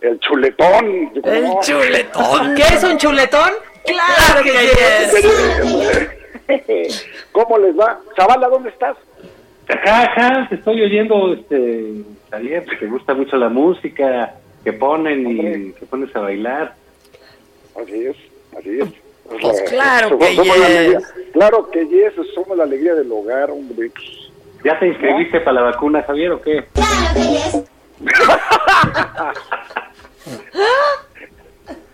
El 0.00 0.20
chuletón. 0.20 1.10
El 1.24 1.50
chuletón. 1.62 2.54
¿Qué 2.54 2.62
es 2.62 2.84
un 2.84 2.96
chuletón? 2.96 3.50
Claro 3.84 4.42
que 4.44 4.52
yes. 6.48 6.92
¿Cómo 7.32 7.58
les 7.58 7.76
va? 7.78 8.00
Zavala, 8.16 8.48
¿dónde 8.48 8.68
estás? 8.70 8.96
Ajá, 9.68 10.02
ajá, 10.04 10.46
te 10.48 10.54
estoy 10.56 10.80
oyendo, 10.80 11.32
este, 11.32 12.02
Javier, 12.30 12.64
que 12.66 12.76
te 12.76 12.86
gusta 12.86 13.14
mucho 13.14 13.36
la 13.36 13.48
música 13.48 14.34
que 14.62 14.72
ponen 14.72 15.26
y 15.28 15.72
que 15.72 15.86
pones 15.90 16.14
a 16.14 16.20
bailar. 16.20 16.74
Así 17.82 18.06
es, 18.06 18.16
así 18.58 18.80
es. 18.80 18.88
Pues 19.40 19.62
claro 19.70 20.08
Somos- 20.10 20.26
que 20.28 20.34
somos 20.36 20.56
yes. 20.56 20.64
alegría- 20.66 21.00
Claro 21.32 21.70
que 21.70 21.86
yes, 21.88 22.12
somos 22.34 22.56
la 22.56 22.64
alegría 22.64 22.94
del 22.94 23.10
hogar, 23.12 23.50
hombre. 23.50 23.90
¿Ya 24.64 24.78
te 24.78 24.86
inscribiste 24.88 25.40
para 25.40 25.52
la 25.54 25.62
vacuna, 25.62 26.02
Javier, 26.02 26.32
o 26.32 26.40
qué? 26.40 26.64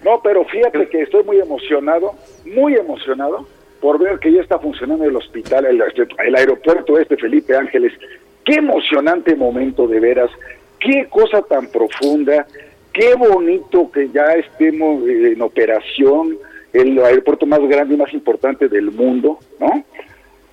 No, 0.05 0.21
pero 0.23 0.45
fíjate 0.47 0.89
que 0.89 1.03
estoy 1.03 1.23
muy 1.23 1.39
emocionado, 1.39 2.15
muy 2.45 2.75
emocionado 2.75 3.47
por 3.81 3.99
ver 4.01 4.19
que 4.19 4.33
ya 4.33 4.41
está 4.41 4.59
funcionando 4.59 5.05
el 5.05 5.15
hospital, 5.15 5.65
el, 5.67 5.81
el 6.27 6.35
aeropuerto 6.35 6.99
este 6.99 7.17
Felipe 7.17 7.57
Ángeles. 7.57 7.93
Qué 8.45 8.55
emocionante 8.55 9.37
momento 9.37 9.87
de 9.87 10.01
veras, 10.01 10.31
qué 10.81 11.07
cosa 11.09 11.43
tan 11.43 11.69
profunda, 11.69 12.47
qué 12.93 13.15
bonito 13.15 13.91
que 13.91 14.09
ya 14.11 14.25
estemos 14.35 15.07
eh, 15.09 15.33
en 15.33 15.43
operación, 15.43 16.39
el 16.73 16.99
aeropuerto 17.03 17.47
más 17.47 17.61
grande 17.61 17.95
y 17.95 17.99
más 17.99 18.13
importante 18.13 18.69
del 18.69 18.91
mundo, 18.91 19.39
¿no? 19.61 19.85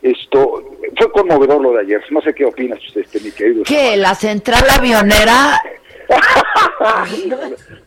Esto 0.02 0.78
fue 0.98 1.12
conmovedor 1.12 1.62
lo 1.62 1.74
de 1.74 1.82
ayer. 1.82 2.02
No 2.10 2.22
sé 2.22 2.34
qué 2.34 2.46
opinas, 2.46 2.80
este, 2.96 3.20
mi 3.20 3.32
querido. 3.32 3.64
¿Qué? 3.64 3.98
¿La 3.98 4.16
central 4.16 4.64
avionera? 4.70 5.62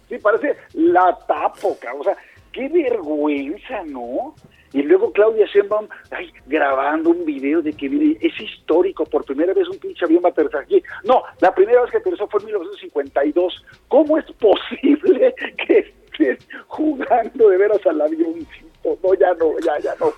sí, 0.09 0.19
parece 0.19 0.57
la 0.75 1.17
tapo, 1.27 1.77
cabrón. 1.81 2.03
O 2.03 2.05
sea, 2.05 2.17
qué 2.53 2.69
vergüenza, 2.69 3.83
¿no? 3.87 4.35
Y 4.73 4.83
luego 4.83 5.13
Claudia 5.13 5.47
Sheinbaum, 5.47 5.87
ay, 6.11 6.33
grabando 6.47 7.11
un 7.11 7.25
video 7.25 7.61
de 7.61 7.73
que 7.73 7.87
es 8.21 8.41
histórico, 8.41 9.05
por 9.05 9.25
primera 9.25 9.53
vez 9.53 9.69
un 9.69 9.79
pinche 9.79 10.05
avión 10.05 10.23
va 10.25 10.29
a 10.29 10.33
aterrizar 10.33 10.63
aquí. 10.63 10.83
No, 11.05 11.23
la 11.41 11.55
primera 11.55 11.83
vez 11.83 11.91
que 11.91 11.99
aterrizó 11.99 12.27
fue 12.29 12.41
en 12.41 12.47
1952. 12.47 13.65
¿Cómo 13.89 14.19
es 14.19 14.25
posible 14.33 15.35
que 15.67 15.79
estés 15.79 16.49
jugando 16.69 17.49
de 17.49 17.57
veras 17.59 17.87
al 17.87 18.01
avioncito? 18.01 18.99
No, 19.03 19.15
ya 19.15 19.35
no, 19.35 19.59
ya, 19.61 19.79
ya 19.79 19.95
no, 20.01 20.13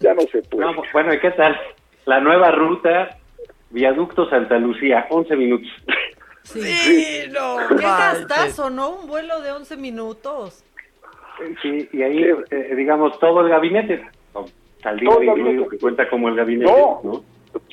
ya 0.00 0.14
no 0.14 0.22
se 0.22 0.42
puede. 0.42 0.64
No, 0.64 0.82
bueno, 0.92 1.12
¿y 1.12 1.20
qué 1.20 1.30
tal? 1.32 1.56
La 2.06 2.20
nueva 2.20 2.50
ruta, 2.50 3.18
Viaducto 3.70 4.28
Santa 4.30 4.58
Lucía, 4.58 5.06
11 5.10 5.36
minutos. 5.36 5.68
Sí, 6.42 7.24
no. 7.30 7.56
Qué 7.68 7.74
gastazo, 7.74 8.70
¿no? 8.70 8.90
Un 8.90 9.06
vuelo 9.06 9.40
de 9.42 9.52
11 9.52 9.76
minutos. 9.76 10.64
Sí, 11.62 11.88
y 11.92 12.02
ahí, 12.02 12.24
eh, 12.50 12.74
digamos, 12.76 13.18
todo 13.18 13.40
el 13.42 13.48
gabinete, 13.48 14.04
Saldívar 14.82 15.14
Todo 15.16 15.22
el 15.22 15.26
gabinete. 15.42 15.68
que 15.70 15.78
cuenta 15.78 16.08
como 16.08 16.28
el 16.28 16.36
gabinete, 16.36 16.70
No. 16.70 17.00
¿no? 17.02 17.12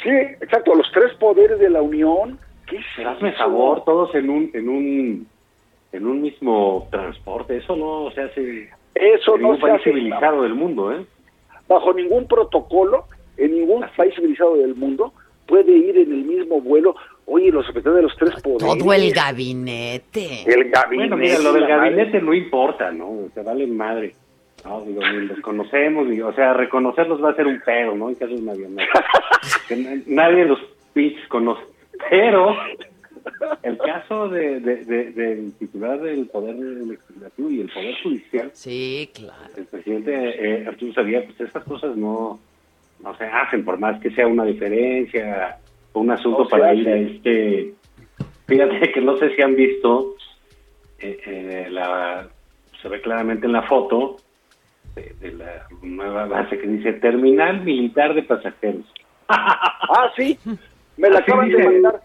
Sí, 0.02 0.10
exacto, 0.10 0.74
los 0.76 0.90
tres 0.92 1.14
poderes 1.16 1.60
de 1.60 1.70
la 1.70 1.82
Unión. 1.82 2.40
¿Qué 2.68 2.78
es 2.78 3.06
hazme 3.06 3.34
favor, 3.34 3.84
todos 3.84 4.14
en 4.16 4.30
un, 4.30 4.50
en 4.54 4.70
un, 4.70 5.28
en 5.92 6.08
un 6.08 6.22
mismo 6.22 6.88
transporte, 6.92 7.58
eso 7.58 7.76
no 7.76 8.10
se 8.12 8.22
hace 8.22 8.70
Eso 8.96 9.36
en 9.36 9.42
no 9.42 9.48
ningún 9.50 9.56
se 9.58 9.62
país 9.62 9.74
hace 9.76 9.84
civilizado 9.92 10.42
del 10.44 10.56
mundo, 10.56 10.92
¿eh? 10.94 11.06
bajo 11.68 11.94
ningún 11.94 12.28
protocolo, 12.28 13.06
en 13.38 13.52
ningún 13.56 13.86
país 13.96 14.16
civilizado 14.16 14.56
del 14.58 14.76
mundo, 14.76 15.14
puede 15.48 15.72
ir 15.72 15.98
en 15.98 16.12
el 16.12 16.24
mismo 16.24 16.62
vuelo. 16.62 16.96
Oye, 17.28 17.52
los 17.52 17.66
representantes 17.66 17.96
de 17.96 18.02
los 18.04 18.16
tres 18.18 18.42
poderes. 18.44 18.78
Todo 18.78 18.94
el 18.94 19.12
gabinete. 19.12 20.44
El 20.46 20.70
gabinete. 20.70 21.10
Bueno, 21.10 21.18
mira, 21.18 21.40
lo 21.40 21.54
del 21.54 21.68
gabinete 21.68 22.22
no 22.22 22.34
importa, 22.34 22.92
¿no? 22.92 23.28
Se 23.34 23.42
vale 23.42 23.66
madre. 23.68 24.14
No, 24.64 24.82
digo, 24.82 25.02
ni 25.02 25.28
los 25.28 25.40
conocemos, 25.42 26.08
o 26.24 26.34
sea, 26.34 26.54
reconocerlos 26.54 27.24
va 27.24 27.30
a 27.32 27.36
ser 27.36 27.46
un 27.48 27.60
pedo, 27.64 27.96
¿no? 27.96 28.10
En 28.10 28.16
caso 28.16 28.34
de 28.34 28.42
una 28.42 28.52
avioneta. 28.54 29.06
Nadie 30.08 30.46
los 30.46 30.60
pinches 30.94 31.28
conoce. 31.28 31.62
Pero 32.10 32.56
el 33.64 33.78
caso 33.78 34.30
de, 34.30 34.60
de- 34.60 34.86
de- 34.86 35.12
del 35.12 35.54
titular 35.58 36.00
del 36.02 36.28
Poder 36.28 36.56
Legislativo 36.56 37.50
y 37.50 37.62
el 37.62 37.70
Poder 37.70 37.96
Judicial, 38.04 38.52
Sí, 38.54 39.10
claro. 39.14 39.52
el 39.58 39.66
presidente 39.66 40.14
eh, 40.14 40.68
Arturo 40.68 40.94
Sabía, 40.94 41.24
pues 41.26 41.40
estas 41.42 41.64
cosas 41.64 41.96
no, 41.96 42.40
no 43.04 43.18
se 43.18 43.24
hacen, 43.26 43.66
por 43.66 43.80
más 43.80 44.00
que 44.02 44.12
sea 44.12 44.28
una 44.28 44.46
diferencia 44.46 45.58
un 46.00 46.12
asunto 46.12 46.46
se 46.46 46.52
para 46.52 46.74
ir 46.74 46.88
a 46.88 46.96
este... 46.98 47.74
Fíjate 48.48 48.92
que 48.92 49.02
no 49.02 49.18
sé 49.18 49.36
si 49.36 49.42
han 49.42 49.56
visto, 49.56 50.16
eh, 51.00 51.20
eh, 51.26 51.68
la, 51.72 52.28
se 52.82 52.90
ve 52.90 53.02
claramente 53.02 53.48
en 53.48 53.54
la 53.54 53.64
foto 53.64 54.18
de, 54.94 55.16
de 55.20 55.32
la 55.34 55.68
nueva 55.82 56.28
base 56.28 56.58
que 56.60 56.68
dice 56.68 56.94
Terminal 56.94 57.62
Militar 57.62 58.14
de 58.14 58.24
Pasajeros. 58.24 58.86
Ah, 59.28 60.12
sí, 60.16 60.38
me 60.98 61.10
la 61.10 61.20
Así 61.20 61.32
acaban 61.32 61.50
de 61.50 61.58
mandar. 61.64 62.02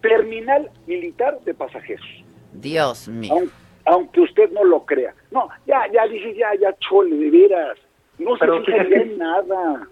Terminal 0.00 0.70
Militar 0.86 1.38
de 1.44 1.54
Pasajeros. 1.54 2.06
Dios 2.52 3.08
mío. 3.08 3.32
Aun- 3.32 3.50
aunque 3.84 4.20
usted 4.20 4.50
no 4.50 4.64
lo 4.64 4.84
crea. 4.84 5.14
No, 5.30 5.48
ya, 5.66 5.82
ya 5.92 6.06
dije, 6.06 6.34
ya, 6.34 6.48
ya, 6.60 6.74
chole, 6.78 7.16
de 7.16 7.30
veras. 7.30 7.78
No 8.18 8.36
se 8.36 8.40
Pero 8.40 8.64
ya 8.64 8.76
en 8.76 9.18
nada. 9.18 9.86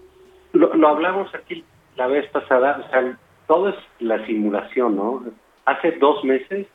Lo, 0.53 0.73
lo 0.75 0.87
hablamos 0.87 1.33
aquí 1.35 1.63
la 1.99 2.07
vez 2.07 2.25
pasada, 2.31 2.81
o 2.87 2.89
sea, 2.89 3.17
todo 3.45 3.69
es 3.69 3.75
la 3.99 4.25
simulación, 4.25 4.95
¿no? 4.95 5.23
Hace 5.65 5.91
dos 5.93 6.23
meses 6.23 6.65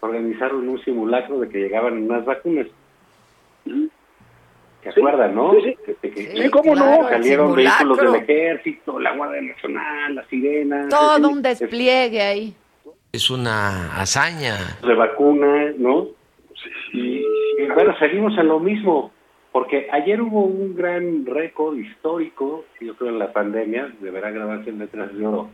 organizaron 0.00 0.68
un 0.68 0.78
simulacro 0.84 1.40
de 1.40 1.48
que 1.48 1.58
llegaban 1.60 2.02
unas 2.02 2.24
vacunas. 2.26 2.66
¿Se 3.64 4.92
Sí, 4.92 5.00
acuerdan, 5.00 5.34
no? 5.34 5.52
sí, 5.54 5.60
sí. 5.64 5.76
Que- 5.86 5.94
que- 5.94 6.10
que- 6.10 6.42
Sí, 6.42 6.50
¿cómo 6.50 6.74
no? 6.74 7.08
Salieron 7.08 7.54
vehículos 7.54 7.96
del 7.96 8.14
ejército, 8.16 9.00
la 9.00 9.16
Guardia 9.16 9.40
Nacional, 9.40 10.14
la 10.14 10.24
Sirena. 10.26 10.88
Todo 10.90 11.26
un 11.30 11.40
despliegue 11.40 12.20
ahí. 12.20 12.54
Es 13.10 13.30
una 13.30 13.98
hazaña. 13.98 14.56
de 14.86 14.94
vacunas, 14.94 15.74
¿no? 15.78 16.08
Y, 16.92 17.24
y 17.58 17.66
bueno, 17.74 17.96
seguimos 17.98 18.36
en 18.36 18.48
lo 18.48 18.60
mismo, 18.60 19.10
porque 19.54 19.86
ayer 19.92 20.20
hubo 20.20 20.46
un 20.46 20.74
gran 20.74 21.24
récord 21.26 21.76
histórico, 21.78 22.64
yo 22.80 22.96
creo 22.96 23.10
en 23.12 23.20
la 23.20 23.32
pandemia, 23.32 23.88
deberá 24.00 24.32
grabarse 24.32 24.70
en 24.70 24.80
letras 24.80 25.16
de 25.16 25.24
oro, 25.24 25.48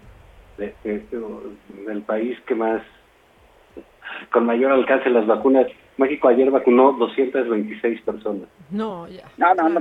de- 0.56 0.74
de- 0.82 1.00
de- 1.00 1.84
del 1.86 2.00
país 2.00 2.38
que 2.46 2.54
más, 2.54 2.80
con 4.32 4.46
mayor 4.46 4.72
alcance 4.72 5.10
las 5.10 5.26
vacunas. 5.26 5.66
México 5.98 6.28
ayer 6.28 6.50
vacunó 6.50 6.92
226 6.92 8.00
personas. 8.00 8.48
No, 8.70 9.06
ya. 9.06 9.24
No, 9.36 9.52
Claro 9.54 9.68
no, 9.68 9.80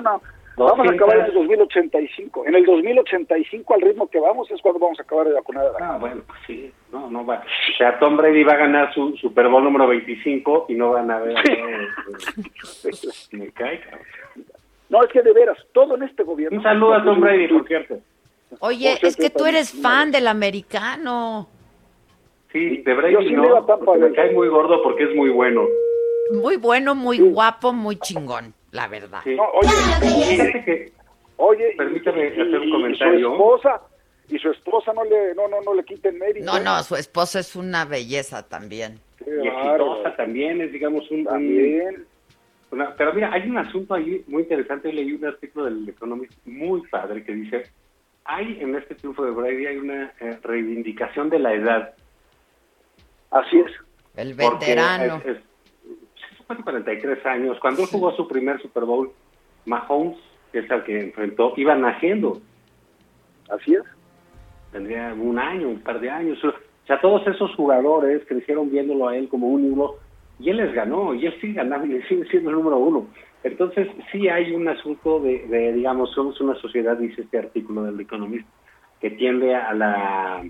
no. 0.00 0.22
Vamos 0.66 0.88
a 0.88 0.92
acabar 0.92 1.18
en 1.18 1.24
el 1.26 1.34
2085. 1.34 2.46
En 2.46 2.54
el 2.54 2.64
2085, 2.64 3.74
al 3.74 3.80
ritmo 3.80 4.08
que 4.08 4.20
vamos, 4.20 4.50
es 4.50 4.60
cuando 4.60 4.80
vamos 4.80 4.98
a 4.98 5.02
acabar 5.02 5.28
de 5.28 5.34
vacunar 5.34 5.66
a 5.66 5.72
la 5.72 5.94
Ah, 5.94 5.98
bueno, 5.98 6.22
pues 6.26 6.38
sí, 6.46 6.72
no, 6.92 7.10
no 7.10 7.24
va. 7.24 7.42
O 7.72 7.76
sea, 7.76 7.98
Tom 7.98 8.16
Brady 8.16 8.44
va 8.44 8.52
a 8.52 8.56
ganar 8.58 8.94
su 8.94 9.16
Super 9.16 9.48
Bowl 9.48 9.64
número 9.64 9.86
25 9.88 10.66
y 10.68 10.74
no 10.74 10.92
van 10.92 11.10
a 11.10 11.20
ver. 11.20 11.34
no, 11.34 13.38
me 13.38 13.50
cae, 13.52 13.80
cabrón. 13.80 14.06
No, 14.90 15.02
es 15.04 15.10
que 15.10 15.22
de 15.22 15.32
veras, 15.32 15.56
todo 15.72 15.96
en 15.96 16.02
este 16.02 16.24
gobierno. 16.24 16.58
Un 16.58 16.64
saludo 16.64 16.94
a 16.94 17.04
Tom 17.04 17.20
Brady, 17.20 17.48
por 17.48 17.66
cierto. 17.66 17.98
Oye, 18.58 18.96
Por 19.00 19.08
es 19.08 19.16
que 19.16 19.30
tú 19.30 19.46
eres 19.46 19.72
fan 19.72 20.10
del 20.10 20.26
americano. 20.26 21.48
Sí, 22.52 22.78
de 22.78 22.94
Brady 22.94 23.32
no, 23.32 23.64
me 23.96 24.12
cae 24.12 24.32
muy 24.32 24.48
gordo 24.48 24.82
porque 24.82 25.04
es 25.04 25.14
muy 25.14 25.30
bueno. 25.30 25.66
Muy 26.32 26.56
bueno, 26.56 26.94
muy 26.94 27.20
guapo, 27.20 27.72
muy 27.72 27.96
chingón, 27.96 28.52
la 28.72 28.88
verdad. 28.88 29.20
Sí. 29.24 29.34
No, 29.36 29.44
oye, 29.50 29.68
Fíjate 30.00 30.64
que, 30.64 30.92
oye, 31.36 31.72
y- 31.74 31.76
Permítame 31.76 32.24
y- 32.24 32.26
hacer 32.28 32.46
un 32.58 32.68
y 32.68 32.70
comentario. 32.72 33.26
su 33.28 33.32
esposa, 33.34 33.80
y 34.28 34.38
su 34.38 34.50
esposa 34.50 34.92
no 34.92 35.04
le, 35.04 35.34
no, 35.34 35.48
no, 35.48 35.60
no 35.62 35.74
le 35.74 35.84
quiten 35.84 36.18
mérito. 36.18 36.46
No, 36.46 36.58
¿eh? 36.58 36.62
no, 36.64 36.82
su 36.82 36.96
esposa 36.96 37.40
es 37.40 37.56
una 37.56 37.84
belleza 37.84 38.48
también. 38.48 39.00
Qué 39.18 39.30
y 39.42 39.48
exitosa 39.48 40.14
también, 40.16 40.60
es 40.60 40.72
digamos 40.72 41.10
un... 41.10 41.24
También. 41.24 42.06
una- 42.70 42.94
pero 42.96 43.12
mira, 43.12 43.32
hay 43.32 43.48
un 43.50 43.58
asunto 43.58 43.94
ahí 43.94 44.24
muy 44.28 44.42
interesante, 44.42 44.88
Yo 44.90 44.94
leí 44.94 45.12
un 45.12 45.24
artículo 45.26 45.64
del 45.66 45.88
Economist 45.88 46.32
muy 46.46 46.82
padre 46.88 47.24
que 47.24 47.32
dice, 47.32 47.64
hay 48.24 48.58
en 48.60 48.76
este 48.76 48.94
triunfo 48.94 49.24
de 49.24 49.32
Brady 49.32 49.66
hay 49.66 49.76
una 49.78 50.12
eh, 50.20 50.38
reivindicación 50.42 51.28
de 51.30 51.38
la 51.40 51.52
edad. 51.54 51.94
Así 53.30 53.58
es. 53.58 53.72
El 54.16 54.34
veterano. 54.34 55.16
es- 55.24 55.36
es- 55.36 55.42
sí, 56.56 56.62
fue 56.62 56.72
43 56.72 57.26
años. 57.26 57.58
Cuando 57.60 57.82
él 57.82 57.88
jugó 57.90 58.12
su 58.16 58.26
primer 58.28 58.60
Super 58.60 58.84
Bowl, 58.84 59.10
Mahomes, 59.66 60.18
que 60.52 60.60
es 60.60 60.70
al 60.70 60.84
que 60.84 61.00
enfrentó, 61.00 61.52
iba 61.56 61.74
naciendo. 61.74 62.40
Así 63.50 63.74
es. 63.74 63.82
Tendría 64.72 65.14
un 65.14 65.38
año, 65.38 65.68
un 65.68 65.80
par 65.80 66.00
de 66.00 66.10
años. 66.10 66.42
O 66.44 66.52
sea, 66.86 67.00
todos 67.00 67.26
esos 67.26 67.54
jugadores 67.54 68.22
crecieron 68.26 68.70
viéndolo 68.70 69.08
a 69.08 69.16
él 69.16 69.28
como 69.28 69.48
un 69.48 69.64
ídolo 69.64 69.96
y 70.38 70.50
él 70.50 70.56
les 70.56 70.72
ganó 70.72 71.14
y 71.14 71.26
él 71.26 71.34
sigue 71.40 71.54
ganando 71.54 71.86
y 71.86 72.02
sigue 72.02 72.24
siendo 72.26 72.50
el 72.50 72.56
número 72.56 72.78
uno. 72.78 73.06
Entonces, 73.42 73.88
sí 74.12 74.28
hay 74.28 74.52
un 74.52 74.68
asunto 74.68 75.20
de, 75.20 75.46
de, 75.46 75.72
digamos, 75.72 76.12
somos 76.12 76.40
una 76.40 76.54
sociedad, 76.56 76.96
dice 76.96 77.22
este 77.22 77.38
artículo 77.38 77.84
del 77.84 78.00
Economist, 78.00 78.46
que 79.00 79.10
tiende 79.10 79.54
a 79.54 79.72
la 79.72 80.42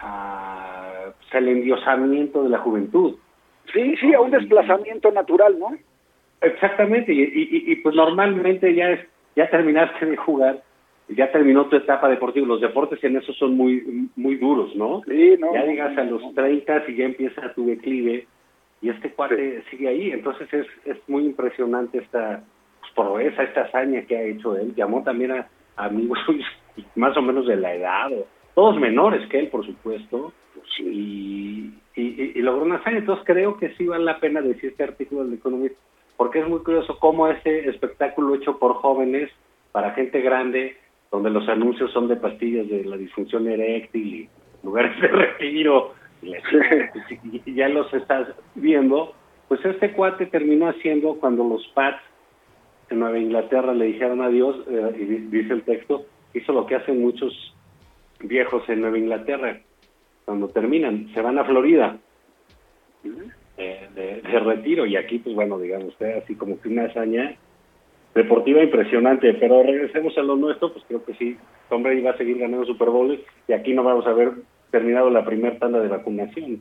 a, 0.00 1.12
pues, 1.18 1.34
al 1.34 1.48
endiosamiento 1.48 2.42
de 2.44 2.50
la 2.50 2.58
juventud. 2.58 3.16
Sí, 3.72 3.96
sí, 3.96 4.14
a 4.14 4.20
un 4.20 4.30
desplazamiento 4.30 5.10
natural, 5.10 5.58
¿no? 5.58 5.76
Exactamente, 6.40 7.12
y, 7.12 7.22
y, 7.22 7.72
y, 7.72 7.76
pues 7.76 7.94
normalmente 7.94 8.74
ya 8.74 8.90
es, 8.90 9.00
ya 9.34 9.48
terminaste 9.50 10.06
de 10.06 10.16
jugar, 10.16 10.62
ya 11.08 11.30
terminó 11.30 11.66
tu 11.66 11.76
etapa 11.76 12.08
deportiva. 12.08 12.46
Los 12.46 12.60
deportes 12.60 13.02
en 13.04 13.16
eso 13.16 13.32
son 13.34 13.56
muy 13.56 14.08
muy 14.16 14.36
duros, 14.36 14.74
¿no? 14.76 15.02
Sí, 15.08 15.36
no. 15.38 15.54
Ya 15.54 15.64
llegas 15.64 15.96
a 15.96 16.04
los 16.04 16.34
30 16.34 16.84
y 16.88 16.96
ya 16.96 17.04
empieza 17.04 17.54
tu 17.54 17.66
declive 17.66 18.26
y 18.82 18.90
este 18.90 19.10
cuate 19.10 19.62
sigue 19.70 19.88
ahí. 19.88 20.10
Entonces 20.10 20.52
es, 20.52 20.66
es 20.84 20.96
muy 21.08 21.24
impresionante 21.24 21.98
esta 21.98 22.42
pues, 22.80 22.92
proeza, 22.94 23.42
esta 23.42 23.62
hazaña 23.62 24.02
que 24.02 24.16
ha 24.16 24.22
hecho 24.22 24.56
él. 24.56 24.74
Llamó 24.74 25.02
también 25.02 25.32
a, 25.32 25.48
amigos 25.76 26.18
más 26.94 27.16
o 27.16 27.22
menos 27.22 27.46
de 27.46 27.56
la 27.56 27.74
edad, 27.74 28.12
o, 28.12 28.26
todos 28.54 28.80
menores 28.80 29.28
que 29.28 29.38
él, 29.38 29.48
por 29.48 29.64
supuesto, 29.66 30.32
y, 30.78 31.72
y, 31.94 32.32
y, 32.34 32.42
logró 32.42 32.64
una 32.64 32.76
hazaña. 32.76 32.98
Entonces 32.98 33.24
creo 33.26 33.56
que 33.56 33.74
sí 33.76 33.86
vale 33.86 34.04
la 34.04 34.20
pena 34.20 34.40
decir 34.40 34.70
este 34.70 34.84
artículo 34.84 35.24
del 35.24 35.34
Economist, 35.34 35.76
porque 36.16 36.40
es 36.40 36.48
muy 36.48 36.60
curioso 36.60 36.98
cómo 36.98 37.28
este 37.28 37.68
espectáculo 37.68 38.34
hecho 38.34 38.58
por 38.58 38.74
jóvenes, 38.74 39.30
para 39.72 39.92
gente 39.92 40.20
grande, 40.20 40.76
donde 41.10 41.30
los 41.30 41.48
anuncios 41.48 41.92
son 41.92 42.08
de 42.08 42.16
pastillas 42.16 42.68
de 42.68 42.84
la 42.84 42.96
disfunción 42.96 43.46
eréctil 43.46 44.14
y 44.14 44.28
lugares 44.62 45.00
de 45.00 45.08
retiro, 45.08 45.94
y 46.22 46.34
ya 47.54 47.68
los 47.68 47.92
estás 47.92 48.28
viendo, 48.54 49.14
pues 49.48 49.64
este 49.64 49.92
cuate 49.92 50.26
terminó 50.26 50.68
haciendo 50.68 51.16
cuando 51.16 51.44
los 51.44 51.66
Pats 51.68 52.02
en 52.88 53.00
Nueva 53.00 53.18
Inglaterra 53.18 53.74
le 53.74 53.86
dijeron 53.86 54.22
adiós, 54.22 54.56
eh, 54.68 54.96
y 54.98 55.04
dice 55.04 55.52
el 55.52 55.62
texto, 55.62 56.06
hizo 56.34 56.52
lo 56.52 56.66
que 56.66 56.76
hacen 56.76 57.00
muchos 57.00 57.54
viejos 58.20 58.68
en 58.68 58.80
Nueva 58.80 58.98
Inglaterra, 58.98 59.60
cuando 60.26 60.48
terminan, 60.48 61.08
se 61.14 61.22
van 61.22 61.38
a 61.38 61.44
Florida 61.44 61.96
eh, 63.56 63.88
de, 63.94 64.20
de, 64.20 64.40
retiro, 64.40 64.84
y 64.84 64.96
aquí, 64.96 65.20
pues 65.20 65.34
bueno, 65.34 65.58
digamos, 65.58 65.88
usted 65.88 66.18
así 66.18 66.34
como 66.34 66.60
que 66.60 66.68
una 66.68 66.84
hazaña 66.84 67.36
deportiva 68.14 68.62
impresionante, 68.62 69.32
pero 69.34 69.62
regresemos 69.62 70.18
a 70.18 70.22
lo 70.22 70.36
nuestro, 70.36 70.72
pues 70.72 70.84
creo 70.88 71.04
que 71.04 71.14
sí, 71.14 71.38
Tom 71.68 71.84
Brady 71.84 72.02
va 72.02 72.10
a 72.10 72.16
seguir 72.16 72.38
ganando 72.38 72.66
Super 72.66 72.90
Bowls, 72.90 73.20
y 73.46 73.52
aquí 73.52 73.72
no 73.72 73.84
vamos 73.84 74.06
a 74.06 74.12
ver 74.12 74.32
terminado 74.72 75.10
la 75.10 75.24
primera 75.24 75.58
tanda 75.58 75.80
de 75.80 75.88
vacunación. 75.88 76.60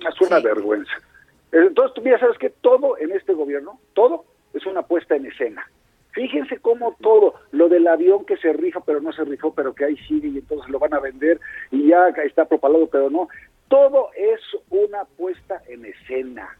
Es 0.00 0.20
una 0.20 0.40
vergüenza. 0.40 0.92
Entonces, 1.52 1.94
tú 1.94 2.02
ya 2.02 2.18
sabes 2.18 2.38
que 2.38 2.50
todo 2.50 2.98
en 2.98 3.12
este 3.12 3.34
gobierno, 3.34 3.78
todo 3.94 4.24
es 4.52 4.66
una 4.66 4.82
puesta 4.82 5.14
en 5.14 5.26
escena. 5.26 5.64
Fíjense 6.12 6.58
cómo 6.58 6.96
todo, 7.00 7.34
lo 7.52 7.68
del 7.68 7.86
avión 7.86 8.24
que 8.24 8.36
se 8.36 8.52
rifa 8.52 8.80
pero 8.80 9.00
no 9.00 9.12
se 9.12 9.24
rifó, 9.24 9.54
pero 9.54 9.74
que 9.74 9.84
ahí 9.84 9.96
sigue 10.08 10.28
y 10.28 10.38
entonces 10.38 10.68
lo 10.68 10.78
van 10.78 10.94
a 10.94 11.00
vender 11.00 11.40
y 11.70 11.88
ya 11.88 12.08
está 12.24 12.46
propalado 12.46 12.88
pero 12.88 13.10
no. 13.10 13.28
Todo 13.68 14.10
es 14.16 14.40
una 14.70 15.04
puesta 15.16 15.62
en 15.68 15.84
escena. 15.84 16.56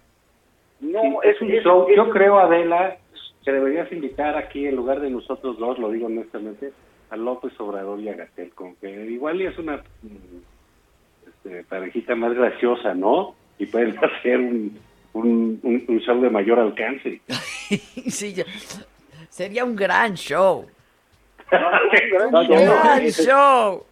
No, 0.80 1.02
sí, 1.02 1.16
es, 1.24 1.42
es, 1.42 1.64
yo, 1.64 1.86
es, 1.88 1.96
yo 1.96 2.10
creo, 2.10 2.38
Adela, 2.38 2.96
que 3.44 3.52
deberías 3.52 3.90
invitar 3.92 4.36
aquí 4.36 4.66
en 4.66 4.76
lugar 4.76 5.00
de 5.00 5.10
nosotros 5.10 5.58
dos, 5.58 5.78
lo 5.78 5.90
digo 5.90 6.06
honestamente, 6.06 6.72
a 7.10 7.16
López 7.16 7.52
Obrador 7.58 8.00
y 8.00 8.08
a 8.08 8.14
Gatel, 8.14 8.50
con 8.50 8.76
que 8.76 8.88
igual 8.88 9.40
es 9.40 9.58
una 9.58 9.82
este, 11.26 11.64
parejita 11.64 12.14
más 12.14 12.34
graciosa, 12.34 12.94
¿no? 12.94 13.34
Y 13.58 13.66
pueden 13.66 13.98
hacer 14.04 14.38
un, 14.38 14.78
un, 15.12 15.60
un, 15.62 15.84
un 15.88 16.00
show 16.00 16.20
de 16.20 16.30
mayor 16.30 16.60
alcance. 16.60 17.20
sí, 17.28 18.34
yo, 18.34 18.44
sería 19.30 19.64
un 19.64 19.74
gran 19.74 20.14
show. 20.14 20.66
un 21.52 22.30
no, 22.30 22.46
gran 22.46 23.02
no, 23.02 23.10
show. 23.10 23.84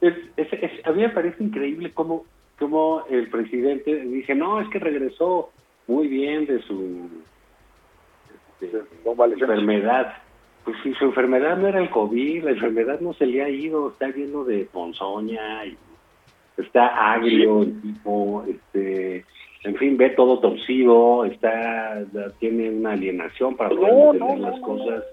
Es, 0.00 0.14
es, 0.36 0.52
es, 0.52 0.86
a 0.86 0.90
mí 0.92 1.02
me 1.02 1.08
parece 1.08 1.42
increíble 1.42 1.92
cómo, 1.94 2.26
cómo 2.58 3.04
el 3.08 3.30
presidente 3.30 4.00
dice, 4.00 4.34
no, 4.34 4.60
es 4.60 4.68
que 4.68 4.78
regresó 4.78 5.50
muy 5.86 6.08
bien 6.08 6.44
de 6.46 6.60
su 6.62 7.08
este, 8.60 8.82
enfermedad. 9.06 10.14
Pues 10.64 10.76
si 10.82 10.94
su 10.94 11.04
enfermedad 11.04 11.56
no 11.56 11.68
era 11.68 11.80
el 11.80 11.90
COVID, 11.90 12.44
la 12.44 12.50
enfermedad 12.50 13.00
no 13.00 13.12
se 13.14 13.26
le 13.26 13.42
ha 13.42 13.48
ido, 13.48 13.90
está 13.90 14.08
lleno 14.08 14.44
de 14.44 14.64
ponzoña 14.64 15.64
y 15.66 15.76
está 16.56 17.12
agrio 17.12 17.62
el 17.62 17.80
tipo, 17.82 18.44
este, 18.48 19.24
en 19.64 19.76
fin, 19.76 19.96
ve 19.96 20.10
todo 20.10 20.40
torcido, 20.40 21.24
está, 21.24 22.04
tiene 22.38 22.70
una 22.70 22.92
alienación 22.92 23.56
para 23.56 23.70
poder 23.70 23.92
no, 23.92 24.12
entender 24.12 24.38
no, 24.38 24.50
las 24.50 24.60
no, 24.60 24.66
cosas. 24.66 25.04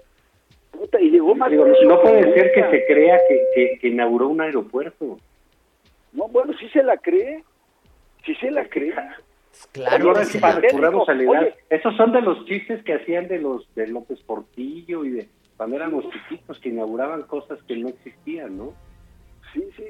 Puta, 0.70 1.00
y 1.00 1.10
llegó 1.10 1.34
más 1.34 1.50
Digo, 1.50 1.66
no 1.84 2.00
puede 2.00 2.34
ser 2.34 2.52
que 2.52 2.70
se 2.70 2.86
crea 2.86 3.18
que, 3.28 3.40
que, 3.54 3.78
que, 3.78 3.88
inauguró 3.88 4.28
un 4.28 4.42
aeropuerto. 4.42 5.18
No, 6.12 6.28
bueno, 6.28 6.52
sí 6.58 6.68
se 6.68 6.82
la 6.82 6.98
cree, 6.98 7.44
sí 8.26 8.34
se 8.36 8.50
la 8.50 8.68
cree. 8.68 8.94
Claro, 9.72 10.08
ahora 10.08 10.24
sí 10.24 10.38
recurramos 10.38 11.08
a 11.08 11.14
la 11.14 11.22
edad. 11.22 11.54
Esos 11.70 11.96
son 11.96 12.12
de 12.12 12.20
los 12.20 12.44
chistes 12.44 12.82
que 12.84 12.94
hacían 12.94 13.28
de 13.28 13.38
los 13.38 13.74
de 13.74 13.86
López 13.86 14.20
Portillo 14.20 15.04
y 15.04 15.10
de 15.10 15.28
cuando 15.56 15.76
éramos 15.76 16.04
chiquitos 16.10 16.58
que 16.58 16.70
inauguraban 16.70 17.22
cosas 17.22 17.62
que 17.62 17.76
no 17.76 17.88
existían, 17.88 18.58
¿no? 18.58 18.74
Sí, 19.52 19.64
sí. 19.76 19.84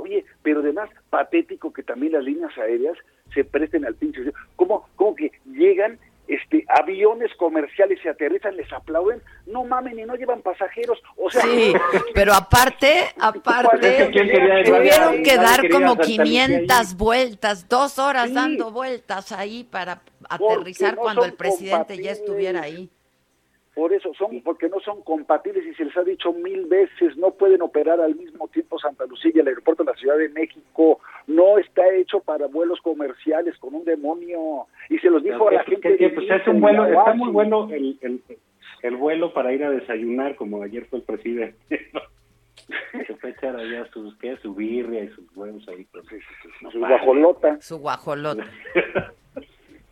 Oye, 0.00 0.24
pero 0.42 0.60
además 0.60 0.90
patético 1.10 1.72
que 1.72 1.82
también 1.82 2.12
las 2.12 2.24
líneas 2.24 2.56
aéreas 2.58 2.96
se 3.34 3.44
presten 3.44 3.84
al 3.84 3.94
pinche. 3.94 4.20
¿Cómo, 4.56 4.88
cómo 4.96 5.14
que 5.14 5.30
llegan 5.46 5.98
este 6.26 6.64
aviones 6.68 7.30
comerciales 7.36 7.98
se 8.02 8.08
aterrizan, 8.08 8.56
les 8.56 8.72
aplauden? 8.72 9.20
No 9.46 9.64
mamen 9.64 9.98
y 9.98 10.04
no 10.04 10.14
llevan 10.14 10.42
pasajeros. 10.42 11.00
O 11.16 11.30
sea, 11.30 11.42
sí, 11.42 11.72
pero 12.14 12.32
aparte, 12.34 13.06
aparte, 13.18 14.10
tuvieron 14.64 15.22
que 15.22 15.36
dar 15.36 15.68
como 15.68 15.96
500 15.98 16.96
vueltas, 16.96 17.68
dos 17.68 17.98
horas 17.98 18.28
Sí. 18.28 18.34
dando 18.34 18.70
vueltas 18.70 19.32
ahí 19.32 19.64
para 19.64 20.02
aterrizar 20.28 20.94
no 20.96 21.02
cuando 21.02 21.24
el 21.24 21.34
presidente 21.34 21.98
ya 21.98 22.12
estuviera 22.12 22.62
ahí. 22.62 22.90
Por 23.74 23.92
eso 23.92 24.12
son, 24.14 24.42
porque 24.42 24.68
no 24.68 24.80
son 24.80 25.00
compatibles 25.02 25.64
y 25.64 25.72
se 25.74 25.84
les 25.84 25.96
ha 25.96 26.02
dicho 26.02 26.32
mil 26.32 26.66
veces, 26.66 27.16
no 27.16 27.30
pueden 27.30 27.62
operar 27.62 28.00
al 28.00 28.16
mismo 28.16 28.48
tiempo 28.48 28.78
Santa 28.78 29.06
Lucía 29.06 29.30
y 29.34 29.38
el 29.38 29.46
aeropuerto 29.48 29.84
de 29.84 29.92
la 29.92 29.96
Ciudad 29.96 30.18
de 30.18 30.28
México, 30.28 30.98
no 31.28 31.56
está 31.56 31.88
hecho 31.94 32.20
para 32.20 32.46
vuelos 32.48 32.80
comerciales 32.82 33.56
con 33.58 33.74
un 33.74 33.84
demonio, 33.84 34.66
y 34.88 34.98
se 34.98 35.08
los 35.08 35.22
dijo 35.22 35.48
a 35.48 35.52
la 35.52 35.64
gente. 35.64 35.96
que- 35.96 36.08
pues, 36.10 36.28
es 36.30 36.46
un 36.48 36.60
vuelo, 36.60 36.84
está 36.84 37.14
muy 37.14 37.30
bueno 37.30 37.68
el, 37.70 37.96
el, 38.02 38.20
el 38.82 38.96
vuelo 38.96 39.32
para 39.32 39.52
ir 39.52 39.62
a 39.64 39.70
desayunar, 39.70 40.34
como 40.34 40.62
ayer 40.62 40.84
fue 40.86 40.98
el 40.98 41.04
presidente. 41.04 41.56
Se 43.06 43.14
fue 43.16 43.30
a 43.30 43.32
echar 43.32 43.56
allá 43.56 43.86
sus, 43.92 44.14
¿qué? 44.18 44.36
Su 44.36 44.54
birria 44.54 45.02
y 45.04 45.08
sus 45.08 45.24
huevos 45.36 45.66
ahí. 45.68 45.86
Pues, 45.92 46.04
Su 46.70 46.78
guajolota. 46.78 47.60
Su 47.60 47.78
guajolota. 47.78 48.44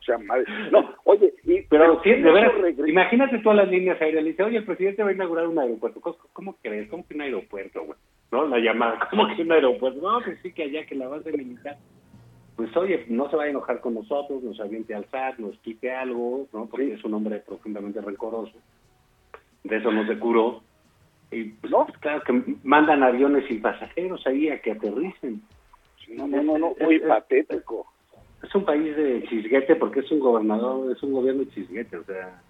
sea, 0.09 0.18
madre. 0.18 0.44
No, 0.72 0.94
oye, 1.05 1.32
y, 1.44 1.62
Pero 1.62 2.02
sí, 2.02 2.10
de 2.10 2.30
veras, 2.32 2.52
imagínate 2.86 3.39
todas 3.39 3.59
las 3.59 3.68
líneas 3.68 4.01
aéreas. 4.01 4.24
Le 4.24 4.30
dice, 4.30 4.43
oye, 4.43 4.59
el 4.59 4.64
presidente 4.64 5.02
va 5.02 5.10
a 5.10 5.12
inaugurar 5.12 5.47
un 5.47 5.59
aeropuerto. 5.59 6.01
¿Cómo, 6.01 6.16
cómo 6.32 6.56
crees? 6.62 6.89
¿Cómo 6.89 7.06
que 7.06 7.14
un 7.14 7.20
aeropuerto, 7.22 7.85
güey? 7.85 7.98
¿No? 8.32 8.47
La 8.47 8.59
llamada, 8.59 9.06
¿cómo 9.10 9.26
que 9.36 9.43
un 9.43 9.52
aeropuerto? 9.52 10.01
No, 10.01 10.20
pues 10.24 10.39
sí 10.43 10.52
que 10.52 10.64
allá, 10.64 10.85
que 10.86 10.94
la 10.94 11.09
base 11.09 11.30
militar. 11.32 11.76
Pues 12.56 12.76
oye, 12.76 13.05
no 13.09 13.30
se 13.30 13.36
va 13.36 13.44
a 13.44 13.48
enojar 13.48 13.80
con 13.80 13.94
nosotros, 13.94 14.43
nos 14.43 14.59
aviente 14.60 14.93
al 14.94 15.05
SAT, 15.10 15.39
nos 15.39 15.56
quite 15.60 15.93
algo, 15.94 16.48
¿no? 16.52 16.66
Porque 16.66 16.93
es 16.94 17.05
un 17.05 17.14
hombre 17.14 17.39
profundamente 17.47 18.01
rencoroso. 18.01 18.52
De 19.62 19.76
eso 19.76 19.93
no 19.93 20.05
se 20.06 20.18
curó. 20.18 20.60
Y 21.30 21.44
pues, 21.44 21.72
claro 22.01 22.22
que 22.22 22.43
mandan 22.64 23.02
aviones 23.02 23.44
sin 23.47 23.60
pasajeros 23.62 24.26
ahí 24.26 24.48
a 24.48 24.60
que 24.60 24.72
aterricen. 24.72 25.40
No, 26.09 26.26
no, 26.26 26.43
no, 26.43 26.59
no, 26.59 26.74
muy 26.80 26.97
es- 26.97 27.02
patético. 27.02 27.86
Es 28.43 28.55
un 28.55 28.65
país 28.65 28.97
de 28.97 29.24
chisguete 29.28 29.77
porque 29.77 30.01
es 30.01 30.10
un 30.10 30.20
gobernador, 30.20 30.90
es 30.93 31.02
un 31.02 31.12
gobierno 31.12 31.44
de 31.44 31.51
chisguete, 31.51 31.97
o 31.97 32.05
sea. 32.05 32.40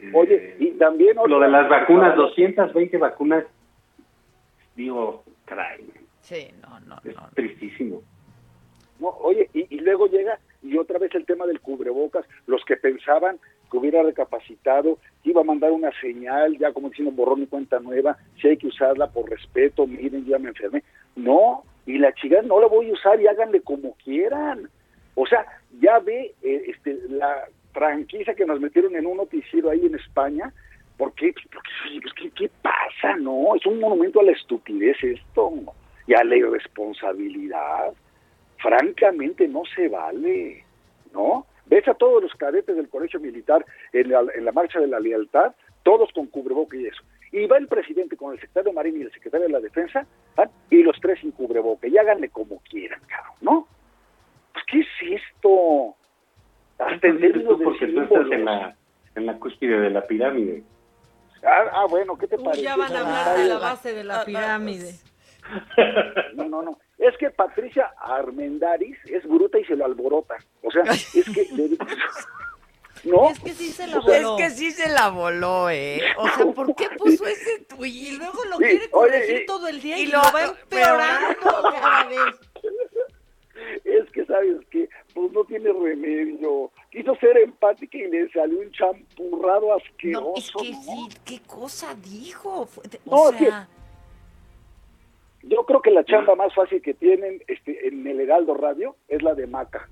eh, 0.00 0.10
Oye, 0.14 0.56
y 0.58 0.70
también... 0.72 1.16
lo 1.26 1.38
de 1.40 1.48
las 1.48 1.68
vacunas, 1.68 2.16
220 2.16 2.96
vacunas, 2.98 3.44
digo, 4.74 5.24
caray, 5.44 5.84
Sí, 6.20 6.48
no, 6.60 6.80
no, 6.80 6.96
es 7.04 7.14
tristísimo. 7.34 8.02
No, 8.98 9.08
oye, 9.20 9.48
y, 9.54 9.76
y 9.76 9.78
luego 9.78 10.08
llega 10.08 10.40
y 10.60 10.76
otra 10.76 10.98
vez 10.98 11.14
el 11.14 11.24
tema 11.24 11.46
del 11.46 11.60
cubrebocas, 11.60 12.26
los 12.48 12.64
que 12.64 12.76
pensaban 12.76 13.38
que 13.70 13.76
hubiera 13.76 14.02
recapacitado, 14.02 14.98
que 15.22 15.30
iba 15.30 15.42
a 15.42 15.44
mandar 15.44 15.70
una 15.70 15.92
señal, 16.00 16.58
ya 16.58 16.72
como 16.72 16.88
diciendo 16.88 17.12
borrón 17.12 17.42
y 17.42 17.46
cuenta 17.46 17.78
nueva, 17.78 18.16
si 18.40 18.48
hay 18.48 18.56
que 18.56 18.66
usarla 18.66 19.08
por 19.10 19.30
respeto, 19.30 19.86
miren, 19.86 20.24
ya 20.24 20.38
me 20.38 20.48
enfermé. 20.48 20.82
No, 21.14 21.62
y 21.86 21.98
la 21.98 22.12
chica 22.14 22.42
no 22.42 22.60
la 22.60 22.66
voy 22.66 22.90
a 22.90 22.94
usar 22.94 23.20
y 23.20 23.28
háganle 23.28 23.60
como 23.60 23.94
quieran. 24.02 24.68
O 25.16 25.26
sea, 25.26 25.44
ya 25.80 25.98
ve 25.98 26.34
eh, 26.42 26.62
este, 26.68 26.96
la 27.08 27.48
franquicia 27.72 28.34
que 28.34 28.46
nos 28.46 28.60
metieron 28.60 28.94
en 28.94 29.06
un 29.06 29.16
noticiero 29.16 29.70
ahí 29.70 29.84
en 29.84 29.96
España, 29.96 30.52
porque, 30.96 31.34
pues, 31.52 32.12
¿qué, 32.14 32.30
qué 32.30 32.50
pasa? 32.62 33.16
No, 33.16 33.54
es 33.56 33.66
un 33.66 33.80
monumento 33.80 34.20
a 34.20 34.24
la 34.24 34.32
estupidez 34.32 34.96
esto, 35.02 35.52
y 36.06 36.14
a 36.14 36.22
la 36.22 36.36
irresponsabilidad 36.36 37.92
francamente 38.58 39.48
no 39.48 39.62
se 39.74 39.88
vale, 39.88 40.64
¿no? 41.12 41.46
Ves 41.66 41.86
a 41.88 41.94
todos 41.94 42.22
los 42.22 42.32
cadetes 42.34 42.76
del 42.76 42.88
colegio 42.88 43.20
militar 43.20 43.64
en 43.92 44.10
la, 44.10 44.24
en 44.34 44.44
la 44.44 44.52
marcha 44.52 44.80
de 44.80 44.86
la 44.86 45.00
lealtad, 45.00 45.54
todos 45.82 46.10
con 46.12 46.26
cubreboca 46.26 46.76
y 46.76 46.86
eso. 46.86 47.02
Y 47.32 47.46
va 47.46 47.58
el 47.58 47.66
presidente 47.66 48.16
con 48.16 48.32
el 48.32 48.40
secretario 48.40 48.70
de 48.70 48.76
Marina 48.76 48.98
y 48.98 49.02
el 49.02 49.12
secretario 49.12 49.46
de 49.46 49.52
la 49.52 49.60
Defensa, 49.60 50.06
¿ah? 50.36 50.48
y 50.70 50.82
los 50.82 50.98
tres 51.00 51.20
sin 51.20 51.32
cubreboca, 51.32 51.88
y 51.88 51.98
háganle 51.98 52.28
como 52.28 52.60
quieran, 52.70 53.00
¿no? 53.40 53.66
¿Qué 54.66 54.80
es 54.80 55.20
esto? 55.32 55.94
Términos 57.00 57.42
Tú, 57.58 57.62
porque 57.64 57.86
tú 57.86 58.00
estás 58.02 58.30
en 58.32 58.44
la, 58.44 58.76
en 59.14 59.26
la 59.26 59.38
cúspide 59.38 59.80
de 59.80 59.90
la 59.90 60.06
pirámide. 60.06 60.62
Ah, 61.42 61.64
ah, 61.72 61.86
bueno, 61.88 62.16
¿qué 62.18 62.26
te 62.26 62.36
parece? 62.38 62.62
ya 62.62 62.76
van 62.76 62.94
a 62.94 63.00
hablar 63.00 63.38
de 63.38 63.44
la 63.44 63.58
base 63.58 63.92
de 63.94 64.04
la 64.04 64.24
pirámide. 64.24 64.94
No, 66.34 66.44
no, 66.48 66.62
no. 66.62 66.78
Es 66.98 67.16
que 67.18 67.30
Patricia 67.30 67.92
Armendaris 68.00 68.96
es 69.06 69.22
bruta 69.24 69.58
y 69.58 69.64
se 69.64 69.76
lo 69.76 69.84
alborota. 69.84 70.34
O 70.62 70.70
sea, 70.70 70.82
es 70.82 71.12
que... 71.34 71.46
¿No? 73.04 73.30
Es 73.30 73.38
que 73.38 73.50
sí 73.50 73.70
se 73.70 73.86
la 73.86 73.98
O 73.98 74.02
sea, 74.02 74.18
voló. 74.22 74.38
Es 74.38 74.42
que 74.44 74.50
sí 74.58 74.70
se 74.72 74.88
la 74.88 75.10
voló, 75.10 75.70
¿eh? 75.70 76.00
O 76.16 76.28
sea, 76.28 76.46
¿por 76.54 76.74
qué 76.74 76.88
puso 76.96 77.26
ese 77.26 77.60
tuit? 77.68 77.94
Y 77.94 78.16
luego 78.16 78.44
lo 78.46 78.56
Sí, 78.56 78.64
quiere 78.64 78.90
corregir 78.90 79.46
todo 79.46 79.68
el 79.68 79.80
día 79.80 79.98
y, 79.98 80.02
y 80.02 80.06
lo, 80.06 80.18
lo- 80.22 80.32
va 80.32 80.42
empeorando 80.44 81.38
cada 81.72 82.04
vez. 82.08 82.40
Es 83.84 84.10
que, 84.12 84.24
¿sabes 84.26 84.56
qué? 84.70 84.88
Pues 85.14 85.32
no 85.32 85.44
tiene 85.44 85.72
remedio. 85.72 86.70
Quiso 86.90 87.14
ser 87.16 87.36
empática 87.38 87.98
y 87.98 88.06
le 88.10 88.28
salió 88.30 88.58
un 88.60 88.70
champurrado 88.72 89.74
asqueroso. 89.74 90.22
No, 90.30 90.34
es 90.36 90.50
que 90.52 90.72
¿no? 90.72 90.82
sí, 90.82 91.08
¿qué 91.24 91.40
cosa 91.46 91.94
dijo? 91.94 92.68
No, 93.04 93.16
O 93.16 93.30
es 93.30 93.36
que- 93.36 93.44
sea, 93.46 93.68
Yo 95.42 95.64
creo 95.64 95.80
que 95.80 95.90
la 95.92 96.04
chamba 96.04 96.34
más 96.34 96.52
fácil 96.54 96.82
que 96.82 96.94
tienen 96.94 97.40
este, 97.46 97.86
en 97.86 98.04
el 98.06 98.20
Heraldo 98.20 98.54
Radio 98.54 98.96
es 99.08 99.22
la 99.22 99.34
de 99.34 99.46
Maca. 99.46 99.88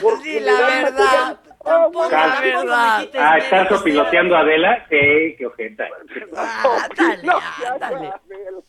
Porque 0.00 0.38
sí, 0.38 0.40
la 0.40 0.52
verdad. 0.52 1.04
Ah, 1.06 1.40
Tampoco, 1.62 2.10
la 2.10 2.40
verdad. 2.40 3.08
Ah, 3.18 3.36
¿estás 3.38 3.82
piloteando 3.82 4.34
a 4.34 4.40
Adela? 4.40 4.86
Sí, 4.88 5.34
qué 5.36 5.44
ojeta. 5.46 5.84
Ándale, 6.34 7.22
No, 7.22 7.38
ya, 7.62 7.72
ándale. 7.74 8.06
ya, 8.06 8.14
Adela. 8.14 8.60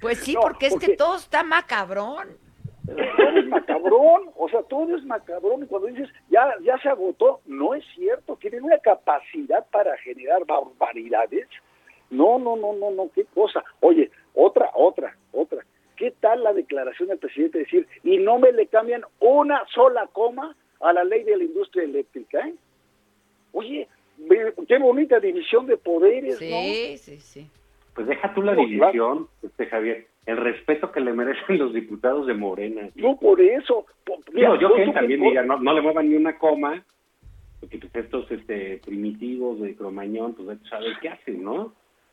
Pues 0.00 0.18
sí, 0.18 0.34
No, 0.34 0.40
porque 0.42 0.66
es 0.66 0.74
que 0.74 0.80
porque- 0.80 0.96
todo 0.96 1.16
está 1.16 1.42
macabrón. 1.42 2.28
Todo 2.94 3.38
es 3.38 3.46
macabrón, 3.46 4.30
o 4.36 4.48
sea, 4.48 4.62
todo 4.62 4.96
es 4.96 5.04
macabrón. 5.04 5.62
Y 5.62 5.66
cuando 5.66 5.88
dices, 5.88 6.08
ya, 6.30 6.54
ya 6.62 6.78
se 6.78 6.88
agotó, 6.88 7.40
no 7.46 7.74
es 7.74 7.84
cierto. 7.94 8.36
Tienen 8.36 8.64
una 8.64 8.78
capacidad 8.78 9.66
para 9.70 9.96
generar 9.98 10.44
barbaridades. 10.46 11.46
No, 12.10 12.38
no, 12.38 12.56
no, 12.56 12.72
no, 12.74 12.90
no, 12.90 13.10
qué 13.14 13.24
cosa. 13.34 13.62
Oye, 13.80 14.10
otra, 14.34 14.70
otra, 14.74 15.16
otra. 15.32 15.64
¿Qué 15.96 16.12
tal 16.12 16.42
la 16.44 16.52
declaración 16.52 17.08
del 17.08 17.18
presidente 17.18 17.58
de 17.58 17.64
decir, 17.64 17.86
y 18.04 18.18
no 18.18 18.38
me 18.38 18.52
le 18.52 18.66
cambian 18.68 19.02
una 19.18 19.64
sola 19.74 20.08
coma 20.12 20.56
a 20.80 20.92
la 20.92 21.04
ley 21.04 21.24
de 21.24 21.36
la 21.36 21.44
industria 21.44 21.84
eléctrica? 21.84 22.46
¿eh? 22.46 22.54
Oye, 23.52 23.88
qué 24.68 24.78
bonita 24.78 25.18
división 25.18 25.66
de 25.66 25.76
poderes, 25.76 26.34
¿no? 26.34 26.38
Sí, 26.38 26.98
sí, 26.98 27.20
sí. 27.20 27.50
Pues 27.98 28.06
deja 28.06 28.32
tú 28.32 28.42
la 28.42 28.54
No, 28.54 28.60
división, 28.60 29.26
este 29.42 29.66
Javier, 29.66 30.06
el 30.24 30.36
respeto 30.36 30.92
que 30.92 31.00
le 31.00 31.12
merecen 31.12 31.58
los 31.58 31.74
diputados 31.74 32.28
de 32.28 32.34
Morena. 32.34 32.88
No, 32.94 33.16
por 33.18 33.40
eso. 33.40 33.86
po- 34.06 34.20
mira, 34.32 34.56
yo 34.60 34.72
que 34.72 34.84
él 34.84 34.92
también 34.94 35.20
diga, 35.20 35.42
no, 35.42 35.58
no 35.58 35.72
le 35.74 35.82
muevan 35.82 36.08
ni 36.08 36.14
una 36.14 36.38
coma, 36.38 36.84
porque 37.58 37.78
pues 37.78 37.92
estos 37.96 38.30
este, 38.30 38.80
primitivos 38.86 39.60
de 39.60 39.74
Cromañón, 39.74 40.34
pues 40.34 40.60
saber 40.70 40.92
qué 41.02 41.08
hacen, 41.08 41.42
¿no? 41.42 41.72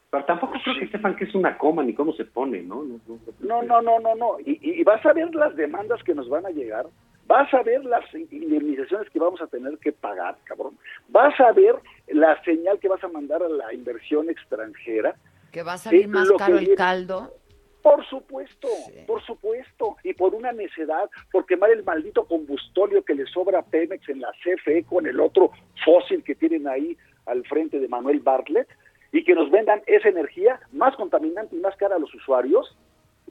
Pero 0.10 0.26
tampoco 0.26 0.53
creo 0.64 0.80
que 0.80 0.88
sepan 0.88 1.16
qué 1.16 1.26
es 1.26 1.36
una 1.36 1.56
coma 1.56 1.84
ni 1.84 1.94
cómo 1.94 2.14
se 2.14 2.26
pone, 2.26 2.64
¿no? 2.64 2.84
No, 2.84 2.99
no, 3.07 3.20
No, 3.41 3.62
no, 3.62 3.82
no, 3.84 3.99
no, 3.99 4.16
no. 4.16 4.40
Y, 4.40 4.57
y 4.80 4.84
vas 4.84 5.06
a 5.06 5.14
ver 5.14 5.36
las 5.36 5.56
demandas 5.56 6.02
que 6.02 6.16
nos 6.16 6.28
van 6.30 6.48
a 6.48 6.49
llegar. 6.49 6.88
Vas 7.28 7.53
a 7.53 7.62
ver 7.62 7.86
las 7.86 8.06
indemnizaciones 8.16 9.07
que 9.12 9.20
vamos 9.20 9.40
a 9.40 9.45
tener 9.48 9.78
que 9.78 9.91
pagar, 9.91 10.36
cabrón. 10.45 10.78
Vas 11.10 11.40
a 11.40 11.52
ver 11.52 11.76
la 12.07 12.41
señal 12.44 12.80
que 12.80 12.88
vas 12.88 13.03
a 13.03 13.07
mandar 13.07 13.44
a 13.44 13.49
la 13.49 13.72
inversión 13.72 14.32
extranjera. 14.32 15.14
Que 15.56 15.64
va 15.64 15.76
a 15.76 15.77
salir 15.77 16.10
más 16.10 16.30
que 16.30 16.36
caro 16.36 16.57
el 16.57 16.76
caldo. 16.76 17.34
Por 17.82 18.06
supuesto, 18.07 18.68
por 19.07 19.23
supuesto. 19.23 19.95
Y 20.03 20.14
por 20.14 20.36
una 20.36 20.52
necedad, 20.52 21.10
por 21.32 21.45
quemar 21.45 21.72
el 21.72 21.82
maldito 21.82 22.26
combustóleo 22.26 23.06
que 23.06 23.15
le 23.15 23.26
sobra 23.27 23.60
a 23.60 23.61
Pemex 23.61 24.10
en 24.10 24.19
la 24.19 24.34
CFE 24.44 24.84
con 24.84 25.07
el 25.07 25.18
otro 25.22 25.52
fósil 25.86 26.26
que 26.26 26.36
tienen 26.36 26.68
ahí 26.68 26.98
al 27.26 27.45
frente 27.45 27.80
de 27.80 27.88
Manuel 27.88 28.19
Bartlett 28.19 28.68
y 29.14 29.23
que 29.23 29.34
nos 29.34 29.49
vendan 29.49 29.82
esa 29.88 30.10
energía 30.10 30.60
más 30.73 30.94
contaminante 30.98 31.56
y 31.56 31.60
más 31.60 31.73
cara 31.77 31.95
a 31.95 31.99
los 31.99 32.14
usuarios. 32.14 32.77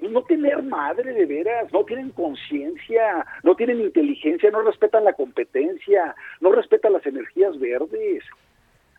No 0.01 0.23
tener 0.23 0.63
madre 0.63 1.13
de 1.13 1.27
veras, 1.27 1.71
no 1.75 1.85
tienen 1.85 2.09
conciencia, 2.09 3.27
no 3.43 3.55
tienen 3.55 3.83
inteligencia, 3.83 4.51
no 4.51 4.63
respetan 4.63 5.05
la 5.05 5.13
competencia, 5.13 6.15
no 6.41 6.53
respetan 6.53 6.95
las 6.95 7.05
energías 7.05 7.59
verdes. 7.59 8.25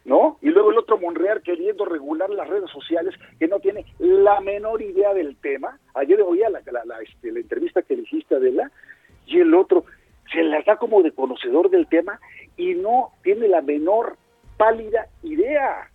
¿No? 0.06 0.38
Y 0.41 0.49
luego 0.49 0.72
el 0.72 0.77
otro 0.77 0.98
Monreal 0.98 1.41
queriendo 1.41 1.84
regular 1.84 2.30
las 2.30 2.48
redes 2.48 2.69
sociales 2.69 3.15
que 3.40 3.48
no 3.48 3.60
tiene 3.60 3.86
la 3.99 4.40
menor 4.40 4.82
idea 4.82 5.14
del 5.14 5.36
tema. 5.38 5.80
Ayer 5.95 6.22
oía 6.22 6.49
la, 6.49 6.61
la, 6.72 6.86
la, 6.86 7.02
este, 7.02 7.32
la 7.32 7.40
entrevista 7.40 7.82
que 7.82 7.95
a 7.95 8.36
Adela 8.36 8.72
y 9.26 9.40
el 9.40 9.53
otro 9.53 9.86
se 10.32 10.44
la 10.44 10.61
da 10.61 10.77
como 10.77 11.02
de 11.02 11.11
conocedor 11.11 11.69
del 11.69 11.88
tema 11.88 12.19
y 12.56 12.76
no 12.76 13.11
tiene 13.23 13.48
la 13.48 13.61
menor 13.61 14.18
pálida 14.57 15.07
idea, 15.23 15.90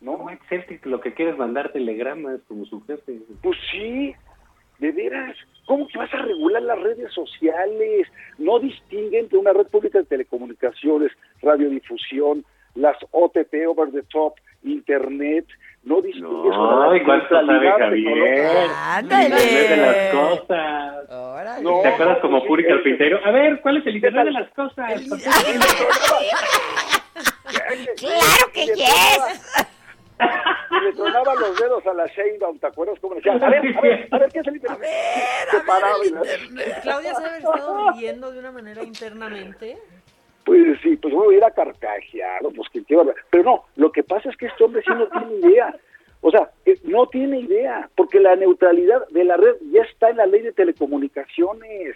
¿no? 0.00 0.16
No, 0.18 0.30
Excel, 0.30 0.64
que 0.64 0.80
lo 0.88 1.00
que 1.00 1.14
quiere 1.14 1.32
es 1.32 1.38
mandar 1.38 1.72
telegramas 1.72 2.40
como 2.48 2.64
su 2.64 2.82
jefe. 2.86 3.20
Pues 3.42 3.58
sí, 3.70 4.14
de 4.78 4.92
veras. 4.92 5.36
¿Cómo 5.66 5.86
que 5.86 5.98
vas 5.98 6.12
a 6.14 6.22
regular 6.22 6.62
las 6.62 6.80
redes 6.80 7.12
sociales? 7.12 8.08
No 8.38 8.58
distingue 8.58 9.20
entre 9.20 9.38
una 9.38 9.52
red 9.52 9.66
pública 9.66 9.98
de 9.98 10.06
telecomunicaciones, 10.06 11.12
radiodifusión, 11.42 12.44
las 12.74 12.96
OTT, 13.10 13.54
over 13.68 13.90
the 13.92 14.02
top, 14.04 14.34
internet. 14.62 15.44
No 15.82 16.02
distingue 16.02 16.28
eso 16.50 16.80
de 16.80 16.88
Ay, 16.92 16.98
la 17.00 17.04
cuánto 17.06 17.28
sabe 17.46 17.70
Javier. 17.70 18.04
tecnológica. 18.04 19.00
Internet 19.00 19.68
de 19.70 19.76
las 19.78 19.96
cosas. 20.14 21.08
No, 21.62 21.80
¿Te 21.82 21.88
acuerdas 21.88 22.16
no, 22.16 22.20
como 22.20 22.44
Puri 22.44 22.64
Carpintero? 22.66 23.18
A 23.24 23.30
ver, 23.30 23.60
¿cuál 23.62 23.78
es 23.78 23.86
el 23.86 23.94
Internet 23.96 24.24
de 24.26 24.30
las 24.32 24.50
cosas? 24.50 24.92
¡Claro 27.96 28.52
que 28.52 28.66
yes! 28.66 29.66
Y 30.70 30.84
le 30.84 30.92
tronaba 30.92 31.34
los 31.34 31.58
dedos 31.58 31.86
a 31.86 31.94
la 31.94 32.06
Sheinbaum, 32.06 32.58
¿te 32.58 32.66
acuerdas 32.66 32.98
cómo 33.00 33.14
le 33.14 33.20
decía? 33.22 33.32
A 33.46 33.50
ver, 33.50 33.76
a 33.76 33.80
ver, 33.80 34.08
a 34.10 34.18
ver, 34.18 34.30
¿qué 34.30 34.40
es 34.40 34.46
el 34.46 34.56
internet? 34.56 34.90
Se 35.50 35.60
paraba 35.60 35.94
y 36.04 36.10
la- 36.10 36.20
Claudia 36.82 37.14
se 37.14 37.22
debe 37.22 37.28
haber 37.36 37.42
estado 37.42 37.90
riendo 37.92 38.30
de 38.30 38.38
una 38.38 38.52
manera 38.52 38.82
internamente. 38.82 39.78
Pues 40.50 40.80
sí, 40.82 40.96
pues 40.96 41.14
voy 41.14 41.34
a 41.34 41.38
ir 41.38 41.44
a 41.44 41.52
carcajear, 41.52 42.42
pues 42.56 42.68
que 42.70 42.82
qué 42.82 42.96
barba- 42.96 43.14
Pero 43.30 43.44
no, 43.44 43.64
lo 43.76 43.92
que 43.92 44.02
pasa 44.02 44.28
es 44.30 44.36
que 44.36 44.46
este 44.46 44.64
hombre 44.64 44.82
sí 44.84 44.90
no 44.92 45.06
tiene 45.28 45.46
idea. 45.46 45.76
O 46.22 46.30
sea, 46.32 46.50
eh, 46.66 46.76
no 46.82 47.06
tiene 47.06 47.38
idea, 47.38 47.88
porque 47.94 48.18
la 48.18 48.34
neutralidad 48.34 49.06
de 49.10 49.22
la 49.22 49.36
red 49.36 49.54
ya 49.70 49.82
está 49.82 50.10
en 50.10 50.16
la 50.16 50.26
ley 50.26 50.42
de 50.42 50.50
telecomunicaciones, 50.52 51.94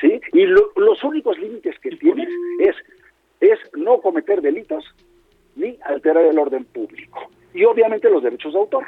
¿sí? 0.00 0.20
Y 0.34 0.44
lo- 0.44 0.70
los 0.76 1.02
únicos 1.02 1.38
límites 1.38 1.78
que 1.80 1.96
tienes 1.96 2.28
es, 2.60 2.76
es 3.40 3.58
no 3.74 4.02
cometer 4.02 4.42
delitos 4.42 4.84
ni 5.56 5.78
alterar 5.84 6.24
el 6.24 6.38
orden 6.38 6.64
público. 6.66 7.20
Y 7.54 7.64
obviamente 7.64 8.10
los 8.10 8.22
derechos 8.22 8.52
de 8.52 8.58
autor, 8.58 8.84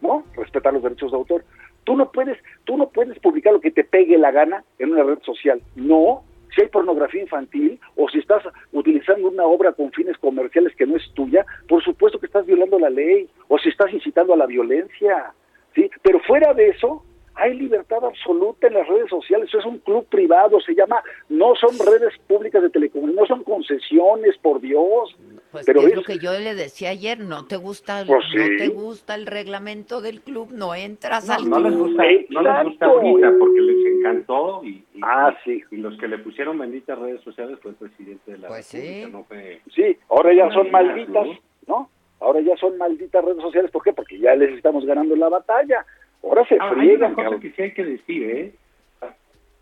¿no? 0.00 0.24
Respetar 0.36 0.72
los 0.72 0.82
derechos 0.82 1.10
de 1.10 1.18
autor. 1.18 1.44
Tú 1.84 1.96
no 1.98 2.10
puedes, 2.10 2.38
tú 2.64 2.78
no 2.78 2.88
puedes 2.88 3.18
publicar 3.18 3.52
lo 3.52 3.60
que 3.60 3.70
te 3.70 3.84
pegue 3.84 4.16
la 4.16 4.30
gana 4.30 4.64
en 4.78 4.92
una 4.92 5.02
red 5.02 5.18
social. 5.22 5.60
No, 5.76 6.24
si 6.54 6.62
hay 6.62 6.68
pornografía 6.68 7.22
infantil 7.22 7.80
o 7.96 8.08
si 8.08 8.18
estás 8.18 8.42
utilizando 8.72 9.28
una 9.28 9.44
obra 9.44 9.72
con 9.72 9.92
fines 9.92 10.16
comerciales 10.18 10.74
que 10.76 10.86
no 10.86 10.96
es 10.96 11.12
tuya, 11.14 11.44
por 11.68 11.82
supuesto 11.82 12.18
que 12.18 12.26
estás 12.26 12.46
violando 12.46 12.78
la 12.78 12.90
ley 12.90 13.28
o 13.48 13.58
si 13.58 13.68
estás 13.68 13.92
incitando 13.92 14.34
a 14.34 14.36
la 14.36 14.46
violencia, 14.46 15.32
¿sí? 15.74 15.90
Pero 16.02 16.20
fuera 16.20 16.54
de 16.54 16.68
eso, 16.68 17.04
hay 17.36 17.54
libertad 17.54 18.04
absoluta 18.04 18.66
en 18.68 18.74
las 18.74 18.86
redes 18.86 19.08
sociales, 19.10 19.48
eso 19.48 19.58
es 19.58 19.66
un 19.66 19.78
club 19.78 20.06
privado, 20.06 20.60
se 20.60 20.74
llama, 20.74 21.02
no 21.28 21.54
son 21.56 21.70
redes 21.84 22.12
públicas 22.28 22.62
de 22.62 22.70
telecomunicaciones, 22.70 23.28
no 23.30 23.36
son 23.36 23.44
concesiones, 23.44 24.36
por 24.38 24.60
Dios. 24.60 25.16
Pues 25.50 25.66
Pero 25.66 25.80
es 25.82 25.86
es- 25.88 25.96
lo 25.96 26.02
que 26.02 26.18
yo 26.18 26.32
le 26.32 26.54
decía 26.54 26.90
ayer, 26.90 27.20
no 27.20 27.46
te 27.46 27.56
gusta, 27.56 28.04
Pues 28.06 28.24
no 28.34 28.56
te 28.58 28.68
gusta 28.68 29.14
el 29.14 29.26
reglamento 29.26 30.00
del 30.00 30.20
club, 30.20 30.50
no 30.52 30.74
entras 30.74 31.28
al 31.30 31.48
No 31.48 31.58
les 31.60 31.76
gusta, 31.76 32.02
no 32.30 32.42
les 32.42 32.64
gusta 32.64 32.86
ahorita 32.86 33.32
porque 33.38 33.60
les 33.60 33.86
encantó 33.98 34.60
y, 34.64 34.68
y, 34.94 35.00
Ah, 35.02 35.36
sí. 35.44 35.62
y 35.70 35.76
los 35.76 35.96
que 35.98 36.08
le 36.08 36.18
pusieron 36.18 36.58
benditas 36.58 36.98
redes 36.98 37.20
sociales 37.22 37.58
fue 37.62 37.72
el 37.72 37.76
presidente 37.76 38.32
de 38.32 38.38
la 38.38 38.48
Pues 38.48 38.72
República, 38.72 39.06
sí. 39.06 39.12
no 39.12 39.24
fue... 39.24 39.60
Sí, 39.74 39.96
ahora 40.08 40.34
ya 40.34 40.50
son 40.52 40.70
Malditas, 40.70 41.08
malditas, 41.14 41.42
¿no? 41.66 41.90
Ahora 42.20 42.40
ya 42.40 42.56
son 42.56 42.78
malditas 42.78 43.24
redes 43.24 43.42
sociales, 43.42 43.70
¿por 43.70 43.82
qué? 43.82 43.92
Porque 43.92 44.18
ya 44.18 44.34
les 44.34 44.50
estamos 44.56 44.84
ganando 44.86 45.14
la 45.14 45.28
batalla. 45.28 45.84
Ahora 46.24 46.44
se 46.46 46.56
Ah, 46.60 46.70
hay 46.70 46.74
friegan, 46.76 47.14
una 47.14 47.24
cosa 47.26 47.40
que 47.40 47.50
sí 47.52 47.62
hay 47.62 47.72
que 47.72 47.84
decir, 47.84 48.22
¿eh? 48.30 48.52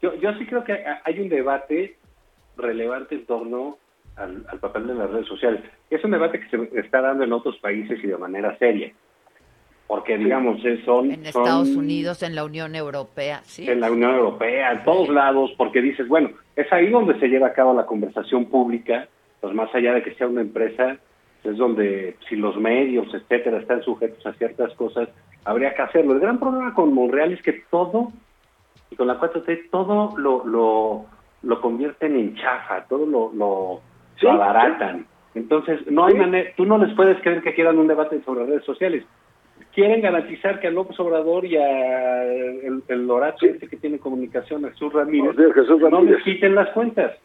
Yo, 0.01 0.14
yo 0.16 0.32
sí 0.34 0.47
creo 0.47 0.64
que 0.64 0.84
hay 1.05 1.20
un 1.20 1.28
debate 1.28 1.97
relevante 2.56 3.14
en 3.16 3.26
torno 3.26 3.78
al, 4.16 4.44
al 4.48 4.59
papel 4.59 4.86
de 4.89 4.94
las 4.94 5.10
redes 5.10 5.26
sociales. 5.26 5.60
Es 5.90 6.02
un 6.05 6.10
debate 6.10 6.40
que 6.40 6.48
se 6.48 6.78
está 6.80 7.01
dando 7.01 7.24
en 7.24 7.32
otros 7.32 7.56
países 7.59 8.02
y 8.02 8.06
de 8.06 8.16
manera 8.18 8.56
seria. 8.59 8.93
Porque, 9.86 10.16
digamos, 10.16 10.60
son... 10.84 11.10
En 11.12 11.24
son- 11.32 11.43
Estados 11.43 11.68
Unidos, 11.70 12.22
en 12.22 12.34
la 12.34 12.44
Unión 12.44 12.74
Europea, 12.74 13.40
sí. 13.44 13.68
en 13.68 13.80
la 13.80 13.90
Unión 13.90 14.14
Europea, 14.14 14.72
en 14.72 14.84
todos 14.84 15.09
lados, 15.09 15.52
porque 15.56 15.82
dices, 15.82 16.09
bueno, 16.09 16.30
es 16.56 16.72
ahí 16.72 16.89
donde 16.89 17.18
se 17.20 17.28
lleva 17.28 17.48
a 17.48 17.52
cabo 17.52 17.74
la 17.74 17.86
conversación 17.86 18.47
pública, 18.47 19.06
pues 19.40 19.55
más 19.55 19.72
allá 19.74 19.93
de 19.94 20.02
que 20.02 20.14
sea 20.14 20.28
una 20.28 20.40
empresa, 20.40 20.97
es 21.44 21.56
donde 21.56 22.16
si 22.28 22.36
los 22.36 22.56
medios, 22.56 23.12
etcétera, 23.12 23.59
están 23.59 23.82
sujetos 23.82 24.24
a 24.26 24.32
ciertas 24.34 24.72
cosas, 24.74 25.09
habría 25.44 25.74
que 25.74 25.82
hacerlo. 25.82 26.12
El 26.14 26.20
gran 26.20 26.39
problema 26.39 26.74
con 26.74 26.93
Monreal 26.93 27.32
es 27.32 27.43
que 27.43 27.52
todo, 27.70 28.09
y 28.90 28.97
con 28.97 29.06
la 29.06 29.19
4T, 29.19 29.70
todo 29.70 30.16
lo, 30.19 30.44
lo, 30.47 31.06
lo 31.43 31.60
convierten 31.60 32.16
en 32.16 32.35
chafa, 32.36 32.85
todo 32.89 33.06
lo, 33.06 33.32
lo, 33.35 33.81
Sí, 34.19 34.27
lo 34.27 34.32
abaratan. 34.32 35.06
Entonces, 35.35 35.81
no 35.90 36.05
hay 36.06 36.14
manera, 36.14 36.51
tú 36.56 36.66
no 36.66 36.77
les 36.78 36.94
puedes 36.94 37.20
creer 37.23 37.43
que 37.43 37.55
quieran 37.55 37.78
un 37.78 37.86
debate 37.89 38.20
sobre 38.23 38.44
redes 38.44 38.64
sociales. 38.64 39.05
Quieren 39.74 40.02
garantizar 40.02 40.60
que 40.60 40.66
a 40.66 40.70
López 40.70 40.98
Obrador 41.01 41.47
y 41.47 41.56
a 41.56 42.24
el, 42.24 42.82
el 42.89 43.10
orato 43.10 43.47
este 43.47 43.69
que 43.69 43.77
tiene 43.78 43.98
comunicación, 43.98 44.64
a 44.66 44.70
Jesús 44.70 44.93
Ramírez, 44.93 45.35
No, 45.36 45.52
Jesús 45.52 45.81
no 45.81 45.89
Ramírez. 45.89 46.16
les 46.16 46.24
quiten 46.24 46.55
las 46.55 46.69
cuentas. 46.70 47.16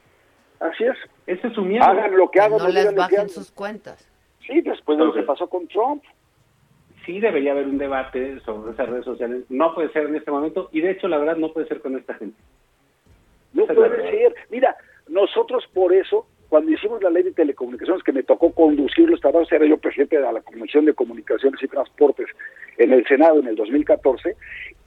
Así 0.61 0.85
es. 0.85 0.95
Ese 1.25 1.47
es 1.47 1.53
su 1.53 1.61
miedo. 1.63 1.83
Hagan 1.83 2.15
lo 2.15 2.31
que 2.31 2.39
hagan, 2.39 2.57
no 2.57 2.63
no 2.63 2.69
les 2.69 2.95
bajen 2.95 3.27
sus 3.27 3.51
cuentas. 3.51 4.09
Sí, 4.45 4.61
después 4.61 4.97
de 4.97 5.05
lo 5.05 5.13
que 5.13 5.23
pasó 5.23 5.47
con 5.49 5.67
Trump. 5.67 6.03
Sí 7.07 7.19
debería 7.19 7.53
haber 7.53 7.65
un 7.65 7.77
debate 7.79 8.39
sobre 8.41 8.73
esas 8.73 8.89
redes 8.89 9.05
sociales. 9.05 9.45
No 9.49 9.73
puede 9.73 9.89
ser 9.93 10.05
en 10.05 10.15
este 10.17 10.29
momento 10.29 10.69
y 10.71 10.81
de 10.81 10.91
hecho 10.91 11.07
la 11.07 11.17
verdad 11.17 11.37
no 11.37 11.51
puede 11.51 11.67
ser 11.67 11.79
con 11.79 11.97
esta 11.97 12.13
gente. 12.13 12.37
No 13.53 13.65
puede 13.65 14.11
ser. 14.11 14.35
Mira, 14.51 14.75
nosotros 15.07 15.65
por 15.73 15.93
eso, 15.93 16.27
cuando 16.49 16.71
hicimos 16.71 17.01
la 17.01 17.09
ley 17.09 17.23
de 17.23 17.31
telecomunicaciones, 17.31 18.03
que 18.03 18.11
me 18.11 18.23
tocó 18.23 18.51
conducirlo, 18.51 19.15
estaba, 19.15 19.41
era 19.49 19.65
yo 19.65 19.77
presidente 19.77 20.17
de 20.17 20.31
la 20.31 20.41
Comisión 20.41 20.85
de 20.85 20.93
Comunicaciones 20.93 21.63
y 21.63 21.67
Transportes 21.67 22.27
en 22.77 22.91
el 22.91 23.07
Senado 23.07 23.39
en 23.39 23.47
el 23.47 23.55
2014, 23.55 24.35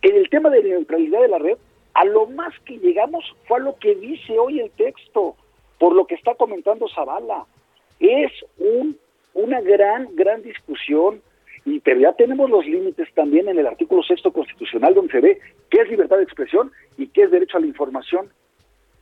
en 0.03 0.17
el 0.17 0.29
tema 0.29 0.51
de 0.51 0.63
neutralidad 0.63 1.23
de 1.23 1.29
la 1.29 1.39
red, 1.39 1.57
a 1.95 2.05
lo 2.05 2.27
más 2.27 2.53
que 2.61 2.79
llegamos 2.79 3.25
fue 3.49 3.59
a 3.59 3.63
lo 3.63 3.77
que 3.77 3.95
dice 3.95 4.39
hoy 4.39 4.61
el 4.61 4.71
texto, 4.73 5.37
por 5.79 5.95
lo 5.97 6.07
que 6.07 6.15
está 6.15 6.35
comentando 6.35 6.87
Zavala. 6.95 7.47
Es 7.99 8.31
un, 8.59 8.97
una 9.35 9.61
gran, 9.61 10.15
gran 10.15 10.43
discusión, 10.43 11.23
y 11.65 11.81
pero 11.81 12.01
ya 12.01 12.13
tenemos 12.13 12.51
los 12.51 12.65
límites 12.67 13.09
también 13.15 13.49
en 13.49 13.59
el 13.59 13.67
artículo 13.67 14.03
sexto 14.03 14.33
constitucional, 14.33 14.95
donde 14.95 15.13
se 15.13 15.21
ve 15.21 15.39
qué 15.71 15.83
es 15.83 15.89
libertad 15.89 16.17
de 16.17 16.25
expresión 16.25 16.73
y 16.97 17.09
qué 17.09 17.25
es 17.25 17.31
derecho 17.31 17.59
a 17.59 17.61
la 17.61 17.67
información 17.67 18.31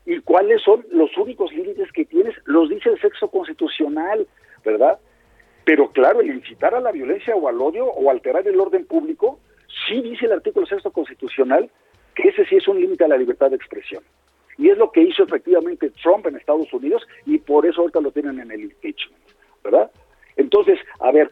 y 0.07 0.21
cuáles 0.21 0.63
son 0.63 0.87
los 0.91 1.15
únicos 1.19 1.53
límites 1.53 1.93
que 1.93 2.05
tienes, 2.05 2.35
los 2.47 2.71
dice 2.71 2.89
el 2.89 3.01
sexo 3.01 3.29
constitucional, 3.29 4.27
¿verdad? 4.65 4.99
Pero 5.65 5.91
claro, 5.93 6.21
el 6.21 6.31
incitar 6.31 6.75
a 6.75 6.81
la 6.81 6.93
violencia 6.93 7.37
o 7.37 7.47
al 7.47 7.61
odio 7.61 7.85
o 7.85 8.11
alterar 8.11 8.49
el 8.49 8.59
orden 8.59 8.87
público, 8.87 9.39
sí 9.87 10.01
dice 10.01 10.25
el 10.25 10.33
artículo 10.33 10.67
sexto 10.67 10.91
constitucional 10.91 11.71
que 12.15 12.31
ese 12.31 12.47
sí 12.47 12.57
es 12.57 12.67
un 12.67 12.81
límite 12.81 13.05
a 13.05 13.09
la 13.09 13.19
libertad 13.19 13.51
de 13.51 13.57
expresión. 13.57 14.03
Y 14.57 14.71
es 14.71 14.79
lo 14.79 14.91
que 14.91 15.03
hizo 15.03 15.23
efectivamente 15.23 15.91
Trump 16.03 16.27
en 16.27 16.37
Estados 16.37 16.73
Unidos 16.73 17.07
y 17.27 17.39
por 17.39 17.67
eso 17.67 17.83
ahorita 17.83 18.01
lo 18.01 18.11
tienen 18.11 18.41
en 18.41 18.51
el 18.51 18.63
impeachment, 18.63 19.23
¿verdad? 19.63 19.91
Entonces, 20.37 20.79
a 21.01 21.13
ver, 21.13 21.31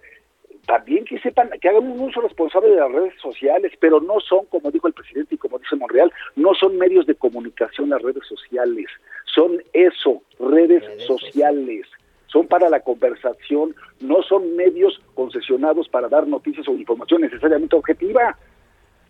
también 0.66 1.04
que 1.04 1.18
sepan, 1.20 1.50
que 1.60 1.68
hagan 1.68 1.90
un 1.90 2.00
uso 2.00 2.20
responsable 2.20 2.70
de 2.70 2.76
las 2.76 2.90
redes 2.90 3.14
sociales, 3.20 3.72
pero 3.80 4.00
no 4.00 4.20
son, 4.20 4.46
como 4.46 4.70
dijo 4.70 4.88
el 4.88 4.94
presidente 4.94 5.36
y 5.36 5.38
como 5.38 5.58
dice 5.58 5.76
Monreal, 5.76 6.12
no 6.34 6.54
son 6.54 6.76
medios 6.76 7.06
de 7.06 7.14
comunicación 7.14 7.90
las 7.90 8.02
redes 8.02 8.26
sociales, 8.26 8.86
son 9.24 9.62
eso, 9.72 10.22
redes, 10.40 10.82
sociales, 11.06 11.86
son 12.26 12.48
para 12.48 12.68
la 12.68 12.80
conversación, 12.80 13.74
no 14.00 14.22
son 14.22 14.56
medios 14.56 15.00
concesionados 15.14 15.88
para 15.88 16.08
dar 16.08 16.26
noticias 16.26 16.66
o 16.68 16.72
información 16.72 17.22
necesariamente 17.22 17.76
objetiva, 17.76 18.36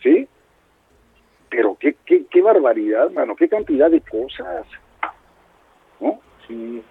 ¿sí? 0.03 0.29
Pero 1.49 1.77
qué, 1.81 1.97
qué, 2.05 2.27
qué 2.31 2.43
barbaridad, 2.43 3.11
mano, 3.13 3.35
qué 3.35 3.49
cantidad 3.49 3.91
de 3.91 4.03
cosas, 4.03 4.67
¿no? 6.01 6.21
Sí. 6.47 6.83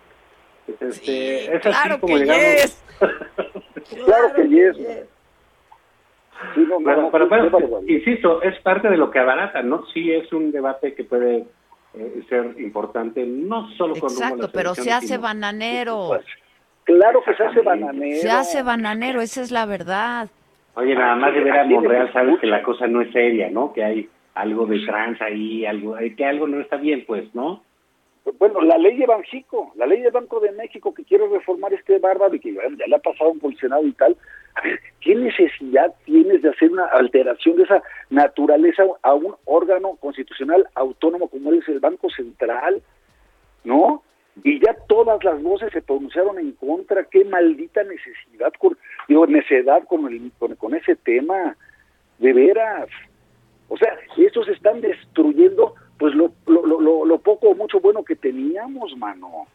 Este, 0.67 1.45
es 1.55 1.65
así 1.65 1.69
claro 1.83 1.99
como 1.99 2.15
que 2.15 2.23
digamos- 2.23 2.43
yes. 2.55 2.83
Claro 4.05 4.33
que 4.33 4.47
yes. 4.49 4.77
Sí, 6.53 6.65
no, 6.67 6.79
no, 6.79 7.11
Pero, 7.11 7.81
insisto, 7.87 8.41
es 8.41 8.59
parte 8.61 8.89
de 8.89 8.97
lo 8.97 9.09
que 9.09 9.19
abarata, 9.19 9.61
¿no? 9.61 9.85
Sí 9.93 10.11
es 10.11 10.31
un 10.33 10.51
debate 10.51 10.93
que 10.93 11.03
puede 11.03 11.45
eh, 11.93 12.23
ser 12.27 12.55
importante, 12.59 13.25
no 13.25 13.69
solo 13.77 13.95
con 13.95 14.09
Exacto, 14.11 14.49
pero 14.51 14.75
se 14.75 14.91
hace 14.91 15.07
sino- 15.07 15.21
bananero. 15.21 16.19
Claro 16.83 17.23
que 17.23 17.33
se 17.35 17.43
hace 17.43 17.61
bananero. 17.61 18.21
Se 18.21 18.29
hace 18.29 18.61
bananero, 18.63 19.21
esa 19.21 19.41
es 19.41 19.51
la 19.51 19.65
verdad. 19.65 20.27
Oye, 20.75 20.93
nada 20.93 21.15
más 21.15 21.33
de 21.33 21.39
ver 21.39 21.57
a 21.57 21.63
Monreal 21.63 22.11
sabes 22.11 22.37
que 22.39 22.47
la 22.47 22.61
cosa 22.61 22.85
no 22.85 23.01
es 23.01 23.11
seria, 23.11 23.49
¿no? 23.49 23.71
Que 23.73 23.83
hay 23.83 24.09
algo 24.35 24.65
de 24.65 24.85
trans 24.85 25.19
ahí, 25.21 25.65
algo, 25.65 25.97
eh, 25.97 26.15
que 26.15 26.25
algo 26.25 26.47
no 26.47 26.59
está 26.59 26.75
bien, 26.75 27.05
pues, 27.07 27.33
¿no? 27.33 27.63
Bueno, 28.39 28.61
la 28.61 28.77
ley 28.77 28.97
de 28.97 29.05
Banjico, 29.05 29.71
la 29.75 29.85
ley 29.85 30.01
del 30.01 30.11
Banco 30.11 30.39
de 30.39 30.51
México 30.51 30.93
que 30.93 31.03
quiere 31.03 31.27
reformar 31.27 31.73
este 31.73 31.99
bárbaro 31.99 32.33
y 32.35 32.39
que 32.39 32.53
ya 32.53 32.87
le 32.87 32.95
ha 32.95 32.99
pasado 32.99 33.33
el 33.41 33.57
Senado 33.57 33.85
y 33.85 33.93
tal. 33.93 34.17
¿qué 35.01 35.15
necesidad 35.15 35.93
tienes 36.05 36.41
de 36.41 36.49
hacer 36.49 36.71
una 36.71 36.85
alteración 36.85 37.57
de 37.57 37.63
esa 37.63 37.83
naturaleza 38.09 38.83
a 39.03 39.13
un 39.13 39.35
órgano 39.45 39.95
constitucional 39.97 40.67
autónomo 40.73 41.27
como 41.27 41.53
es 41.53 41.67
el 41.67 41.79
Banco 41.79 42.09
Central? 42.09 42.81
¿No? 43.63 44.03
Y 44.43 44.59
ya 44.59 44.75
todas 44.87 45.23
las 45.23 45.41
voces 45.41 45.71
se 45.71 45.81
pronunciaron 45.81 46.39
en 46.39 46.51
contra. 46.53 47.03
Qué 47.05 47.23
maldita 47.23 47.83
necesidad, 47.83 48.51
con, 48.59 48.77
digo, 49.07 49.25
necedad 49.27 49.83
con, 49.85 50.07
el, 50.07 50.31
con, 50.37 50.55
con 50.55 50.75
ese 50.75 50.95
tema. 50.95 51.55
De 52.17 52.31
veras. 52.31 52.87
O 53.67 53.77
sea, 53.77 53.97
estos 54.17 54.47
están 54.47 54.79
destruyendo 54.81 55.75
pues 55.97 56.13
lo, 56.15 56.31
lo, 56.47 56.65
lo, 56.65 56.81
lo- 56.81 57.05
lo 57.05 57.17
poco 57.19 57.49
o 57.49 57.55
mucho 57.55 57.79
bueno 57.79 58.03
que 58.03 58.15
teníamos, 58.15 58.95
mano. 58.97 59.47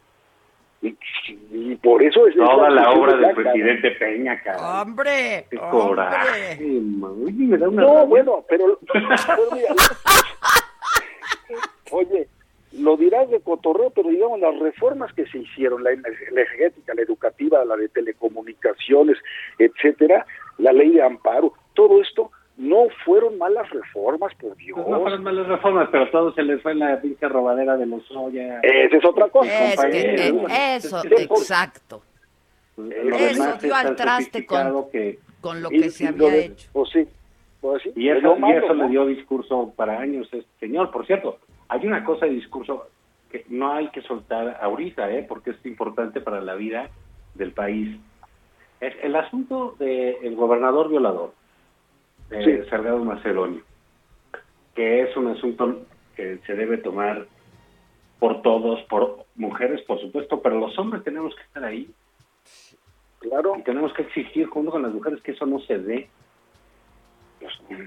Y, 0.82 0.96
y 1.52 1.76
por 1.76 2.02
eso 2.02 2.26
es 2.26 2.34
Toda 2.34 2.70
la 2.70 2.90
obra 2.92 3.14
de 3.16 3.26
del 3.26 3.34
presidente 3.34 3.90
Peña, 3.92 4.40
cara. 4.42 4.80
¡Hombre! 4.82 5.44
Qué 5.50 5.56
me 5.58 5.62
da 7.58 7.68
una 7.68 7.82
No, 7.82 7.88
rabia. 7.88 8.04
bueno, 8.04 8.44
pero, 8.48 8.78
pero 8.92 9.42
mira, 9.52 9.68
oye, 11.90 12.28
lo 12.72 12.96
dirás 12.96 13.28
de 13.30 13.40
cotorreo, 13.40 13.90
pero 13.90 14.08
digamos 14.08 14.40
las 14.40 14.58
reformas 14.58 15.12
que 15.12 15.26
se 15.26 15.38
hicieron, 15.38 15.82
la 15.84 15.90
energética, 15.92 16.94
la 16.94 17.02
educativa, 17.02 17.64
la 17.64 17.76
de 17.76 17.88
telecomunicaciones, 17.88 19.18
etcétera, 19.58 20.24
la 20.58 20.72
ley 20.72 20.90
de 20.92 21.02
amparo, 21.02 21.52
todo 21.74 22.00
esto 22.00 22.30
no 22.60 22.84
fueron 23.04 23.38
malas 23.38 23.68
reformas, 23.70 24.34
por 24.34 24.54
Dios. 24.56 24.76
Pues 24.76 24.88
no 24.88 25.00
fueron 25.00 25.22
malas 25.22 25.46
reformas, 25.48 25.88
pero 25.90 26.04
a 26.04 26.10
todos 26.10 26.34
se 26.34 26.42
les 26.42 26.60
fue 26.62 26.74
la 26.74 27.00
pinche 27.00 27.26
robadera 27.28 27.76
de 27.76 27.86
los 27.86 28.02
Oya. 28.10 28.60
Esa 28.62 28.96
es 28.96 29.04
otra 29.04 29.28
cosa. 29.28 29.72
Es 29.72 29.80
que 29.80 30.76
eso, 30.76 31.00
exacto. 31.06 32.02
Lo 32.76 33.16
Eso 33.16 33.56
dio 33.60 33.74
al 33.74 33.96
traste 33.96 34.44
con, 34.46 34.90
que- 34.90 35.18
con 35.40 35.62
lo 35.62 35.70
Y- 35.72 35.80
que 35.82 35.90
se 35.90 36.04
y 36.04 36.06
había 36.08 36.30
de- 36.30 36.44
hecho. 36.46 36.68
Pues 36.72 36.90
sí, 36.90 37.06
pues 37.60 37.82
sí. 37.82 37.92
Y 37.96 38.08
es 38.08 38.18
eso, 38.18 38.36
y 38.38 38.52
eso 38.52 38.74
¿no? 38.74 38.84
le 38.84 38.88
dio 38.90 39.06
discurso 39.06 39.72
para 39.76 39.98
años 39.98 40.28
este 40.32 40.46
señor. 40.60 40.90
Por 40.90 41.06
cierto, 41.06 41.38
hay 41.68 41.86
una 41.86 42.04
cosa 42.04 42.26
de 42.26 42.32
discurso 42.32 42.86
que 43.30 43.44
no 43.48 43.72
hay 43.72 43.88
que 43.88 44.02
soltar 44.02 44.58
ahorita, 44.60 45.10
¿eh? 45.10 45.24
porque 45.28 45.50
es 45.50 45.66
importante 45.66 46.20
para 46.20 46.40
la 46.40 46.54
vida 46.54 46.90
del 47.34 47.52
país. 47.52 47.96
Es 48.80 48.94
el 49.02 49.14
asunto 49.14 49.76
del 49.78 50.34
gobernador 50.36 50.88
violador, 50.88 51.32
Sí. 52.30 52.60
Salgado 52.68 53.04
Macedonio, 53.04 53.62
que 54.74 55.02
es 55.02 55.16
un 55.16 55.28
asunto 55.28 55.82
que 56.14 56.38
se 56.46 56.54
debe 56.54 56.78
tomar 56.78 57.26
por 58.18 58.42
todos, 58.42 58.80
por 58.84 59.24
mujeres, 59.36 59.80
por 59.82 60.00
supuesto, 60.00 60.40
pero 60.40 60.58
los 60.60 60.78
hombres 60.78 61.02
tenemos 61.02 61.34
que 61.34 61.42
estar 61.42 61.64
ahí 61.64 61.90
Claro. 63.18 63.56
y 63.58 63.62
tenemos 63.62 63.92
que 63.94 64.02
exigir 64.02 64.46
junto 64.46 64.70
con 64.70 64.82
las 64.82 64.92
mujeres 64.92 65.20
que 65.22 65.32
eso 65.32 65.46
no 65.46 65.58
se 65.60 65.78
dé 65.78 66.08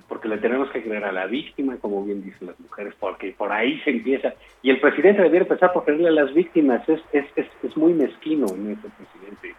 porque 0.08 0.28
le 0.28 0.38
tenemos 0.38 0.70
que 0.72 0.82
creer 0.84 1.04
a 1.06 1.12
la 1.12 1.28
víctima, 1.28 1.78
como 1.78 2.04
bien 2.04 2.24
dicen 2.24 2.48
las 2.48 2.60
mujeres, 2.60 2.94
porque 3.00 3.36
por 3.38 3.52
ahí 3.52 3.80
se 3.82 3.92
empieza. 3.92 4.34
Y 4.62 4.70
el 4.70 4.80
presidente 4.80 5.22
debiera 5.22 5.46
empezar 5.46 5.72
por 5.74 5.86
creerle 5.86 6.10
a 6.10 6.24
las 6.24 6.34
víctimas. 6.34 6.88
Es, 6.90 7.02
es, 7.12 7.26
es, 7.36 7.48
es 7.62 7.78
muy 7.78 7.94
mezquino 7.94 8.46
ese 8.46 8.90
presidente. 8.98 9.56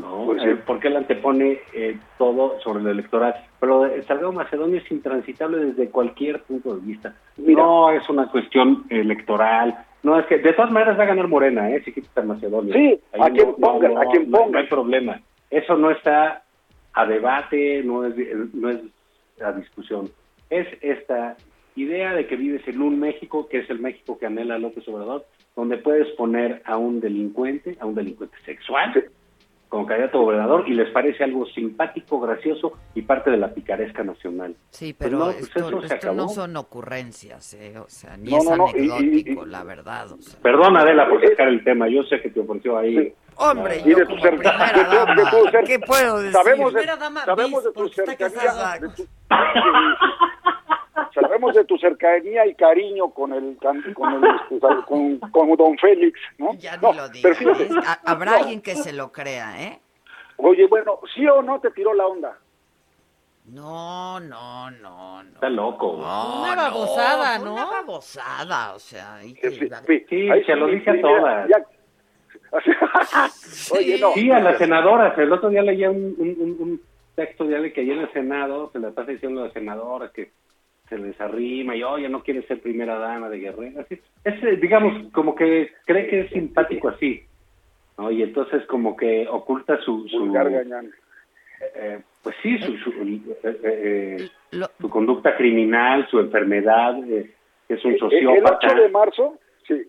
¿No? 0.00 0.26
Pues. 0.26 0.42
Eh, 0.42 0.56
porque 0.66 0.88
él 0.88 0.96
antepone 0.96 1.60
eh, 1.74 1.98
todo 2.18 2.58
sobre 2.60 2.82
lo 2.82 2.90
electoral. 2.90 3.34
Pero 3.60 3.86
el 3.86 4.04
Salgado 4.04 4.32
Macedonio 4.32 4.78
es 4.78 4.90
intransitable 4.90 5.58
desde 5.58 5.90
cualquier 5.90 6.42
punto 6.42 6.76
de 6.76 6.86
vista. 6.86 7.14
Mira. 7.36 7.62
No 7.62 7.90
es 7.90 8.08
una 8.08 8.30
cuestión 8.30 8.84
electoral. 8.90 9.76
No 10.02 10.18
es 10.18 10.26
que, 10.26 10.38
de 10.38 10.52
todas 10.52 10.70
maneras 10.70 10.98
va 10.98 11.04
a 11.04 11.06
ganar 11.06 11.28
Morena, 11.28 11.70
¿eh? 11.70 11.82
Si 11.84 11.92
quita 11.92 12.20
el 12.20 12.28
Macedonio. 12.28 12.72
Sí, 12.74 13.00
Ahí 13.12 13.20
a 13.22 13.30
quien 13.30 13.54
ponga, 13.54 13.88
a 14.00 14.06
quien 14.06 14.30
ponga. 14.30 14.50
no 14.52 14.58
hay 14.58 14.66
problema. 14.66 15.20
Eso 15.50 15.76
no 15.76 15.90
está 15.90 16.42
a 16.92 17.06
debate, 17.06 17.82
no 17.84 18.04
es, 18.04 18.14
no 18.54 18.70
es 18.70 18.78
a 19.42 19.52
discusión. 19.52 20.08
Es 20.48 20.66
esta 20.80 21.36
idea 21.76 22.14
de 22.14 22.26
que 22.26 22.36
vives 22.36 22.66
en 22.66 22.80
un 22.80 22.98
México, 22.98 23.48
que 23.48 23.58
es 23.58 23.70
el 23.70 23.80
México 23.80 24.18
que 24.18 24.26
anhela 24.26 24.58
López 24.58 24.86
Obrador, 24.88 25.24
donde 25.54 25.78
puedes 25.78 26.08
poner 26.16 26.62
a 26.64 26.76
un 26.76 27.00
delincuente, 27.00 27.76
a 27.80 27.86
un 27.86 27.94
delincuente 27.94 28.36
sexual, 28.44 28.92
como 29.68 29.86
candidato 29.86 30.18
a 30.18 30.22
gobernador, 30.22 30.64
y 30.68 30.74
les 30.74 30.90
parece 30.90 31.24
algo 31.24 31.44
simpático, 31.46 32.20
gracioso 32.20 32.72
y 32.94 33.02
parte 33.02 33.30
de 33.30 33.36
la 33.36 33.52
picaresca 33.52 34.04
nacional. 34.04 34.54
Sí, 34.70 34.92
Pues 34.92 35.08
pero 35.10 35.18
no, 35.18 35.24
pues 35.26 35.38
esto, 35.42 35.68
eso 35.68 35.80
se 35.82 35.94
esto 35.94 36.12
no 36.14 36.28
son 36.28 36.56
ocurrencias, 36.56 37.54
eh, 37.54 37.78
o 37.78 37.88
sea, 37.88 38.16
ni 38.16 38.30
No, 38.30 38.38
es 38.38 38.44
no, 38.44 38.56
no, 38.56 38.66
y- 38.68 38.86
y- 38.86 38.90
anecdótico, 38.90 39.44
la 39.46 39.64
verdad. 39.64 40.12
O 40.12 40.18
sea. 40.22 40.40
Perdón, 40.40 40.76
Adela, 40.76 41.08
por 41.08 41.20
sacar 41.28 41.48
el 41.48 41.62
tema. 41.64 41.88
Yo 41.88 42.02
sé 42.04 42.20
que 42.22 42.30
te 42.30 42.40
ofreció 42.40 42.78
ahí. 42.78 43.12
Hombre, 43.38 43.80
Y 43.84 43.90
yo 43.90 43.96
de 43.98 44.06
tu 44.06 44.10
como 44.16 44.22
primera 44.22 44.72
tu- 44.72 44.78
de 44.78 44.84
dama, 45.52 45.62
¿qué 45.66 45.78
puedo 45.78 46.18
decir? 46.18 46.32
Sabemos 46.32 46.72
de, 46.72 46.86
dama 46.86 47.24
sabemos 47.24 47.64
de 47.64 47.72
tu 47.72 47.88
cercanía, 47.88 48.16
casada. 48.18 48.78
de 48.78 48.88
tu- 48.90 49.06
Sabemos 51.20 51.54
de 51.54 51.64
tu 51.64 51.76
cercanía 51.78 52.46
y 52.46 52.54
cariño 52.54 53.10
con 53.10 53.32
el 53.32 53.56
con, 53.56 53.80
con 53.94 54.12
el, 54.14 54.30
este, 54.30 54.58
con, 54.86 55.18
con 55.18 55.56
don 55.56 55.76
Félix, 55.78 56.18
¿no? 56.38 56.54
Ya 56.54 56.76
No, 56.76 56.92
ni 56.92 56.98
lo 56.98 57.08
digas. 57.08 57.40
¿eh? 57.40 57.68
Ha- 57.86 58.00
Habrá 58.04 58.32
no. 58.32 58.36
alguien 58.38 58.60
que 58.60 58.74
se 58.76 58.92
lo 58.92 59.10
crea, 59.12 59.62
¿eh? 59.62 59.80
Oye, 60.36 60.66
bueno, 60.66 61.00
¿sí 61.14 61.26
o 61.26 61.40
no 61.42 61.58
te 61.60 61.70
tiró 61.70 61.94
la 61.94 62.06
onda? 62.06 62.38
No, 63.46 64.18
no, 64.20 64.70
no, 64.72 65.22
no. 65.22 65.28
Está 65.34 65.48
loco. 65.48 65.96
No, 66.00 66.42
Una 66.42 66.54
babosada, 66.56 67.38
¿no? 67.38 67.52
Una 67.54 67.64
babosada, 67.66 68.74
o 68.74 68.78
sea. 68.78 69.24
y 69.24 69.34
que- 69.34 69.50
Sí, 69.50 70.28
Ahí 70.30 70.44
se 70.44 70.56
lo 70.56 70.66
dije 70.66 70.90
a 70.90 71.00
todas. 71.00 71.48
ya- 71.48 71.64
Oye, 73.72 73.98
no. 74.00 74.12
Sí, 74.14 74.30
a 74.30 74.40
las 74.40 74.58
senadoras. 74.58 75.16
El 75.18 75.32
otro 75.32 75.48
día 75.48 75.62
leía 75.62 75.90
un, 75.90 76.14
un, 76.18 76.28
un- 76.38 76.56
un 76.60 76.80
texto 77.14 77.44
de 77.44 77.72
que 77.72 77.80
allá 77.82 77.92
en 77.94 78.00
el 78.00 78.12
Senado 78.12 78.70
se 78.72 78.78
le 78.78 78.90
pasa 78.90 79.12
diciendo 79.12 79.40
a 79.40 79.44
las 79.44 79.52
senadoras 79.52 80.10
que 80.12 80.30
se 80.88 80.98
les 80.98 81.20
arrima 81.20 81.74
y, 81.74 81.82
oye, 81.82 82.08
no 82.08 82.22
quiere 82.22 82.42
ser 82.42 82.60
primera 82.60 82.98
dama 82.98 83.28
de 83.28 83.38
Guerrero. 83.38 83.80
Así. 83.80 84.00
Es, 84.24 84.60
digamos, 84.60 85.12
como 85.12 85.34
que 85.34 85.70
cree 85.84 86.06
que 86.08 86.20
es 86.20 86.30
simpático 86.30 86.88
así. 86.88 87.22
¿no? 87.98 88.10
Y 88.10 88.22
entonces 88.22 88.64
como 88.66 88.96
que 88.96 89.26
oculta 89.28 89.78
su... 89.82 90.06
su 90.08 90.32
eh, 91.74 92.00
pues 92.22 92.36
sí, 92.42 92.58
su, 92.58 92.76
su, 92.78 92.90
eh, 92.90 93.20
eh, 93.42 94.28
eh, 94.52 94.66
su 94.80 94.90
conducta 94.90 95.36
criminal, 95.36 96.06
su 96.10 96.18
enfermedad, 96.18 96.96
eh, 97.08 97.30
que 97.66 97.74
es 97.74 97.84
un 97.84 97.96
sociópata. 97.98 98.66
El 98.66 98.72
8 98.72 98.82
de 98.82 98.88
marzo, 98.88 99.38
sí, 99.66 99.82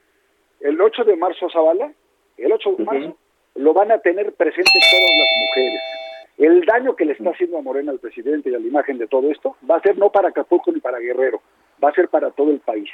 el 0.61 0.79
8 0.79 1.03
de 1.03 1.15
marzo, 1.17 1.49
Zavala, 1.49 1.91
el 2.37 2.51
8 2.51 2.75
de 2.77 2.83
marzo, 2.85 3.17
lo 3.55 3.73
van 3.73 3.91
a 3.91 3.99
tener 3.99 4.33
presente 4.33 4.71
todas 4.91 5.17
las 5.17 5.27
mujeres. 5.41 5.96
El 6.37 6.65
daño 6.65 6.95
que 6.95 7.05
le 7.05 7.13
está 7.13 7.29
haciendo 7.31 7.57
a 7.57 7.61
Morena 7.61 7.91
al 7.91 7.99
presidente 7.99 8.49
y 8.51 8.55
a 8.55 8.59
la 8.59 8.67
imagen 8.67 8.97
de 8.99 9.07
todo 9.07 9.31
esto 9.31 9.55
va 9.69 9.77
a 9.77 9.81
ser 9.81 9.97
no 9.97 10.11
para 10.11 10.29
Acapulco 10.29 10.71
ni 10.71 10.79
para 10.79 10.99
Guerrero, 10.99 11.41
va 11.83 11.89
a 11.89 11.93
ser 11.93 12.09
para 12.09 12.29
todo 12.31 12.51
el 12.51 12.59
país. 12.59 12.89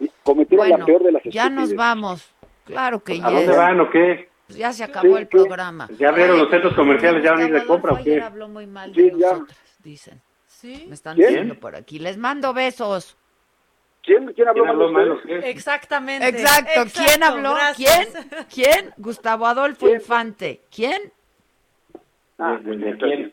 Y 0.00 0.10
cometieron 0.22 0.68
la 0.68 0.76
Bueno, 0.76 0.86
peor 0.86 1.02
de 1.04 1.12
las 1.12 1.22
ya 1.24 1.50
nos 1.50 1.74
vamos. 1.74 2.34
Claro 2.64 3.02
que 3.02 3.20
¿A 3.22 3.30
dónde 3.30 3.54
van 3.56 3.80
o 3.80 3.90
qué? 3.90 4.28
Pues 4.46 4.58
ya 4.58 4.72
se 4.72 4.84
acabó 4.84 5.18
el 5.18 5.28
programa. 5.28 5.88
¿Ya 5.98 6.08
abrieron 6.08 6.38
los 6.38 6.50
centros 6.50 6.74
comerciales? 6.74 7.22
¿Ya 7.22 7.32
van 7.32 7.42
a 7.42 7.46
ir 7.46 7.52
de 7.52 7.64
compra 7.66 7.92
o 7.92 8.02
qué? 8.02 8.20
habló 8.20 8.48
muy 8.48 8.66
mal 8.66 8.94
Sí, 8.94 9.02
de 9.10 9.18
ya. 9.18 9.32
nosotras, 9.32 9.78
dicen. 9.82 10.22
Sí. 10.46 10.84
Me 10.88 10.94
están 10.94 11.16
¿Quién? 11.16 11.28
diciendo 11.28 11.54
por 11.56 11.76
aquí. 11.76 11.98
Les 11.98 12.16
mando 12.16 12.52
besos. 12.54 13.16
¿Quién, 14.02 14.32
quién 14.32 14.48
habló, 14.48 14.64
¿Quién 14.64 14.74
habló 14.74 14.92
mal? 14.92 15.20
Exactamente. 15.44 16.28
Exacto. 16.28 16.82
¿Quién 16.94 17.22
habló? 17.22 17.54
gracias. 17.54 18.08
¿Quién? 18.08 18.46
¿Quién? 18.52 18.94
Gustavo 18.96 19.46
Adolfo 19.46 19.86
¿Quién? 19.86 20.00
Infante. 20.00 20.62
¿Quién? 20.74 21.12
Ah, 22.44 22.58
¿De- 22.62 22.76
de- 22.76 22.92
de 22.94 22.98
quién? 22.98 23.32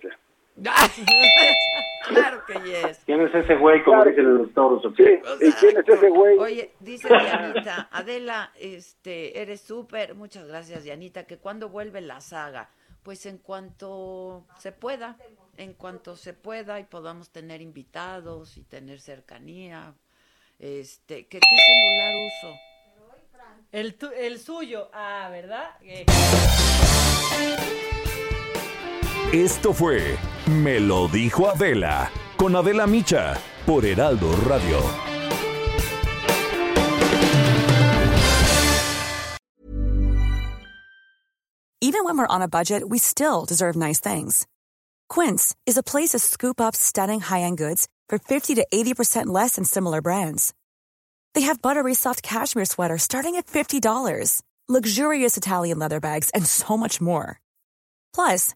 claro 2.10 2.44
que 2.46 2.54
yes. 2.62 3.02
¿Quién 3.06 3.22
es 3.22 3.34
ese 3.34 3.56
güey, 3.56 3.82
como 3.84 3.98
Claro. 4.04 4.10
dicen 4.10 4.38
los 4.38 4.54
toros? 4.54 4.86
o 4.86 4.90
Sí, 4.90 4.96
qué? 4.98 5.22
¿y 5.42 5.52
quién 5.54 5.78
es 5.78 5.88
ese 5.88 6.10
güey? 6.10 6.38
Oye, 6.38 6.72
dice 6.80 7.08
Dianita, 7.08 7.88
Adela, 7.92 8.52
este, 8.60 9.42
eres 9.42 9.62
súper, 9.62 10.16
muchas 10.16 10.48
gracias 10.48 10.84
Dianita, 10.84 11.24
que 11.26 11.38
cuando 11.38 11.70
vuelve 11.70 12.02
la 12.02 12.20
saga, 12.22 12.70
pues 13.04 13.26
en 13.26 13.38
cuanto 13.38 14.46
se 14.58 14.72
pueda, 14.74 15.16
en 15.58 15.74
cuanto 15.74 16.16
se 16.18 16.34
pueda 16.34 16.80
y 16.80 16.84
podamos 16.84 17.30
tener 17.32 17.62
invitados 17.62 18.58
y 18.58 18.64
tener 18.64 19.00
cercanía, 19.00 19.94
este, 20.60 21.26
¿qué, 21.28 21.40
qué 21.40 21.56
celular 21.56 22.16
uso? 22.28 22.54
El, 23.72 23.96
tu- 23.96 24.12
el 24.18 24.40
suyo. 24.40 24.90
Ah, 24.94 25.30
¿verdad? 25.32 25.76
Eh, 25.84 26.06
Esto 29.34 29.74
fue 29.74 30.18
Me 30.48 30.80
lo 30.80 31.08
dijo 31.08 31.48
Adela 31.48 32.10
con 32.36 32.56
Adela 32.56 32.88
Micha 32.88 33.38
por 33.64 33.86
Heraldo 33.86 34.32
Radio. 34.48 34.80
Even 41.80 42.04
when 42.04 42.18
we're 42.18 42.26
on 42.26 42.42
a 42.42 42.48
budget, 42.48 42.90
we 42.90 42.98
still 42.98 43.46
deserve 43.46 43.76
nice 43.76 44.00
things. 44.00 44.48
Quince 45.10 45.56
is 45.68 45.78
a 45.78 45.84
place 45.84 46.10
to 46.10 46.20
scoop 46.20 46.60
up 46.60 46.76
stunning 46.76 47.20
high-end 47.20 47.60
goods 47.60 47.88
for 48.10 48.18
50 48.18 48.56
to 48.56 48.66
80% 48.74 49.28
less 49.28 49.58
than 49.58 49.64
similar 49.64 50.02
brands. 50.02 50.56
They 51.36 51.42
have 51.42 51.62
buttery 51.62 51.94
soft 51.94 52.24
cashmere 52.24 52.66
sweaters 52.66 53.04
starting 53.04 53.36
at 53.36 53.46
$50, 53.46 54.42
luxurious 54.68 55.38
Italian 55.38 55.78
leather 55.78 56.00
bags, 56.00 56.32
and 56.32 56.48
so 56.48 56.76
much 56.76 57.00
more. 57.00 57.40
Plus, 58.14 58.56